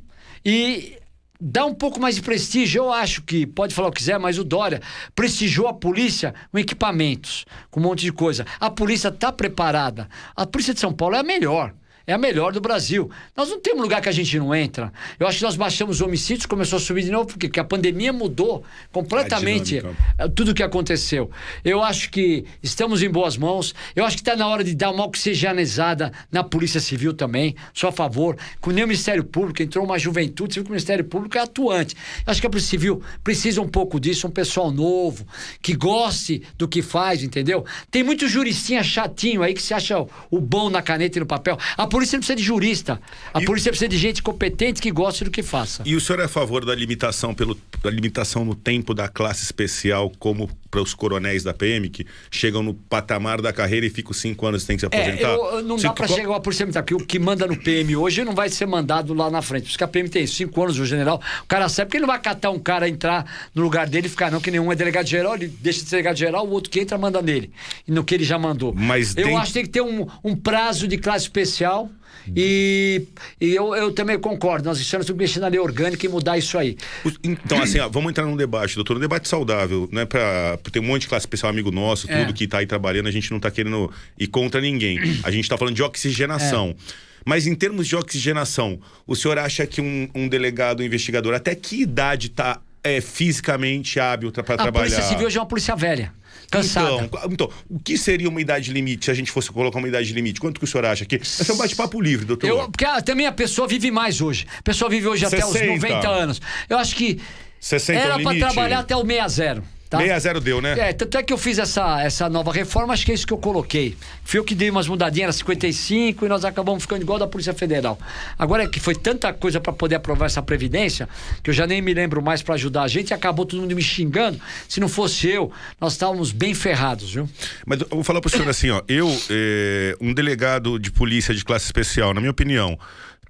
e 0.43 0.97
dar 1.39 1.65
um 1.65 1.73
pouco 1.73 1.99
mais 1.99 2.15
de 2.15 2.21
prestígio. 2.21 2.83
Eu 2.83 2.93
acho 2.93 3.21
que, 3.21 3.45
pode 3.45 3.73
falar 3.73 3.89
o 3.89 3.91
que 3.91 3.99
quiser, 3.99 4.19
mas 4.19 4.37
o 4.37 4.43
Dória 4.43 4.81
prestigiou 5.15 5.67
a 5.67 5.73
polícia 5.73 6.33
com 6.51 6.57
equipamentos, 6.57 7.45
com 7.69 7.79
um 7.79 7.83
monte 7.83 8.01
de 8.01 8.11
coisa. 8.11 8.45
A 8.59 8.69
polícia 8.69 9.09
está 9.09 9.31
preparada. 9.31 10.09
A 10.35 10.45
polícia 10.45 10.73
de 10.73 10.79
São 10.79 10.93
Paulo 10.93 11.15
é 11.15 11.19
a 11.19 11.23
melhor. 11.23 11.73
É 12.09 12.13
a 12.13 12.17
melhor 12.17 12.53
do 12.53 12.61
Brasil. 12.61 13.11
Nós 13.35 13.49
não 13.49 13.59
temos 13.59 13.81
lugar 13.81 14.01
que 14.01 14.07
a 14.07 14.13
gente 14.13 14.39
não 14.39 14.55
entra. 14.55 14.93
Eu 15.19 15.27
acho 15.27 15.39
que 15.39 15.43
nós 15.43 15.57
baixamos 15.57 15.99
homicídios, 15.99 16.45
começou 16.45 16.77
a 16.77 16.79
subir 16.79 17.03
de 17.03 17.11
novo, 17.11 17.27
porque 17.27 17.47
porque 17.47 17.59
a 17.59 17.63
pandemia 17.65 18.13
mudou 18.13 18.63
completamente 18.91 19.81
é, 20.17 20.27
tudo 20.29 20.53
que 20.53 20.63
aconteceu. 20.63 21.29
Eu 21.65 21.83
acho 21.83 22.09
que 22.09 22.45
estamos 22.63 23.01
em 23.03 23.09
boas 23.09 23.35
mãos. 23.37 23.75
Eu 23.95 24.05
acho 24.05 24.15
que 24.15 24.21
está 24.21 24.35
na 24.35 24.47
hora 24.47 24.63
de 24.63 24.73
dar 24.73 24.91
uma 24.91 25.05
oxigenizada 25.05 26.11
na 26.31 26.43
Polícia 26.43 26.79
Civil 26.79 27.13
também. 27.13 27.55
Sou 27.73 27.89
a 27.89 27.91
favor. 27.91 28.37
Com 28.61 28.71
o 28.71 28.73
Ministério 28.73 29.23
Público, 29.23 29.61
entrou 29.61 29.83
uma 29.83 29.99
juventude, 29.99 30.53
você 30.53 30.59
viu 30.59 30.63
que 30.65 30.69
o 30.69 30.73
Ministério 30.73 31.03
Público 31.05 31.37
é 31.37 31.41
atuante. 31.41 31.95
Eu 32.25 32.31
acho 32.31 32.39
que 32.41 32.47
a 32.47 32.49
Polícia 32.49 32.69
Civil 32.69 33.01
precisa 33.23 33.61
um 33.61 33.67
pouco 33.67 33.99
disso, 33.99 34.27
um 34.27 34.31
pessoal 34.31 34.71
novo, 34.71 35.25
que 35.61 35.75
goste 35.75 36.41
do 36.57 36.67
que 36.67 36.81
faz, 36.81 37.21
entendeu? 37.23 37.65
Tem 37.91 38.03
muito 38.03 38.27
juristinha 38.27 38.81
chatinho 38.83 39.41
aí 39.43 39.53
que 39.53 39.61
se 39.61 39.73
acha 39.73 39.99
o- 39.99 40.09
o 40.31 40.39
bom 40.39 40.69
na 40.69 40.81
caneta 40.81 41.17
e 41.17 41.21
no 41.21 41.25
papel. 41.25 41.57
A 41.77 41.85
polícia 41.97 42.15
não 42.17 42.21
precisa 42.21 42.35
de 42.35 42.43
jurista. 42.43 43.01
A 43.33 43.41
E- 43.41 43.45
polícia 43.45 43.71
precisa 43.71 43.89
de 43.89 43.97
gente 43.97 44.21
competente 44.21 44.81
que 44.81 44.91
goste 44.91 45.23
do 45.23 45.31
que 45.31 45.41
faça. 45.41 45.81
E 45.85 45.95
o 45.95 45.99
senhor 46.01 46.19
é 46.19 46.25
a 46.25 46.27
favor 46.27 46.63
da 46.65 46.73
limitação 46.75 47.33
pelo 47.33 47.57
da 47.83 47.89
limitação 47.91 48.43
no 48.45 48.55
tempo 48.55 48.93
da 48.93 49.07
classe 49.07 49.43
especial, 49.43 50.11
como 50.19 50.49
para 50.69 50.81
os 50.81 50.93
coronéis 50.93 51.43
da 51.43 51.53
PM 51.53 51.89
que 51.89 52.05
chegam 52.29 52.61
no 52.61 52.73
patamar 52.73 53.41
da 53.41 53.53
carreira 53.53 53.85
e 53.85 53.89
ficam 53.89 54.13
cinco 54.13 54.45
anos 54.45 54.63
e 54.63 54.67
têm 54.67 54.75
que 54.77 54.81
se 54.81 54.85
É, 54.91 55.01
aposentar? 55.01 55.29
eu- 55.33 55.45
eu- 55.57 55.63
não 55.63 55.77
dá 55.77 55.89
qual- 55.91 56.09
chegar 56.09 56.35
a 56.35 56.39
polícia 56.39 56.65
militar, 56.65 56.83
porque 56.83 56.95
o 56.95 57.05
que 57.05 57.19
manda 57.19 57.47
no 57.47 57.55
PM 57.57 57.95
hoje 57.95 58.23
não 58.23 58.33
vai 58.35 58.49
ser 58.49 58.65
mandado 58.65 59.13
lá 59.13 59.29
na 59.29 59.41
frente. 59.41 59.63
Por 59.63 59.69
isso 59.69 59.77
que 59.77 59.83
a 59.83 59.87
PM 59.87 60.09
tem 60.09 60.25
cinco 60.27 60.61
anos, 60.63 60.77
o 60.79 60.85
general. 60.85 61.21
O 61.43 61.47
cara 61.47 61.69
sabe 61.69 61.91
que 61.91 61.97
ele 61.97 62.01
não 62.05 62.07
vai 62.13 62.19
catar 62.21 62.49
um 62.51 62.59
cara 62.59 62.87
entrar 62.89 63.49
no 63.55 63.61
lugar 63.63 63.87
dele 63.87 64.07
e 64.07 64.09
ficar, 64.09 64.31
não, 64.31 64.41
que 64.41 64.51
nenhum 64.51 64.71
é 64.71 64.75
delegado 64.75 65.05
geral, 65.07 65.35
ele 65.35 65.47
deixa 65.47 65.79
de 65.83 65.85
ser 65.85 65.91
delegado 65.97 66.17
geral, 66.17 66.45
o 66.47 66.51
outro 66.51 66.69
que 66.69 66.79
entra 66.79 66.97
manda 66.97 67.21
nele. 67.21 67.51
E 67.87 67.91
no 67.91 68.03
que 68.03 68.13
ele 68.15 68.23
já 68.23 68.37
mandou. 68.37 68.73
Mas 68.75 69.15
eu 69.15 69.23
tem- 69.25 69.37
acho 69.37 69.47
que 69.47 69.53
tem 69.53 69.63
que 69.63 69.69
ter 69.69 69.81
um, 69.81 70.07
um 70.23 70.35
prazo 70.35 70.87
de 70.87 70.97
classe 70.97 71.25
especial. 71.25 71.89
E, 72.35 73.03
e 73.39 73.55
eu, 73.55 73.73
eu 73.75 73.91
também 73.93 74.19
concordo, 74.19 74.65
nós 74.67 74.79
estamos 74.79 75.09
mexendo 75.11 75.43
na 75.43 75.47
lei 75.47 75.59
orgânica 75.59 76.05
e 76.05 76.09
mudar 76.09 76.37
isso 76.37 76.57
aí. 76.57 76.77
Então, 77.23 77.61
assim, 77.61 77.79
ó, 77.79 77.87
vamos 77.87 78.09
entrar 78.09 78.25
num 78.25 78.35
debate, 78.35 78.75
doutor. 78.75 78.97
Um 78.97 78.99
debate 78.99 79.27
saudável, 79.27 79.87
né? 79.91 80.05
Pra, 80.05 80.57
tem 80.71 80.81
um 80.81 80.85
monte 80.85 81.01
de 81.03 81.07
classe 81.07 81.23
especial, 81.23 81.49
amigo 81.49 81.71
nosso, 81.71 82.09
É. 82.11 82.21
tudo 82.25 82.33
que 82.33 82.47
tá 82.47 82.57
aí 82.59 82.65
trabalhando, 82.67 83.07
a 83.07 83.11
gente 83.11 83.31
não 83.31 83.39
tá 83.39 83.49
querendo 83.49 83.91
ir 84.19 84.27
contra 84.27 84.59
ninguém. 84.59 84.99
A 85.23 85.31
gente 85.31 85.47
tá 85.47 85.57
falando 85.57 85.75
de 85.75 85.83
oxigenação. 85.83 86.75
É. 86.77 87.07
Mas 87.25 87.45
em 87.47 87.55
termos 87.55 87.87
de 87.87 87.95
oxigenação, 87.95 88.79
o 89.05 89.15
senhor 89.15 89.37
acha 89.37 89.65
que 89.67 89.81
um, 89.81 90.09
um 90.15 90.27
delegado, 90.29 90.79
um 90.81 90.83
investigador, 90.83 91.33
até 91.33 91.53
que 91.55 91.81
idade 91.81 92.29
tá 92.29 92.59
é, 92.83 93.01
fisicamente 93.01 93.99
hábil 93.99 94.31
para 94.31 94.41
A 94.41 94.43
trabalhar? 94.57 94.71
polícia 94.73 95.01
civil 95.03 95.27
hoje 95.27 95.37
é 95.37 95.41
uma 95.41 95.45
polícia 95.47 95.75
velha, 95.75 96.13
cansada. 96.49 97.03
Então, 97.03 97.21
então, 97.31 97.49
o 97.69 97.79
que 97.79 97.97
seria 97.97 98.29
uma 98.29 98.41
idade 98.41 98.71
limite, 98.71 99.05
se 99.05 99.11
a 99.11 99.13
gente 99.13 99.31
fosse 99.31 99.51
colocar 99.51 99.79
uma 99.79 99.87
idade 99.87 100.11
limite? 100.13 100.39
Quanto 100.39 100.59
que 100.59 100.63
o 100.63 100.67
senhor 100.67 100.85
acha 100.85 101.05
que... 101.05 101.15
Esse 101.15 101.49
é 101.49 101.53
um 101.53 101.57
bate-papo 101.57 102.01
livre, 102.01 102.25
doutor. 102.25 102.47
Eu, 102.47 102.69
porque 102.69 102.85
ah, 102.85 103.01
também 103.01 103.25
a 103.25 103.31
pessoa 103.31 103.67
vive 103.67 103.91
mais 103.91 104.21
hoje. 104.21 104.45
A 104.59 104.63
pessoa 104.63 104.89
vive 104.89 105.07
hoje 105.07 105.25
até 105.25 105.45
os 105.45 105.51
60. 105.51 105.75
90 105.75 106.09
anos. 106.09 106.41
Eu 106.69 106.77
acho 106.77 106.95
que 106.95 107.19
60 107.59 107.99
é 107.99 108.03
era 108.03 108.19
para 108.19 108.37
trabalhar 108.37 108.79
até 108.79 108.95
o 108.95 109.05
60. 109.05 109.76
Tá? 109.89 109.99
60 109.99 110.41
deu, 110.41 110.61
né? 110.61 110.77
É, 110.77 110.93
tanto 110.93 111.17
é 111.17 111.23
que 111.23 111.31
eu 111.31 111.37
fiz 111.37 111.57
essa, 111.57 112.01
essa 112.01 112.29
nova 112.29 112.51
reforma, 112.51 112.93
acho 112.93 113.05
que 113.05 113.11
é 113.11 113.15
isso 113.15 113.25
que 113.25 113.31
eu 113.31 113.37
coloquei. 113.37 113.95
Fui 114.23 114.39
eu 114.39 114.43
que 114.43 114.53
dei 114.53 114.69
umas 114.69 114.87
mudadinhas, 114.87 115.27
era 115.27 115.31
55 115.33 116.25
e 116.25 116.29
nós 116.29 116.43
acabamos 116.43 116.83
ficando 116.83 117.01
igual 117.01 117.17
da 117.17 117.27
Polícia 117.27 117.53
Federal. 117.53 117.97
Agora 118.37 118.63
é 118.63 118.67
que 118.67 118.79
foi 118.79 118.95
tanta 118.95 119.31
coisa 119.31 119.61
para 119.61 119.71
poder 119.71 119.95
aprovar 119.95 120.25
essa 120.25 120.41
Previdência, 120.41 121.07
que 121.41 121.49
eu 121.49 121.53
já 121.53 121.65
nem 121.65 121.81
me 121.81 121.93
lembro 121.93 122.21
mais 122.21 122.41
para 122.41 122.55
ajudar 122.55 122.83
a 122.83 122.87
gente 122.87 123.11
e 123.11 123.13
acabou 123.13 123.45
todo 123.45 123.61
mundo 123.61 123.75
me 123.75 123.81
xingando. 123.81 124.39
Se 124.67 124.79
não 124.79 124.89
fosse 124.89 125.27
eu, 125.29 125.51
nós 125.79 125.93
estávamos 125.93 126.31
bem 126.31 126.53
ferrados, 126.53 127.13
viu? 127.13 127.29
Mas 127.65 127.81
eu 127.81 127.87
vou 127.89 128.03
falar 128.03 128.19
pro 128.19 128.29
senhor 128.29 128.49
assim, 128.49 128.69
ó. 128.69 128.81
Eu, 128.87 129.09
eh, 129.29 129.95
um 130.01 130.13
delegado 130.13 130.77
de 130.79 130.91
polícia 130.91 131.33
de 131.33 131.43
classe 131.43 131.65
especial, 131.65 132.13
na 132.13 132.19
minha 132.19 132.31
opinião, 132.31 132.77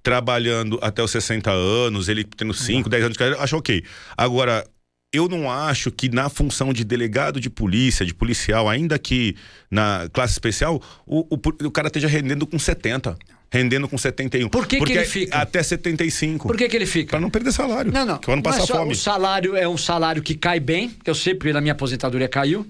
trabalhando 0.01 0.79
até 0.81 1.03
os 1.03 1.11
60 1.11 1.51
anos, 1.51 2.07
ele 2.07 2.23
tendo 2.23 2.53
5, 2.53 2.89
10 2.89 3.03
anos 3.03 3.13
de 3.13 3.19
carreira, 3.19 3.41
acho 3.41 3.57
ok. 3.57 3.83
Agora, 4.15 4.65
eu 5.17 5.27
não 5.27 5.51
acho 5.51 5.91
que 5.91 6.09
na 6.09 6.29
função 6.29 6.71
de 6.71 6.83
delegado 6.83 7.39
de 7.39 7.49
polícia, 7.49 8.05
de 8.05 8.13
policial, 8.13 8.69
ainda 8.69 8.97
que 8.97 9.35
na 9.69 10.07
classe 10.13 10.33
especial, 10.33 10.81
o, 11.05 11.19
o, 11.29 11.39
o 11.65 11.71
cara 11.71 11.87
esteja 11.87 12.07
rendendo 12.07 12.47
com 12.47 12.57
70. 12.57 13.17
rendendo 13.51 13.87
com 13.87 13.97
71. 13.97 14.49
Por 14.49 14.65
que 14.65 14.75
que 14.75 14.77
Porque 14.77 14.93
ele 14.93 15.05
fica? 15.05 15.37
Até 15.37 15.61
75. 15.63 16.47
Por 16.47 16.57
que, 16.57 16.67
que 16.67 16.75
ele 16.75 16.85
fica? 16.85 17.11
Pra 17.11 17.19
não 17.19 17.29
perder 17.29 17.51
salário. 17.51 17.91
Não, 17.91 18.05
não. 18.05 18.17
Pra 18.17 18.35
não 18.35 18.43
passar 18.43 18.67
fome. 18.67 18.93
O 18.93 18.95
salário 18.95 19.55
é 19.55 19.67
um 19.67 19.77
salário 19.77 20.21
que 20.21 20.35
cai 20.35 20.59
bem, 20.59 20.89
que 20.89 21.09
eu 21.09 21.15
sei 21.15 21.33
porque 21.33 21.53
na 21.53 21.61
minha 21.61 21.73
aposentadoria 21.73 22.27
caiu. 22.27 22.65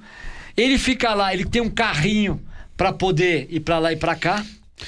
Ele 0.56 0.78
fica 0.78 1.14
lá, 1.14 1.34
ele 1.34 1.46
tem 1.46 1.62
um 1.62 1.70
carrinho 1.70 2.42
para 2.76 2.94
poder 2.94 3.48
ir 3.50 3.60
para 3.60 3.80
lá 3.80 3.92
e 3.92 3.96
para 3.96 4.16
cá, 4.16 4.46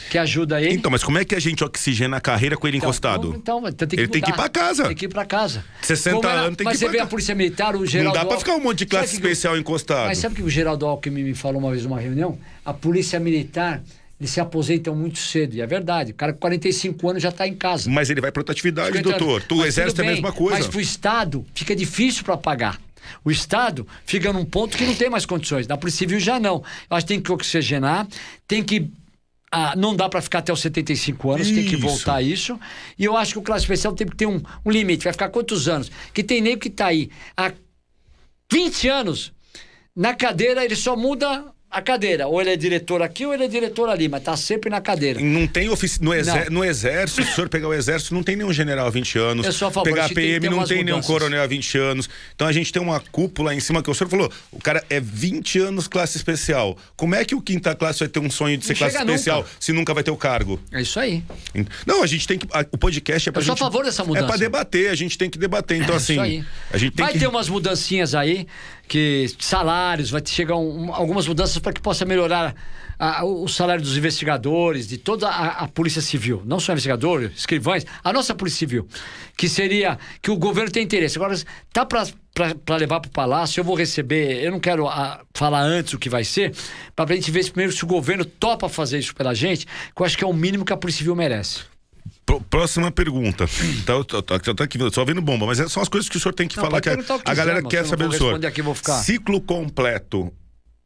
que 0.09 0.17
ajuda 0.17 0.61
ele. 0.61 0.73
Então, 0.75 0.91
mas 0.91 1.03
como 1.03 1.17
é 1.17 1.25
que 1.25 1.33
a 1.33 1.39
gente 1.39 1.63
oxigena 1.63 2.17
a 2.17 2.21
carreira 2.21 2.55
com 2.55 2.67
ele 2.67 2.77
encostado? 2.77 3.33
Então, 3.35 3.59
então 3.67 3.87
tem 3.87 3.87
que 3.87 3.95
Ele 3.95 4.07
tem 4.07 4.21
que 4.21 4.29
ir 4.29 4.31
mudar. 4.31 4.49
pra 4.49 4.61
casa. 4.61 4.83
Tem 4.87 4.95
que 4.95 5.05
ir 5.05 5.09
pra 5.09 5.25
casa. 5.25 5.63
60 5.81 6.15
Como 6.17 6.27
era- 6.29 6.41
anos 6.41 6.57
tem 6.57 6.57
que 6.57 6.63
Mas 6.65 6.75
ir 6.75 6.79
você 6.79 6.85
pra 6.85 6.91
vê 6.93 6.99
a. 6.99 7.07
Polícia 7.07 7.35
Militar, 7.35 7.75
o 7.75 7.79
Não 7.79 7.85
Geraldo 7.85 8.19
dá 8.19 8.25
pra 8.25 8.37
ficar 8.37 8.53
um 8.55 8.59
monte 8.61 8.79
de 8.79 8.85
classe 8.85 9.13
especial 9.15 9.57
encostado. 9.57 10.07
Mas 10.07 10.17
sabe 10.19 10.33
o 10.33 10.35
que 10.37 10.43
o 10.43 10.49
Geraldo 10.49 10.85
Alckmin 10.85 11.23
me 11.23 11.33
falou 11.33 11.59
uma 11.59 11.71
vez 11.71 11.83
numa 11.83 11.99
reunião? 11.99 12.37
A 12.63 12.73
Polícia 12.73 13.19
Militar, 13.19 13.81
eles 14.19 14.29
se 14.31 14.39
aposentam 14.39 14.95
muito 14.95 15.17
cedo, 15.17 15.55
e 15.55 15.61
é 15.61 15.65
verdade. 15.65 16.11
O 16.11 16.15
cara 16.15 16.33
com 16.33 16.39
45 16.39 17.09
anos 17.09 17.23
já 17.23 17.29
está 17.29 17.47
em 17.47 17.55
casa. 17.55 17.89
Mas 17.89 18.09
ele 18.11 18.21
vai 18.21 18.31
pra 18.31 18.41
outra 18.41 18.53
atividade, 18.53 18.89
50 18.89 19.09
anos. 19.09 19.19
doutor. 19.19 19.41
Tu, 19.47 19.55
o 19.55 19.57
Mas 19.59 19.67
exército 19.69 19.95
tudo 19.95 20.01
é 20.01 20.07
a 20.07 20.13
bem, 20.13 20.21
mesma 20.21 20.31
coisa. 20.37 20.57
Mas 20.59 20.67
pro 20.67 20.79
Estado 20.79 21.45
fica 21.55 21.75
difícil 21.75 22.23
para 22.23 22.37
pagar. 22.37 22.79
O 23.25 23.31
Estado 23.31 23.87
fica 24.05 24.31
num 24.31 24.45
ponto 24.45 24.77
que 24.77 24.85
não 24.85 24.93
tem 24.93 25.09
mais 25.09 25.25
condições. 25.25 25.65
Na 25.65 25.75
Polícia 25.77 25.99
Civil 25.99 26.19
já 26.19 26.39
não. 26.39 26.57
Eu 26.89 26.95
acho 26.97 27.07
que 27.07 27.13
tem 27.13 27.19
que 27.21 27.31
oxigenar, 27.31 28.07
tem 28.47 28.61
que. 28.63 28.87
Ah, 29.52 29.76
não 29.76 29.95
dá 29.95 30.08
para 30.08 30.22
ficar 30.22 30.39
até 30.39 30.54
os 30.54 30.62
75 30.62 31.32
anos, 31.32 31.47
tem 31.47 31.66
que 31.66 31.76
Isso. 31.76 31.80
voltar 31.80 32.16
a 32.16 32.22
isso. 32.22 32.60
E 32.97 33.06
eu 33.06 33.18
acho 33.18 33.34
que 33.34 33.39
o 33.39 33.41
classe 33.41 33.64
especial 33.64 33.93
tem 33.93 34.08
que 34.08 34.16
ter 34.16 34.26
um, 34.26 34.41
um 34.66 34.72
limite. 34.72 35.04
Vai 35.04 35.14
ficar 35.14 35.30
quantos 35.30 35.68
anos? 35.68 35.91
Que 36.14 36.24
tem 36.24 36.41
nego 36.41 36.62
que 36.62 36.70
tá 36.70 36.88
aí 36.88 37.10
há 37.36 37.52
20 38.52 38.88
anos 38.88 39.34
na 39.95 40.14
cadeira, 40.14 40.64
ele 40.64 40.76
só 40.76 40.95
muda 40.95 41.54
a 41.72 41.82
cadeira. 41.82 42.28
Ou 42.28 42.41
ele 42.41 42.49
é 42.51 42.55
diretor 42.55 43.01
aqui 43.01 43.26
ou 43.26 43.34
ele 43.34 43.43
é 43.43 43.47
diretor 43.47 43.89
ali, 43.89 44.09
mas 44.09 44.24
tá 44.24 44.36
sempre 44.36 44.70
na 44.70 44.82
cadeira. 44.82 45.20
Não 45.20 45.45
tem 45.45 45.70
ofici... 45.70 46.01
no, 46.03 46.11
no 46.49 46.63
exército, 46.65 47.24
se 47.24 47.32
o 47.32 47.36
senhor 47.36 47.49
pegar 47.49 47.67
o 47.67 47.74
exército, 47.74 48.13
não 48.13 48.24
tem 48.24 48.36
nenhum 48.36 48.51
general 48.51 48.88
há 48.88 48.89
20 48.89 49.17
anos. 49.20 49.45
Eu 49.45 49.53
sou 49.53 49.67
a 49.67 49.72
favor, 49.72 49.86
pegar 49.86 50.03
a 50.03 50.05
a 50.05 50.07
tem 50.07 50.15
PM, 50.15 50.39
ter 50.39 50.49
não 50.49 50.63
tem 50.65 50.84
nenhum 50.84 51.01
coronel 51.01 51.41
há 51.43 51.47
20 51.47 51.78
anos. 51.78 52.09
Então 52.36 52.47
a 52.47 52.51
gente 52.51 52.72
tem 52.74 52.82
uma 52.82 52.99
cúpula 52.99 53.53
em 53.53 53.59
cima 53.59 53.84
que 53.84 53.89
o 53.89 53.93
senhor 53.93 54.09
falou. 54.09 54.32
O 54.51 54.59
cara 54.59 54.84
é 54.89 54.99
20 54.99 55.59
anos 55.59 55.88
classe 55.88 56.17
especial. 56.17 56.78
Como 56.95 57.13
é 57.15 57.24
que 57.24 57.36
o 57.36 57.41
quinta 57.41 57.76
classe 57.76 57.99
vai 57.99 58.07
ter 58.07 58.20
um 58.20 58.30
sonho 58.30 58.57
de 58.57 58.65
ser 58.65 58.74
Não 58.74 58.78
classe 58.80 58.97
especial 58.97 59.38
nunca. 59.39 59.49
se 59.59 59.72
nunca 59.74 59.93
vai 59.93 60.03
ter 60.03 60.11
o 60.11 60.17
cargo? 60.17 60.59
É 60.72 60.82
isso 60.82 60.99
aí. 60.99 61.24
Não, 61.86 62.01
a 62.03 62.07
gente 62.07 62.28
tem 62.28 62.38
que. 62.39 62.47
a- 62.51 62.65
o 62.72 62.78
podcast 62.78 63.30
é 63.30 63.32
pra 63.32 63.41
Eu 63.41 63.45
sou 63.45 63.53
a 63.53 63.55
gente. 63.55 63.59
favor 63.63 63.84
dessa 63.86 64.01
É 64.01 64.05
mudança. 64.05 64.26
pra 64.28 64.38
debater, 64.38 64.89
a 64.89 64.95
gente 64.95 65.17
tem 65.17 65.30
que 65.30 65.38
debater. 65.38 65.78
Então, 65.82 65.93
É 65.95 65.97
assim. 65.97 66.13
isso 66.13 66.22
aí. 66.22 66.43
A 66.72 66.78
gente 66.78 66.95
tem 66.95 67.05
vai 67.05 67.13
que. 67.13 67.20
ter 67.20 67.28
umas 67.28 67.47
mudancinhas 67.47 68.15
aí, 68.15 68.47
que 68.89 69.27
salários, 69.39 70.09
vai 70.09 70.21
chegar 70.25 70.57
um- 70.57 70.91
algumas 70.93 71.27
mudanças 71.27 71.59
para 71.59 71.71
que 71.71 71.79
possa 71.79 72.03
melhorar 72.05 72.55
a- 72.97 73.23
o 73.23 73.47
salário 73.47 73.81
dos 73.81 73.95
investigadores, 73.95 74.87
de 74.87 74.97
toda 74.97 75.29
a, 75.29 75.63
a 75.63 75.67
Polícia 75.67 76.01
Civil, 76.01 76.41
não 76.45 76.59
só 76.59 76.73
investigadores, 76.73 77.31
escrivães, 77.37 77.85
a 78.03 78.11
nossa 78.11 78.35
Polícia 78.35 78.59
Civil, 78.59 78.87
que 79.37 79.47
seria 79.47 79.97
que 80.21 80.31
o 80.31 80.35
governo 80.35 80.71
tem 80.71 80.83
interesse. 80.83 81.17
Agora, 81.17 81.33
tá 81.71 81.85
para 81.85 82.75
levar 82.77 82.99
para 82.99 83.07
o 83.09 83.11
Palácio, 83.11 83.59
eu 83.61 83.63
vou 83.63 83.75
receber, 83.75 84.43
eu 84.43 84.51
não 84.51 84.59
quero 84.59 84.87
ah, 84.87 85.21
falar 85.33 85.61
antes 85.61 85.93
o 85.93 85.99
que 85.99 86.09
vai 86.09 86.23
ser, 86.23 86.53
para 86.95 87.13
a 87.13 87.15
gente 87.15 87.31
ver 87.31 87.45
primeiro 87.51 87.71
se 87.71 87.83
o 87.83 87.87
governo 87.87 88.25
topa 88.25 88.67
fazer 88.67 88.97
isso 88.99 89.13
pela 89.15 89.33
gente, 89.33 89.65
que 89.65 90.01
eu 90.01 90.05
acho 90.05 90.17
que 90.17 90.23
é 90.23 90.27
o 90.27 90.33
mínimo 90.33 90.65
que 90.65 90.73
a 90.73 90.77
Polícia 90.77 90.99
Civil 90.99 91.15
merece. 91.15 91.61
Pró- 92.30 92.39
Próxima 92.47 92.91
pergunta. 92.91 93.45
Tá, 93.86 93.93
eu 93.93 94.03
tô- 94.05 94.21
tô- 94.21 94.39
tô 94.53 94.63
aqui, 94.63 94.77
só 94.93 95.03
vendo 95.03 95.19
bomba, 95.19 95.47
mas 95.47 95.57
são 95.71 95.82
as 95.82 95.89
coisas 95.89 96.07
que 96.07 96.15
o 96.15 96.19
senhor 96.19 96.34
tem 96.34 96.47
que 96.47 96.57
Não, 96.57 96.63
falar. 96.63 96.80
Que 96.80 96.89
a, 96.89 96.97
que 96.97 97.11
a 97.25 97.34
galera 97.34 97.63
quer 97.63 97.77
eu 97.77 97.82
não 97.84 97.89
saber 97.89 98.07
do 98.07 98.15
senhor. 98.15 98.45
aqui, 98.45 98.61
vou 98.61 98.75
ficar. 98.75 98.97
Ciclo 98.99 99.41
completo. 99.41 100.32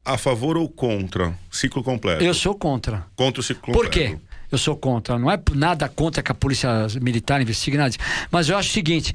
A 0.05 0.17
favor 0.17 0.55
ou 0.57 0.69
contra? 0.69 1.33
Ciclo 1.51 1.83
completo. 1.83 2.23
Eu 2.23 2.33
sou 2.33 2.55
contra. 2.55 3.05
Contra 3.15 3.39
o 3.41 3.43
ciclo 3.43 3.73
Por 3.73 3.85
completo. 3.85 4.17
quê? 4.17 4.19
Eu 4.51 4.57
sou 4.57 4.75
contra. 4.77 5.17
Não 5.17 5.29
é 5.31 5.37
nada 5.53 5.89
contra 5.89 6.21
que 6.23 6.31
a 6.31 6.35
polícia 6.35 6.87
militar 7.01 7.41
investigue 7.41 7.75
nada. 7.77 7.93
Mas 8.31 8.47
eu 8.49 8.57
acho 8.57 8.69
o 8.69 8.73
seguinte: 8.73 9.13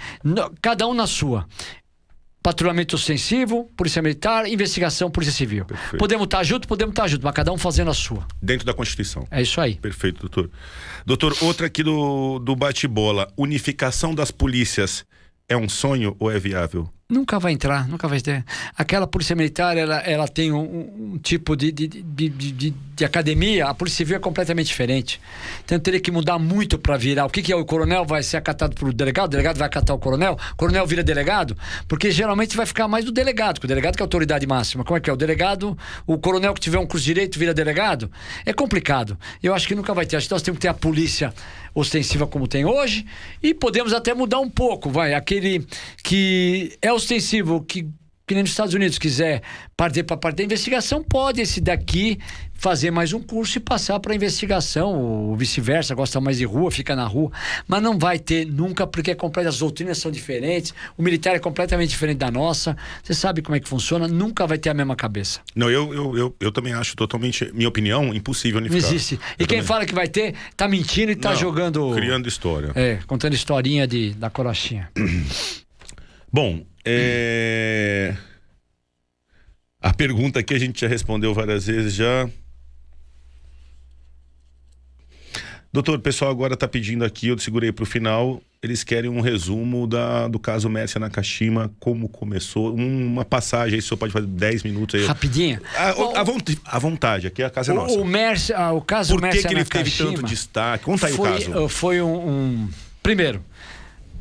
cada 0.61 0.87
um 0.87 0.93
na 0.95 1.07
sua. 1.07 1.47
Patrulhamento 2.43 2.95
ostensivo, 2.97 3.65
polícia 3.77 4.01
militar, 4.01 4.47
investigação, 4.47 5.11
polícia 5.11 5.35
civil. 5.35 5.65
Perfeito. 5.65 5.99
Podemos 5.99 6.25
estar 6.25 6.45
juntos, 6.45 6.67
podemos 6.67 6.93
estar 6.93 7.09
juntos, 7.09 7.25
mas 7.25 7.35
cada 7.35 7.53
um 7.53 7.59
fazendo 7.59 7.91
a 7.91 7.95
sua. 7.95 8.27
Dentro 8.41 8.65
da 8.65 8.73
Constituição. 8.73 9.27
É 9.31 9.43
isso 9.43 9.61
aí. 9.61 9.75
Perfeito, 9.75 10.21
doutor. 10.21 10.51
Doutor, 11.05 11.37
outra 11.43 11.67
aqui 11.67 11.83
do, 11.83 12.39
do 12.39 12.55
bate-bola. 12.55 13.31
Unificação 13.37 14.15
das 14.15 14.31
polícias 14.31 15.05
é 15.49 15.57
um 15.57 15.69
sonho 15.69 16.15
ou 16.19 16.31
é 16.31 16.39
viável? 16.39 16.89
Nunca 17.11 17.39
vai 17.39 17.53
entrar, 17.55 17.89
nunca 17.89 18.07
vai 18.07 18.21
ter. 18.21 18.45
Aquela 18.77 19.07
polícia 19.07 19.35
militar, 19.35 19.75
ela, 19.79 19.97
ela 20.01 20.29
tem 20.29 20.53
um, 20.53 21.15
um- 21.15 21.19
tipo 21.19 21.57
de, 21.57 21.73
de, 21.73 21.87
de, 21.89 22.03
de- 22.29 22.53
de- 22.53 22.75
de 22.99 23.05
academia, 23.05 23.65
a 23.67 23.73
polícia 23.73 23.97
civil 23.99 24.17
é 24.17 24.19
completamente 24.19 24.67
diferente. 24.67 25.19
Então 25.65 25.79
teria 25.81 26.01
que 26.01 26.11
mudar 26.11 26.39
muito 26.39 26.79
para 26.79 26.99
virar. 26.99 27.25
O 27.25 27.31
que, 27.31 27.41
que 27.41 27.51
é? 27.51 27.57
O 27.57 27.65
coronel 27.65 28.05
vai 28.05 28.23
ser 28.23 28.37
acatado 28.37 28.75
pelo 28.75 28.93
delegado, 28.93 29.29
o 29.29 29.31
delegado 29.31 29.57
vai 29.57 29.67
acatar 29.67 29.97
o 29.97 29.99
coronel, 29.99 30.37
o 30.53 30.57
coronel 30.57 30.87
vira 30.87 31.03
delegado, 31.03 31.57
porque 31.87 32.11
geralmente 32.11 32.55
vai 32.55 32.67
ficar 32.67 32.87
mais 32.89 33.07
do 33.07 33.13
delegado, 33.13 33.55
porque 33.55 33.67
o 33.67 33.69
delegado 33.69 33.97
que 33.97 34.03
é 34.03 34.05
a 34.05 34.07
autoridade 34.07 34.47
máxima. 34.47 34.85
Como 34.85 34.99
é 34.99 35.01
que 35.01 35.09
é? 35.09 35.13
O 35.13 35.17
delegado, 35.17 35.79
o 36.07 36.19
coronel 36.19 36.53
que 36.53 36.61
tiver 36.61 36.79
um 36.79 36.87
curso 36.87 37.07
de 37.07 37.15
direito 37.15 37.39
vira 37.39 37.55
delegado? 37.55 38.11
É 38.45 38.53
complicado. 38.53 39.17
Eu 39.43 39.55
acho 39.55 39.67
que 39.67 39.75
nunca 39.75 39.95
vai 39.95 40.05
ter. 40.05 40.17
Acho 40.17 40.27
que 40.29 40.35
nós 40.35 40.43
temos 40.43 40.59
que 40.59 40.63
ter 40.63 40.69
a 40.69 40.75
polícia 40.75 41.33
ostensiva 41.75 42.27
como 42.27 42.49
tem 42.49 42.65
hoje 42.65 43.07
e 43.41 43.55
podemos 43.55 43.93
até 43.95 44.13
mudar 44.13 44.41
um 44.41 44.51
pouco, 44.51 44.91
vai. 44.91 45.15
Aquele 45.15 45.65
que 46.03 46.77
é 46.83 46.93
ostensivo, 46.99 47.63
que, 47.63 47.83
que 48.27 48.35
nem 48.35 48.43
nos 48.43 48.51
Estados 48.51 48.75
Unidos 48.75 48.99
quiser 48.99 49.43
partir 49.77 50.03
para 50.03 50.15
a 50.15 50.19
parte 50.19 50.37
da 50.37 50.45
investigação, 50.45 51.03
pode 51.03 51.41
esse 51.41 51.61
daqui 51.61 52.19
fazer 52.61 52.91
mais 52.91 53.13
um 53.13 53.23
curso 53.23 53.57
e 53.59 53.61
passar 53.61 54.01
para 54.01 54.13
a 54.13 54.17
investigação, 54.17 54.93
ou 55.01 55.37
vice-versa, 55.37 55.95
gosta 55.95 56.21
mais 56.21 56.39
de 56.39 56.45
rua, 56.45 56.73
fica 56.73 56.97
na 56.97 57.07
rua, 57.07 57.31
mas 57.69 57.81
não 57.81 57.97
vai 57.97 58.19
ter 58.19 58.45
nunca, 58.45 58.85
porque 58.85 59.13
é 59.13 59.15
completo, 59.15 59.49
as 59.49 59.61
doutrinas 59.61 59.99
são 59.99 60.11
diferentes, 60.11 60.75
o 60.97 61.03
militar 61.05 61.37
é 61.37 61.39
completamente 61.39 61.91
diferente 61.91 62.19
da 62.19 62.33
nossa, 62.33 62.77
você 63.01 63.15
sabe 63.15 63.43
como 63.43 63.55
é 63.55 63.61
que 63.61 63.69
funciona, 63.69 64.09
nunca 64.09 64.45
vai 64.45 64.59
ter 64.59 64.71
a 64.71 64.75
mesma 64.75 64.97
cabeça. 64.97 65.41
Não, 65.55 65.71
eu, 65.71 65.95
eu, 65.95 66.19
eu, 66.19 66.37
eu 66.41 66.51
também 66.51 66.73
acho 66.73 66.97
totalmente, 66.97 67.49
minha 67.55 67.69
opinião, 67.69 68.13
impossível 68.13 68.61
Não 68.61 68.67
unificar. 68.67 68.93
existe. 68.93 69.15
E 69.39 69.45
Eu 69.45 69.47
quem 69.47 69.59
também. 69.59 69.63
fala 69.63 69.87
que 69.87 69.95
vai 69.95 70.09
ter, 70.09 70.35
tá 70.57 70.67
mentindo 70.67 71.13
e 71.13 71.17
tá 71.17 71.31
Não, 71.31 71.37
jogando. 71.37 71.93
Criando 71.95 72.27
história. 72.29 72.73
É, 72.75 72.99
contando 73.07 73.35
historinha 73.35 73.87
de, 73.87 74.15
da 74.15 74.29
corochinha. 74.31 74.91
Bom, 76.33 76.65
é... 76.85 78.15
a 79.81 79.93
pergunta 79.95 80.41
aqui 80.41 80.55
a 80.55 80.59
gente 80.59 80.81
já 80.81 80.89
respondeu 80.89 81.33
várias 81.35 81.67
vezes 81.67 81.95
já. 81.95 82.29
Doutor, 85.73 85.97
o 85.97 86.01
pessoal 86.01 86.31
agora 86.31 86.55
está 86.55 86.67
pedindo 86.67 87.05
aqui, 87.05 87.29
eu 87.29 87.39
segurei 87.39 87.71
para 87.71 87.83
o 87.83 87.87
final. 87.87 88.43
Eles 88.63 88.83
querem 88.83 89.09
um 89.09 89.21
resumo 89.21 89.87
da, 89.87 90.27
do 90.27 90.39
caso 90.39 90.69
Mércia 90.69 90.99
Nakashima, 90.99 91.71
como 91.79 92.09
começou, 92.09 92.75
um- 92.77 93.07
uma 93.07 93.25
passagem 93.25 93.75
aí, 93.75 93.79
o 93.79 93.83
senhor 93.83 93.99
pode 93.99 94.13
fazer 94.13 94.27
10 94.27 94.63
minutos 94.65 94.99
aí. 95.01 95.07
Rapidinho. 95.07 95.61
À, 95.77 95.93
Bom, 95.93 96.17
à 96.17 96.23
vonta- 96.25 96.53
à 96.65 96.79
vontade, 96.79 97.27
aqui 97.29 97.43
a 97.43 97.51
casa 97.51 97.71
é 97.73 97.75
nossa. 97.75 97.97
o, 97.97 98.01
o, 98.01 98.05
Mercy, 98.05 98.53
ah, 98.55 98.73
o 98.73 98.81
caso 98.81 99.13
Por 99.13 99.21
que, 99.21 99.27
Mércia 99.27 99.49
que 99.49 99.55
ele 99.55 99.65
teve 99.65 99.91
tanto 99.93 100.23
destaque? 100.25 100.85
Conta 100.85 101.07
aí 101.07 101.13
foi, 101.13 101.29
o 101.31 101.33
caso. 101.33 101.65
uh, 101.65 101.69
Foi 101.69 102.03
um, 102.03 102.29
um- 102.29 102.69
Primeiro, 103.03 103.45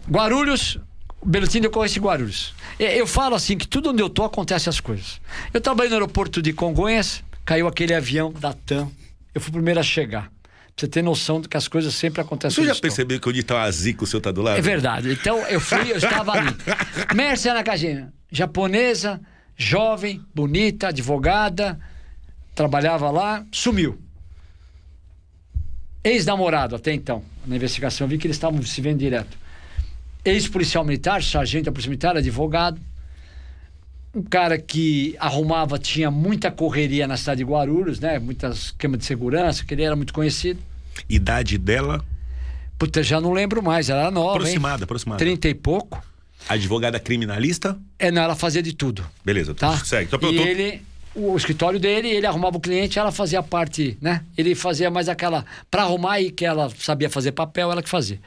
Guarulhos, 0.07 0.77
Belutinho 1.25 1.65
eu 1.65 1.71
conheço 1.71 1.99
Guarulhos. 1.99 2.53
E- 2.79 2.83
Eu 2.83 3.07
falo 3.07 3.35
assim 3.35 3.57
que 3.57 3.67
tudo 3.67 3.89
onde 3.89 4.01
eu 4.01 4.09
tô 4.09 4.23
acontece 4.23 4.69
as 4.69 4.79
coisas. 4.79 5.19
Eu 5.53 5.59
trabalhei 5.59 5.89
no 5.89 5.95
aeroporto 5.95 6.41
de 6.41 6.53
Congonhas, 6.53 7.23
caiu 7.43 7.67
aquele 7.67 7.93
avião 7.93 8.31
da 8.31 8.53
TAM. 8.53 8.89
Eu 9.33 9.41
fui 9.41 9.49
o 9.49 9.53
primeiro 9.53 9.79
a 9.79 9.83
chegar. 9.83 10.23
Pra 10.23 10.31
você 10.85 10.87
ter 10.87 11.01
noção 11.01 11.41
de 11.41 11.47
que 11.49 11.57
as 11.57 11.67
coisas 11.67 11.93
sempre 11.95 12.21
acontecem. 12.21 12.63
Você 12.63 12.69
já 12.73 12.79
percebeu 12.79 13.19
que 13.19 13.27
onde 13.27 13.39
está 13.39 13.63
a 13.63 13.71
zica 13.71 14.03
o 14.03 14.07
senhor 14.07 14.21
tá 14.21 14.31
do 14.31 14.41
lado? 14.43 14.57
É 14.57 14.61
verdade. 14.61 15.11
Então 15.11 15.39
eu 15.47 15.59
fui, 15.59 15.91
eu 15.91 15.97
estava 15.97 16.33
ali. 16.33 16.55
Mércia 17.15 17.51
Nakajima, 17.53 18.13
japonesa, 18.31 19.19
jovem, 19.57 20.21
bonita, 20.35 20.89
advogada, 20.89 21.79
trabalhava 22.53 23.09
lá, 23.09 23.43
sumiu. 23.51 23.99
Ex-namorado 26.03 26.75
até 26.75 26.93
então. 26.93 27.23
Na 27.45 27.55
investigação 27.55 28.05
eu 28.05 28.09
vi 28.09 28.17
que 28.19 28.27
eles 28.27 28.37
estavam 28.37 28.61
se 28.61 28.79
vendo 28.79 28.99
direto. 28.99 29.35
Ex-policial 30.29 30.83
militar, 30.83 31.23
sargento 31.23 31.65
da 31.65 31.71
polícia 31.71 31.89
militar, 31.89 32.17
advogado. 32.17 32.79
Um 34.13 34.23
cara 34.23 34.57
que 34.57 35.15
arrumava, 35.19 35.77
tinha 35.77 36.09
muita 36.09 36.49
correria 36.49 37.07
na 37.07 37.15
cidade 37.17 37.39
de 37.39 37.43
Guarulhos, 37.49 37.99
né? 37.99 38.17
Muitas 38.19 38.57
esquema 38.65 38.97
de 38.97 39.05
segurança, 39.05 39.63
que 39.63 39.73
ele 39.73 39.83
era 39.83 39.95
muito 39.95 40.13
conhecido. 40.13 40.59
Idade 41.07 41.57
dela? 41.57 42.03
Puta, 42.79 43.01
já 43.03 43.21
não 43.21 43.31
lembro 43.31 43.61
mais, 43.61 43.89
ela 43.89 44.01
era 44.01 44.11
nova, 44.11 44.29
hein? 44.29 44.35
Aproximada, 44.41 44.83
aproximada. 44.85 45.19
Trinta 45.19 45.47
e 45.47 45.53
pouco. 45.53 46.03
Advogada 46.49 46.99
criminalista? 46.99 47.77
É, 47.99 48.09
não, 48.11 48.21
ela 48.21 48.35
fazia 48.35 48.61
de 48.63 48.73
tudo, 48.73 49.05
Beleza, 49.23 49.53
tá? 49.53 49.77
segue. 49.77 50.09
Eu 50.13 50.17
e 50.31 50.35
tô- 50.35 50.43
ele, 50.43 50.81
o 51.13 51.35
escritório 51.35 51.79
dele, 51.79 52.07
ele 52.09 52.25
arrumava 52.25 52.57
o 52.57 52.59
cliente, 52.59 52.97
ela 52.97 53.11
fazia 53.11 53.39
a 53.39 53.43
parte, 53.43 53.97
né? 54.01 54.23
Ele 54.37 54.55
fazia 54.55 54.89
mais 54.89 55.09
aquela, 55.09 55.45
pra 55.69 55.83
arrumar 55.83 56.21
e 56.21 56.31
que 56.31 56.45
ela 56.45 56.71
sabia 56.79 57.09
fazer 57.09 57.31
papel, 57.33 57.71
ela 57.71 57.83
que 57.83 57.89
fazia. 57.89 58.19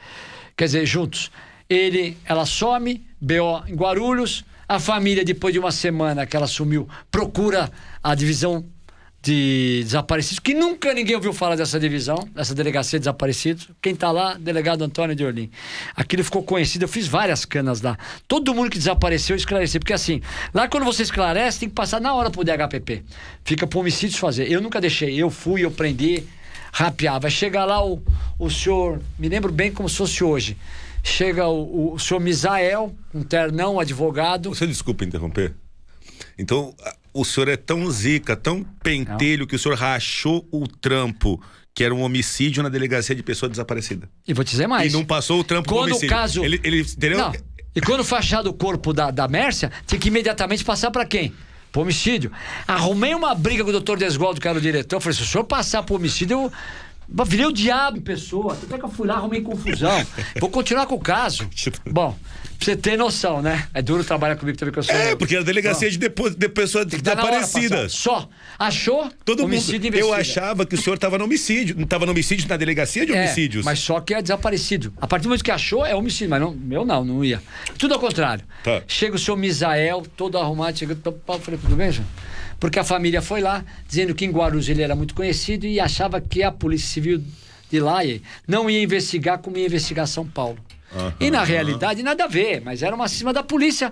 Quer 0.55 0.65
dizer, 0.65 0.85
juntos. 0.85 1.31
Ele, 1.73 2.17
ela 2.25 2.45
some, 2.45 3.01
BO 3.21 3.63
em 3.65 3.75
Guarulhos, 3.75 4.43
a 4.67 4.77
família, 4.77 5.23
depois 5.23 5.53
de 5.53 5.59
uma 5.59 5.71
semana 5.71 6.25
que 6.25 6.35
ela 6.35 6.45
sumiu, 6.45 6.85
procura 7.09 7.71
a 8.03 8.13
divisão 8.13 8.65
de 9.21 9.79
desaparecidos, 9.83 10.39
que 10.39 10.53
nunca 10.53 10.93
ninguém 10.93 11.15
ouviu 11.15 11.31
falar 11.31 11.55
dessa 11.55 11.79
divisão, 11.79 12.27
dessa 12.35 12.53
delegacia 12.53 12.99
de 12.99 13.03
desaparecidos. 13.03 13.69
Quem 13.81 13.93
está 13.93 14.11
lá, 14.11 14.33
delegado 14.33 14.83
Antônio 14.83 15.15
de 15.15 15.23
Orlim. 15.23 15.49
Aquilo 15.95 16.25
ficou 16.25 16.43
conhecido, 16.43 16.83
eu 16.83 16.89
fiz 16.89 17.07
várias 17.07 17.45
canas 17.45 17.81
lá. 17.81 17.97
Todo 18.27 18.53
mundo 18.53 18.69
que 18.69 18.77
desapareceu, 18.77 19.35
eu 19.35 19.37
esclareci. 19.37 19.79
Porque 19.79 19.93
assim, 19.93 20.21
lá 20.53 20.67
quando 20.67 20.83
você 20.83 21.03
esclarece, 21.03 21.61
tem 21.61 21.69
que 21.69 21.75
passar 21.75 22.01
na 22.01 22.13
hora 22.13 22.29
pro 22.29 22.43
DHPP. 22.43 23.01
Fica 23.45 23.65
pro 23.65 23.79
homicídios 23.79 24.19
fazer. 24.19 24.51
Eu 24.51 24.59
nunca 24.59 24.81
deixei, 24.81 25.15
eu 25.15 25.29
fui, 25.29 25.63
eu 25.63 25.71
prendi, 25.71 26.25
rapeava. 26.73 27.19
Vai 27.19 27.31
chegar 27.31 27.63
lá 27.63 27.81
o, 27.85 28.03
o 28.37 28.49
senhor, 28.49 28.99
me 29.17 29.29
lembro 29.29 29.53
bem 29.53 29.71
como 29.71 29.87
se 29.87 29.95
fosse 29.95 30.21
hoje. 30.21 30.57
Chega 31.03 31.47
o, 31.47 31.93
o 31.93 31.99
senhor 31.99 32.19
Misael, 32.19 32.95
um 33.13 33.23
ternão, 33.23 33.79
advogado. 33.79 34.49
Você 34.49 34.67
desculpa 34.67 35.03
interromper. 35.03 35.53
Então, 36.37 36.73
o 37.13 37.25
senhor 37.25 37.49
é 37.49 37.57
tão 37.57 37.89
zica, 37.91 38.35
tão 38.35 38.63
pentelho, 38.83 39.47
que 39.47 39.55
o 39.55 39.59
senhor 39.59 39.77
rachou 39.77 40.47
o 40.51 40.67
trampo, 40.67 41.41
que 41.73 41.83
era 41.83 41.93
um 41.93 42.01
homicídio 42.01 42.63
na 42.63 42.69
delegacia 42.69 43.15
de 43.15 43.23
pessoa 43.23 43.49
desaparecida. 43.49 44.09
E 44.27 44.33
vou 44.33 44.43
te 44.43 44.51
dizer 44.51 44.67
mais. 44.67 44.91
E 44.91 44.95
não 44.95 45.05
passou 45.05 45.39
o 45.39 45.43
trampo 45.43 45.69
Quando 45.69 45.89
do 45.89 45.95
homicídio. 45.95 46.07
o 46.07 46.19
caso. 46.19 46.43
Ele, 46.43 46.59
ele, 46.63 46.81
entendeu? 46.81 47.17
Não. 47.17 47.33
E 47.75 47.81
quando 47.81 48.03
foi 48.03 48.17
achado 48.17 48.47
o 48.47 48.53
corpo 48.53 48.93
da, 48.93 49.11
da 49.11 49.27
Mércia, 49.27 49.71
tinha 49.87 49.99
que 49.99 50.09
imediatamente 50.09 50.63
passar 50.63 50.91
para 50.91 51.05
quem? 51.05 51.33
Pro 51.71 51.81
homicídio. 51.83 52.31
Arrumei 52.67 53.15
uma 53.15 53.33
briga 53.33 53.63
com 53.63 53.69
o 53.69 53.73
doutor 53.73 53.97
Desgoldo, 53.97 54.41
que 54.41 54.47
era 54.47 54.57
o 54.57 54.61
diretor. 54.61 54.99
Falei: 54.99 55.17
se 55.17 55.23
o 55.23 55.25
senhor 55.25 55.45
passar 55.45 55.83
pro 55.83 55.95
homicídio, 55.95 56.33
eu. 56.35 56.51
Virei 57.25 57.45
o 57.45 57.51
diabo 57.51 57.97
em 57.97 58.01
pessoa. 58.01 58.53
Até 58.53 58.77
que 58.77 58.85
eu 58.85 58.89
fui 58.89 59.07
lá, 59.07 59.15
arrumei 59.15 59.41
confusão. 59.41 60.05
Vou 60.39 60.49
continuar 60.49 60.85
com 60.85 60.95
o 60.95 60.99
caso. 60.99 61.49
Bom, 61.89 62.17
pra 62.57 62.65
você 62.65 62.75
ter 62.75 62.97
noção, 62.97 63.41
né? 63.41 63.67
É 63.73 63.81
duro 63.81 64.03
trabalhar 64.03 64.35
comigo 64.35 64.57
também 64.57 64.71
que 64.71 64.79
eu 64.79 64.83
sou. 64.83 64.95
É, 64.95 65.15
porque 65.15 65.35
era 65.35 65.43
delegacia 65.43 65.89
de, 65.89 65.97
depo... 65.97 66.29
de 66.29 66.49
pessoa 66.49 66.85
desaparecida. 66.85 67.89
Só. 67.89 68.29
Achou? 68.57 69.09
Todo 69.25 69.43
homicídio 69.43 69.91
mundo. 69.91 69.99
Eu 69.99 70.13
achava 70.13 70.65
que 70.65 70.75
o 70.75 70.77
senhor 70.77 70.95
estava 70.95 71.17
no 71.17 71.25
homicídio. 71.25 71.75
Não 71.75 71.83
estava 71.83 72.05
no 72.05 72.11
homicídio 72.11 72.47
na 72.47 72.57
delegacia 72.57 73.05
de 73.05 73.13
É, 73.13 73.19
homicídios. 73.19 73.65
mas 73.65 73.79
só 73.79 73.99
que 73.99 74.13
é 74.13 74.21
desaparecido. 74.21 74.93
A 75.01 75.07
partir 75.07 75.23
do 75.23 75.29
momento 75.29 75.43
que 75.43 75.51
achou, 75.51 75.85
é 75.85 75.95
homicídio. 75.95 76.29
Mas 76.29 76.41
não, 76.41 76.53
meu 76.53 76.85
não, 76.85 77.03
não 77.03 77.25
ia. 77.25 77.41
Tudo 77.77 77.93
ao 77.93 77.99
contrário. 77.99 78.43
Tá. 78.63 78.81
Chega 78.87 79.15
o 79.15 79.19
senhor 79.19 79.37
Misael, 79.37 80.03
todo 80.15 80.37
arrumado, 80.37 80.77
chega. 80.77 80.97
Eu 81.03 81.39
falei, 81.39 81.59
tudo 81.59 81.75
bem, 81.75 81.91
senhor? 81.91 82.05
Porque 82.61 82.79
a 82.79 82.83
família 82.83 83.21
foi 83.21 83.41
lá, 83.41 83.65
dizendo 83.89 84.13
que 84.15 84.23
em 84.23 84.31
Guarulhos 84.31 84.69
ele 84.69 84.81
era 84.83 84.95
muito 84.95 85.13
conhecido 85.15 85.65
e 85.65 85.79
achava 85.79 86.21
que 86.21 86.43
a 86.43 86.51
Polícia 86.51 86.87
Civil 86.87 87.21
de 87.69 87.79
lá 87.79 88.05
ia- 88.05 88.21
não 88.47 88.69
ia 88.69 88.81
investigar 88.81 89.39
como 89.39 89.57
ia 89.57 89.65
investigar 89.65 90.07
São 90.07 90.25
Paulo. 90.25 90.59
E 91.19 91.31
na 91.31 91.43
realidade, 91.43 92.03
nada 92.03 92.25
a 92.25 92.27
ver, 92.27 92.61
mas 92.61 92.83
era 92.83 92.95
uma 92.95 93.07
cima 93.07 93.33
da 93.33 93.41
polícia. 93.41 93.91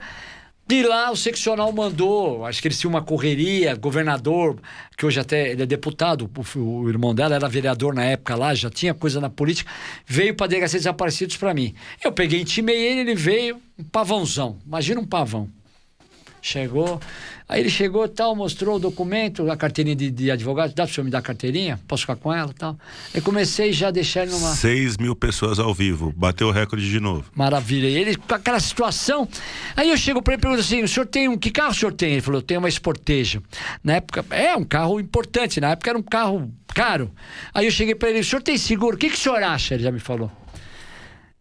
De 0.68 0.84
lá, 0.84 1.10
o 1.10 1.16
seccional 1.16 1.72
mandou, 1.72 2.46
acho 2.46 2.62
que 2.62 2.68
eles 2.68 2.78
tinham 2.80 2.92
uma 2.92 3.02
correria, 3.02 3.74
governador, 3.76 4.56
que 4.96 5.04
hoje 5.04 5.20
até 5.20 5.50
ele 5.54 5.64
é 5.64 5.66
deputado, 5.66 6.30
o, 6.56 6.60
o 6.60 6.88
irmão 6.90 7.16
dela 7.16 7.34
era 7.34 7.48
vereador 7.50 7.92
na 7.96 8.04
época 8.06 8.36
lá, 8.36 8.54
já 8.54 8.70
tinha 8.70 8.94
coisa 8.94 9.20
na 9.20 9.32
política, 9.32 9.72
veio 10.06 10.36
para 10.36 10.46
delegacia 10.46 10.78
de 10.78 10.84
desaparecidos 10.84 11.38
para 11.38 11.56
mim. 11.56 11.74
Eu 12.04 12.12
peguei, 12.12 12.42
intimei 12.42 12.76
ele, 12.76 13.00
ele 13.00 13.16
veio, 13.16 13.60
um 13.80 13.84
pavãozão, 13.84 14.60
imagina 14.64 15.02
um 15.02 15.08
pavão. 15.08 15.50
Chegou, 16.42 17.00
aí 17.48 17.62
ele 17.62 17.70
chegou 17.70 18.06
e 18.06 18.10
tal, 18.10 18.36
mostrou 18.36 18.78
o 18.78 18.80
documento, 18.80 19.50
a 19.52 19.58
carteirinha 19.58 19.96
de, 19.96 20.10
de 20.10 20.32
advogado, 20.32 20.74
dá 20.74 20.84
para 20.84 20.92
o 20.92 20.94
senhor 20.94 21.06
me 21.06 21.12
dar 21.12 21.20
a 21.20 21.22
carteirinha? 21.22 21.80
Posso 21.88 22.02
ficar 22.02 22.16
com 22.16 22.34
ela 22.34 22.54
tal? 22.58 22.78
Aí 23.14 23.22
comecei 23.22 23.74
já 23.74 23.90
a 23.90 23.92
deixar 23.92 24.24
ele 24.24 24.32
numa... 24.32 24.56
6 24.56 24.98
mil 24.98 25.16
pessoas 25.16 25.60
ao 25.60 25.74
vivo. 25.74 26.14
Bateu 26.16 26.48
o 26.48 26.52
recorde 26.52 26.90
de 26.90 27.00
novo. 27.00 27.26
Maravilha. 27.36 27.88
E 27.88 27.96
ele, 27.98 28.16
com 28.16 28.34
aquela 28.34 28.60
situação. 28.60 29.28
Aí 29.76 29.90
eu 29.90 29.98
chego 29.98 30.22
para 30.22 30.34
ele 30.34 30.40
e 30.40 30.42
pergunto 30.42 30.62
assim: 30.62 30.84
o 30.84 30.88
senhor 30.88 31.06
tem 31.06 31.28
um. 31.28 31.38
Que 31.38 31.52
carro 31.52 31.72
o 31.72 31.76
senhor 31.76 31.94
tem? 31.94 32.14
Ele 32.14 32.22
falou: 32.22 32.40
eu 32.40 32.46
tenho 32.46 32.60
uma 32.60 32.70
Sportage. 32.70 33.42
Na 33.84 33.96
época, 33.96 34.26
é 34.30 34.56
um 34.56 34.64
carro 34.64 35.00
importante, 35.00 35.60
na 35.60 35.72
época 35.72 35.90
era 35.90 36.00
um 36.00 36.04
carro 36.04 36.52
caro. 36.74 37.12
Aí 37.54 37.66
eu 37.66 37.72
cheguei 37.72 37.96
para 37.96 38.10
ele: 38.10 38.20
o 38.20 38.24
senhor 38.24 38.42
tem 38.42 38.58
seguro? 38.58 38.96
O 38.96 39.00
que, 39.00 39.10
que 39.10 39.16
o 39.16 39.20
senhor 39.20 39.42
acha? 39.44 39.74
Ele 39.74 39.84
já 39.84 39.92
me 39.92 40.00
falou. 40.00 40.32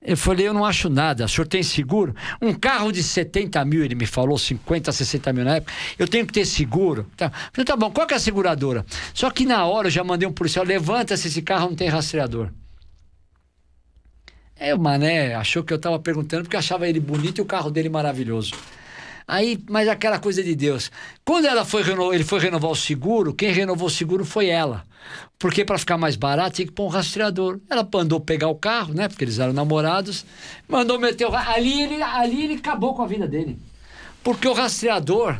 Eu 0.00 0.16
falei, 0.16 0.46
eu 0.46 0.54
não 0.54 0.64
acho 0.64 0.88
nada. 0.88 1.24
O 1.24 1.28
senhor 1.28 1.46
tem 1.46 1.62
seguro? 1.62 2.14
Um 2.40 2.54
carro 2.54 2.92
de 2.92 3.02
70 3.02 3.64
mil, 3.64 3.84
ele 3.84 3.96
me 3.96 4.06
falou, 4.06 4.38
50, 4.38 4.92
60 4.92 5.32
mil 5.32 5.44
na 5.44 5.56
época. 5.56 5.72
Eu 5.98 6.06
tenho 6.06 6.24
que 6.24 6.32
ter 6.32 6.44
seguro. 6.44 7.06
Tá, 7.16 7.30
falei, 7.52 7.64
tá 7.64 7.76
bom, 7.76 7.90
qual 7.90 8.06
que 8.06 8.14
é 8.14 8.16
a 8.16 8.20
seguradora? 8.20 8.86
Só 9.12 9.28
que 9.30 9.44
na 9.44 9.64
hora 9.66 9.88
eu 9.88 9.90
já 9.90 10.04
mandei 10.04 10.26
um 10.26 10.32
policial, 10.32 10.64
levanta-se, 10.64 11.26
esse 11.26 11.42
carro 11.42 11.70
não 11.70 11.76
tem 11.76 11.88
rastreador. 11.88 12.50
É, 14.56 14.74
o 14.74 14.78
Mané 14.78 15.34
achou 15.34 15.62
que 15.62 15.72
eu 15.72 15.76
estava 15.76 15.98
perguntando 15.98 16.44
porque 16.44 16.56
achava 16.56 16.88
ele 16.88 16.98
bonito 16.98 17.38
e 17.38 17.42
o 17.42 17.44
carro 17.44 17.70
dele 17.70 17.88
maravilhoso. 17.88 18.54
Aí, 19.28 19.62
mas 19.68 19.86
aquela 19.86 20.18
coisa 20.18 20.42
de 20.42 20.54
Deus. 20.54 20.90
Quando 21.22 21.44
ela 21.44 21.62
foi 21.62 21.82
ele 22.14 22.24
foi 22.24 22.40
renovar 22.40 22.70
o 22.70 22.74
seguro, 22.74 23.34
quem 23.34 23.52
renovou 23.52 23.88
o 23.88 23.90
seguro 23.90 24.24
foi 24.24 24.46
ela. 24.46 24.84
Porque 25.38 25.66
para 25.66 25.76
ficar 25.76 25.98
mais 25.98 26.16
barato 26.16 26.56
tinha 26.56 26.66
que 26.66 26.72
pôr 26.72 26.86
um 26.86 26.88
rastreador. 26.88 27.60
Ela 27.68 27.86
mandou 27.92 28.20
pegar 28.20 28.48
o 28.48 28.54
carro, 28.54 28.94
né? 28.94 29.06
Porque 29.06 29.24
eles 29.24 29.38
eram 29.38 29.52
namorados. 29.52 30.24
Mandou 30.66 30.98
meter 30.98 31.26
o 31.26 31.34
ali 31.34 31.82
ele 31.82 32.02
ali 32.02 32.44
ele 32.44 32.54
acabou 32.54 32.94
com 32.94 33.02
a 33.02 33.06
vida 33.06 33.28
dele. 33.28 33.58
Porque 34.24 34.48
o 34.48 34.54
rastreador 34.54 35.38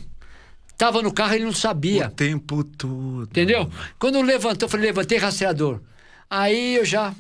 estava 0.71 1.01
no 1.01 1.11
carro 1.11 1.33
e 1.33 1.37
ele 1.37 1.45
não 1.47 1.53
sabia. 1.55 2.09
O 2.09 2.11
tempo 2.11 2.63
todo. 2.63 3.23
Entendeu? 3.23 3.71
Quando 3.99 4.21
levantou, 4.21 4.67
eu 4.67 4.71
falei, 4.71 4.87
levantei 4.87 5.17
rastreador. 5.17 5.81
Aí 6.29 6.77
eu 6.77 6.85
já 6.85 7.15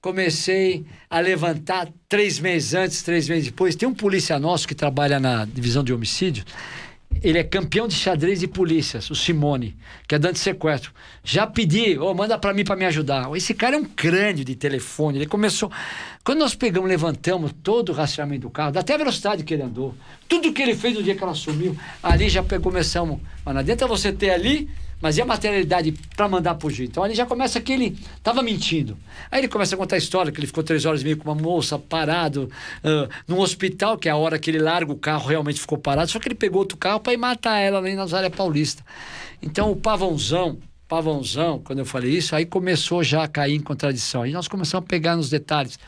comecei 0.00 0.84
a 1.08 1.20
levantar 1.20 1.88
três 2.08 2.38
meses 2.38 2.74
antes, 2.74 3.02
três 3.02 3.28
meses 3.28 3.46
depois. 3.46 3.76
Tem 3.76 3.88
um 3.88 3.94
polícia 3.94 4.38
nosso 4.38 4.66
que 4.66 4.74
trabalha 4.74 5.20
na 5.20 5.44
divisão 5.44 5.84
de 5.84 5.92
homicídio. 5.92 6.44
Ele 7.22 7.38
é 7.38 7.44
campeão 7.44 7.88
de 7.88 7.94
xadrez 7.94 8.40
de 8.40 8.46
polícias, 8.46 9.10
o 9.10 9.14
Simone, 9.14 9.76
que 10.08 10.14
é 10.14 10.18
dando 10.18 10.36
sequestro. 10.36 10.92
Já 11.22 11.46
pedi, 11.46 11.98
ô, 11.98 12.14
manda 12.14 12.38
pra 12.38 12.54
mim 12.54 12.64
pra 12.64 12.76
me 12.76 12.86
ajudar. 12.86 13.28
Esse 13.36 13.52
cara 13.52 13.76
é 13.76 13.78
um 13.78 13.84
crânio 13.84 14.44
de 14.44 14.54
telefone. 14.54 15.18
Ele 15.18 15.26
começou. 15.26 15.70
Quando 16.24 16.38
nós 16.38 16.54
pegamos, 16.54 16.88
levantamos 16.88 17.52
todo 17.62 17.90
o 17.90 17.92
rastreamento 17.92 18.42
do 18.42 18.50
carro, 18.50 18.78
até 18.78 18.94
a 18.94 18.96
velocidade 18.96 19.42
que 19.42 19.52
ele 19.52 19.64
andou, 19.64 19.94
tudo 20.28 20.52
que 20.52 20.62
ele 20.62 20.74
fez 20.74 20.94
no 20.94 21.02
dia 21.02 21.14
que 21.14 21.22
ela 21.22 21.34
sumiu, 21.34 21.76
ali 22.02 22.28
já 22.28 22.42
começamos. 22.42 23.20
Mas 23.44 23.54
não 23.54 23.60
adianta 23.60 23.86
você 23.86 24.12
ter 24.12 24.30
ali, 24.30 24.70
mas 25.00 25.16
e 25.16 25.22
a 25.22 25.24
materialidade 25.24 25.92
para 26.14 26.28
mandar 26.28 26.58
fugir? 26.60 26.84
Então 26.84 27.02
ali 27.02 27.14
já 27.14 27.24
começa 27.24 27.60
que 27.60 27.72
ele 27.72 27.98
estava 28.16 28.42
mentindo. 28.42 28.96
Aí 29.30 29.40
ele 29.40 29.48
começa 29.48 29.74
a 29.74 29.78
contar 29.78 29.96
a 29.96 29.98
história 29.98 30.30
que 30.30 30.38
ele 30.38 30.46
ficou 30.46 30.62
três 30.62 30.84
horas 30.84 31.00
e 31.00 31.04
meia 31.04 31.16
com 31.16 31.30
uma 31.30 31.40
moça 31.40 31.78
parado 31.78 32.50
ah, 32.84 33.08
num 33.26 33.38
hospital, 33.38 33.96
que 33.96 34.08
é 34.08 34.12
a 34.12 34.16
hora 34.16 34.38
que 34.38 34.50
ele 34.50 34.58
larga 34.58 34.92
o 34.92 34.96
carro 34.96 35.28
realmente 35.28 35.60
ficou 35.60 35.78
parado, 35.78 36.10
só 36.10 36.18
que 36.18 36.28
ele 36.28 36.34
pegou 36.34 36.60
outro 36.60 36.76
carro 36.76 37.00
para 37.00 37.12
ir 37.12 37.16
matar 37.16 37.58
ela 37.58 37.78
ali 37.78 37.90
na 37.90 38.02
Nazaré 38.02 38.28
Paulista. 38.28 38.84
Então 39.42 39.70
o 39.70 39.76
pavãozão, 39.76 40.58
pavãozão, 40.86 41.60
quando 41.60 41.78
eu 41.78 41.86
falei 41.86 42.12
isso, 42.12 42.34
aí 42.34 42.44
começou 42.44 43.02
já 43.02 43.22
a 43.22 43.28
cair 43.28 43.54
em 43.54 43.60
contradição. 43.60 44.22
Aí 44.22 44.32
nós 44.32 44.48
começamos 44.48 44.84
a 44.84 44.88
pegar 44.88 45.16
nos 45.16 45.30
detalhes. 45.30 45.78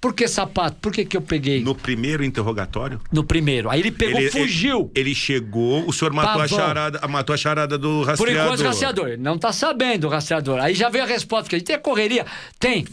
Por 0.00 0.14
que 0.14 0.28
sapato? 0.28 0.76
Por 0.80 0.92
que, 0.92 1.04
que 1.04 1.16
eu 1.16 1.22
peguei? 1.22 1.60
No, 1.60 1.66
No 1.66 1.74
primeiro 1.74 2.22
interrogatório, 2.22 3.00
primeiro. 3.26 3.70
Aí 3.70 3.80
ele 3.80 3.90
pegou, 3.90 4.20
ele, 4.20 4.30
fugiu. 4.30 4.90
Ele, 4.94 5.10
ele 5.10 5.14
chegou, 5.14 5.88
o 5.88 5.92
senhor 5.92 6.12
matou 6.12 6.42
a, 6.42 6.48
charada, 6.48 7.08
matou 7.08 7.34
a 7.34 7.36
charada 7.36 7.78
do 7.78 8.00
Por 8.00 8.06
rastreador. 8.06 8.44
enquanto, 8.44 8.66
rastreador. 8.66 9.08
Ele 9.08 9.22
não 9.22 9.38
tá 9.38 9.52
sabendo 9.52 10.06
o 10.06 10.10
rastreador. 10.10 10.60
Aí 10.60 10.74
já 10.74 10.88
veio 10.88 11.04
a 11.04 11.06
resposta, 11.06 11.44
porque 11.44 11.56
a 11.56 11.58
gente 11.58 11.66
tem 11.66 11.76
a 11.76 11.80
correria. 11.80 12.26
Tem. 12.58 12.86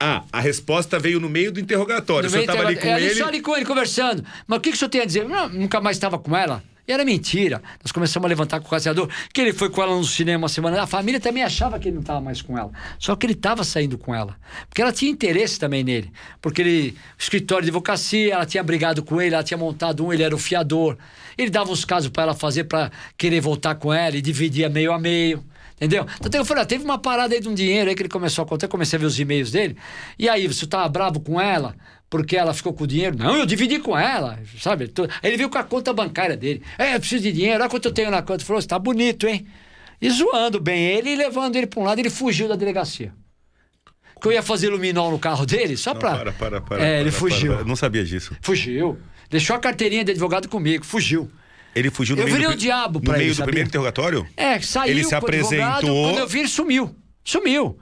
Ah, 0.00 0.22
a 0.32 0.40
resposta 0.40 0.98
veio 0.98 1.18
no 1.18 1.28
meio 1.28 1.52
do 1.52 1.60
interrogatório. 1.60 2.24
No 2.24 2.28
o 2.28 2.30
senhor 2.30 2.42
estava 2.42 2.68
ali 2.68 2.76
com 2.76 2.88
é, 2.88 3.02
ele. 3.02 3.14
só 3.14 3.26
ali 3.26 3.40
com 3.40 3.56
ele 3.56 3.64
conversando. 3.64 4.24
Mas 4.46 4.58
o 4.58 4.60
que, 4.60 4.70
que 4.70 4.76
o 4.76 4.78
senhor 4.78 4.90
tem 4.90 5.00
a 5.00 5.04
dizer? 5.04 5.28
Não, 5.28 5.48
nunca 5.48 5.80
mais 5.80 5.96
estava 5.96 6.18
com 6.18 6.36
ela. 6.36 6.62
E 6.86 6.92
era 6.92 7.04
mentira. 7.04 7.62
Nós 7.82 7.90
começamos 7.92 8.26
a 8.26 8.28
levantar 8.28 8.60
com 8.60 8.66
o 8.66 8.70
rastreador 8.70 9.08
que 9.32 9.40
ele 9.40 9.52
foi 9.52 9.70
com 9.70 9.82
ela 9.82 9.96
no 9.96 10.04
cinema 10.04 10.44
uma 10.44 10.48
semana. 10.48 10.82
A 10.82 10.86
família 10.86 11.18
também 11.18 11.42
achava 11.42 11.78
que 11.78 11.88
ele 11.88 11.94
não 11.94 12.02
estava 12.02 12.20
mais 12.20 12.42
com 12.42 12.58
ela. 12.58 12.70
Só 12.98 13.16
que 13.16 13.24
ele 13.24 13.32
estava 13.32 13.64
saindo 13.64 13.96
com 13.96 14.14
ela. 14.14 14.36
Porque 14.68 14.82
ela 14.82 14.92
tinha 14.92 15.10
interesse 15.10 15.58
também 15.58 15.82
nele. 15.82 16.12
Porque 16.42 16.60
ele, 16.60 16.96
escritório 17.18 17.64
de 17.64 17.70
advocacia, 17.70 18.34
ela 18.34 18.44
tinha 18.44 18.62
brigado 18.62 19.02
com 19.02 19.20
ele, 19.20 19.34
ela 19.34 19.42
tinha 19.42 19.56
montado 19.56 20.04
um, 20.04 20.12
ele 20.12 20.22
era 20.22 20.34
o 20.34 20.38
fiador. 20.38 20.98
Ele 21.38 21.50
dava 21.50 21.72
uns 21.72 21.84
casos 21.84 22.10
para 22.10 22.24
ela 22.24 22.34
fazer 22.34 22.64
para 22.64 22.90
querer 23.16 23.40
voltar 23.40 23.74
com 23.76 23.92
ela 23.92 24.16
e 24.16 24.20
dividia 24.20 24.68
meio 24.68 24.92
a 24.92 24.98
meio. 24.98 25.42
Entendeu? 25.76 26.06
Então 26.24 26.40
eu 26.40 26.44
falei, 26.44 26.62
ah, 26.62 26.66
teve 26.66 26.84
uma 26.84 26.98
parada 26.98 27.34
aí 27.34 27.40
de 27.40 27.48
um 27.48 27.54
dinheiro 27.54 27.90
aí 27.90 27.96
que 27.96 28.02
ele 28.02 28.08
começou 28.08 28.44
a 28.44 28.46
contar, 28.46 28.66
eu 28.66 28.70
comecei 28.70 28.96
a 28.96 29.00
ver 29.00 29.06
os 29.06 29.18
e-mails 29.18 29.50
dele. 29.50 29.76
E 30.18 30.28
aí, 30.28 30.46
você 30.46 30.66
tava 30.66 30.88
bravo 30.88 31.18
com 31.18 31.40
ela 31.40 31.74
porque 32.14 32.36
ela 32.36 32.54
ficou 32.54 32.72
com 32.72 32.84
o 32.84 32.86
dinheiro? 32.86 33.16
Não, 33.18 33.34
eu 33.36 33.44
dividi 33.44 33.80
com 33.80 33.98
ela, 33.98 34.38
sabe? 34.60 34.88
Ele 35.20 35.36
veio 35.36 35.50
com 35.50 35.58
a 35.58 35.64
conta 35.64 35.92
bancária 35.92 36.36
dele. 36.36 36.62
É, 36.78 36.94
eu 36.94 37.00
preciso 37.00 37.24
de 37.24 37.32
dinheiro, 37.32 37.60
olha 37.60 37.68
quanto 37.68 37.86
eu 37.86 37.92
tenho 37.92 38.08
na 38.08 38.22
conta. 38.22 38.34
Ele 38.34 38.44
falou, 38.44 38.62
você 38.62 38.68
tá 38.68 38.78
bonito, 38.78 39.26
hein? 39.26 39.44
E 40.00 40.08
zoando 40.10 40.60
bem 40.60 40.80
ele 40.84 41.10
e 41.10 41.16
levando 41.16 41.56
ele 41.56 41.66
para 41.66 41.80
um 41.80 41.82
lado, 41.82 41.98
ele 41.98 42.08
fugiu 42.10 42.46
da 42.46 42.54
delegacia. 42.54 43.12
Que 44.22 44.28
eu 44.28 44.32
ia 44.32 44.44
fazer 44.44 44.68
luminol 44.68 45.10
no 45.10 45.18
carro 45.18 45.44
dele, 45.44 45.76
só 45.76 45.92
pra. 45.92 46.14
para, 46.16 46.32
para, 46.32 46.60
para. 46.60 46.86
É, 46.86 47.00
ele 47.00 47.10
para, 47.10 47.18
fugiu. 47.18 47.50
para. 47.52 47.62
Eu 47.62 47.66
não 47.66 47.74
sabia 47.74 48.04
disso. 48.04 48.36
Fugiu. 48.40 48.96
Deixou 49.28 49.56
a 49.56 49.58
carteirinha 49.58 50.04
de 50.04 50.12
advogado 50.12 50.48
comigo, 50.48 50.84
fugiu. 50.84 51.28
Ele 51.74 51.90
fugiu 51.90 52.14
no 52.14 52.22
Eu 52.22 52.26
meio 52.26 52.36
virei 52.36 52.48
do, 52.52 52.54
o 52.54 52.56
diabo 52.56 53.00
no 53.00 53.04
pra 53.06 53.14
meio 53.14 53.24
ele, 53.24 53.30
do 53.30 53.34
sabia? 53.34 53.46
primeiro 53.46 53.68
interrogatório? 53.68 54.24
É, 54.36 54.60
saiu 54.60 54.92
Ele 54.92 55.02
se 55.02 55.12
o 55.12 55.16
advogado, 55.16 55.48
apresentou- 55.48 56.04
Quando 56.10 56.18
eu 56.20 56.28
vi, 56.28 56.38
ele 56.38 56.48
sumiu. 56.48 56.94
Sumiu. 57.24 57.76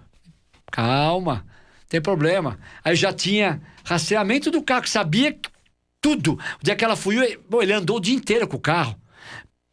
Calma, 0.71 1.35
não 1.35 1.87
tem 1.91 2.01
problema. 2.01 2.59
Aí 2.83 2.93
eu 2.93 2.97
já 2.97 3.13
tinha 3.13 3.61
rastreamento 3.85 4.51
do 4.51 4.63
carro, 4.63 4.83
que 4.83 4.91
sabia 4.91 5.37
tudo. 6.01 6.33
O 6.61 6.65
dia 6.65 6.75
que 6.77 6.85
ela 6.85 6.97
fugiu, 6.97 7.23
ele- 7.23 7.73
andou 7.73 7.97
o 7.97 8.01
dia 8.01 8.15
inteiro 8.15 8.47
com 8.47 8.57
o 8.57 8.61
carro. 8.61 8.97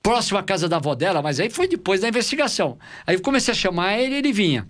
próximo 0.01 0.37
à 0.39 0.43
casa 0.43 0.67
da 0.69 0.77
avó 0.77 0.95
dela, 0.95 1.21
mas 1.21 1.41
aí 1.41 1.49
foi 1.49 1.67
depois 1.67 1.99
da 1.99 2.07
investigação. 2.07 2.79
Aí 3.05 3.15
eu 3.15 3.21
comecei 3.21 3.51
a 3.51 3.55
chamar 3.55 3.99
ele, 3.99 4.15
ele 4.15 4.31
vinha. 4.31 4.65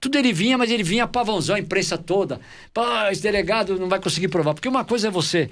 Tudo 0.00 0.18
ele 0.18 0.32
vinha, 0.32 0.58
mas 0.58 0.70
ele 0.72 0.82
vinha 0.82 1.06
pavãozão, 1.06 1.54
a 1.54 1.58
imprensa 1.60 1.96
toda. 1.96 2.40
Pô, 2.74 2.82
esse 3.10 3.22
delegado 3.22 3.78
não 3.78 3.88
vai 3.88 4.00
conseguir 4.00 4.26
provar. 4.28 4.54
Porque 4.54 4.68
uma 4.68 4.84
coisa 4.84 5.06
é 5.06 5.10
você 5.10 5.48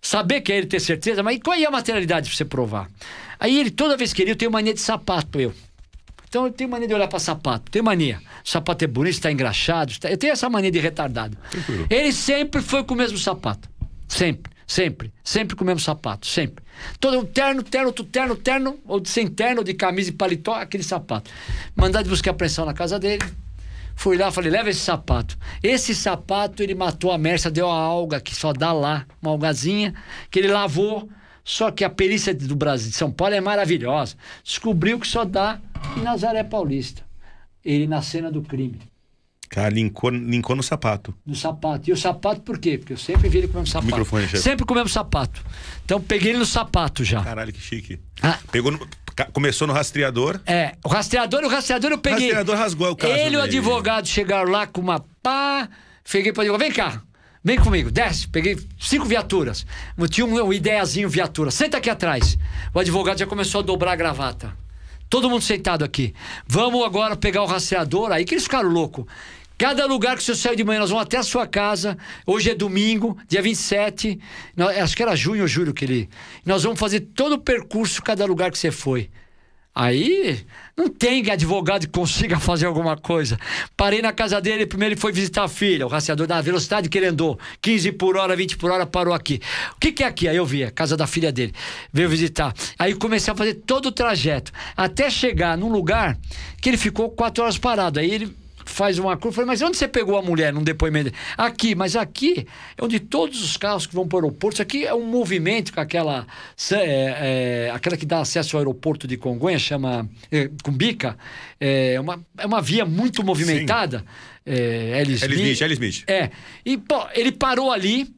saber 0.00 0.40
que 0.40 0.50
é 0.50 0.56
ele 0.56 0.66
ter 0.66 0.80
certeza, 0.80 1.22
mas 1.22 1.38
qual 1.44 1.54
é 1.56 1.64
a 1.64 1.70
materialidade 1.70 2.30
para 2.30 2.36
você 2.36 2.44
provar? 2.44 2.90
Aí 3.38 3.60
ele, 3.60 3.70
toda 3.70 3.98
vez 3.98 4.14
que 4.14 4.22
ele, 4.22 4.30
eu 4.32 4.36
tenho 4.36 4.50
mania 4.50 4.72
de 4.72 4.80
sapato, 4.80 5.38
eu. 5.38 5.52
Então 6.30 6.46
eu 6.46 6.52
tenho 6.52 6.70
mania 6.70 6.86
de 6.86 6.94
olhar 6.94 7.08
para 7.08 7.18
sapato, 7.18 7.72
tenho 7.72 7.84
mania. 7.84 8.20
O 8.44 8.48
sapato 8.48 8.84
é 8.84 8.86
bonito, 8.86 9.14
está 9.14 9.32
engraxado, 9.32 9.90
está... 9.90 10.08
eu 10.08 10.16
tenho 10.16 10.32
essa 10.32 10.48
mania 10.48 10.70
de 10.70 10.78
retardado. 10.78 11.36
Tranquilo. 11.50 11.88
Ele 11.90 12.12
sempre 12.12 12.62
foi 12.62 12.84
com 12.84 12.94
o 12.94 12.96
mesmo 12.96 13.18
sapato. 13.18 13.68
Sempre, 14.06 14.52
sempre, 14.64 15.12
sempre 15.24 15.56
com 15.56 15.64
o 15.64 15.66
mesmo 15.66 15.80
sapato, 15.80 16.28
sempre. 16.28 16.64
Todo 17.00 17.18
um 17.18 17.24
terno, 17.24 17.64
terno, 17.64 17.88
outro 17.88 18.04
terno, 18.04 18.36
terno, 18.36 18.78
ou 18.86 19.04
sem 19.04 19.26
terno, 19.26 19.64
de 19.64 19.74
camisa 19.74 20.10
e 20.10 20.12
paletó, 20.12 20.54
aquele 20.54 20.84
sapato. 20.84 21.28
Mandar 21.74 22.02
de 22.02 22.08
buscar 22.08 22.30
apreensão 22.30 22.64
na 22.64 22.74
casa 22.74 22.96
dele. 22.96 23.24
Fui 23.96 24.16
lá, 24.16 24.30
falei, 24.30 24.52
leva 24.52 24.70
esse 24.70 24.80
sapato. 24.80 25.36
Esse 25.60 25.96
sapato 25.96 26.62
ele 26.62 26.76
matou 26.76 27.10
a 27.10 27.18
Mersa, 27.18 27.50
deu 27.50 27.68
a 27.68 27.74
alga 27.74 28.20
que 28.20 28.36
só 28.36 28.52
dá 28.52 28.72
lá, 28.72 29.04
uma 29.20 29.32
algazinha, 29.32 29.94
que 30.30 30.38
ele 30.38 30.48
lavou. 30.48 31.10
Só 31.44 31.70
que 31.70 31.84
a 31.84 31.90
perícia 31.90 32.34
do 32.34 32.54
Brasil, 32.54 32.90
de 32.90 32.96
São 32.96 33.10
Paulo, 33.10 33.34
é 33.34 33.40
maravilhosa. 33.40 34.14
Descobriu 34.44 34.98
que 35.00 35.06
só 35.06 35.24
dá 35.24 35.58
em 35.96 36.00
Nazaré 36.02 36.44
Paulista. 36.44 37.02
Ele 37.64 37.86
na 37.86 38.00
cena 38.02 38.30
do 38.30 38.40
crime, 38.42 38.78
Cara, 39.48 39.68
linkou, 39.68 40.10
linkou 40.10 40.54
no 40.54 40.62
sapato. 40.62 41.12
no 41.26 41.34
sapato. 41.34 41.90
E 41.90 41.92
o 41.92 41.96
sapato 41.96 42.40
por 42.42 42.56
quê? 42.58 42.78
Porque 42.78 42.92
eu 42.92 42.96
sempre 42.96 43.28
vi 43.28 43.38
ele 43.38 43.48
com 43.48 43.54
o 43.54 43.56
mesmo 43.56 43.66
sapato. 43.72 43.86
Microfone, 43.86 44.22
chefe. 44.28 44.42
sempre 44.44 44.64
com 44.64 44.72
o 44.72 44.76
mesmo 44.76 44.88
sapato. 44.90 45.44
Então 45.84 46.00
peguei 46.00 46.30
ele 46.30 46.38
no 46.38 46.46
sapato 46.46 47.02
já. 47.02 47.22
Caralho, 47.24 47.52
que 47.52 47.60
chique. 47.60 47.98
Ah, 48.22 48.38
Pegou 48.52 48.70
no- 48.70 48.86
começou 49.32 49.66
no 49.66 49.74
rastreador. 49.74 50.40
É, 50.46 50.76
o 50.84 50.88
rastreador, 50.88 51.42
o 51.42 51.48
rastreador 51.48 51.90
eu 51.90 51.96
O 51.96 52.00
peguei. 52.00 52.26
rastreador 52.28 52.56
rasgou 52.56 52.90
o 52.92 52.96
caso. 52.96 53.12
Ele 53.12 53.34
e 53.34 53.38
o 53.38 53.42
advogado 53.42 54.06
chegaram 54.06 54.50
lá 54.50 54.66
com 54.68 54.80
uma 54.80 55.04
pá. 55.22 55.68
Peguei 56.10 56.32
para 56.32 56.44
advogado, 56.44 56.60
vem 56.66 56.72
cá, 56.72 57.02
vem 57.42 57.58
comigo, 57.58 57.90
desce. 57.90 58.28
Peguei 58.28 58.58
cinco 58.78 59.04
viaturas. 59.04 59.66
Tinha 60.10 60.26
um, 60.26 60.52
ideiazinho 60.52 61.08
viatura. 61.08 61.50
Senta 61.50 61.78
aqui 61.78 61.90
atrás. 61.90 62.36
O 62.74 62.78
advogado 62.78 63.18
já 63.18 63.26
começou 63.26 63.60
a 63.60 63.64
dobrar 63.64 63.92
a 63.92 63.96
gravata. 63.96 64.56
Todo 65.08 65.28
mundo 65.28 65.42
sentado 65.42 65.84
aqui. 65.84 66.14
Vamos 66.46 66.84
agora 66.84 67.16
pegar 67.16 67.42
o 67.42 67.46
rastreador. 67.46 68.12
Aí 68.12 68.24
que 68.24 68.34
eles 68.34 68.44
ficaram 68.44 68.68
loucos. 68.68 69.06
Cada 69.58 69.84
lugar 69.84 70.16
que 70.16 70.22
senhor 70.22 70.36
saiu 70.36 70.56
de 70.56 70.64
manhã, 70.64 70.80
nós 70.80 70.88
vamos 70.88 71.02
até 71.04 71.18
a 71.18 71.22
sua 71.22 71.46
casa. 71.46 71.98
Hoje 72.26 72.50
é 72.50 72.54
domingo, 72.54 73.18
dia 73.28 73.42
27. 73.42 74.18
Nós- 74.56 74.78
acho 74.78 74.96
que 74.96 75.02
era 75.02 75.14
junho 75.14 75.42
ou 75.42 75.48
julho 75.48 75.74
que 75.74 75.84
ele. 75.84 76.08
Nós 76.46 76.62
vamos 76.62 76.80
fazer 76.80 77.00
todo 77.00 77.34
o 77.34 77.38
percurso, 77.38 78.00
cada 78.02 78.24
lugar 78.24 78.50
que 78.50 78.58
você 78.58 78.70
foi. 78.70 79.10
Aí 79.80 80.44
não 80.76 80.90
tem 80.90 81.30
advogado 81.30 81.86
que 81.86 81.92
consiga 81.92 82.38
fazer 82.38 82.66
alguma 82.66 82.98
coisa. 82.98 83.38
Parei 83.74 84.02
na 84.02 84.12
casa 84.12 84.38
dele, 84.38 84.66
primeiro 84.66 84.92
ele 84.92 85.00
foi 85.00 85.10
visitar 85.10 85.44
a 85.44 85.48
filha, 85.48 85.86
o 85.86 85.88
rastreador 85.88 86.26
da 86.26 86.38
velocidade 86.38 86.86
que 86.90 86.98
ele 86.98 87.06
andou, 87.06 87.38
15 87.62 87.92
por 87.92 88.14
hora, 88.14 88.36
20 88.36 88.58
por 88.58 88.70
hora, 88.70 88.84
parou 88.84 89.14
aqui. 89.14 89.40
O 89.74 89.80
que, 89.80 89.90
que 89.90 90.04
é 90.04 90.06
aqui? 90.06 90.28
Aí 90.28 90.36
eu 90.36 90.44
vi, 90.44 90.64
a 90.64 90.70
casa 90.70 90.98
da 90.98 91.06
filha 91.06 91.32
dele. 91.32 91.54
Veio 91.90 92.10
visitar. 92.10 92.52
Aí 92.78 92.94
comecei 92.94 93.32
a 93.32 93.36
fazer 93.36 93.54
todo 93.54 93.86
o 93.86 93.92
trajeto, 93.92 94.52
até 94.76 95.08
chegar 95.08 95.56
num 95.56 95.72
lugar 95.72 96.18
que 96.60 96.68
ele 96.68 96.76
ficou 96.76 97.08
quatro 97.08 97.42
horas 97.42 97.56
parado. 97.56 97.98
Aí 97.98 98.10
ele 98.10 98.36
faz 98.70 98.98
uma 98.98 99.16
curva. 99.16 99.28
Eu 99.28 99.32
Falei, 99.32 99.46
mas 99.46 99.62
onde 99.62 99.76
você 99.76 99.86
pegou 99.86 100.16
a 100.16 100.22
mulher 100.22 100.52
num 100.52 100.62
depoimento? 100.62 101.12
Aqui, 101.36 101.74
mas 101.74 101.96
aqui 101.96 102.46
é 102.76 102.84
onde 102.84 103.00
todos 103.00 103.42
os 103.42 103.56
carros 103.56 103.86
que 103.86 103.94
vão 103.94 104.06
para 104.06 104.16
o 104.16 104.18
aeroporto. 104.20 104.56
Isso 104.56 104.62
aqui 104.62 104.86
é 104.86 104.94
um 104.94 105.04
movimento 105.04 105.72
com 105.72 105.80
aquela. 105.80 106.26
é, 106.72 107.66
é, 107.66 107.70
aquela 107.72 107.96
que 107.96 108.06
dá 108.06 108.20
acesso 108.20 108.56
ao 108.56 108.60
aeroporto 108.60 109.06
de 109.06 109.16
Congonha, 109.16 109.58
chama 109.58 110.08
é, 110.30 110.50
Cumbica. 110.62 111.16
É 111.60 112.00
uma, 112.00 112.24
é 112.38 112.46
uma 112.46 112.62
via 112.62 112.84
muito 112.84 113.24
movimentada. 113.24 114.04
É, 114.46 115.00
L. 115.00 115.12
L. 115.12 115.34
Smith, 115.34 115.60
L. 115.60 115.72
Smith. 115.74 116.04
É. 116.06 116.30
E, 116.64 116.78
pô, 116.78 117.06
ele 117.14 117.32
parou 117.32 117.70
ali, 117.70 118.08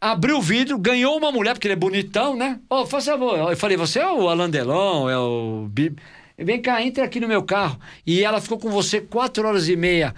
abriu 0.00 0.38
o 0.38 0.42
vidro, 0.42 0.78
ganhou 0.78 1.16
uma 1.16 1.32
mulher, 1.32 1.54
porque 1.54 1.66
ele 1.66 1.74
é 1.74 1.76
bonitão, 1.76 2.36
né? 2.36 2.60
Ô, 2.68 2.86
faz 2.86 3.04
favor. 3.06 3.50
Eu 3.50 3.56
falei, 3.56 3.76
você 3.76 3.98
é 3.98 4.10
o 4.10 4.28
Alain 4.28 4.50
Delon, 4.50 5.08
é 5.08 5.18
o. 5.18 5.68
Vem 6.38 6.60
cá, 6.60 6.82
entra 6.82 7.04
aqui 7.04 7.20
no 7.20 7.28
meu 7.28 7.42
carro. 7.42 7.78
E 8.06 8.24
ela 8.24 8.40
ficou 8.40 8.58
com 8.58 8.70
você 8.70 9.00
quatro 9.00 9.46
horas 9.46 9.68
e 9.68 9.76
meia 9.76 10.14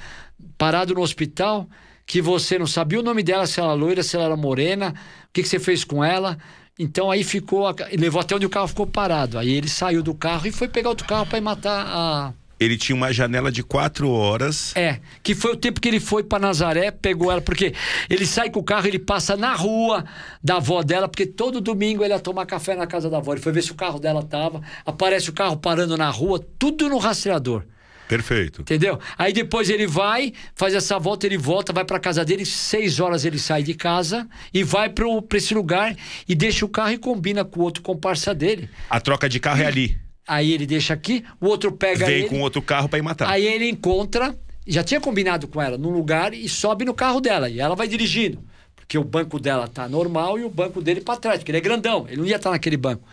parado 0.57 0.95
no 0.95 1.01
hospital, 1.01 1.69
que 2.07 2.21
você 2.21 2.59
não 2.59 2.67
sabia 2.67 3.01
o 3.01 3.03
nome 3.03 3.23
dela, 3.23 3.47
se 3.47 3.61
ela 3.61 3.71
era 3.71 3.79
loira, 3.79 4.03
se 4.03 4.17
ela 4.17 4.27
era 4.27 4.37
morena, 4.37 4.91
o 4.91 5.33
que, 5.33 5.43
que 5.43 5.49
você 5.49 5.59
fez 5.59 5.85
com 5.85 6.05
ela. 6.05 6.39
Então 6.79 7.11
aí 7.11 7.23
ficou, 7.23 7.65
levou 7.99 8.21
até 8.21 8.35
onde 8.35 8.47
o 8.47 8.51
carro 8.51 8.69
ficou 8.69 8.87
parado. 8.87 9.39
Aí 9.39 9.53
ele 9.53 9.69
saiu 9.69 10.03
do 10.03 10.15
carro 10.15 10.47
e 10.47 10.53
foi 10.53 10.69
pegar 10.69 10.89
outro 10.89 11.07
carro 11.07 11.27
para 11.27 11.39
ir 11.39 11.41
matar 11.41 11.87
a, 11.87 12.33
Ele 12.65 12.77
tinha 12.77 12.97
uma 12.97 13.13
janela 13.13 13.53
de 13.53 13.63
quatro 13.63 14.11
horas. 14.11 14.75
é, 14.77 15.01
que 15.23 15.35
foi 15.35 15.53
o 15.53 15.57
tempo 15.57 15.81
que 15.81 15.89
ele 15.89 16.01
foi 16.01 16.23
pra 16.23 16.39
Nazaré, 16.39 16.91
pegou 16.91 17.31
ela, 17.31 17.41
porque 17.41 17.75
ele 18.09 18.27
sai 18.27 18.51
com 18.51 18.61
o 18.61 18.65
carro, 18.65 18.87
ele 18.87 18.99
passa 18.99 19.37
na 19.37 19.55
rua 19.55 20.05
da 20.43 20.57
avó 20.57 20.83
dela, 20.83 21.09
porque 21.09 21.27
todo 21.27 21.61
domingo 21.61 22.05
ele 22.05 22.13
ia 22.13 22.21
tomar 22.21 22.47
café 22.47 22.75
na 22.75 22.87
casa 22.87 23.09
da 23.11 23.19
avó. 23.19 23.33
Ele 23.33 23.41
foi 23.41 23.53
ver 23.53 23.63
se 23.63 23.73
o 23.73 23.75
carro 23.75 23.99
dela 23.99 24.23
tava, 24.23 24.63
aparece 24.85 25.31
o 25.31 25.33
carro 25.33 25.57
parando 25.57 25.97
na 25.97 26.11
rua, 26.11 26.45
tudo 26.59 26.89
no 26.89 26.99
rastreador. 26.99 27.65
Perfeito. 28.07 28.61
Entendeu? 28.63 28.99
Aí 29.17 29.33
depois 29.33 29.71
ele 29.71 29.87
vai, 29.87 30.33
faz 30.55 30.75
essa 30.75 30.99
volta, 30.99 31.27
ele 31.27 31.39
volta, 31.39 31.73
vai 31.73 31.85
pra 31.85 31.99
casa 31.99 32.25
dele, 32.25 32.45
seis 32.45 33.01
horas 33.01 33.25
ele 33.25 33.39
sai 33.39 33.63
de 33.63 33.75
casa 33.75 34.29
e 34.53 34.63
vai 34.63 34.91
pro, 34.91 35.23
pra 35.23 35.39
esse 35.39 35.55
lugar 35.55 35.97
e 36.29 36.35
deixa 36.35 36.65
o 36.65 36.69
carro 36.69 36.93
e 36.93 36.99
combina 36.99 37.45
com 37.45 37.61
o 37.61 37.63
outro 37.63 37.83
comparsa 37.83 38.35
dele. 38.35 38.69
A 38.91 39.01
troca 39.01 39.29
de 39.29 39.41
carro 39.41 39.63
é 39.63 39.67
ali. 39.67 40.04
Aí 40.27 40.53
ele 40.53 40.67
deixa 40.67 40.95
aqui, 40.95 41.25
o 41.41 41.47
outro 41.47 41.71
pega 41.73 42.07
Vem 42.07 42.21
ele. 42.21 42.29
com 42.29 42.41
outro 42.41 42.63
carro 42.63 42.89
pra 42.89 42.99
ir 42.99 43.03
matar. 43.03 43.29
Aí 43.29 43.47
ele 43.47 43.69
encontra, 43.69 44.35
já 44.67 44.83
tinha 44.83 45.01
combinado 45.01 45.47
com 45.47 45.61
ela, 45.61 45.77
num 45.77 45.91
lugar 45.91 46.33
e 46.33 46.49
sobe 46.49 46.85
no 46.85 46.95
carro 46.95 47.21
dela. 47.21 47.49
E 47.51 47.61
ela 47.61 47.75
vai 47.77 47.87
dirigindo. 47.87 48.43
Porque 48.75 48.99
o 48.99 49.05
banco 49.05 49.39
dela 49.39 49.67
tá 49.69 49.89
normal 49.89 50.39
e 50.39 50.45
o 50.45 50.51
banco 50.51 50.81
dele 50.83 51.01
para 51.01 51.19
trás, 51.19 51.39
porque 51.39 51.51
ele 51.51 51.59
é 51.59 51.61
grandão, 51.61 52.07
ele 52.09 52.19
não 52.19 52.27
ia 52.27 52.37
estar 52.37 52.51
naquele 52.51 52.77
banco. 52.77 53.07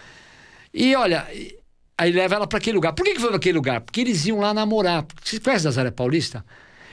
E 0.74 0.96
olha, 0.96 1.26
aí 1.98 2.12
leva 2.12 2.36
ela 2.36 2.48
para 2.48 2.58
aquele 2.58 2.76
lugar. 2.76 2.94
Por 2.94 3.06
que, 3.06 3.14
que 3.14 3.20
foi 3.20 3.30
para 3.30 3.38
aquele 3.38 3.58
lugar? 3.58 3.82
Porque 3.82 4.02
eles 4.02 4.26
iam 4.26 4.40
lá 4.40 4.54
namorar. 4.54 5.06
Você 5.24 5.40
conhece 5.40 5.66
Nazaré 5.66 5.92
Paulista? 5.92 6.46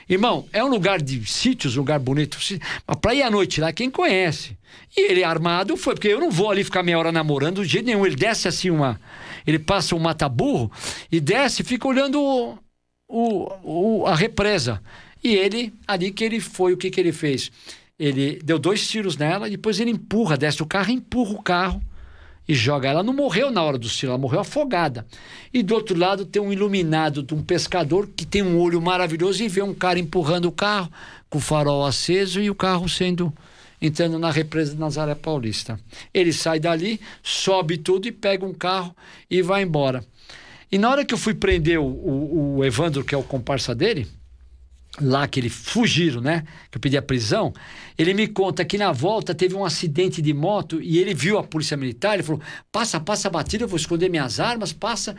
Irmão, 0.08 0.46
é 0.52 0.64
um 0.64 0.68
lugar 0.68 1.02
de 1.02 1.24
sítios, 1.30 1.76
um 1.76 1.80
lugar 1.80 1.98
bonito. 1.98 2.38
Mas 2.86 2.96
pra 3.00 3.14
ir 3.14 3.22
à 3.22 3.30
noite 3.30 3.60
lá, 3.60 3.72
quem 3.72 3.90
conhece? 3.90 4.56
E 4.96 5.10
ele 5.10 5.22
armado 5.22 5.76
foi, 5.76 5.94
porque 5.94 6.08
eu 6.08 6.18
não 6.18 6.30
vou 6.30 6.50
ali 6.50 6.64
ficar 6.64 6.82
meia 6.82 6.98
hora 6.98 7.12
namorando 7.12 7.62
de 7.62 7.68
jeito 7.70 7.86
nenhum. 7.86 8.06
Ele 8.06 8.16
desce 8.16 8.48
assim 8.48 8.70
uma. 8.70 8.98
Ele 9.48 9.58
passa 9.58 9.94
um 9.96 9.98
mata-burro 9.98 10.70
e 11.10 11.18
desce 11.20 11.62
fica 11.64 11.88
olhando 11.88 12.20
o, 12.22 12.58
o- 13.08 14.00
o- 14.02 14.06
a 14.06 14.14
represa. 14.14 14.82
E 15.24 15.34
ele, 15.34 15.72
ali 15.86 16.10
que 16.12 16.22
ele 16.22 16.38
foi, 16.38 16.74
o 16.74 16.76
que, 16.76 16.90
que 16.90 17.00
ele 17.00 17.12
fez? 17.12 17.50
Ele 17.98 18.38
deu 18.44 18.58
dois 18.58 18.86
tiros 18.86 19.16
nela, 19.16 19.48
depois 19.48 19.80
ele 19.80 19.90
empurra, 19.90 20.36
desce 20.36 20.62
o 20.62 20.66
carro, 20.66 20.90
empurra 20.92 21.32
o 21.32 21.42
carro 21.42 21.82
e 22.46 22.54
joga. 22.54 22.90
Ela 22.90 23.02
não 23.02 23.14
morreu 23.14 23.50
na 23.50 23.62
hora 23.62 23.78
do 23.78 23.88
tiro, 23.88 24.12
ela 24.12 24.18
morreu 24.20 24.40
afogada. 24.40 25.06
E 25.52 25.62
do 25.62 25.74
outro 25.74 25.98
lado 25.98 26.26
tem 26.26 26.40
um 26.42 26.52
iluminado 26.52 27.22
de 27.22 27.32
um 27.34 27.42
pescador 27.42 28.06
que 28.14 28.26
tem 28.26 28.42
um 28.42 28.58
olho 28.60 28.82
maravilhoso 28.82 29.42
e 29.42 29.48
vê 29.48 29.62
um 29.62 29.74
cara 29.74 29.98
empurrando 29.98 30.44
o 30.44 30.52
carro 30.52 30.92
com 31.30 31.38
o 31.38 31.40
farol 31.40 31.86
aceso 31.86 32.38
e 32.40 32.50
o 32.50 32.54
carro 32.54 32.86
sendo 32.86 33.32
entrando 33.80 34.18
na 34.18 34.30
represa 34.30 34.72
de 34.74 34.80
Nazaré 34.80 35.14
Paulista. 35.14 35.78
Ele 36.12 36.32
sai 36.32 36.58
dali, 36.60 37.00
sobe 37.22 37.78
tudo 37.78 38.08
e 38.08 38.12
pega 38.12 38.44
um 38.44 38.52
carro 38.54 38.94
e 39.30 39.40
vai 39.42 39.62
embora. 39.62 40.04
E 40.70 40.76
na 40.78 40.90
hora 40.90 41.04
que 41.04 41.14
eu 41.14 41.18
fui 41.18 41.34
prender 41.34 41.78
o, 41.78 41.84
o- 41.84 42.56
o 42.58 42.64
Evandro, 42.64 43.04
que 43.04 43.14
é 43.14 43.18
o 43.18 43.22
comparsa 43.22 43.74
dele, 43.74 44.06
lá 45.00 45.26
que 45.28 45.38
eles 45.40 45.52
fugiram, 45.52 46.20
né? 46.20 46.44
Que 46.70 46.76
eu 46.76 46.80
pedi 46.80 46.96
a 46.96 47.02
prisão. 47.02 47.52
Ele 47.96 48.12
me 48.14 48.26
conta 48.26 48.64
que 48.64 48.76
na 48.76 48.90
volta 48.92 49.34
teve 49.34 49.54
um 49.54 49.64
acidente 49.64 50.20
de 50.20 50.34
moto 50.34 50.80
e 50.82 50.98
ele 50.98 51.14
viu 51.14 51.38
a 51.38 51.42
polícia 51.44 51.76
militar. 51.76 52.14
Ele 52.14 52.22
falou: 52.22 52.40
passa, 52.72 52.98
passa 53.00 53.28
a 53.28 53.30
batida, 53.30 53.64
eu 53.64 53.68
vou 53.68 53.76
esconder 53.76 54.08
minhas 54.08 54.40
armas, 54.40 54.72
passa. 54.72 55.14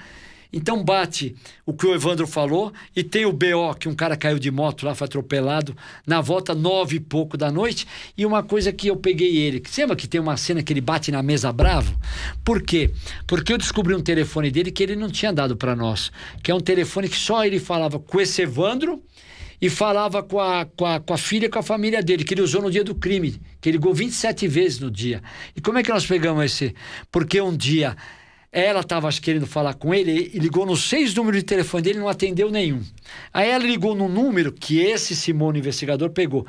Então 0.51 0.83
bate 0.83 1.35
o 1.63 1.73
que 1.73 1.85
o 1.85 1.93
Evandro 1.93 2.25
falou 2.25 2.73
e 2.95 3.03
tem 3.03 3.25
o 3.25 3.31
BO, 3.31 3.75
que 3.79 3.87
um 3.87 3.93
cara 3.93 4.17
caiu 4.17 4.39
de 4.39 4.49
moto 4.49 4.83
lá, 4.83 4.95
foi 4.95 5.05
atropelado, 5.05 5.77
na 6.07 6.21
volta 6.21 6.55
nove 6.55 6.95
e 6.95 6.99
pouco 6.99 7.37
da 7.37 7.51
noite. 7.51 7.87
E 8.17 8.25
uma 8.25 8.41
coisa 8.41 8.73
que 8.73 8.87
eu 8.87 8.95
peguei 8.95 9.37
ele, 9.37 9.61
você 9.63 9.81
lembra 9.81 9.95
que 9.95 10.07
tem 10.07 10.19
uma 10.19 10.37
cena 10.37 10.63
que 10.63 10.73
ele 10.73 10.81
bate 10.81 11.11
na 11.11 11.21
mesa 11.21 11.53
bravo? 11.53 11.95
Por 12.43 12.63
quê? 12.63 12.91
Porque 13.27 13.53
eu 13.53 13.57
descobri 13.59 13.93
um 13.93 14.01
telefone 14.01 14.49
dele 14.49 14.71
que 14.71 14.81
ele 14.81 14.95
não 14.95 15.09
tinha 15.09 15.31
dado 15.31 15.55
para 15.55 15.75
nós, 15.75 16.11
que 16.41 16.49
é 16.49 16.55
um 16.55 16.59
telefone 16.59 17.07
que 17.07 17.17
só 17.17 17.45
ele 17.45 17.59
falava 17.59 17.99
com 17.99 18.19
esse 18.19 18.41
Evandro 18.41 19.03
e 19.61 19.69
falava 19.69 20.23
com 20.23 20.39
a, 20.39 20.65
com, 20.65 20.85
a, 20.85 20.99
com 20.99 21.13
a 21.13 21.17
filha 21.17 21.45
e 21.45 21.49
com 21.49 21.59
a 21.59 21.63
família 21.63 22.01
dele, 22.01 22.23
que 22.23 22.33
ele 22.33 22.41
usou 22.41 22.61
no 22.61 22.71
dia 22.71 22.83
do 22.83 22.95
crime, 22.95 23.39
que 23.59 23.69
ele 23.69 23.77
ligou 23.77 23.93
27 23.93 24.47
vezes 24.47 24.79
no 24.79 24.89
dia. 24.89 25.21
E 25.55 25.61
como 25.61 25.77
é 25.77 25.83
que 25.83 25.89
nós 25.89 26.05
pegamos 26.05 26.43
esse? 26.45 26.73
Porque 27.11 27.39
um 27.41 27.55
dia 27.55 27.95
ela 28.51 28.79
estava 28.81 29.09
querendo 29.11 29.45
falar 29.45 29.75
com 29.75 29.93
ele 29.93 30.31
e 30.33 30.39
ligou 30.39 30.65
nos 30.65 30.89
seis 30.89 31.13
números 31.13 31.39
de 31.41 31.45
telefone 31.45 31.83
dele 31.83 31.99
não 31.99 32.07
atendeu 32.09 32.49
nenhum. 32.49 32.81
Aí 33.31 33.49
ela 33.49 33.63
ligou 33.63 33.95
no 33.95 34.09
número 34.09 34.51
que 34.51 34.79
esse 34.79 35.15
Simone 35.15 35.59
investigador 35.59 36.09
pegou. 36.09 36.45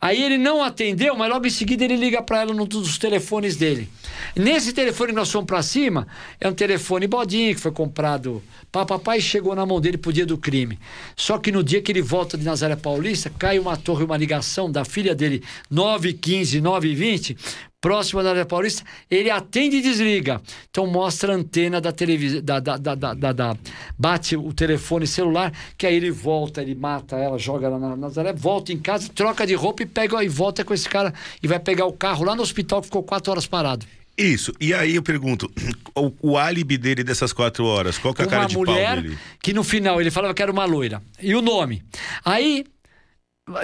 Aí 0.00 0.22
ele 0.22 0.38
não 0.38 0.62
atendeu, 0.62 1.16
mas 1.16 1.28
logo 1.28 1.46
em 1.46 1.50
seguida 1.50 1.84
ele 1.84 1.96
liga 1.96 2.22
para 2.22 2.42
ela 2.42 2.54
num 2.54 2.64
dos 2.64 2.98
telefones 2.98 3.56
dele. 3.56 3.88
Nesse 4.36 4.72
telefone 4.72 5.10
que 5.10 5.16
nós 5.16 5.30
fomos 5.30 5.46
para 5.46 5.62
cima, 5.62 6.06
é 6.40 6.48
um 6.48 6.52
telefone 6.52 7.06
bodinho 7.06 7.54
que 7.54 7.60
foi 7.60 7.72
comprado 7.72 8.42
para 8.70 8.86
papai 8.86 9.20
chegou 9.20 9.54
na 9.54 9.66
mão 9.66 9.80
dele 9.80 9.98
pro 9.98 10.12
dia 10.12 10.26
do 10.26 10.38
crime. 10.38 10.78
Só 11.16 11.38
que 11.38 11.50
no 11.50 11.64
dia 11.64 11.82
que 11.82 11.90
ele 11.90 12.02
volta 12.02 12.36
de 12.36 12.44
Nazaré 12.44 12.76
Paulista, 12.76 13.30
cai 13.30 13.58
uma 13.58 13.76
torre, 13.76 14.04
uma 14.04 14.16
ligação 14.16 14.70
da 14.70 14.84
filha 14.84 15.14
dele, 15.14 15.42
915, 15.70 16.60
920, 16.60 17.36
próxima 17.80 18.22
da 18.22 18.30
área 18.30 18.44
paulista, 18.44 18.82
ele 19.10 19.30
atende 19.30 19.76
e 19.76 19.80
desliga. 19.80 20.40
Então 20.70 20.86
mostra 20.86 21.32
a 21.32 21.36
antena 21.36 21.80
da 21.80 21.92
televisão, 21.92 22.42
da, 22.42 22.58
da, 22.60 22.76
da, 22.76 23.14
da, 23.14 23.56
bate 23.96 24.36
o 24.36 24.52
telefone 24.52 25.06
celular, 25.06 25.52
que 25.76 25.86
aí 25.86 25.94
ele 25.94 26.10
volta, 26.10 26.60
ele 26.60 26.74
mata 26.74 27.16
ela, 27.16 27.38
joga 27.38 27.66
ela 27.66 27.78
na 27.78 27.96
Nazaré, 27.96 28.32
volta 28.32 28.72
em 28.72 28.78
casa, 28.78 29.08
troca 29.14 29.46
de 29.46 29.54
roupa 29.54 29.82
e 29.82 29.86
pega 29.88 30.22
e 30.22 30.28
volta 30.28 30.64
com 30.64 30.74
esse 30.74 30.88
cara 30.88 31.12
e 31.42 31.48
vai 31.48 31.58
pegar 31.58 31.86
o 31.86 31.92
carro 31.92 32.24
lá 32.24 32.36
no 32.36 32.42
hospital 32.42 32.80
que 32.80 32.86
ficou 32.86 33.02
quatro 33.02 33.30
horas 33.30 33.46
parado. 33.46 33.86
Isso. 34.16 34.52
E 34.60 34.74
aí 34.74 34.96
eu 34.96 35.02
pergunto, 35.02 35.50
o, 35.94 36.12
o 36.20 36.38
álibi 36.38 36.76
dele 36.76 37.04
dessas 37.04 37.32
quatro 37.32 37.64
horas, 37.64 37.98
qual 37.98 38.12
que 38.12 38.22
é 38.22 38.24
a 38.24 38.28
cara 38.28 38.46
de 38.46 38.56
mulher 38.56 38.94
pau 38.94 39.02
dele? 39.02 39.18
que 39.40 39.52
no 39.52 39.62
final 39.62 40.00
ele 40.00 40.10
falava 40.10 40.34
que 40.34 40.42
era 40.42 40.50
uma 40.50 40.64
loira. 40.64 41.00
E 41.20 41.34
o 41.34 41.42
nome? 41.42 41.82
Aí 42.24 42.64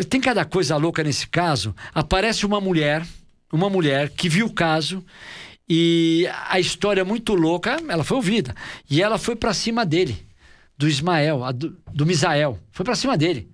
tem 0.08 0.20
cada 0.20 0.44
coisa 0.44 0.76
louca 0.76 1.02
nesse 1.02 1.26
caso. 1.26 1.74
Aparece 1.92 2.46
uma 2.46 2.60
mulher, 2.60 3.04
uma 3.52 3.68
mulher 3.68 4.10
que 4.10 4.28
viu 4.28 4.46
o 4.46 4.52
caso 4.52 5.04
e 5.68 6.28
a 6.48 6.60
história 6.60 7.00
é 7.00 7.04
muito 7.04 7.34
louca, 7.34 7.78
ela 7.88 8.04
foi 8.04 8.16
ouvida. 8.16 8.54
E 8.88 9.02
ela 9.02 9.18
foi 9.18 9.34
pra 9.34 9.54
cima 9.54 9.84
dele, 9.84 10.16
do 10.76 10.88
Ismael, 10.88 11.42
a 11.42 11.52
do, 11.52 11.76
do 11.92 12.06
Misael. 12.06 12.58
Foi 12.70 12.84
pra 12.84 12.94
cima 12.94 13.16
dele. 13.16 13.50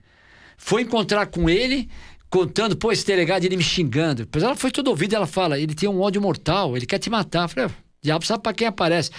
Foi 0.56 0.82
encontrar 0.82 1.26
com 1.26 1.48
ele, 1.48 1.88
contando, 2.30 2.76
pô, 2.76 2.92
esse 2.92 3.04
delegado, 3.04 3.44
ele 3.44 3.56
me 3.56 3.62
xingando. 3.62 4.24
Depois 4.24 4.44
ela 4.44 4.54
foi 4.54 4.70
toda 4.70 4.88
ouvida, 4.88 5.16
ela 5.16 5.26
fala, 5.26 5.58
ele 5.58 5.74
tem 5.74 5.88
um 5.88 6.00
ódio 6.00 6.22
mortal, 6.22 6.76
ele 6.76 6.86
quer 6.86 6.98
te 6.98 7.10
matar. 7.10 7.42
Eu 7.42 7.48
falei, 7.48 7.68
"Ah, 7.68 7.72
diabo 8.00 8.24
sabe 8.24 8.42
pra 8.42 8.54
quem 8.54 8.68
aparece. 8.68 9.10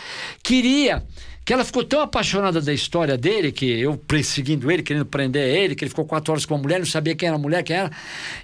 Queria, 0.42 1.04
que 1.46 1.52
ela 1.52 1.66
ficou 1.66 1.84
tão 1.84 2.02
apaixonada 2.02 2.62
da 2.62 2.74
história 2.74 3.18
dele, 3.18 3.52
que 3.52 3.66
eu 3.66 3.98
perseguindo 3.98 4.72
ele, 4.72 4.82
querendo 4.82 5.06
prender 5.06 5.48
ele, 5.56 5.76
que 5.76 5.84
ele 5.84 5.90
ficou 5.90 6.06
quatro 6.06 6.32
horas 6.32 6.46
com 6.46 6.56
uma 6.56 6.62
mulher, 6.62 6.80
não 6.80 6.86
sabia 6.86 7.14
quem 7.14 7.28
era 7.28 7.36
a 7.36 7.40
mulher, 7.40 7.64
quem 7.64 7.76
era. 7.76 7.92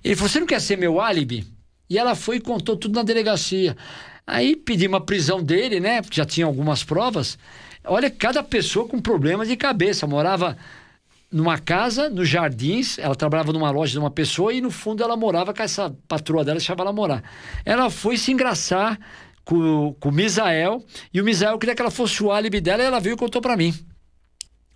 Ele 0.03 0.15
falou, 0.15 0.29
você 0.29 0.39
não 0.39 0.47
quer 0.47 0.59
ser 0.59 0.77
meu 0.77 0.99
álibi? 0.99 1.45
E 1.89 1.97
ela 1.97 2.15
foi 2.15 2.35
e 2.35 2.41
contou 2.41 2.75
tudo 2.75 2.95
na 2.95 3.03
delegacia. 3.03 3.77
Aí 4.25 4.57
pedimos 4.57 4.97
a 4.97 5.01
prisão 5.01 5.41
dele, 5.41 5.79
né? 5.79 6.01
Porque 6.01 6.17
já 6.17 6.25
tinha 6.25 6.45
algumas 6.45 6.83
provas. 6.83 7.37
Olha, 7.85 8.09
cada 8.09 8.43
pessoa 8.43 8.85
com 8.85 8.99
problemas 8.99 9.47
de 9.47 9.55
cabeça. 9.55 10.05
Morava 10.05 10.57
numa 11.31 11.57
casa, 11.57 12.09
nos 12.09 12.27
jardins, 12.29 12.97
ela 12.99 13.15
trabalhava 13.15 13.51
numa 13.51 13.69
loja 13.69 13.91
de 13.91 13.99
uma 13.99 14.09
pessoa 14.11 14.53
e 14.53 14.61
no 14.61 14.71
fundo 14.71 15.03
ela 15.03 15.17
morava 15.17 15.53
com 15.53 15.61
essa 15.61 15.93
patroa 16.07 16.43
dela, 16.45 16.57
deixava 16.57 16.81
ela 16.83 16.93
morar. 16.93 17.23
Ela 17.65 17.89
foi 17.89 18.17
se 18.17 18.31
engraçar 18.31 18.97
com, 19.43 19.93
com 19.99 20.09
o 20.09 20.11
Misael 20.11 20.83
e 21.13 21.19
o 21.19 21.23
Misael 21.23 21.57
queria 21.57 21.75
que 21.75 21.81
ela 21.81 21.91
fosse 21.91 22.23
o 22.23 22.31
álibi 22.31 22.61
dela 22.61 22.81
e 22.83 22.85
ela 22.85 22.99
veio 22.99 23.13
e 23.13 23.17
contou 23.17 23.41
pra 23.41 23.57
mim. 23.57 23.73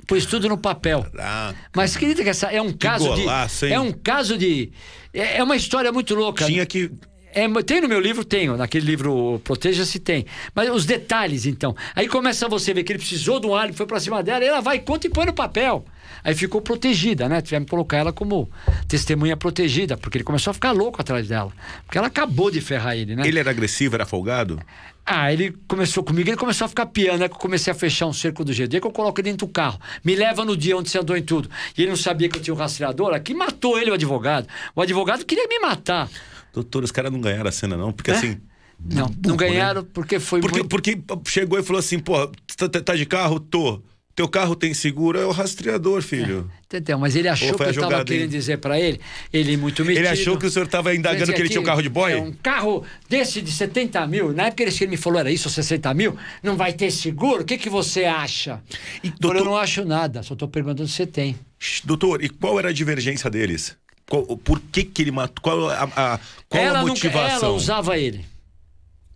Pôs 0.07 0.25
tudo 0.25 0.49
no 0.49 0.57
papel. 0.57 1.05
Ah, 1.17 1.53
Mas 1.75 1.95
acredita 1.95 2.23
que 2.23 2.29
essa 2.29 2.47
é 2.47 2.61
um 2.61 2.73
caso 2.73 3.07
golaço, 3.15 3.65
de. 3.65 3.71
hein? 3.71 3.77
É 3.77 3.79
um 3.79 3.91
caso 3.93 4.37
de. 4.37 4.71
É 5.13 5.37
é 5.37 5.43
uma 5.43 5.55
história 5.55 5.91
muito 5.91 6.13
louca. 6.15 6.45
tinha 6.45 6.65
que. 6.65 6.91
É, 7.33 7.47
tem 7.63 7.81
no 7.81 7.87
meu 7.87 7.99
livro, 7.99 8.23
tenho. 8.25 8.57
Naquele 8.57 8.85
livro 8.85 9.41
Proteja-se 9.43 9.99
tem. 9.99 10.25
Mas 10.53 10.69
os 10.69 10.85
detalhes, 10.85 11.45
então. 11.45 11.75
Aí 11.95 12.07
começa 12.07 12.47
você 12.47 12.73
ver 12.73 12.83
que 12.83 12.91
ele 12.91 12.99
precisou 12.99 13.39
de 13.39 13.47
um 13.47 13.55
álibi, 13.55 13.77
foi 13.77 13.85
pra 13.85 13.99
cima 13.99 14.21
dela, 14.21 14.43
ela 14.43 14.61
vai, 14.61 14.79
conta 14.79 15.07
e 15.07 15.09
põe 15.09 15.25
no 15.25 15.33
papel. 15.33 15.85
Aí 16.23 16.35
ficou 16.35 16.61
protegida, 16.61 17.27
né? 17.27 17.41
Tivemos 17.41 17.65
que 17.65 17.71
colocar 17.71 17.97
ela 17.97 18.13
como 18.13 18.49
testemunha 18.87 19.35
protegida, 19.35 19.97
porque 19.97 20.17
ele 20.17 20.23
começou 20.23 20.51
a 20.51 20.53
ficar 20.53 20.71
louco 20.71 21.01
atrás 21.01 21.27
dela. 21.27 21.51
Porque 21.85 21.97
ela 21.97 22.07
acabou 22.07 22.51
de 22.51 22.61
ferrar 22.61 22.95
ele, 22.95 23.15
né? 23.15 23.27
Ele 23.27 23.39
era 23.39 23.49
agressivo, 23.49 23.95
era 23.95 24.05
folgado? 24.05 24.59
Ah, 25.05 25.33
ele 25.33 25.55
começou 25.67 26.03
comigo, 26.03 26.29
ele 26.29 26.37
começou 26.37 26.65
a 26.65 26.67
ficar 26.67 26.85
piano, 26.85 27.19
né? 27.19 27.27
Que 27.27 27.33
eu 27.33 27.39
comecei 27.39 27.71
a 27.71 27.75
fechar 27.75 28.05
um 28.05 28.13
cerco 28.13 28.45
do 28.45 28.53
GD, 28.53 28.79
que 28.79 28.87
eu 28.87 28.91
coloco 28.91 29.19
ele 29.19 29.31
dentro 29.31 29.47
do 29.47 29.51
carro. 29.51 29.79
Me 30.03 30.15
leva 30.15 30.45
no 30.45 30.55
dia 30.55 30.77
onde 30.77 30.89
você 30.89 30.99
andou 30.99 31.17
em 31.17 31.23
tudo. 31.23 31.49
E 31.75 31.81
ele 31.81 31.89
não 31.89 31.97
sabia 31.97 32.29
que 32.29 32.37
eu 32.37 32.41
tinha 32.41 32.53
um 32.53 32.57
rastreador, 32.57 33.13
aqui 33.13 33.33
matou 33.33 33.79
ele, 33.79 33.89
o 33.89 33.93
advogado. 33.95 34.47
O 34.75 34.81
advogado 34.81 35.25
queria 35.25 35.47
me 35.47 35.59
matar. 35.59 36.07
Doutor, 36.53 36.83
os 36.83 36.91
caras 36.91 37.11
não 37.11 37.21
ganharam 37.21 37.47
a 37.49 37.51
cena, 37.51 37.77
não. 37.77 37.91
Porque 37.91 38.11
É? 38.11 38.15
assim. 38.15 38.37
Não, 38.83 39.05
burro, 39.07 39.15
não 39.25 39.35
né? 39.35 39.37
ganharam 39.37 39.83
porque 39.83 40.19
foi 40.19 40.41
Porque, 40.41 40.59
muito... 40.59 40.69
porque 40.69 40.99
chegou 41.29 41.59
e 41.59 41.63
falou 41.63 41.79
assim, 41.79 41.99
pô, 41.99 42.27
tá, 42.57 42.67
tá- 42.67 42.81
tá 42.81 42.95
de 42.95 43.05
carro? 43.05 43.39
Tô. 43.39 43.81
Teu 44.13 44.27
carro 44.27 44.55
tem 44.57 44.73
seguro? 44.73 45.17
É 45.17 45.25
o 45.25 45.31
rastreador, 45.31 46.01
filho. 46.01 46.51
Entendeu? 46.65 46.99
Mas 46.99 47.15
ele 47.15 47.29
achou 47.29 47.55
que 47.55 47.63
eu 47.63 47.69
estava 47.69 48.03
querendo 48.03 48.29
dizer 48.29 48.57
para 48.57 48.77
ele, 48.79 48.99
ele 49.31 49.55
muito 49.55 49.85
metido. 49.85 49.99
Ele 50.01 50.07
achou 50.09 50.37
que 50.37 50.45
o 50.45 50.51
senhor 50.51 50.67
tava 50.67 50.93
indagando 50.93 51.31
que 51.31 51.39
ele 51.39 51.47
tinha 51.47 51.61
um 51.61 51.63
carro 51.63 51.81
de 51.81 51.87
boy? 51.87 52.11
é, 52.11 52.17
um 52.17 52.33
carro 52.33 52.83
desse 53.07 53.41
de 53.41 53.51
70 53.51 54.05
mil, 54.07 54.33
na 54.33 54.47
época 54.47 54.63
ele 54.63 54.87
me 54.87 54.97
falou 54.97 55.17
era 55.19 55.31
isso, 55.31 55.49
60 55.49 55.93
mil, 55.93 56.17
não 56.43 56.57
vai 56.57 56.73
ter 56.73 56.91
seguro? 56.91 57.43
O 57.43 57.45
que, 57.45 57.57
que 57.57 57.69
você 57.69 58.03
acha? 58.03 58.61
E, 59.01 59.09
doutor- 59.11 59.37
Eu 59.37 59.45
não 59.45 59.55
acho 59.57 59.85
nada, 59.85 60.21
só 60.23 60.33
estou 60.33 60.47
perguntando 60.47 60.87
se 60.89 60.95
você 60.95 61.07
tem. 61.07 61.37
Doutor, 61.85 62.21
e 62.23 62.27
qual 62.29 62.59
era 62.59 62.67
a 62.69 62.73
divergência 62.73 63.29
deles? 63.29 63.77
Qual- 64.11 64.25
por 64.37 64.59
que 64.59 64.83
que 64.83 65.01
ele 65.01 65.11
matou? 65.11 65.41
Qual 65.41 65.69
a, 65.69 65.83
a- 65.95 66.19
qual 66.49 66.61
ela 66.63 66.79
a 66.79 66.81
nunca- 66.81 66.93
motivação? 66.93 67.47
ela 67.49 67.55
usava 67.55 67.97
ele. 67.97 68.25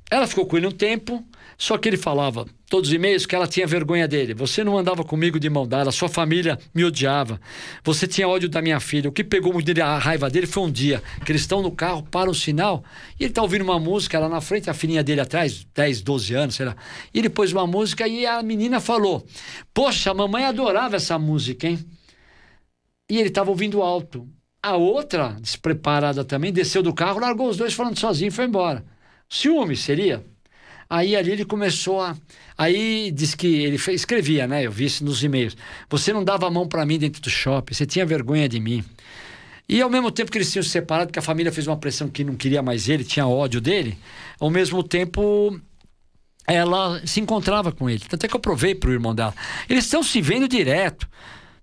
Ela 0.09 0.25
ficou 0.25 0.45
com 0.45 0.55
ele 0.55 0.67
um 0.67 0.71
tempo, 0.71 1.21
só 1.57 1.77
que 1.77 1.89
ele 1.89 1.97
falava, 1.97 2.45
todos 2.69 2.89
os 2.89 2.95
e-mails, 2.95 3.25
que 3.25 3.35
ela 3.35 3.47
tinha 3.47 3.65
vergonha 3.67 4.07
dele. 4.07 4.33
Você 4.35 4.63
não 4.63 4.77
andava 4.77 5.03
comigo 5.03 5.37
de 5.39 5.49
mão 5.49 5.67
dada, 5.67 5.91
sua 5.91 6.07
família 6.07 6.57
me 6.73 6.85
odiava. 6.85 7.41
Você 7.83 8.05
tinha 8.07 8.27
ódio 8.27 8.47
da 8.47 8.61
minha 8.61 8.79
filha. 8.79 9.09
O 9.09 9.11
que 9.11 9.23
pegou 9.23 9.51
muito 9.51 9.65
dele, 9.65 9.81
a 9.81 9.97
raiva 9.97 10.29
dele 10.29 10.45
foi 10.47 10.63
um 10.63 10.71
dia 10.71 11.01
que 11.25 11.31
eles 11.31 11.41
estão 11.41 11.61
no 11.61 11.71
carro, 11.71 12.03
para 12.03 12.29
o 12.29 12.35
sinal, 12.35 12.83
e 13.19 13.23
ele 13.23 13.31
está 13.31 13.41
ouvindo 13.41 13.63
uma 13.63 13.79
música 13.79 14.17
lá 14.19 14.29
na 14.29 14.39
frente, 14.39 14.69
a 14.69 14.73
filhinha 14.73 15.03
dele 15.03 15.19
atrás, 15.21 15.65
10, 15.75 16.01
12 16.01 16.33
anos, 16.35 16.55
sei 16.55 16.67
lá. 16.67 16.75
E 17.13 17.19
ele 17.19 17.27
pôs 17.29 17.51
uma 17.51 17.65
música 17.67 18.07
e 18.07 18.25
a 18.27 18.41
menina 18.43 18.79
falou: 18.79 19.25
Poxa, 19.73 20.11
a 20.11 20.13
mamãe 20.13 20.45
adorava 20.45 20.95
essa 20.95 21.17
música, 21.19 21.67
hein? 21.67 21.79
E 23.09 23.17
ele 23.17 23.29
estava 23.29 23.49
ouvindo 23.49 23.81
alto. 23.81 24.27
A 24.65 24.75
outra, 24.75 25.37
despreparada 25.39 26.25
também, 26.25 26.51
desceu 26.51 26.81
do 26.81 26.91
carro, 26.91 27.19
largou 27.19 27.47
os 27.47 27.55
dois 27.55 27.71
falando 27.75 27.99
sozinho 27.99 28.29
e 28.29 28.31
foi 28.31 28.45
embora. 28.45 28.83
Ciúme 29.29 29.75
seria? 29.75 30.25
Aí 30.89 31.15
ali 31.15 31.33
ele 31.33 31.45
começou 31.45 32.01
a. 32.01 32.17
Aí 32.57 33.11
diz 33.11 33.35
que 33.35 33.45
ele 33.45 33.77
fe- 33.77 33.93
escrevia, 33.93 34.47
né? 34.47 34.65
Eu 34.65 34.71
vi 34.71 34.85
isso 34.85 35.05
nos 35.05 35.23
e-mails. 35.23 35.55
Você 35.87 36.11
não 36.11 36.23
dava 36.23 36.47
a 36.47 36.49
mão 36.49 36.67
para 36.67 36.83
mim 36.83 36.97
dentro 36.97 37.21
do 37.21 37.29
shopping, 37.29 37.75
você 37.75 37.85
tinha 37.85 38.07
vergonha 38.07 38.49
de 38.49 38.59
mim. 38.59 38.83
E 39.69 39.79
ao 39.83 39.89
mesmo 39.89 40.09
tempo 40.09 40.31
que 40.31 40.37
eles 40.39 40.51
tinham 40.51 40.63
se 40.63 40.69
separado, 40.71 41.11
que 41.11 41.19
a 41.19 41.21
família 41.21 41.51
fez 41.51 41.67
uma 41.67 41.77
pressão 41.77 42.07
que 42.09 42.23
não 42.23 42.35
queria 42.35 42.63
mais 42.63 42.89
ele, 42.89 43.03
tinha 43.03 43.27
ódio 43.27 43.61
dele, 43.61 43.95
ao 44.39 44.49
mesmo 44.49 44.81
tempo 44.81 45.61
ela 46.47 47.05
se 47.05 47.19
encontrava 47.19 47.71
com 47.71 47.87
ele. 47.87 48.03
Tanto 48.09 48.25
é 48.25 48.27
que 48.27 48.35
eu 48.35 48.39
provei 48.39 48.73
pro 48.73 48.91
irmão 48.91 49.13
dela. 49.13 49.35
Eles 49.69 49.85
estão 49.85 50.01
se 50.01 50.19
vendo 50.21 50.47
direto. 50.47 51.07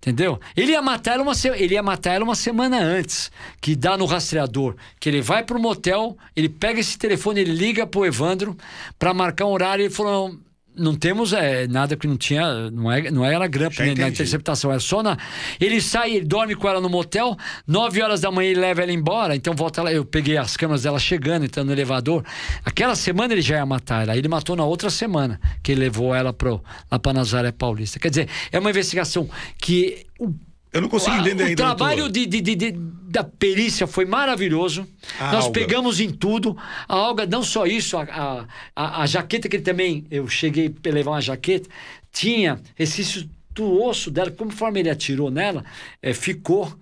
Entendeu? 0.03 0.41
Ele 0.57 0.73
ia 0.73 0.83
matar 0.83 1.13
ela 1.15 1.23
uma, 1.23 1.33
se- 1.33 1.47
ele 1.49 1.75
ia 1.75 1.83
matar 1.83 2.15
ela 2.15 2.25
uma 2.25 2.35
semana 2.35 2.77
antes, 2.83 3.31
que 3.61 3.77
dá 3.77 3.97
no 3.97 4.05
rastreador, 4.05 4.75
que 4.99 5.09
ele 5.09 5.23
vai 5.23 5.45
pro 5.45 5.61
motel, 5.61 6.17
ele 6.35 6.49
pega 6.49 6.81
esse 6.81 6.99
telefone, 6.99 7.41
ele 7.41 7.53
liga 7.53 7.87
pro 7.87 8.05
Evandro 8.05 8.57
para 8.99 9.15
marcar 9.15 9.47
um 9.47 9.53
horário, 9.53 9.85
ele 9.85 9.95
falou: 9.95 10.37
"Não, 10.77 10.95
temos 10.95 11.33
é, 11.33 11.67
nada 11.67 11.97
que 11.97 12.07
não 12.07 12.17
tinha, 12.17 12.71
não, 12.71 12.91
é, 12.91 13.11
não 13.11 13.25
era 13.25 13.47
grampo 13.47 13.81
né, 13.83 13.95
na 13.95 14.09
interceptação, 14.09 14.71
era 14.71 14.81
só 14.81 15.03
na. 15.03 15.17
Ele 15.61 15.81
sai, 15.81 16.17
ele 16.17 16.27
dorme 16.27 16.55
com 16.55 16.69
ela 16.69 16.81
no 16.81 16.89
motel, 16.89 17.37
9 17.67 18.03
horas 18.03 18.21
da 18.21 18.31
manhã 18.31 18.51
ele 18.51 18.61
leva 18.61 18.83
ela 18.83 18.93
embora, 18.93 19.37
então 19.37 19.55
volta 19.55 19.81
ela, 19.81 19.93
eu 19.93 20.05
peguei 20.05 20.37
as 20.37 20.57
câmeras 20.57 20.83
dela 20.83 20.99
chegando, 20.99 21.45
entrando 21.45 21.67
no 21.69 21.73
elevador. 21.73 22.25
Aquela 22.65 22.95
semana 22.95 23.35
ele 23.35 23.43
já 23.43 23.57
ia 23.57 23.67
matar 23.67 24.03
ela, 24.03 24.17
ele 24.17 24.29
matou 24.29 24.57
na 24.57 24.65
outra 24.65 24.91
semana, 24.91 25.41
que 25.63 25.73
ele 25.73 25.81
levou 25.81 26.15
ela 26.15 26.33
pro, 26.33 26.63
lá 26.91 26.99
pra 26.99 27.13
Nazaré 27.13 27.53
Paulista. 27.53 27.99
Quer 27.99 28.09
dizer, 28.11 28.29
é 28.51 28.59
uma 28.59 28.71
investigação 28.71 29.29
que 29.59 30.07
o 30.19 30.33
Eu 30.73 30.81
não 30.81 30.89
consigo 30.89 31.17
o- 31.17 31.21
entender 31.21 31.43
o 31.43 31.47
ainda. 31.49 31.57
trabalho 31.63 32.05
doutor. 32.09 32.13
de, 32.13 32.41
de- 32.41 32.55
de- 32.57 32.73
da 33.13 33.23
perícia 33.23 33.87
foi 33.87 34.07
maravilhoso. 34.07 34.87
A 35.21 35.33
Nós 35.33 35.45
Alga. 35.45 35.61
pegamos 35.61 36.01
em 36.01 36.09
tudo. 36.11 36.57
A 36.89 36.95
Alga, 36.95 37.27
não 37.27 37.43
só 37.43 37.67
isso, 37.67 37.97
a, 37.99 38.47
a, 38.75 39.03
a- 39.03 39.07
jaqueta 39.07 39.49
que 39.51 39.57
ele 39.57 39.63
também, 39.63 40.07
eu 40.11 40.27
cheguei 40.29 40.75
a 40.85 40.89
levar 40.89 41.11
uma 41.13 41.21
jaqueta, 41.21 41.69
tinha 42.11 42.59
resquício 42.75 43.29
do 43.51 43.83
osso 43.83 44.11
dela, 44.11 44.31
conforme 44.31 44.81
ele 44.81 44.89
atirou 44.89 45.31
nela, 45.31 45.63
eh, 46.03 46.15
ficou 46.15 46.73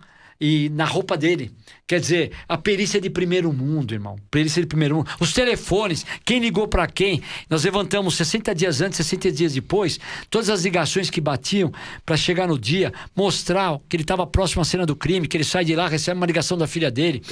e 0.41 0.71
na 0.71 0.85
roupa 0.85 1.17
dele. 1.17 1.53
Quer 1.87 2.01
dizer, 2.01 2.33
a 2.49 2.57
perícia 2.57 3.01
de 3.01 3.11
primeiro 3.11 3.53
mundo, 3.53 3.93
irmão. 3.93 4.17
Perícia 4.31 4.63
de 4.63 4.67
primeiro 4.67 4.97
mundo. 4.97 5.11
Os 5.19 5.33
telefones, 5.33 6.07
quem 6.25 6.39
ligou 6.39 6.67
para 6.67 6.87
quem? 6.87 7.21
Nós 7.49 7.65
levantamos 7.65 8.15
60 8.15 8.55
dias 8.55 8.81
antes, 8.81 8.97
60 8.99 9.33
dias 9.33 9.55
depois, 9.55 9.99
todas 10.31 10.49
as 10.49 10.63
ligações 10.63 11.11
que 11.11 11.21
batiam 11.21 11.73
para 12.07 12.17
chegar 12.17 12.47
no 12.47 12.59
dia, 12.59 12.93
mostrar 13.15 13.79
que 13.89 13.97
ele 13.97 14.05
estava 14.05 14.27
próximo 14.27 14.63
à 14.63 14.65
cena 14.65 14.87
do 14.87 14.97
crime, 14.97 15.27
que 15.27 15.37
ele 15.37 15.45
sai 15.45 15.65
de 15.65 15.75
lá, 15.75 15.89
recebe 15.89 16.17
uma 16.17 16.27
ligação 16.27 16.57
da 16.57 16.67
filha 16.67 16.91
dele. 16.91 17.23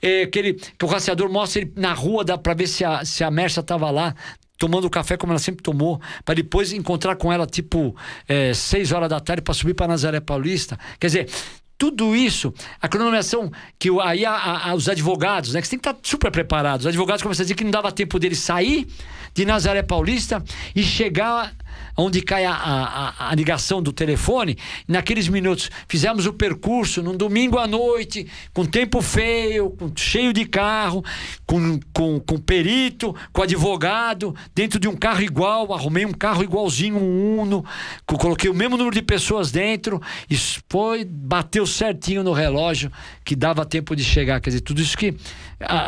É, 0.00 0.26
que, 0.26 0.38
ele, 0.38 0.54
que 0.54 0.84
o 0.84 0.88
rastreador 0.88 1.28
mostra 1.30 1.60
ele 1.62 1.72
na 1.76 1.92
rua 1.92 2.24
para 2.38 2.54
ver 2.54 2.68
se 2.68 2.84
a, 2.84 3.04
se 3.04 3.24
a 3.24 3.30
Mersa 3.30 3.60
estava 3.60 3.90
lá. 3.90 4.14
tomando 4.56 4.88
café 4.88 5.16
como 5.16 5.32
ela 5.32 5.40
sempre 5.40 5.62
tomou, 5.62 6.00
para 6.24 6.36
depois 6.36 6.72
encontrar 6.72 7.16
com 7.16 7.32
ela 7.32 7.46
tipo 7.46 7.94
é, 8.28 8.54
seis 8.54 8.92
horas 8.92 9.08
da 9.08 9.18
tarde 9.18 9.42
para 9.42 9.52
subir 9.52 9.74
para 9.74 9.88
Nazaré 9.88 10.20
Paulista. 10.20 10.78
Quer 11.00 11.08
dizer, 11.08 11.28
tudo 11.76 12.14
isso, 12.14 12.52
a 12.80 12.88
cronometração 12.88 13.50
que 13.78 13.88
aí 14.02 14.24
a- 14.24 14.32
a- 14.70 14.74
os 14.74 14.88
advogados, 14.88 15.52
né, 15.54 15.60
que 15.60 15.66
você 15.66 15.70
tem 15.72 15.78
que 15.80 15.88
estar 15.88 16.00
super 16.02 16.30
preparados. 16.30 16.84
Os 16.84 16.88
advogados 16.88 17.22
começam 17.22 17.42
a 17.42 17.44
dizer 17.44 17.54
que 17.54 17.64
não 17.64 17.70
dava 17.70 17.90
tempo 17.90 18.18
dele 18.18 18.36
sair 18.36 18.86
de 19.34 19.44
Nazaré 19.44 19.82
Paulista 19.82 20.42
e 20.74 20.82
chegar 20.82 21.52
onde 21.96 22.20
cai 22.22 22.44
a, 22.44 22.52
a- 22.52 23.28
a- 23.30 23.34
ligação 23.34 23.82
do 23.82 23.92
telefone. 23.92 24.56
Naqueles 24.88 25.28
minutos, 25.28 25.70
fizemos 25.88 26.26
o 26.26 26.32
percurso 26.32 27.02
num 27.02 27.16
domingo 27.16 27.58
à 27.58 27.66
noite, 27.66 28.26
com 28.52 28.64
tempo 28.64 29.00
feio, 29.02 29.70
com- 29.70 29.92
cheio 29.96 30.32
de 30.32 30.44
carro, 30.44 31.04
com, 31.46 31.78
com, 31.92 32.18
com 32.20 32.38
perito, 32.38 33.14
com 33.32 33.42
advogado, 33.42 34.34
dentro 34.54 34.78
de 34.78 34.88
um 34.88 34.96
carro 34.96 35.22
igual. 35.22 35.72
Arrumei 35.72 36.04
um 36.06 36.12
carro 36.12 36.42
igualzinho, 36.42 36.96
um 36.96 37.24
Uno, 37.40 37.64
co- 38.06 38.16
coloquei 38.18 38.48
o 38.50 38.54
mesmo 38.54 38.76
número 38.76 38.94
de 38.94 39.02
pessoas 39.02 39.50
dentro 39.50 40.00
e 40.30 40.36
foi, 40.68 41.04
bateu 41.04 41.66
certinho 41.66 42.22
no 42.22 42.32
relógio 42.32 42.90
que 43.24 43.34
dava 43.36 43.64
tempo 43.64 43.94
de 43.96 44.04
chegar. 44.04 44.40
Quer 44.40 44.50
dizer, 44.50 44.60
tudo 44.62 44.80
isso 44.80 44.96
que. 44.96 45.14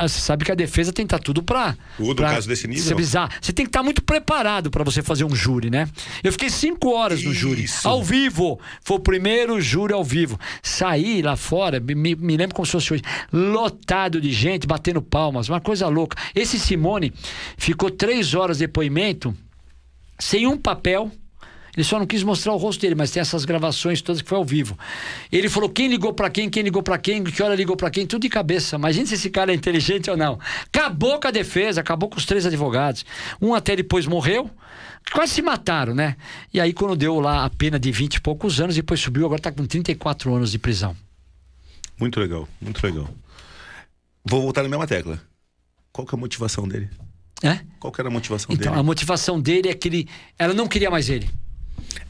Você 0.03 0.21
sabe 0.21 0.45
que 0.45 0.51
a 0.53 0.55
defesa 0.55 0.93
tem 0.93 1.07
que 1.07 1.15
estar 1.15 1.23
tudo 1.23 1.43
para. 1.43 1.77
Tudo, 1.97 2.23
caso 2.35 2.49
desse 2.49 2.67
nível. 2.67 2.83
Você 3.41 3.53
tem 3.53 3.65
que 3.67 3.69
estar 3.69 3.83
muito 3.83 4.03
preparado 4.03 4.71
para 4.71 4.83
você 4.85 5.03
fazer 5.03 5.25
um 5.25 5.35
júri, 5.35 5.69
né? 5.71 5.89
Eu 6.23 6.33
fiquei 6.33 6.51
cinco 6.51 6.91
horas 6.93 7.23
no 7.23 7.33
júri, 7.33 7.65
Isso. 7.65 7.87
ao 7.89 8.03
vivo. 8.03 8.59
Foi 8.83 8.97
o 8.97 9.01
primeiro 9.01 9.61
júri 9.61 9.93
ao 9.93 10.05
vivo. 10.05 10.39
Saí 10.63 11.23
lá 11.23 11.37
fora, 11.37 11.81
me, 11.81 11.95
me- 11.95 12.37
lembro 12.37 12.55
como 12.55 12.67
se 12.67 12.73
fosse 12.73 12.95
hoje, 12.95 13.03
lotado 13.33 14.21
de 14.21 14.31
gente 14.33 14.67
batendo 14.67 15.01
palmas, 15.03 15.49
uma 15.49 15.61
coisa 15.61 15.89
louca. 15.89 16.17
Esse 16.35 16.59
Simone 16.59 17.13
ficou 17.57 17.91
três 17.91 18.35
horas 18.35 18.59
de 18.59 18.67
depoimento 18.67 19.35
sem 20.19 20.47
um 20.47 20.57
papel. 20.57 21.11
Ele 21.77 21.85
só 21.85 21.99
não 21.99 22.07
quis 22.07 22.23
mostrar 22.23 22.55
o 22.55 22.57
rosto 22.57 22.81
dele, 22.81 22.95
mas 22.95 23.11
tem 23.11 23.21
essas 23.21 23.45
gravações 23.45 24.01
todas 24.01 24.23
que 24.23 24.29
foi 24.31 24.39
ao 24.39 24.45
vivo. 24.47 24.79
Ele 25.31 25.47
falou 25.47 25.69
quem 25.69 25.89
ligou 25.89 26.11
pra 26.15 26.31
quem, 26.31 26.49
quem 26.49 26.63
ligou 26.63 26.83
pra 26.83 26.97
quem, 26.97 27.23
que 27.23 27.43
hora 27.43 27.55
ligou 27.55 27.77
pra 27.77 27.91
quem, 27.91 28.07
tudo 28.07 28.23
de 28.23 28.31
cabeça. 28.31 28.77
Imagina 28.77 29.05
se 29.05 29.13
esse 29.13 29.29
cara 29.29 29.53
é 29.53 29.55
inteligente 29.55 30.11
ou 30.11 30.17
não. 30.17 30.39
Acabou 30.73 31.21
com 31.21 31.29
a 31.29 31.31
defesa, 31.31 31.83
acabou 31.83 32.09
com 32.09 32.17
os 32.17 32.25
três 32.25 32.47
advogados. 32.47 33.05
Um 33.43 33.53
até 33.55 33.77
depois 33.77 34.07
morreu, 34.07 34.51
quase 35.13 35.33
se 35.35 35.43
mataram, 35.43 35.95
né? 35.95 36.17
E 36.53 36.61
aí 36.61 36.73
quando 36.73 36.97
deu 36.97 37.19
lá 37.21 37.45
a 37.45 37.51
pena 37.51 37.79
de 37.79 37.91
20 37.93 38.17
e 38.17 38.21
poucos 38.21 38.61
anos, 38.61 38.75
depois 38.75 39.01
subiu, 39.01 39.27
agora 39.27 39.41
tá 39.41 39.53
com 39.53 39.65
34 39.67 40.35
anos 40.35 40.51
de 40.51 40.59
prisão. 40.59 40.97
Muito 41.99 42.21
legal, 42.21 42.49
muito 42.61 42.85
legal. 42.87 43.09
Vou 44.25 44.43
voltar 44.43 44.63
na 44.63 44.69
mesma 44.69 44.87
tecla. 44.87 45.21
Qual 45.93 46.07
que 46.07 46.15
é 46.15 46.19
a 46.19 46.21
motivação 46.21 46.67
dele? 46.69 46.91
É? 47.43 47.61
Qual 47.79 47.93
que 47.93 48.01
era 48.01 48.09
a 48.09 48.13
motivação 48.13 48.53
Então, 48.53 48.73
a 48.73 48.77
dele? 48.77 48.87
motivação 48.87 49.41
dele 49.41 49.69
é 49.69 49.75
que 49.75 49.89
ele, 49.89 50.09
ela 50.39 50.53
não 50.53 50.67
queria 50.67 50.91
mais 50.91 51.09
ele. 51.09 51.29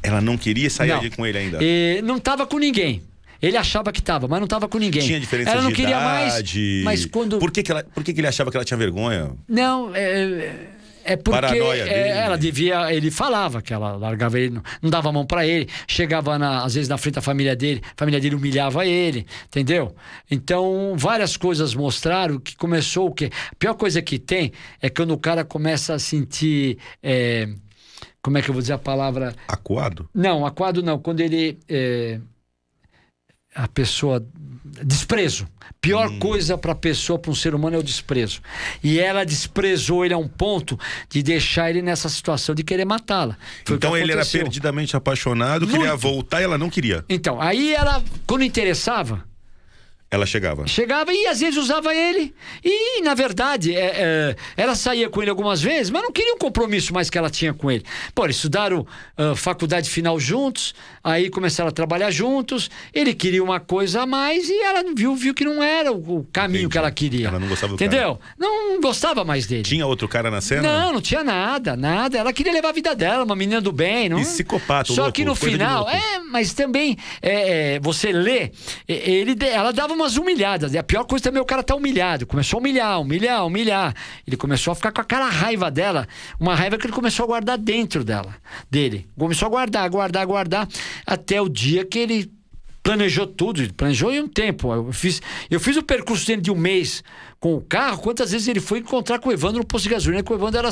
Ela 0.02 0.20
não 0.20 0.36
queria 0.36 0.70
sair 0.70 0.88
Não. 0.88 1.10
com 1.10 1.26
ele 1.26 1.38
ainda. 1.38 1.58
E 1.60 2.00
não 2.02 2.18
tava 2.18 2.46
com 2.46 2.58
ninguém. 2.58 3.02
Ele 3.40 3.56
achava 3.56 3.92
que 3.92 4.00
tava, 4.00 4.26
mas 4.26 4.40
não 4.40 4.46
tava 4.46 4.66
com 4.68 4.78
ninguém. 4.78 5.02
Tinha 5.02 5.20
diferença 5.20 5.50
ela 5.50 5.62
não 5.62 5.68
de 5.68 5.74
queria 5.76 5.98
idade. 5.98 6.82
mais. 6.84 6.84
Mas 6.84 7.06
quando. 7.06 7.38
Por 7.38 7.50
que, 7.50 7.62
que, 7.62 7.70
ela, 7.70 7.84
por 7.84 8.02
que, 8.02 8.14
que 8.14 8.20
ele 8.20 8.26
achava 8.26 8.50
que 8.50 8.56
ela 8.56 8.64
tinha 8.64 8.78
vergonha? 8.78 9.32
Não, 9.46 9.94
é. 9.94 10.68
É 11.06 11.16
porque 11.16 11.36
é, 11.88 12.08
ela 12.18 12.36
devia. 12.36 12.92
Ele 12.92 13.10
falava 13.10 13.62
que 13.62 13.72
ela 13.72 13.96
largava 13.96 14.38
ele, 14.38 14.50
não, 14.54 14.62
não 14.82 14.90
dava 14.90 15.08
a 15.08 15.12
mão 15.12 15.24
pra 15.24 15.46
ele, 15.46 15.68
chegava 15.86 16.38
na- 16.38 16.64
às 16.64 16.74
vezes 16.74 16.88
na 16.88 16.98
frente 16.98 17.14
da 17.14 17.22
família 17.22 17.54
dele, 17.54 17.80
a 17.84 17.94
família 17.96 18.20
dele 18.20 18.34
humilhava 18.34 18.84
ele, 18.86 19.26
entendeu? 19.46 19.94
Então, 20.30 20.94
várias 20.96 21.36
coisas 21.36 21.74
mostraram 21.74 22.38
que 22.38 22.56
começou 22.56 23.06
o 23.08 23.14
quê? 23.14 23.30
A 23.52 23.54
pior 23.54 23.74
coisa 23.74 24.02
que 24.02 24.18
tem 24.18 24.52
é 24.82 24.90
quando 24.90 25.12
o 25.12 25.18
cara 25.18 25.44
começa 25.44 25.94
a 25.94 25.98
sentir. 25.98 26.78
é, 27.02 27.48
como 28.22 28.38
é 28.38 28.42
que 28.42 28.50
eu 28.50 28.54
vou 28.54 28.60
dizer 28.60 28.72
a 28.72 28.78
palavra? 28.78 29.34
Acuado? 29.46 30.08
Não, 30.12 30.44
aquado 30.44 30.82
não. 30.82 30.98
Quando 30.98 31.20
ele. 31.20 31.58
é, 31.68 32.18
a 33.56 33.66
pessoa. 33.66 34.24
Desprezo. 34.82 35.48
Pior 35.80 36.08
Hum. 36.10 36.18
coisa 36.18 36.58
para 36.58 36.72
a 36.72 36.74
pessoa, 36.74 37.18
para 37.18 37.30
um 37.30 37.34
ser 37.34 37.54
humano, 37.54 37.76
é 37.76 37.78
o 37.78 37.82
desprezo. 37.82 38.40
E 38.82 38.98
ela 38.98 39.24
desprezou 39.24 40.04
ele 40.04 40.12
a 40.12 40.18
um 40.18 40.28
ponto 40.28 40.78
de 41.08 41.22
deixar 41.22 41.70
ele 41.70 41.80
nessa 41.80 42.08
situação 42.08 42.54
de 42.54 42.62
querer 42.62 42.84
matá-la. 42.84 43.36
Foi 43.64 43.76
o 43.76 43.78
que 43.78 43.86
então 43.86 43.96
ele 43.96 44.12
era 44.12 44.26
perdidamente 44.26 44.96
apaixonado, 44.96 45.66
queria 45.66 45.88
Muito. 45.90 46.00
voltar 46.00 46.40
e 46.40 46.44
ela 46.44 46.58
não 46.58 46.68
queria. 46.68 47.04
Então, 47.08 47.40
aí 47.40 47.72
ela, 47.74 48.02
quando 48.26 48.42
interessava, 48.44 49.24
Ela 50.08 50.24
chegava. 50.24 50.68
Chegava 50.68 51.12
e 51.12 51.26
às 51.26 51.40
vezes 51.40 51.58
usava 51.58 51.92
ele. 51.92 52.32
E, 52.64 53.02
na 53.02 53.12
verdade, 53.12 53.74
é, 53.74 53.90
é, 53.96 54.36
ela 54.56 54.76
saía 54.76 55.10
com 55.10 55.20
ele 55.20 55.28
algumas 55.30 55.60
vezes, 55.60 55.90
mas 55.90 56.00
não 56.00 56.12
queria 56.12 56.32
um 56.32 56.38
compromisso 56.38 56.94
mais 56.94 57.10
que 57.10 57.18
ela 57.18 57.28
tinha 57.28 57.52
com 57.52 57.68
ele. 57.68 57.84
Pô, 58.14 58.24
eles 58.24 58.36
estudaram 58.36 58.86
ah, 59.16 59.34
faculdade 59.34 59.90
final 59.90 60.18
juntos, 60.20 60.76
aí 61.06 61.30
começaram 61.30 61.68
a 61.68 61.72
trabalhar 61.72 62.10
juntos. 62.10 62.68
Ele 62.92 63.14
queria 63.14 63.42
uma 63.42 63.60
coisa 63.60 64.02
a 64.02 64.06
mais 64.06 64.48
e 64.48 64.60
ela 64.60 64.82
viu, 64.94 65.14
viu 65.14 65.32
que 65.32 65.44
não 65.44 65.62
era 65.62 65.92
o, 65.92 66.26
caminho 66.32 66.62
Entendi. 66.62 66.72
que 66.72 66.78
ela 66.78 66.90
queria. 66.90 67.28
Ela 67.28 67.38
não 67.38 67.46
gostava 67.46 67.72
do 67.72 67.74
Entendeu? 67.76 68.18
Não 68.36 68.80
gostava 68.80 69.24
mais 69.24 69.46
dele. 69.46 69.62
Tinha 69.62 69.86
outro 69.86 70.08
cara 70.08 70.30
na 70.32 70.40
cena? 70.40 70.62
Não, 70.62 70.94
não 70.94 71.00
tinha 71.00 71.22
nada, 71.22 71.76
nada. 71.76 72.18
Ela 72.18 72.32
queria 72.32 72.52
levar 72.52 72.70
a 72.70 72.72
vida 72.72 72.92
dela, 72.94 73.22
uma 73.22 73.36
menina 73.36 73.60
do 73.60 73.70
bem. 73.70 74.08
Não... 74.08 74.18
Psicopata, 74.18 74.92
Só 74.92 75.02
louco, 75.02 75.12
que 75.14 75.24
no 75.24 75.36
final, 75.36 75.88
é, 75.88 76.18
mas 76.18 76.52
também 76.52 76.96
é, 77.22 77.74
é, 77.74 77.80
você 77.80 78.10
lê, 78.10 78.50
é, 78.88 79.10
ele, 79.10 79.36
ela 79.46 79.72
dava 79.72 79.94
umas 79.94 80.16
humilhadas. 80.16 80.74
E 80.74 80.78
a 80.78 80.82
pior 80.82 81.04
coisa 81.04 81.22
também 81.22 81.38
é 81.38 81.42
o 81.42 81.46
cara 81.46 81.62
tá 81.62 81.76
humilhado. 81.76 82.26
Começou 82.26 82.58
a 82.58 82.60
humilhar, 82.60 83.00
humilhar, 83.00 83.46
humilhar. 83.46 83.94
Ele 84.26 84.36
começou 84.36 84.72
a 84.72 84.74
ficar 84.74 84.90
com 84.90 85.00
aquela 85.00 85.28
raiva 85.28 85.70
dela, 85.70 86.08
uma 86.40 86.54
raiva 86.56 86.76
que 86.76 86.86
ele 86.86 86.92
começou 86.92 87.24
a 87.24 87.26
guardar 87.26 87.58
dentro 87.58 88.02
dela, 88.02 88.34
dele. 88.68 89.06
Começou 89.16 89.46
a 89.46 89.50
guardar, 89.50 89.88
guardar, 89.88 90.26
guardar, 90.26 90.68
até 91.04 91.40
o 91.40 91.48
dia 91.48 91.84
que 91.84 91.98
ele 91.98 92.30
planejou 92.86 93.26
tudo, 93.26 93.74
planejou 93.74 94.12
em 94.12 94.20
um 94.20 94.28
tempo. 94.28 94.72
Eu 94.72 94.92
fiz, 94.92 95.20
eu 95.50 95.58
fiz 95.58 95.76
o 95.76 95.82
percurso 95.82 96.24
dele 96.24 96.40
de 96.40 96.52
um 96.52 96.54
mês 96.54 97.02
com 97.40 97.54
o 97.54 97.60
carro. 97.60 97.98
Quantas 97.98 98.30
vezes 98.30 98.46
ele 98.46 98.60
foi 98.60 98.78
encontrar 98.78 99.18
com 99.18 99.28
o 99.28 99.32
Evandro 99.32 99.58
no 99.58 99.66
posto 99.66 99.84
de 99.84 99.90
gasolina? 99.90 100.22
Que 100.22 100.32
o 100.32 100.36
Evandro 100.36 100.58
era 100.60 100.70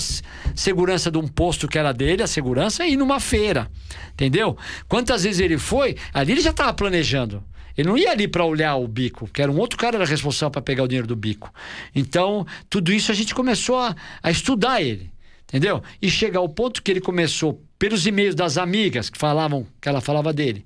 segurança 0.54 1.10
de 1.10 1.18
um 1.18 1.26
posto 1.26 1.66
que 1.66 1.76
era 1.76 1.92
dele, 1.92 2.22
a 2.22 2.28
segurança, 2.28 2.86
e 2.86 2.96
numa 2.96 3.18
feira. 3.18 3.68
Entendeu? 4.12 4.56
Quantas 4.86 5.24
vezes 5.24 5.40
ele 5.40 5.58
foi? 5.58 5.96
Ali 6.12 6.32
ele 6.32 6.40
já 6.40 6.50
estava 6.50 6.72
planejando. 6.72 7.42
Ele 7.76 7.88
não 7.88 7.98
ia 7.98 8.12
ali 8.12 8.28
para 8.28 8.44
olhar 8.44 8.76
o 8.76 8.86
bico, 8.86 9.26
que 9.26 9.42
era 9.42 9.50
um 9.50 9.58
outro 9.58 9.76
cara 9.76 9.96
era 9.96 10.06
responsável 10.06 10.52
para 10.52 10.62
pegar 10.62 10.84
o 10.84 10.88
dinheiro 10.88 11.08
do 11.08 11.16
bico. 11.16 11.52
Então, 11.92 12.46
tudo 12.70 12.92
isso 12.92 13.10
a 13.10 13.14
gente 13.14 13.34
começou 13.34 13.76
a, 13.76 13.96
a 14.22 14.30
estudar 14.30 14.80
ele. 14.80 15.12
Entendeu? 15.48 15.82
E 16.00 16.08
chega 16.08 16.38
ao 16.38 16.48
ponto 16.48 16.82
que 16.82 16.90
ele 16.90 17.00
começou, 17.00 17.60
pelos 17.78 18.06
e-mails 18.06 18.34
das 18.34 18.56
amigas 18.58 19.10
que 19.10 19.18
falavam, 19.18 19.66
que 19.80 19.88
ela 19.88 20.00
falava 20.00 20.32
dele. 20.32 20.64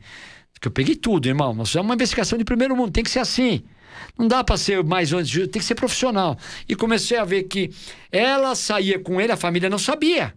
Que 0.60 0.66
eu 0.68 0.72
peguei 0.72 0.96
tudo, 0.96 1.26
irmão. 1.26 1.54
Mas 1.54 1.74
é 1.76 1.80
uma 1.80 1.94
investigação 1.94 2.36
de 2.36 2.44
primeiro 2.44 2.74
mundo, 2.76 2.90
tem 2.92 3.04
que 3.04 3.10
ser 3.10 3.20
assim. 3.20 3.62
Não 4.18 4.26
dá 4.26 4.42
para 4.42 4.56
ser 4.56 4.82
mais 4.82 5.12
antes, 5.12 5.32
tem 5.48 5.60
que 5.60 5.64
ser 5.64 5.74
profissional. 5.76 6.36
E 6.68 6.74
comecei 6.74 7.16
a 7.16 7.24
ver 7.24 7.44
que 7.44 7.70
ela 8.10 8.54
saía 8.54 8.98
com 8.98 9.20
ele, 9.20 9.32
a 9.32 9.36
família 9.36 9.70
não 9.70 9.78
sabia. 9.78 10.34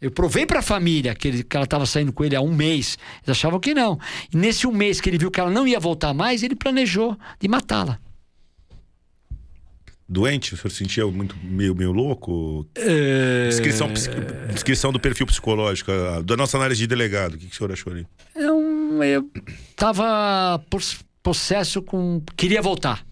Eu 0.00 0.12
provei 0.12 0.46
para 0.46 0.60
a 0.60 0.62
família 0.62 1.12
que, 1.14 1.26
ele- 1.26 1.42
que 1.42 1.56
ela 1.56 1.64
estava 1.64 1.84
saindo 1.84 2.12
com 2.12 2.24
ele 2.24 2.36
há 2.36 2.40
um 2.40 2.54
mês. 2.54 2.96
Eles 3.26 3.36
achavam 3.36 3.58
que 3.58 3.74
não. 3.74 3.98
E 4.32 4.36
nesse 4.36 4.64
um 4.64 4.72
mês 4.72 5.00
que 5.00 5.10
ele 5.10 5.18
viu 5.18 5.28
que 5.30 5.40
ela 5.40 5.50
não 5.50 5.66
ia 5.66 5.80
voltar 5.80 6.14
mais, 6.14 6.44
ele 6.44 6.54
planejou 6.54 7.18
de 7.40 7.48
matá-la. 7.48 7.98
Doente? 10.08 10.54
O 10.54 10.56
senhor 10.56 10.70
se 10.70 10.76
sentia 10.78 11.06
muito 11.06 11.36
meio, 11.42 11.74
meio 11.74 11.92
louco? 11.92 12.66
É... 12.74 13.48
Descrição, 13.48 13.92
descrição 14.52 14.90
do 14.90 14.98
perfil 14.98 15.26
psicológico, 15.26 15.90
da 16.24 16.36
nossa 16.36 16.56
análise 16.56 16.80
de 16.80 16.86
delegado. 16.86 17.34
O 17.34 17.38
que, 17.38 17.46
que 17.46 17.52
o 17.54 17.56
senhor 17.56 17.70
achou 17.72 17.92
ali? 17.92 18.06
Eu, 18.34 19.02
eu 19.02 19.30
tava 19.76 20.58
pos- 20.70 21.00
possesso 21.22 21.82
com. 21.82 22.22
Queria 22.36 22.62
voltar. 22.62 23.04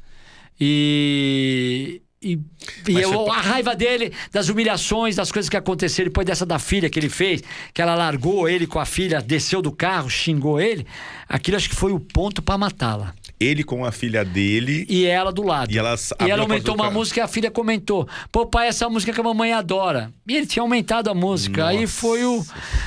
E. 0.58 2.00
E, 2.22 2.40
e 2.88 3.00
eu- 3.00 3.12
você- 3.12 3.30
a 3.30 3.40
raiva 3.40 3.76
dele, 3.76 4.10
das 4.32 4.48
humilhações, 4.48 5.14
das 5.14 5.30
coisas 5.30 5.48
que 5.50 5.56
aconteceram, 5.56 6.08
depois 6.08 6.26
dessa 6.26 6.46
da 6.46 6.58
filha 6.58 6.88
que 6.88 6.98
ele 6.98 7.10
fez, 7.10 7.42
que 7.74 7.80
ela 7.80 7.94
largou 7.94 8.48
ele 8.48 8.66
com 8.66 8.80
a 8.80 8.86
filha, 8.86 9.20
desceu 9.20 9.60
do 9.60 9.70
carro, 9.70 10.08
xingou 10.08 10.58
ele, 10.58 10.86
aquilo 11.28 11.56
acho 11.58 11.68
que 11.68 11.76
foi 11.76 11.92
o 11.92 12.00
ponto 12.00 12.40
para 12.42 12.56
matá-la. 12.58 13.14
Ele 13.38 13.62
com 13.62 13.84
a 13.84 13.92
filha 13.92 14.24
dele. 14.24 14.86
E 14.88 15.04
ela 15.04 15.30
do 15.30 15.42
lado. 15.42 15.70
E 15.70 15.78
ela 15.78 15.94
E 16.26 16.30
ela 16.30 16.42
aumentou 16.42 16.74
uma 16.74 16.84
música 16.90 17.20
e 17.20 17.22
a 17.22 17.28
filha 17.28 17.50
comentou: 17.50 18.08
Pô, 18.32 18.46
pai, 18.46 18.68
essa 18.68 18.88
música 18.88 19.12
que 19.12 19.20
a 19.20 19.24
mamãe 19.24 19.52
adora. 19.52 20.10
E 20.26 20.34
ele 20.36 20.46
tinha 20.46 20.62
aumentado 20.62 21.10
a 21.10 21.14
música. 21.14 21.66
Aí 21.66 21.86
foi 21.86 22.24
o. 22.24 22.42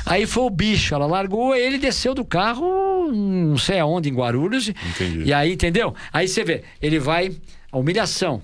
Aí 0.06 0.26
foi 0.26 0.44
o 0.44 0.50
bicho. 0.50 0.96
Ela 0.96 1.06
largou 1.06 1.56
ele 1.56 1.78
desceu 1.78 2.16
do 2.16 2.26
carro, 2.26 3.12
não 3.12 3.58
sei 3.58 3.80
aonde, 3.80 4.10
em 4.10 4.14
Guarulhos. 4.14 4.70
Entendi. 4.70 5.24
E 5.26 5.34
aí, 5.34 5.54
entendeu? 5.54 5.94
Aí 6.12 6.28
você 6.28 6.44
vê, 6.44 6.64
ele 6.82 6.98
vai. 7.00 7.32
A 7.72 7.78
humilhação. 7.78 8.42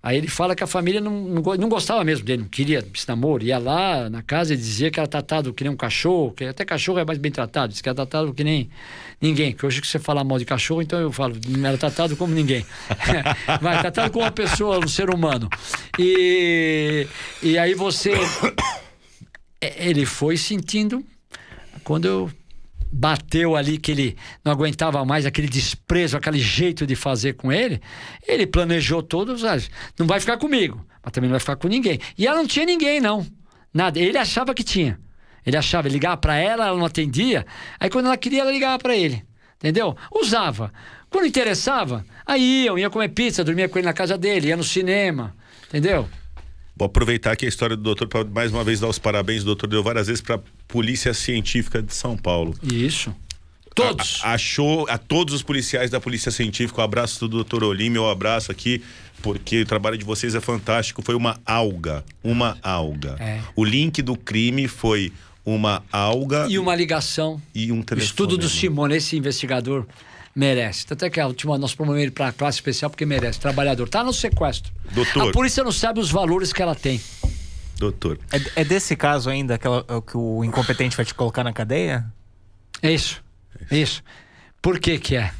Aí 0.00 0.16
ele 0.16 0.28
fala 0.28 0.54
que 0.54 0.62
a 0.62 0.66
família 0.68 1.00
não, 1.00 1.10
não, 1.24 1.42
go- 1.42 1.56
não 1.56 1.68
gostava 1.68 2.04
mesmo 2.04 2.24
dele, 2.24 2.42
não 2.42 2.48
queria 2.48 2.78
esse 2.94 3.08
namoro. 3.08 3.42
Ia 3.42 3.58
lá 3.58 4.08
na 4.08 4.22
casa 4.22 4.54
e 4.54 4.56
dizia 4.56 4.88
que 4.92 5.00
era 5.00 5.08
tratado 5.08 5.52
que 5.52 5.64
nem 5.64 5.72
um 5.72 5.76
cachorro, 5.76 6.30
que 6.30 6.44
até 6.44 6.64
cachorro 6.64 7.00
é 7.00 7.04
mais 7.04 7.18
bem 7.18 7.32
tratado, 7.32 7.72
diz 7.72 7.82
que 7.82 7.88
era 7.88 7.96
tratado 7.96 8.32
que 8.32 8.44
nem 8.44 8.70
ninguém. 9.20 9.52
Que 9.52 9.64
hoje 9.66 9.80
que 9.80 9.86
você 9.86 9.98
fala 9.98 10.24
mal 10.24 10.38
de 10.38 10.44
cachorro, 10.44 10.82
então 10.82 10.98
eu 10.98 11.12
falo, 11.12 11.36
não 11.46 11.68
era 11.68 11.78
tratado 11.78 12.16
como 12.16 12.34
ninguém. 12.34 12.64
Vai, 13.60 13.80
tratado 13.80 14.10
como 14.12 14.24
uma 14.24 14.30
pessoa, 14.30 14.78
um 14.78 14.88
ser 14.88 15.10
humano. 15.10 15.48
E, 15.98 17.06
e 17.42 17.58
aí 17.58 17.74
você. 17.74 18.12
ele 19.60 20.06
foi 20.06 20.36
sentindo 20.36 21.04
quando 21.84 22.04
eu 22.04 22.30
bateu 22.90 23.54
ali 23.54 23.78
que 23.78 23.92
ele 23.92 24.16
não 24.44 24.52
aguentava 24.52 25.04
mais 25.04 25.26
aquele 25.26 25.48
desprezo, 25.48 26.16
aquele 26.16 26.38
jeito 26.38 26.86
de 26.86 26.96
fazer 26.96 27.34
com 27.34 27.52
ele, 27.52 27.80
ele 28.26 28.46
planejou 28.46 29.02
todos, 29.02 29.42
não 29.98 30.06
vai 30.06 30.20
ficar 30.20 30.38
comigo, 30.38 30.84
mas 31.02 31.12
também 31.12 31.28
não 31.28 31.34
vai 31.34 31.40
ficar 31.40 31.56
com 31.56 31.68
ninguém. 31.68 32.00
E 32.16 32.26
ela 32.26 32.38
não 32.38 32.46
tinha 32.46 32.64
ninguém 32.64 33.00
não. 33.00 33.26
Nada, 33.72 33.98
ele 33.98 34.16
achava 34.16 34.54
que 34.54 34.64
tinha. 34.64 34.98
Ele 35.48 35.56
achava, 35.56 35.88
ele 35.88 35.94
ligava 35.94 36.18
para 36.18 36.36
ela, 36.36 36.66
ela 36.66 36.76
não 36.76 36.84
atendia. 36.84 37.46
Aí 37.80 37.88
quando 37.88 38.04
ela 38.04 38.16
queria, 38.18 38.42
ela 38.42 38.52
ligava 38.52 38.78
para 38.78 38.94
ele. 38.94 39.24
Entendeu? 39.56 39.96
Usava. 40.14 40.70
Quando 41.08 41.26
interessava, 41.26 42.04
aí 42.26 42.64
iam, 42.64 42.78
ia 42.78 42.90
comer 42.90 43.08
pizza, 43.08 43.42
dormia 43.42 43.66
com 43.66 43.78
ele 43.78 43.86
na 43.86 43.94
casa 43.94 44.18
dele, 44.18 44.48
ia 44.48 44.56
no 44.58 44.62
cinema. 44.62 45.34
Entendeu? 45.66 46.06
Vou 46.76 46.84
aproveitar 46.84 47.32
aqui 47.32 47.46
a 47.46 47.48
história 47.48 47.74
do 47.74 47.82
doutor 47.82 48.06
para 48.08 48.24
mais 48.24 48.52
uma 48.52 48.62
vez 48.62 48.78
dar 48.78 48.88
os 48.88 48.98
parabéns. 48.98 49.42
Doutor 49.42 49.68
deu 49.68 49.82
várias 49.82 50.06
vezes 50.06 50.20
para 50.20 50.34
a 50.34 50.40
Polícia 50.68 51.14
Científica 51.14 51.82
de 51.82 51.94
São 51.94 52.14
Paulo. 52.14 52.54
Isso. 52.62 53.14
Todos. 53.74 54.20
A, 54.22 54.34
achou 54.34 54.86
a 54.90 54.98
todos 54.98 55.32
os 55.32 55.42
policiais 55.42 55.90
da 55.90 55.98
Polícia 55.98 56.30
Científica. 56.30 56.82
Um 56.82 56.84
abraço 56.84 57.20
do 57.20 57.28
doutor 57.28 57.64
Olim, 57.64 57.88
meu 57.88 58.08
abraço 58.08 58.52
aqui, 58.52 58.82
porque 59.22 59.62
o 59.62 59.66
trabalho 59.66 59.96
de 59.96 60.04
vocês 60.04 60.34
é 60.34 60.40
fantástico. 60.40 61.00
Foi 61.02 61.14
uma 61.14 61.40
alga. 61.46 62.04
Uma 62.22 62.58
alga. 62.62 63.16
É. 63.18 63.40
O 63.56 63.64
link 63.64 64.02
do 64.02 64.14
crime 64.14 64.68
foi 64.68 65.10
uma 65.54 65.82
alga. 65.90 66.46
E 66.48 66.58
uma 66.58 66.74
ligação. 66.74 67.40
E 67.54 67.72
um 67.72 67.82
telefone. 67.82 68.10
Estudo 68.10 68.36
do 68.36 68.48
Simone, 68.48 68.96
esse 68.96 69.16
investigador 69.16 69.86
merece. 70.34 70.86
Tanto 70.86 71.04
é 71.04 71.10
que 71.10 71.18
a 71.18 71.26
última 71.26 71.56
nós 71.58 71.74
promovemos 71.74 72.02
ele 72.02 72.12
para 72.12 72.28
a 72.28 72.32
classe 72.32 72.58
especial 72.58 72.90
porque 72.90 73.06
merece. 73.06 73.40
Trabalhador. 73.40 73.88
Tá 73.88 74.04
no 74.04 74.12
sequestro. 74.12 74.72
Doutor. 74.92 75.28
A 75.28 75.32
polícia 75.32 75.64
não 75.64 75.72
sabe 75.72 76.00
os 76.00 76.10
valores 76.10 76.52
que 76.52 76.62
ela 76.62 76.74
tem. 76.74 77.00
Doutor. 77.76 78.18
É, 78.30 78.62
é 78.62 78.64
desse 78.64 78.94
caso 78.94 79.30
ainda 79.30 79.54
aquela, 79.54 79.84
que 80.02 80.16
o 80.16 80.44
incompetente 80.44 80.96
vai 80.96 81.06
te 81.06 81.14
colocar 81.14 81.42
na 81.42 81.52
cadeia? 81.52 82.04
É 82.82 82.92
isso. 82.92 83.22
É 83.70 83.78
isso. 83.78 84.02
Por 84.60 84.78
que 84.78 84.98
que 84.98 85.16
é? 85.16 85.32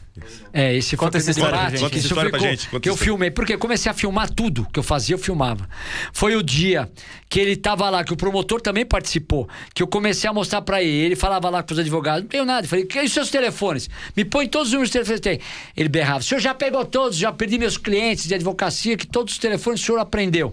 É, 0.52 0.74
esse 0.74 0.96
Conta 0.96 1.18
essa 1.18 1.30
história, 1.30 1.56
debate, 1.56 1.80
Conta 1.80 1.96
essa 1.96 2.06
história 2.06 2.30
pra 2.30 2.38
gente. 2.38 2.68
Conta 2.68 2.80
que 2.80 2.88
eu 2.88 2.96
filmei, 2.96 3.30
porque 3.30 3.56
comecei 3.56 3.90
a 3.90 3.94
filmar 3.94 4.30
tudo 4.30 4.66
que 4.72 4.78
eu 4.78 4.82
fazia, 4.82 5.14
eu 5.14 5.18
filmava. 5.18 5.68
Foi 6.12 6.36
o 6.36 6.42
dia 6.42 6.90
que 7.28 7.38
ele 7.38 7.56
tava 7.56 7.88
lá, 7.90 8.02
que 8.04 8.12
o 8.12 8.16
promotor 8.16 8.60
também 8.60 8.86
participou, 8.86 9.48
que 9.74 9.82
eu 9.82 9.86
comecei 9.86 10.28
a 10.28 10.32
mostrar 10.32 10.62
para 10.62 10.82
ele, 10.82 11.06
ele 11.06 11.16
falava 11.16 11.50
lá 11.50 11.62
com 11.62 11.72
os 11.72 11.78
advogados, 11.78 12.22
não 12.22 12.28
tenho 12.28 12.44
nada, 12.44 12.64
eu 12.64 12.68
falei, 12.68 12.84
que 12.84 12.98
os 13.00 13.12
seus 13.12 13.30
telefones? 13.30 13.88
Me 14.16 14.24
põe 14.24 14.48
todos 14.48 14.68
os 14.68 14.72
números 14.72 14.88
de 14.88 14.92
telefones 14.94 15.20
que 15.20 15.28
tem. 15.28 15.40
Ele 15.76 15.88
berrava, 15.88 16.20
o 16.20 16.22
senhor 16.22 16.40
já 16.40 16.54
pegou 16.54 16.84
todos, 16.84 17.16
já 17.16 17.30
perdi 17.32 17.58
meus 17.58 17.76
clientes 17.76 18.26
de 18.26 18.34
advocacia, 18.34 18.96
que 18.96 19.06
todos 19.06 19.34
os 19.34 19.38
telefones 19.38 19.82
o 19.82 19.84
senhor 19.84 19.98
aprendeu. 19.98 20.50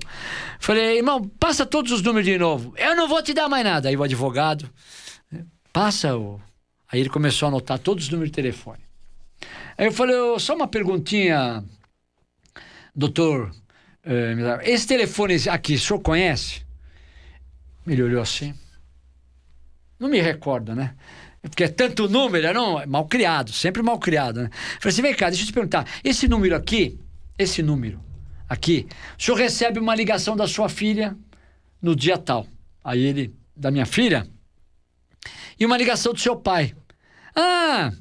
Falei, 0.59 0.97
irmão, 0.97 1.23
passa 1.39 1.65
todos 1.65 1.91
os 1.91 2.01
números 2.01 2.25
de 2.25 2.37
novo. 2.37 2.73
Eu 2.77 2.95
não 2.95 3.07
vou 3.07 3.21
te 3.21 3.33
dar 3.33 3.47
mais 3.47 3.63
nada. 3.63 3.89
Aí 3.89 3.95
o 3.95 4.03
advogado, 4.03 4.69
passa 5.71 6.15
o... 6.15 6.39
Aí 6.91 6.99
ele 6.99 7.09
começou 7.09 7.47
a 7.47 7.49
anotar 7.49 7.79
todos 7.79 8.05
os 8.05 8.09
números 8.09 8.31
de 8.31 8.35
telefone. 8.35 8.84
Aí 9.77 9.87
eu 9.87 9.91
falei, 9.91 10.15
oh, 10.15 10.39
só 10.39 10.55
uma 10.55 10.67
perguntinha, 10.67 11.63
doutor. 12.95 13.51
Eh, 14.03 14.35
esse 14.63 14.87
telefone 14.87 15.35
aqui, 15.49 15.75
o 15.75 15.79
senhor 15.79 15.99
conhece? 15.99 16.65
Ele 17.85 18.01
olhou 18.01 18.21
assim. 18.21 18.53
Não 19.99 20.09
me 20.09 20.21
recordo, 20.21 20.73
né? 20.75 20.95
Porque 21.41 21.65
é 21.65 21.67
tanto 21.67 22.09
número, 22.09 22.53
não, 22.53 22.79
é 22.79 22.85
mal 22.85 23.05
criado, 23.05 23.51
sempre 23.51 23.81
mal 23.83 23.99
criado, 23.99 24.43
né? 24.43 24.49
Falei 24.79 24.93
assim, 24.93 25.01
vem 25.01 25.13
cá, 25.13 25.29
deixa 25.29 25.43
eu 25.43 25.47
te 25.47 25.53
perguntar. 25.53 25.85
Esse 26.03 26.27
número 26.27 26.55
aqui, 26.55 26.99
esse 27.37 27.61
número 27.61 27.99
aqui, 28.49 28.87
o 29.17 29.21
senhor 29.21 29.37
recebe 29.37 29.79
uma 29.79 29.93
ligação 29.93 30.35
da 30.35 30.47
sua 30.47 30.69
filha 30.69 31.15
no 31.81 31.95
dia 31.95 32.17
tal. 32.17 32.47
Aí 32.83 33.01
ele, 33.01 33.35
da 33.55 33.69
minha 33.69 33.85
filha, 33.85 34.27
e 35.59 35.65
uma 35.65 35.77
ligação 35.77 36.13
do 36.13 36.19
seu 36.19 36.35
pai. 36.35 36.73
Ah, 37.35 37.91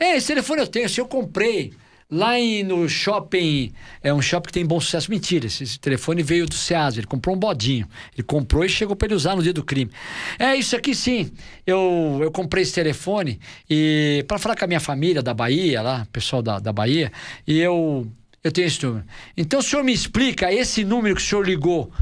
é, 0.00 0.16
esse 0.16 0.28
telefone 0.28 0.62
eu 0.62 0.66
tenho, 0.66 0.86
esse 0.86 1.00
eu 1.00 1.06
comprei. 1.06 1.72
Lá 2.10 2.36
em, 2.36 2.64
no 2.64 2.88
shopping, 2.88 3.72
é 4.02 4.12
um 4.12 4.20
shopping 4.20 4.48
que 4.48 4.52
tem 4.52 4.66
bom 4.66 4.80
sucesso. 4.80 5.08
Mentira, 5.08 5.46
esse 5.46 5.78
telefone 5.78 6.24
veio 6.24 6.44
do 6.44 6.56
Ceasa, 6.56 6.98
ele 6.98 7.06
comprou 7.06 7.36
um 7.36 7.38
bodinho. 7.38 7.86
Ele 8.12 8.24
comprou 8.24 8.64
e 8.64 8.68
chegou 8.68 8.96
para 8.96 9.06
ele 9.06 9.14
usar 9.14 9.36
no 9.36 9.42
dia 9.44 9.52
do 9.52 9.62
crime. 9.62 9.92
É, 10.36 10.56
isso 10.56 10.74
aqui 10.74 10.92
sim. 10.92 11.30
Eu, 11.64 12.18
eu 12.20 12.32
comprei 12.32 12.64
esse 12.64 12.72
telefone 12.72 13.38
e 13.68 14.24
para 14.26 14.38
falar 14.40 14.56
com 14.56 14.64
a 14.64 14.66
minha 14.66 14.80
família 14.80 15.22
da 15.22 15.32
Bahia, 15.32 15.80
lá, 15.82 16.04
pessoal 16.12 16.42
da, 16.42 16.58
da 16.58 16.72
Bahia, 16.72 17.12
e 17.46 17.60
eu, 17.60 18.10
eu 18.42 18.50
tenho 18.50 18.66
esse 18.66 18.84
número. 18.84 19.04
Então 19.36 19.60
o 19.60 19.62
senhor 19.62 19.84
me 19.84 19.92
explica 19.92 20.52
esse 20.52 20.84
número 20.84 21.14
que 21.14 21.22
o 21.22 21.24
senhor 21.24 21.46
ligou 21.46 21.92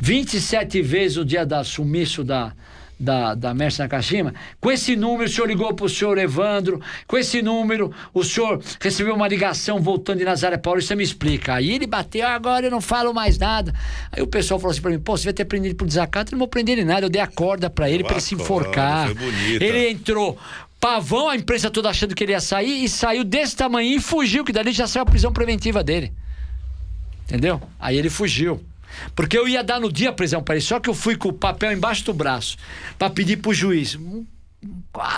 27 0.00 0.82
vezes 0.82 1.18
o 1.18 1.24
dia 1.24 1.46
da 1.46 1.62
sumiço 1.62 2.24
da, 2.24 2.52
da, 3.02 3.34
da 3.34 3.52
Mestre 3.52 3.82
Nakashima, 3.82 4.32
com 4.60 4.70
esse 4.70 4.94
número 4.94 5.28
o 5.28 5.32
senhor 5.32 5.48
ligou 5.48 5.74
para 5.74 5.86
o 5.86 5.88
senhor 5.88 6.16
Evandro, 6.18 6.80
com 7.06 7.18
esse 7.18 7.42
número 7.42 7.92
o 8.14 8.22
senhor 8.22 8.62
recebeu 8.80 9.14
uma 9.14 9.26
ligação 9.26 9.80
voltando 9.80 10.18
de 10.18 10.24
Nazaré 10.24 10.56
Paulista, 10.56 10.94
me 10.94 11.02
explica. 11.02 11.54
Aí 11.54 11.72
ele 11.72 11.86
bateu, 11.86 12.26
agora 12.26 12.66
eu 12.66 12.70
não 12.70 12.80
falo 12.80 13.12
mais 13.12 13.36
nada. 13.38 13.74
Aí 14.12 14.22
o 14.22 14.26
pessoal 14.26 14.60
falou 14.60 14.70
assim 14.70 14.80
para 14.80 14.92
mim, 14.92 15.00
pô, 15.00 15.16
você 15.16 15.24
vai 15.24 15.32
ter 15.32 15.44
prendido 15.44 15.74
por 15.74 15.86
desacato? 15.86 16.30
Eu 16.30 16.36
não 16.36 16.38
vou 16.38 16.48
prender 16.48 16.78
ele 16.78 16.84
nada, 16.84 17.06
eu 17.06 17.10
dei 17.10 17.20
a 17.20 17.26
corda 17.26 17.68
para 17.68 17.90
ele, 17.90 18.04
para 18.04 18.12
ele 18.12 18.20
se 18.20 18.36
enforcar. 18.36 19.10
Ele 19.60 19.90
entrou 19.90 20.38
pavão, 20.80 21.28
a 21.28 21.36
imprensa 21.36 21.70
toda 21.70 21.88
achando 21.90 22.14
que 22.14 22.22
ele 22.22 22.32
ia 22.32 22.40
sair, 22.40 22.84
e 22.84 22.88
saiu 22.88 23.24
desse 23.24 23.56
tamanho 23.56 23.96
e 23.96 24.00
fugiu, 24.00 24.44
que 24.44 24.52
dali 24.52 24.70
já 24.72 24.86
saiu 24.86 25.02
a 25.02 25.06
prisão 25.06 25.32
preventiva 25.32 25.82
dele. 25.82 26.12
Entendeu? 27.24 27.60
Aí 27.80 27.96
ele 27.96 28.10
fugiu. 28.10 28.60
Porque 29.14 29.36
eu 29.36 29.48
ia 29.48 29.62
dar 29.62 29.80
no 29.80 29.92
dia 29.92 30.10
a 30.10 30.12
prisão 30.12 30.42
para 30.42 30.54
ele, 30.54 30.64
só 30.64 30.80
que 30.80 30.88
eu 30.88 30.94
fui 30.94 31.16
com 31.16 31.28
o 31.28 31.32
papel 31.32 31.72
embaixo 31.72 32.04
do 32.04 32.14
braço 32.14 32.56
para 32.98 33.10
pedir 33.10 33.38
para 33.38 33.50
o 33.50 33.54
juiz. 33.54 33.98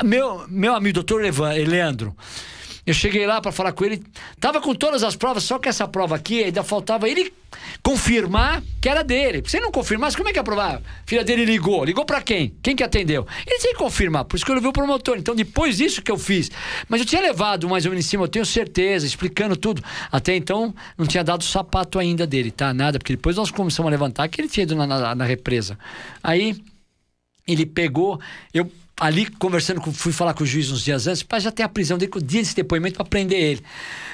Meu, 0.05 0.47
meu 0.49 0.75
amigo, 0.75 0.95
doutor 0.95 1.23
Leandro, 1.23 2.17
eu 2.87 2.93
cheguei 2.93 3.27
lá 3.27 3.41
para 3.41 3.51
falar 3.51 3.73
com 3.73 3.85
ele, 3.85 4.03
tava 4.39 4.61
com 4.61 4.75
todas 4.75 5.03
as 5.03 5.17
provas, 5.17 5.43
só 5.45 5.59
que 5.59 5.69
essa 5.69 5.89
prova 5.89 6.17
aqui 6.17 6.45
ainda 6.45 6.63
faltava 6.63 7.09
ele 7.09 7.33
confirmar 7.83 8.63
que 8.81 8.89
era 8.89 9.03
dele. 9.03 9.43
Se 9.47 9.57
ele 9.57 9.65
não 9.65 9.73
confirmasse, 9.73 10.17
como 10.17 10.29
é 10.29 10.33
que 10.33 10.39
ia 10.39 10.45
provar? 10.45 10.77
A 10.77 10.83
filha 11.07 11.25
dele 11.25 11.45
ligou. 11.45 11.85
Ligou 11.85 12.05
para 12.05 12.21
quem? 12.21 12.55
Quem 12.63 12.77
que 12.77 12.83
atendeu? 12.83 13.27
Ele 13.47 13.59
tinha 13.59 13.73
que 13.73 13.79
confirmar, 13.79 14.25
por 14.25 14.37
isso 14.37 14.45
que 14.45 14.51
eu 14.51 14.55
levei 14.55 14.69
o 14.69 14.73
promotor. 14.73 15.17
Então, 15.17 15.35
depois 15.35 15.79
disso 15.79 16.03
que 16.03 16.11
eu 16.11 16.19
fiz. 16.19 16.51
Mas 16.89 17.01
eu 17.01 17.07
tinha 17.07 17.23
levado 17.23 17.69
mais 17.69 17.87
ou 17.87 17.91
menos 17.91 18.05
em 18.05 18.09
cima, 18.09 18.25
eu 18.25 18.29
tenho 18.29 18.45
certeza, 18.45 19.07
explicando 19.07 19.57
tudo. 19.57 19.83
Até 20.13 20.37
então, 20.37 20.75
não 20.99 21.07
tinha 21.07 21.25
dado 21.25 21.41
o 21.41 21.45
sapato 21.45 21.99
ainda 21.99 22.27
dele, 22.27 22.51
tá? 22.51 22.75
Nada, 22.75 22.99
porque 22.99 23.17
depois 23.17 23.37
nós 23.37 23.51
começamos 23.51 23.89
a 23.89 23.91
levantar 23.91 24.29
que 24.29 24.41
ele 24.41 24.49
tinha 24.49 24.65
ido 24.65 24.75
na, 24.77 24.87
na, 24.87 25.15
na 25.15 25.25
represa. 25.25 25.79
Aí, 26.23 26.57
ele 27.47 27.65
pegou, 27.65 28.21
eu 28.53 28.71
ali 29.01 29.27
conversando 29.27 29.81
com, 29.81 29.93
fui 29.93 30.13
falar 30.13 30.35
com 30.35 30.45
o 30.45 30.47
juiz 30.47 30.71
uns 30.71 30.85
dias 30.85 31.07
antes, 31.07 31.23
para 31.23 31.39
já 31.39 31.51
ter 31.51 31.63
a 31.63 31.69
prisão 31.69 31.99
dele, 31.99 32.13
o 32.15 32.21
dia 32.21 32.41
desse 32.41 32.55
depoimento 32.55 32.97
para 32.97 33.05
prender 33.05 33.41
ele. 33.41 33.63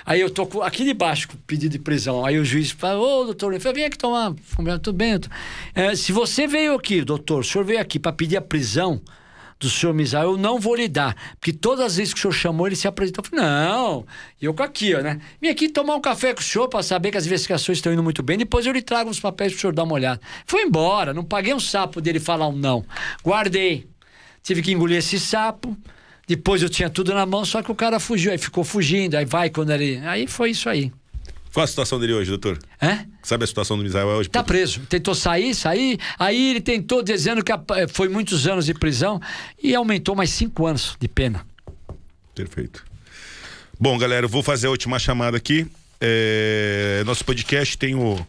Aí 0.04 0.20
eu 0.20 0.30
tô 0.30 0.62
aqui 0.62 0.84
de 0.84 0.94
baixo 0.94 1.28
com 1.28 1.34
o 1.34 1.38
pedido 1.46 1.72
de 1.72 1.78
prisão. 1.78 2.24
Aí 2.24 2.38
o 2.38 2.44
juiz 2.44 2.70
fala: 2.70 2.98
Ô, 2.98 3.24
doutor, 3.24 3.52
eu 3.52 3.60
falei, 3.60 3.74
vem 3.74 3.84
aqui 3.84 3.98
tomar. 3.98 4.34
Tudo 4.82 4.92
bem. 4.92 5.18
É, 5.74 5.94
se 5.94 6.12
você 6.12 6.46
veio 6.46 6.74
aqui, 6.74 7.02
doutor, 7.02 7.40
o 7.40 7.44
senhor 7.44 7.64
veio 7.64 7.80
aqui 7.80 7.98
para 7.98 8.12
pedir 8.12 8.36
a 8.36 8.40
prisão 8.40 9.00
do 9.60 9.68
senhor 9.68 9.92
Misael, 9.92 10.32
eu 10.32 10.36
não 10.38 10.58
vou 10.58 10.74
lhe 10.74 10.88
dar. 10.88 11.14
Porque 11.38 11.52
todas 11.52 11.84
as 11.84 11.96
vezes 11.96 12.14
que 12.14 12.18
o 12.18 12.22
senhor 12.22 12.32
chamou, 12.32 12.66
ele 12.66 12.74
se 12.74 12.88
apresentou. 12.88 13.22
Eu 13.22 13.30
falei, 13.30 13.44
não, 13.44 14.06
eu 14.40 14.54
com 14.54 14.62
aqui, 14.62 14.94
ó, 14.94 15.02
né? 15.02 15.20
Vim 15.40 15.48
aqui 15.48 15.68
tomar 15.68 15.94
um 15.96 16.00
café 16.00 16.32
com 16.32 16.40
o 16.40 16.42
senhor 16.42 16.66
para 16.66 16.82
saber 16.82 17.10
que 17.10 17.18
as 17.18 17.26
investigações 17.26 17.76
estão 17.76 17.92
indo 17.92 18.02
muito 18.02 18.22
bem, 18.22 18.38
depois 18.38 18.64
eu 18.64 18.72
lhe 18.72 18.80
trago 18.80 19.10
os 19.10 19.20
papéis 19.20 19.52
para 19.52 19.58
o 19.58 19.60
senhor 19.60 19.72
dar 19.74 19.82
uma 19.82 19.92
olhada. 19.92 20.20
Foi 20.46 20.62
embora, 20.62 21.12
não 21.12 21.22
paguei 21.22 21.52
um 21.52 21.60
sapo 21.60 22.00
dele 22.00 22.18
falar 22.18 22.48
um 22.48 22.56
não. 22.56 22.82
Guardei. 23.22 23.86
Tive 24.42 24.62
que 24.62 24.72
engolir 24.72 24.98
esse 24.98 25.18
sapo. 25.18 25.76
Depois 26.26 26.62
eu 26.62 26.68
tinha 26.68 26.88
tudo 26.88 27.12
na 27.12 27.26
mão, 27.26 27.44
só 27.44 27.62
que 27.62 27.70
o 27.70 27.74
cara 27.74 27.98
fugiu. 27.98 28.30
Aí 28.30 28.38
ficou 28.38 28.62
fugindo, 28.62 29.16
aí 29.16 29.24
vai 29.24 29.50
quando 29.50 29.70
ele. 29.70 29.98
Aí 30.06 30.26
foi 30.26 30.50
isso 30.50 30.68
aí. 30.68 30.92
Qual 31.52 31.64
a 31.64 31.66
situação 31.66 31.98
dele 31.98 32.12
hoje, 32.12 32.30
doutor? 32.30 32.58
É? 32.80 33.04
Sabe 33.22 33.42
a 33.42 33.46
situação 33.46 33.76
do 33.76 33.82
Misael 33.82 34.06
hoje? 34.06 34.28
Tá 34.28 34.42
preso. 34.42 34.80
Tentou 34.88 35.14
sair, 35.16 35.52
sair. 35.52 35.98
Aí 36.16 36.50
ele 36.50 36.60
tentou, 36.60 37.02
dizendo 37.02 37.42
que 37.42 37.52
foi 37.88 38.08
muitos 38.08 38.46
anos 38.46 38.66
de 38.66 38.74
prisão 38.74 39.20
e 39.60 39.74
aumentou 39.74 40.14
mais 40.14 40.30
cinco 40.30 40.66
anos 40.66 40.96
de 41.00 41.08
pena. 41.08 41.44
Perfeito. 42.34 42.84
Bom, 43.78 43.98
galera, 43.98 44.26
eu 44.26 44.28
vou 44.28 44.42
fazer 44.42 44.68
a 44.68 44.70
última 44.70 44.98
chamada 45.00 45.36
aqui. 45.36 45.66
É... 46.00 47.02
Nosso 47.04 47.24
podcast 47.24 47.76
tem 47.76 47.96
o 47.96 48.24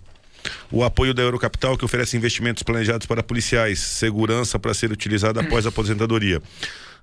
o 0.72 0.84
apoio 0.84 1.13
da 1.13 1.22
Eurocapital, 1.22 1.77
que 1.77 1.85
oferece 1.85 2.18
investimentos 2.18 2.63
planejados 2.63 3.05
para 3.07 3.23
policiais, 3.23 3.80
segurança 3.80 4.59
para 4.59 4.73
ser 4.73 4.91
utilizada 4.91 5.39
após 5.41 5.65
a 5.65 5.69
aposentadoria. 5.69 6.41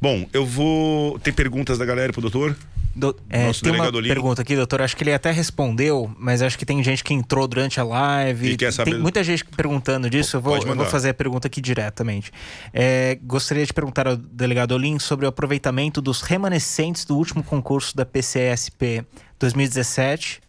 Bom, 0.00 0.28
eu 0.32 0.46
vou. 0.46 1.18
Tem 1.18 1.32
perguntas 1.32 1.76
da 1.76 1.84
galera 1.84 2.12
pro 2.12 2.22
doutor? 2.22 2.56
Do, 2.98 3.16
é, 3.30 3.46
Nosso 3.46 3.62
tem 3.62 3.72
uma 3.72 3.86
Lino. 3.88 4.02
pergunta 4.08 4.42
aqui, 4.42 4.56
doutor. 4.56 4.82
Acho 4.82 4.96
que 4.96 5.04
ele 5.04 5.12
até 5.12 5.30
respondeu, 5.30 6.10
mas 6.18 6.42
acho 6.42 6.58
que 6.58 6.66
tem 6.66 6.82
gente 6.82 7.04
que 7.04 7.14
entrou 7.14 7.46
durante 7.46 7.78
a 7.78 7.84
live. 7.84 8.50
E 8.50 8.56
quer 8.56 8.72
saber- 8.72 8.90
Tem 8.90 9.00
muita 9.00 9.22
gente 9.22 9.44
perguntando 9.44 10.10
disso. 10.10 10.36
Eu 10.36 10.40
vou, 10.40 10.56
eu 10.56 10.74
vou 10.74 10.84
fazer 10.86 11.10
a 11.10 11.14
pergunta 11.14 11.46
aqui 11.46 11.60
diretamente. 11.60 12.32
É, 12.74 13.16
gostaria 13.22 13.64
de 13.64 13.72
perguntar 13.72 14.08
ao 14.08 14.16
delegado 14.16 14.72
Olim 14.72 14.98
sobre 14.98 15.26
o 15.26 15.28
aproveitamento 15.28 16.02
dos 16.02 16.22
remanescentes 16.22 17.04
do 17.04 17.16
último 17.16 17.42
concurso 17.44 17.96
da 17.96 18.04
PCSP 18.04 19.04
2017. 19.38 20.40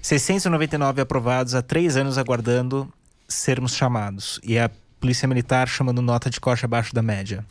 699 0.00 1.00
aprovados 1.00 1.54
há 1.56 1.62
três 1.62 1.96
anos 1.96 2.16
aguardando 2.16 2.88
sermos 3.26 3.74
chamados. 3.74 4.40
E 4.44 4.56
a 4.56 4.70
Polícia 5.00 5.26
Militar 5.28 5.68
chamando 5.68 6.02
nota 6.02 6.28
de 6.28 6.40
corte 6.40 6.64
abaixo 6.64 6.94
da 6.94 7.02
média. 7.02 7.44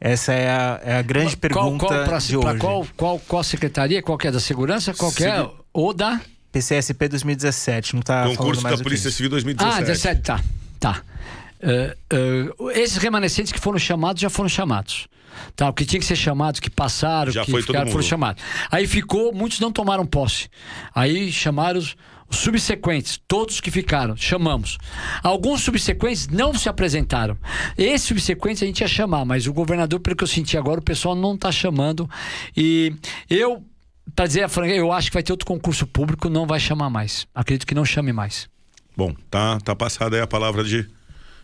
Essa 0.00 0.32
é 0.32 0.50
a, 0.50 0.80
é 0.82 0.96
a 0.96 1.02
grande 1.02 1.36
pergunta 1.36 1.86
qual, 1.86 2.04
pra, 2.04 2.18
de 2.18 2.36
hoje. 2.36 2.58
qual, 2.58 2.86
qual, 2.96 3.18
qual 3.20 3.44
secretaria? 3.44 4.02
Qual 4.02 4.16
que 4.18 4.26
é 4.28 4.30
da 4.30 4.40
segurança? 4.40 4.94
Qual 4.94 5.12
que 5.12 5.24
é? 5.24 5.36
Segu- 5.36 5.54
Ou 5.72 5.92
da. 5.92 6.20
PCSP 6.50 7.08
2017, 7.08 7.96
não 7.96 8.02
tá 8.02 8.22
falando 8.22 8.36
Concurso 8.36 8.62
mais 8.62 8.78
da 8.78 8.82
Polícia. 8.84 9.10
Civil 9.10 9.30
2017. 9.30 9.76
Ah, 9.76 9.84
17, 9.84 10.22
tá. 10.22 10.40
Tá. 10.78 11.02
Eh, 11.60 11.96
eh, 12.10 12.80
esses 12.80 12.96
remanescentes 12.98 13.50
que 13.52 13.58
foram 13.58 13.78
chamados 13.78 14.20
já 14.20 14.30
foram 14.30 14.48
chamados. 14.48 15.08
Tá, 15.56 15.68
o 15.68 15.72
que 15.72 15.84
tinha 15.84 15.98
que 15.98 16.06
ser 16.06 16.14
chamados, 16.14 16.60
que 16.60 16.70
passaram, 16.70 17.32
Já 17.32 17.44
que 17.44 17.50
foi 17.50 17.62
ficaram, 17.62 17.90
foram 17.90 18.04
chamados. 18.04 18.42
Aí 18.70 18.86
ficou, 18.86 19.32
muitos 19.34 19.58
não 19.58 19.72
tomaram 19.72 20.06
posse. 20.06 20.48
Aí 20.94 21.32
chamaram 21.32 21.80
subsequentes, 22.36 23.20
todos 23.28 23.60
que 23.60 23.70
ficaram, 23.70 24.16
chamamos. 24.16 24.78
Alguns 25.22 25.62
subsequentes 25.62 26.28
não 26.28 26.54
se 26.54 26.68
apresentaram. 26.68 27.36
Esses 27.76 28.06
subsequentes 28.06 28.62
a 28.62 28.66
gente 28.66 28.80
ia 28.80 28.88
chamar, 28.88 29.24
mas 29.24 29.46
o 29.46 29.52
governador, 29.52 30.00
pelo 30.00 30.16
que 30.16 30.24
eu 30.24 30.28
senti 30.28 30.56
agora, 30.56 30.80
o 30.80 30.82
pessoal 30.82 31.14
não 31.14 31.34
está 31.34 31.50
chamando. 31.50 32.08
E 32.56 32.94
eu, 33.28 33.62
para 34.14 34.26
dizer 34.26 34.42
a 34.42 34.48
franqueza, 34.48 34.78
eu 34.78 34.92
acho 34.92 35.10
que 35.10 35.14
vai 35.14 35.22
ter 35.22 35.32
outro 35.32 35.46
concurso 35.46 35.86
público, 35.86 36.28
não 36.28 36.46
vai 36.46 36.60
chamar 36.60 36.90
mais. 36.90 37.26
Acredito 37.34 37.66
que 37.66 37.74
não 37.74 37.84
chame 37.84 38.12
mais. 38.12 38.48
Bom, 38.96 39.14
tá, 39.28 39.58
tá 39.60 39.74
passada 39.74 40.16
aí 40.16 40.22
a 40.22 40.26
palavra 40.26 40.62
de, 40.62 40.88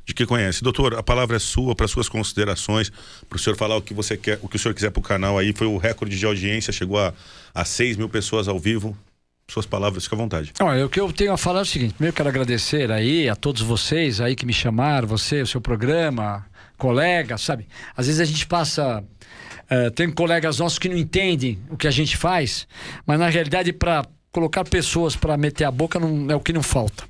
de 0.04 0.14
quem 0.14 0.26
conhece. 0.26 0.62
Doutor, 0.62 0.94
a 0.94 1.02
palavra 1.02 1.36
é 1.36 1.40
sua 1.40 1.74
para 1.74 1.88
suas 1.88 2.08
considerações, 2.08 2.90
para 3.28 3.36
o 3.36 3.38
senhor 3.38 3.56
falar 3.56 3.76
o 3.76 3.82
que 3.82 3.92
você 3.92 4.16
quer, 4.16 4.38
o 4.40 4.48
que 4.48 4.56
o 4.56 4.58
senhor 4.58 4.74
quiser 4.74 4.90
para 4.90 5.00
o 5.00 5.02
canal 5.02 5.36
aí. 5.36 5.52
Foi 5.52 5.66
o 5.66 5.76
recorde 5.76 6.16
de 6.16 6.24
audiência, 6.24 6.72
chegou 6.72 6.98
a, 6.98 7.12
a 7.54 7.64
6 7.64 7.96
mil 7.96 8.08
pessoas 8.08 8.46
ao 8.46 8.58
vivo. 8.58 8.96
Suas 9.50 9.66
palavras, 9.66 10.04
fica 10.04 10.14
à 10.16 10.18
vontade. 10.18 10.52
Olha, 10.60 10.86
o 10.86 10.88
que 10.88 11.00
eu 11.00 11.12
tenho 11.12 11.32
a 11.32 11.36
falar 11.36 11.60
é 11.60 11.62
o 11.62 11.66
seguinte: 11.66 11.94
primeiro 11.94 12.14
quero 12.16 12.28
agradecer 12.28 12.90
aí 12.92 13.28
a 13.28 13.34
todos 13.34 13.62
vocês 13.62 14.20
aí 14.20 14.36
que 14.36 14.46
me 14.46 14.52
chamaram, 14.52 15.08
você, 15.08 15.42
o 15.42 15.46
seu 15.46 15.60
programa, 15.60 16.46
colega, 16.78 17.36
sabe? 17.36 17.66
Às 17.96 18.06
vezes 18.06 18.20
a 18.20 18.24
gente 18.24 18.46
passa. 18.46 19.02
eh, 19.68 19.90
tem 19.90 20.10
colegas 20.10 20.58
nossos 20.58 20.78
que 20.78 20.88
não 20.88 20.96
entendem 20.96 21.58
o 21.68 21.76
que 21.76 21.88
a 21.88 21.90
gente 21.90 22.16
faz, 22.16 22.66
mas 23.06 23.18
na 23.18 23.28
realidade, 23.28 23.72
para 23.72 24.04
colocar 24.32 24.64
pessoas 24.64 25.16
para 25.16 25.36
meter 25.36 25.64
a 25.64 25.70
boca 25.70 25.98
não 25.98 26.30
é 26.30 26.36
o 26.36 26.40
que 26.40 26.52
não 26.52 26.62
falta. 26.62 27.09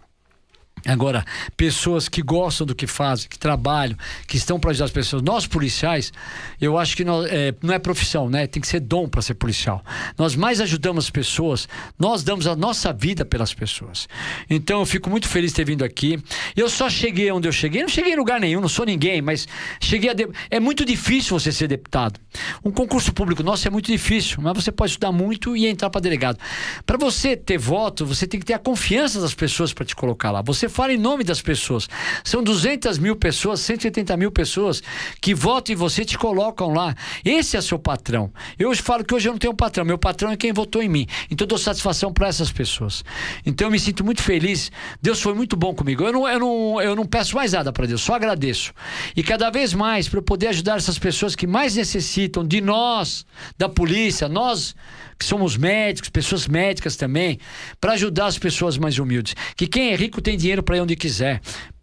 Agora, 0.86 1.24
pessoas 1.56 2.08
que 2.08 2.22
gostam 2.22 2.66
do 2.66 2.74
que 2.74 2.86
fazem, 2.86 3.28
que 3.28 3.38
trabalham, 3.38 3.96
que 4.26 4.36
estão 4.36 4.58
para 4.58 4.70
ajudar 4.70 4.86
as 4.86 4.90
pessoas. 4.90 5.22
Nós, 5.22 5.46
policiais, 5.46 6.12
eu 6.60 6.78
acho 6.78 6.96
que 6.96 7.04
nós- 7.04 7.26
é, 7.30 7.54
não 7.62 7.74
é 7.74 7.78
profissão, 7.78 8.28
né? 8.30 8.46
Tem 8.46 8.60
que 8.60 8.68
ser 8.68 8.80
dom 8.80 9.08
para 9.08 9.20
ser 9.22 9.34
policial. 9.34 9.84
Nós 10.16 10.34
mais 10.34 10.60
ajudamos 10.60 11.04
as 11.04 11.10
pessoas, 11.10 11.68
nós 11.98 12.22
damos 12.24 12.46
a 12.46 12.56
nossa 12.56 12.92
vida 12.92 13.24
pelas 13.24 13.52
pessoas. 13.52 14.08
Então, 14.48 14.80
eu 14.80 14.86
fico 14.86 15.10
muito 15.10 15.28
feliz 15.28 15.50
de 15.50 15.56
ter 15.56 15.64
vindo 15.64 15.84
aqui. 15.84 16.18
Eu 16.56 16.68
só 16.70 16.88
cheguei 16.88 17.30
onde 17.30 17.46
eu 17.48 17.52
cheguei, 17.52 17.82
não 17.82 17.88
cheguei 17.88 18.12
em 18.12 18.16
lugar 18.16 18.40
nenhum, 18.40 18.60
não 18.60 18.68
sou 18.68 18.86
ninguém, 18.86 19.20
mas 19.20 19.46
cheguei 19.80 20.10
a. 20.10 20.14
de- 20.14 20.28
É 20.50 20.58
muito 20.58 20.84
difícil 20.84 21.38
você 21.38 21.52
ser 21.52 21.68
deputado. 21.68 22.18
Um 22.64 22.70
concurso 22.70 23.12
público 23.12 23.42
nosso 23.42 23.66
é 23.68 23.70
muito 23.70 23.86
difícil, 23.90 24.38
mas 24.40 24.54
você 24.54 24.72
pode 24.72 24.92
estudar 24.92 25.12
muito 25.12 25.56
e 25.56 25.66
entrar 25.66 25.90
para 25.90 26.00
delegado. 26.00 26.38
Para 26.86 26.96
você 26.96 27.36
ter 27.36 27.58
voto, 27.58 28.06
você 28.06 28.26
tem 28.26 28.40
que 28.40 28.46
ter 28.46 28.54
a 28.54 28.58
confiança 28.58 29.20
das 29.20 29.34
pessoas 29.34 29.72
para 29.72 29.84
te 29.84 29.94
colocar 29.94 30.30
lá. 30.30 30.40
Você 30.42 30.68
fala 30.70 30.92
em 30.92 30.96
nome 30.96 31.24
das 31.24 31.42
pessoas. 31.42 31.88
São 32.24 32.42
200 32.42 32.98
mil 32.98 33.16
pessoas, 33.16 33.60
180 33.60 34.16
mil 34.16 34.30
pessoas 34.30 34.82
que 35.20 35.34
votam 35.34 35.74
em 35.74 35.76
você 35.76 36.02
e 36.02 36.04
te 36.04 36.18
colocam 36.18 36.72
lá. 36.72 36.94
Esse 37.24 37.56
é 37.56 37.60
seu 37.60 37.78
patrão. 37.78 38.32
Eu 38.58 38.74
falo 38.76 39.04
que 39.04 39.14
hoje 39.14 39.28
eu 39.28 39.32
não 39.32 39.38
tenho 39.38 39.52
um 39.52 39.56
patrão. 39.56 39.84
Meu 39.84 39.98
patrão 39.98 40.30
é 40.30 40.36
quem 40.36 40.52
votou 40.52 40.82
em 40.82 40.88
mim. 40.88 41.06
Então 41.30 41.44
eu 41.44 41.48
dou 41.48 41.58
satisfação 41.58 42.12
para 42.12 42.28
essas 42.28 42.50
pessoas. 42.50 43.04
Então 43.44 43.66
eu 43.66 43.70
me 43.70 43.78
sinto 43.78 44.04
muito 44.04 44.22
feliz. 44.22 44.70
Deus 45.02 45.20
foi 45.20 45.34
muito 45.34 45.56
bom 45.56 45.74
comigo. 45.74 46.04
Eu 46.04 46.12
não, 46.12 46.28
eu 46.28 46.38
não, 46.38 46.80
eu 46.80 46.96
não 46.96 47.04
peço 47.04 47.34
mais 47.34 47.52
nada 47.52 47.72
para 47.72 47.86
Deus, 47.86 48.00
só 48.00 48.14
agradeço. 48.14 48.72
E 49.16 49.22
cada 49.22 49.50
vez 49.50 49.74
mais 49.74 50.08
para 50.08 50.18
eu 50.18 50.22
poder 50.22 50.48
ajudar 50.48 50.76
essas 50.76 50.98
pessoas 50.98 51.34
que 51.34 51.46
mais 51.46 51.76
necessitam 51.76 52.46
de 52.46 52.60
nós, 52.60 53.26
da 53.58 53.68
polícia, 53.68 54.28
nós 54.28 54.74
que 55.20 55.26
somos 55.26 55.54
médicos, 55.54 56.08
pessoas 56.08 56.48
médicas 56.48 56.96
também, 56.96 57.38
para 57.78 57.92
ajudar 57.92 58.24
as 58.24 58.38
pessoas 58.38 58.78
mais 58.78 58.98
humildes. 58.98 59.36
Que 59.54 59.66
quem 59.66 59.92
é 59.92 59.94
rico 59.94 60.22
tem 60.22 60.34
dinheiro 60.34 60.62
para 60.62 60.78
ir 60.78 60.80
onde 60.80 60.96
quiser. 60.96 61.42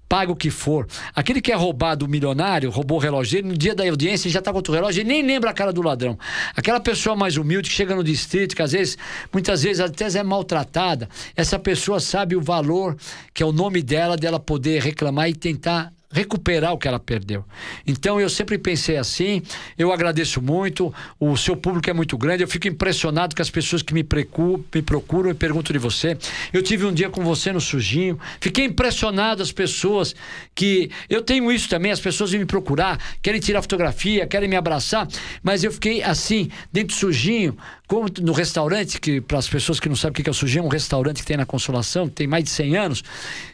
Paga 0.09 0.31
o 0.31 0.35
que 0.35 0.49
for. 0.49 0.87
Aquele 1.13 1.39
que 1.39 1.51
é 1.51 1.55
roubado, 1.55 2.05
o 2.05 2.09
milionário, 2.09 2.71
roubou 2.71 2.97
o 2.97 3.01
relógio 3.01 3.35
dele, 3.35 3.49
no 3.49 3.57
dia 3.57 3.75
da 3.75 3.87
audiência 3.87 4.27
ele 4.27 4.33
já 4.33 4.39
está 4.39 4.51
com 4.51 4.57
outro 4.57 4.73
relógio, 4.73 5.01
ele 5.01 5.09
nem 5.09 5.21
lembra 5.21 5.51
a 5.51 5.53
cara 5.53 5.71
do 5.71 5.83
ladrão. 5.83 6.17
Aquela 6.55 6.79
pessoa 6.79 7.15
mais 7.15 7.37
humilde 7.37 7.69
que 7.69 7.75
chega 7.75 7.93
no 7.93 8.03
distrito, 8.03 8.55
que 8.55 8.61
às 8.63 8.71
vezes, 8.71 8.97
muitas 9.31 9.61
vezes 9.61 9.81
até 9.81 10.07
é 10.07 10.23
maltratada, 10.23 11.07
essa 11.35 11.59
pessoa 11.59 11.99
sabe 11.99 12.35
o 12.35 12.41
valor 12.41 12.97
que 13.33 13.43
é 13.43 13.45
o 13.45 13.51
nome 13.51 13.83
dela, 13.83 14.17
dela 14.17 14.39
poder 14.39 14.81
reclamar 14.81 15.29
e 15.29 15.35
tentar 15.35 15.91
recuperar 16.11 16.73
o 16.73 16.77
que 16.77 16.87
ela 16.87 16.99
perdeu. 16.99 17.43
Então 17.85 18.19
eu 18.19 18.29
sempre 18.29 18.57
pensei 18.57 18.97
assim, 18.97 19.41
eu 19.77 19.91
agradeço 19.91 20.41
muito, 20.41 20.93
o 21.19 21.35
seu 21.35 21.55
público 21.55 21.89
é 21.89 21.93
muito 21.93 22.17
grande, 22.17 22.43
eu 22.43 22.47
fico 22.47 22.67
impressionado 22.67 23.35
com 23.35 23.41
as 23.41 23.49
pessoas 23.49 23.81
que 23.81 23.93
me, 23.93 24.03
precu- 24.03 24.63
me 24.73 24.81
procuram 24.81 25.29
e 25.29 25.33
perguntam 25.33 25.73
de 25.73 25.79
você. 25.79 26.17
Eu 26.53 26.63
tive 26.63 26.85
um 26.85 26.93
dia 26.93 27.09
com 27.09 27.23
você 27.23 27.51
no 27.51 27.59
Sujinho, 27.59 28.17
fiquei 28.39 28.65
impressionado 28.65 29.43
as 29.43 29.51
pessoas 29.51 30.15
que 30.55 30.89
eu 31.09 31.21
tenho 31.21 31.51
isso 31.51 31.67
também, 31.67 31.91
as 31.91 31.99
pessoas 31.99 32.31
vêm 32.31 32.39
me 32.39 32.45
procurar, 32.45 32.97
querem 33.21 33.41
tirar 33.41 33.61
fotografia, 33.61 34.25
querem 34.25 34.47
me 34.47 34.55
abraçar, 34.55 35.07
mas 35.43 35.63
eu 35.63 35.71
fiquei 35.71 36.01
assim, 36.01 36.49
dentro 36.71 36.95
do 36.95 36.99
Sujinho, 36.99 37.57
como 37.85 38.07
no 38.21 38.31
restaurante, 38.33 38.99
que 38.99 39.21
para 39.21 39.37
as 39.37 39.47
pessoas 39.47 39.79
que 39.79 39.87
não 39.87 39.95
sabem 39.95 40.11
o 40.19 40.23
que 40.23 40.29
é 40.29 40.31
o 40.31 40.33
Sujinho, 40.33 40.63
é 40.63 40.65
um 40.65 40.69
restaurante 40.69 41.21
que 41.21 41.25
tem 41.25 41.37
na 41.37 41.45
Consolação, 41.45 42.07
que 42.07 42.15
tem 42.15 42.27
mais 42.27 42.43
de 42.43 42.49
100 42.49 42.77
anos, 42.77 43.03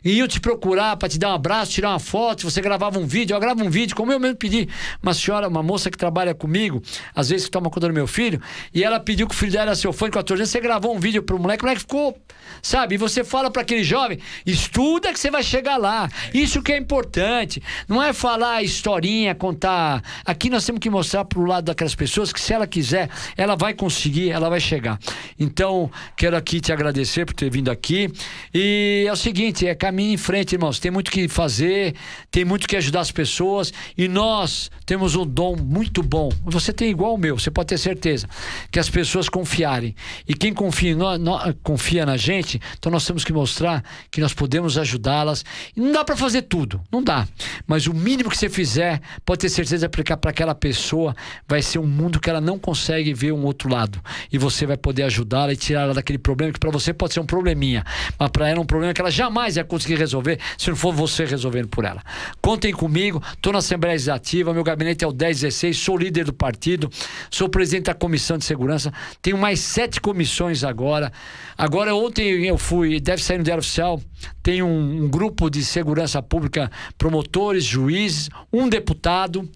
e 0.03 0.13
iam 0.13 0.27
te 0.27 0.39
procurar 0.39 0.97
para 0.97 1.09
te 1.09 1.19
dar 1.19 1.29
um 1.29 1.35
abraço, 1.35 1.71
tirar 1.71 1.89
uma 1.91 1.99
foto, 1.99 2.42
você 2.43 2.61
gravava 2.61 2.99
um 2.99 3.05
vídeo, 3.05 3.35
eu 3.35 3.39
gravo 3.39 3.63
um 3.63 3.69
vídeo, 3.69 3.95
como 3.95 4.11
eu 4.11 4.19
mesmo 4.19 4.37
pedi. 4.37 4.67
Uma 5.01 5.13
senhora, 5.13 5.47
uma 5.47 5.63
moça 5.63 5.89
que 5.89 5.97
trabalha 5.97 6.33
comigo, 6.33 6.81
às 7.15 7.29
vezes 7.29 7.45
que 7.45 7.51
toma 7.51 7.69
conta 7.69 7.87
do 7.87 7.93
meu 7.93 8.07
filho, 8.07 8.41
e 8.73 8.83
ela 8.83 8.99
pediu 8.99 9.27
que 9.27 9.33
o 9.33 9.37
filho 9.37 9.51
dela 9.51 9.63
era 9.63 9.75
seu 9.75 9.93
fã 9.93 10.05
de 10.05 10.11
14 10.11 10.41
anos, 10.41 10.49
você 10.49 10.59
gravou 10.59 10.95
um 10.95 10.99
vídeo 10.99 11.23
pro 11.23 11.39
moleque, 11.39 11.63
o 11.63 11.65
moleque 11.65 11.81
ficou, 11.81 12.17
sabe? 12.61 12.95
E 12.95 12.97
você 12.97 13.23
fala 13.23 13.49
para 13.49 13.61
aquele 13.61 13.83
jovem, 13.83 14.19
estuda 14.45 15.11
que 15.11 15.19
você 15.19 15.29
vai 15.31 15.43
chegar 15.43 15.77
lá. 15.77 16.09
Isso 16.33 16.61
que 16.61 16.71
é 16.71 16.77
importante. 16.77 17.61
Não 17.87 18.01
é 18.01 18.13
falar 18.13 18.63
historinha, 18.63 19.35
contar. 19.35 20.03
Aqui 20.25 20.49
nós 20.49 20.65
temos 20.65 20.79
que 20.79 20.89
mostrar 20.89 21.25
pro 21.25 21.45
lado 21.45 21.65
daquelas 21.65 21.95
pessoas 21.95 22.31
que 22.31 22.39
se 22.39 22.53
ela 22.53 22.67
quiser, 22.67 23.09
ela 23.35 23.55
vai 23.55 23.73
conseguir, 23.73 24.29
ela 24.29 24.49
vai 24.49 24.59
chegar. 24.59 24.99
Então, 25.39 25.89
quero 26.15 26.35
aqui 26.35 26.59
te 26.59 26.71
agradecer 26.71 27.25
por 27.25 27.33
ter 27.33 27.49
vindo 27.49 27.69
aqui. 27.69 28.11
E 28.53 29.05
é 29.07 29.11
o 29.11 29.15
seguinte, 29.15 29.67
é 29.67 29.75
caminho 29.75 30.13
em 30.13 30.17
frente, 30.17 30.53
irmãos. 30.53 30.79
Tem 30.79 30.91
muito 30.91 31.11
que 31.11 31.27
fazer, 31.27 31.95
tem 32.33 32.43
muito 32.43 32.67
que 32.67 32.75
ajudar 32.75 33.01
as 33.01 33.11
pessoas 33.11 33.71
e 33.95 34.07
nós 34.07 34.71
temos 34.87 35.15
um 35.15 35.23
dom 35.23 35.55
muito 35.55 36.01
bom. 36.01 36.29
Você 36.45 36.73
tem 36.73 36.89
igual 36.89 37.13
o 37.13 37.17
meu, 37.17 37.37
você 37.37 37.51
pode 37.51 37.67
ter 37.67 37.77
certeza 37.77 38.27
que 38.71 38.79
as 38.79 38.89
pessoas 38.89 39.29
confiarem. 39.29 39.95
E 40.27 40.33
quem 40.33 40.51
confia, 40.51 40.95
nó- 40.95 41.15
nó- 41.15 41.53
confia 41.61 42.07
na 42.07 42.17
gente, 42.17 42.59
então 42.75 42.91
nós 42.91 43.05
temos 43.05 43.23
que 43.23 43.31
mostrar 43.31 43.83
que 44.09 44.19
nós 44.19 44.33
podemos 44.33 44.79
ajudá-las. 44.79 45.45
Não 45.75 45.91
dá 45.91 46.03
para 46.03 46.17
fazer 46.17 46.41
tudo, 46.41 46.81
não 46.91 47.03
dá. 47.03 47.27
Mas 47.67 47.85
o 47.85 47.93
mínimo 47.93 48.31
que 48.31 48.37
você 48.37 48.49
fizer, 48.49 48.99
pode 49.23 49.41
ter 49.41 49.49
certeza 49.49 49.77
de 49.81 49.85
aplicar 49.85 50.17
para 50.17 50.31
aquela 50.31 50.55
pessoa, 50.55 51.15
vai 51.47 51.61
ser 51.61 51.77
um 51.77 51.85
mundo 51.85 52.19
que 52.19 52.31
ela 52.31 52.41
não 52.41 52.57
consegue 52.57 53.13
ver 53.13 53.31
um 53.31 53.43
outro 53.45 53.69
lado. 53.69 54.01
E 54.31 54.39
você 54.39 54.65
vai 54.65 54.75
poder 54.75 55.03
ajudá-la 55.03 55.53
e 55.53 55.55
tirar 55.55 55.81
ela 55.81 55.93
daquele 55.93 56.17
problema 56.17 56.51
que 56.51 56.59
para 56.59 56.71
você 56.71 56.95
pode 56.95 57.13
ser 57.13 57.19
um 57.19 57.27
probleminha, 57.27 57.85
mas 58.17 58.31
para 58.31 58.49
ela 58.49 58.57
é 58.57 58.61
um 58.61 58.65
problema 58.65 58.91
que 58.91 58.99
ela 59.01 59.11
jamais 59.11 59.55
ia 59.55 59.63
conseguir 59.63 59.99
resolver 59.99 60.39
se 60.57 60.67
não 60.71 60.75
for 60.75 60.91
você 60.91 61.25
resolvendo 61.25 61.67
por 61.67 61.85
ela. 61.85 62.01
Contem 62.41 62.73
comigo, 62.73 63.21
estou 63.33 63.53
na 63.53 63.59
Assembleia 63.59 63.93
Legislativa, 63.93 64.53
meu 64.53 64.63
gabinete 64.63 65.03
é 65.03 65.07
o 65.07 65.11
1016, 65.11 65.77
sou 65.77 65.97
líder 65.97 66.25
do 66.25 66.33
partido, 66.33 66.89
sou 67.29 67.49
presidente 67.49 67.85
da 67.85 67.93
Comissão 67.93 68.37
de 68.37 68.45
Segurança, 68.45 68.91
tenho 69.21 69.37
mais 69.37 69.59
sete 69.59 70.01
comissões 70.01 70.63
agora. 70.63 71.11
Agora, 71.57 71.95
ontem 71.95 72.45
eu 72.45 72.57
fui, 72.57 72.99
deve 72.99 73.23
sair 73.23 73.37
no 73.37 73.43
Diário 73.43 73.61
Oficial, 73.61 74.01
tem 74.41 74.61
um, 74.61 75.03
um 75.03 75.09
grupo 75.09 75.49
de 75.49 75.63
segurança 75.63 76.21
pública, 76.21 76.71
promotores, 76.97 77.63
juízes, 77.63 78.29
um 78.51 78.67
deputado. 78.67 79.49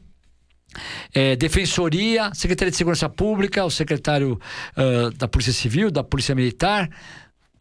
É, 1.14 1.36
Defensoria, 1.36 2.32
Secretaria 2.36 2.70
de 2.70 2.78
Segurança 2.78 3.10
Pública, 3.10 3.66
o 3.66 3.72
secretário 3.72 4.40
ah, 4.76 5.10
da 5.16 5.28
Polícia 5.28 5.54
Civil, 5.54 5.90
da 5.90 6.04
Polícia 6.04 6.36
Militar, 6.36 6.90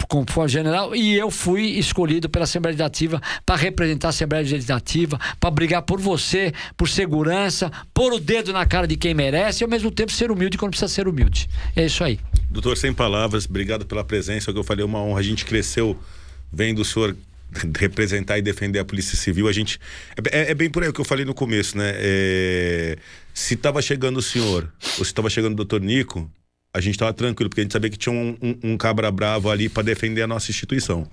conforme 0.09 0.48
general, 0.48 0.94
e 0.94 1.16
eu 1.16 1.31
fui 1.31 1.62
escolhido 1.78 2.28
pela 2.28 2.44
Assembleia 2.44 2.73
Legislativa 2.73 3.20
para 3.44 3.56
representar 3.56 4.09
a 4.09 4.10
Assembleia 4.10 4.43
Legislativa, 4.43 5.18
para 5.40 5.51
brigar 5.51 5.82
por 5.82 6.01
você, 6.01 6.52
por 6.77 6.89
segurança, 6.89 7.70
pôr 7.94 8.12
o 8.12 8.20
dedo 8.20 8.52
na 8.52 8.66
cara 8.66 8.86
de 8.86 8.97
quem 8.97 9.14
merece 9.14 9.62
e 9.62 9.64
ao 9.64 9.70
mesmo 9.70 9.90
tempo 9.90 10.12
ser 10.12 10.31
humilde 10.31 10.59
quando 10.59 10.70
precisa 10.70 10.89
ser 10.89 11.09
humilde. 11.09 11.48
É 11.74 11.86
isso 11.86 12.05
aí. 12.05 12.20
Doutor, 12.51 12.77
sem 12.77 12.93
palavras, 12.93 13.47
obrigado 13.47 13.86
pela 13.86 14.05
presença. 14.05 14.48
É 14.48 14.52
o 14.52 14.55
que 14.55 14.60
eu 14.60 14.64
falei, 14.64 14.82
é 14.82 14.86
uma 14.86 15.01
honra. 15.01 15.20
A 15.20 15.23
gente 15.23 15.44
cresceu 15.44 15.98
vendo 16.52 16.81
o 16.81 16.85
senhor 16.85 17.16
representar 17.78 18.39
e 18.39 18.43
defender 18.43 18.78
a 18.78 18.85
Polícia 18.85 19.16
Civil. 19.16 19.48
A 19.48 19.52
gente. 19.52 19.78
É, 20.31 20.51
é 20.52 20.55
bem 20.55 20.70
por 20.70 20.82
aí 20.82 20.89
o 20.89 20.93
que 20.93 21.01
eu 21.01 21.05
falei 21.05 21.24
no 21.24 21.35
começo, 21.35 21.77
né? 21.77 21.93
É, 21.97 22.98
se 23.35 23.55
estava 23.55 23.81
chegando 23.82 24.18
o 24.18 24.23
senhor, 24.23 24.73
ou 24.98 25.05
se 25.05 25.10
estava 25.10 25.28
chegando 25.28 25.52
o 25.52 25.56
doutor 25.56 25.81
Nico, 25.81 26.31
a 26.76 26.80
gente 26.80 26.94
estava 26.94 27.10
tranquilo, 27.10 27.48
porque 27.48 27.62
a 27.62 27.64
gente 27.64 27.72
sabia 27.72 27.88
que 27.88 27.96
tinha 27.96 28.14
um, 28.14 28.36
um, 28.42 28.72
um 28.72 28.76
cabra 28.76 29.10
bravo 29.10 29.50
ali 29.50 29.66
para 29.66 29.82
defender 29.82 30.20
a 30.20 30.26
nossa 30.26 30.50
instituição. 30.50 31.08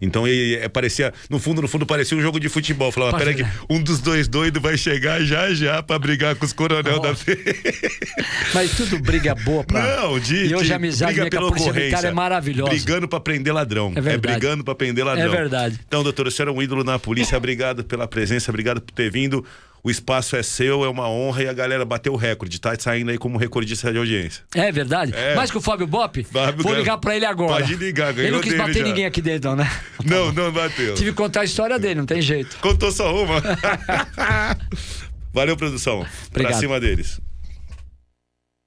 Então 0.00 0.26
ele 0.26 0.54
é, 0.56 0.68
parecia, 0.70 1.12
no 1.28 1.38
fundo, 1.38 1.60
no 1.60 1.68
fundo 1.68 1.84
parecia 1.84 2.16
um 2.16 2.22
jogo 2.22 2.40
de 2.40 2.48
futebol. 2.48 2.90
Falava, 2.90 3.18
peraí 3.18 3.34
que 3.34 3.46
um 3.68 3.80
dos 3.80 4.00
dois 4.00 4.26
doidos 4.26 4.60
vai 4.60 4.76
chegar 4.78 5.22
já 5.22 5.52
já 5.52 5.82
para 5.82 5.98
brigar 5.98 6.34
com 6.34 6.46
os 6.46 6.52
coronel 6.54 6.98
da 6.98 7.10
Mas 8.54 8.74
tudo 8.74 8.98
briga 8.98 9.34
boa 9.34 9.62
pra... 9.62 9.96
Não, 9.96 10.18
de, 10.18 10.46
E 10.46 10.54
hoje 10.54 10.68
de, 10.68 10.72
a 10.72 10.76
amizade 10.76 11.20
briga 11.20 11.38
com 11.38 11.44
a 11.44 11.48
Polícia 11.50 11.72
Militar 11.74 12.04
é 12.04 12.10
maravilhosa. 12.10 12.70
Brigando 12.70 13.06
para 13.06 13.20
prender 13.20 13.52
ladrão. 13.52 13.92
É 13.94 14.00
verdade. 14.00 14.14
É 14.14 14.18
brigando 14.18 14.64
para 14.64 14.74
prender 14.74 15.04
ladrão. 15.04 15.26
É 15.26 15.28
verdade. 15.28 15.78
Então, 15.86 16.02
doutor, 16.02 16.26
o 16.26 16.30
senhor 16.30 16.48
é 16.48 16.52
um 16.52 16.62
ídolo 16.62 16.82
na 16.82 16.98
polícia. 16.98 17.36
Obrigado 17.36 17.84
pela 17.84 18.08
presença, 18.08 18.50
obrigado 18.50 18.80
por 18.80 18.92
ter 18.92 19.10
vindo. 19.10 19.44
O 19.84 19.90
espaço 19.90 20.36
é 20.36 20.44
seu, 20.44 20.84
é 20.84 20.88
uma 20.88 21.08
honra 21.10 21.42
e 21.42 21.48
a 21.48 21.52
galera 21.52 21.84
bateu 21.84 22.12
o 22.12 22.16
recorde, 22.16 22.60
tá 22.60 22.72
saindo 22.78 23.10
aí 23.10 23.18
como 23.18 23.36
recordista 23.36 23.90
de 23.90 23.98
audiência. 23.98 24.44
É 24.54 24.70
verdade? 24.70 25.12
É. 25.12 25.34
Mais 25.34 25.50
que 25.50 25.58
o 25.58 25.60
Fábio 25.60 25.88
Bop? 25.88 26.22
Fábio 26.22 26.62
Vou 26.62 26.72
ligar 26.74 26.98
pra 26.98 27.16
ele 27.16 27.24
agora. 27.26 27.54
Pode 27.54 27.74
ligar, 27.74 28.12
ganhou 28.12 28.28
Ele 28.28 28.36
não 28.36 28.40
quis 28.42 28.56
bater 28.56 28.76
já. 28.76 28.84
ninguém 28.84 29.06
aqui 29.06 29.20
dentro, 29.20 29.50
não, 29.50 29.56
né? 29.56 29.68
Não, 30.04 30.32
não 30.32 30.52
bateu. 30.52 30.94
Tive 30.94 31.10
que 31.10 31.16
contar 31.16 31.40
a 31.40 31.44
história 31.44 31.78
dele, 31.78 31.94
não 31.96 32.06
tem 32.06 32.20
jeito. 32.22 32.56
Contou 32.60 32.90
só 32.92 33.12
uma. 33.24 33.40
Valeu, 35.32 35.56
produção. 35.56 36.00
Pra 36.30 36.42
Obrigado. 36.42 36.60
cima 36.60 36.78
deles. 36.80 37.20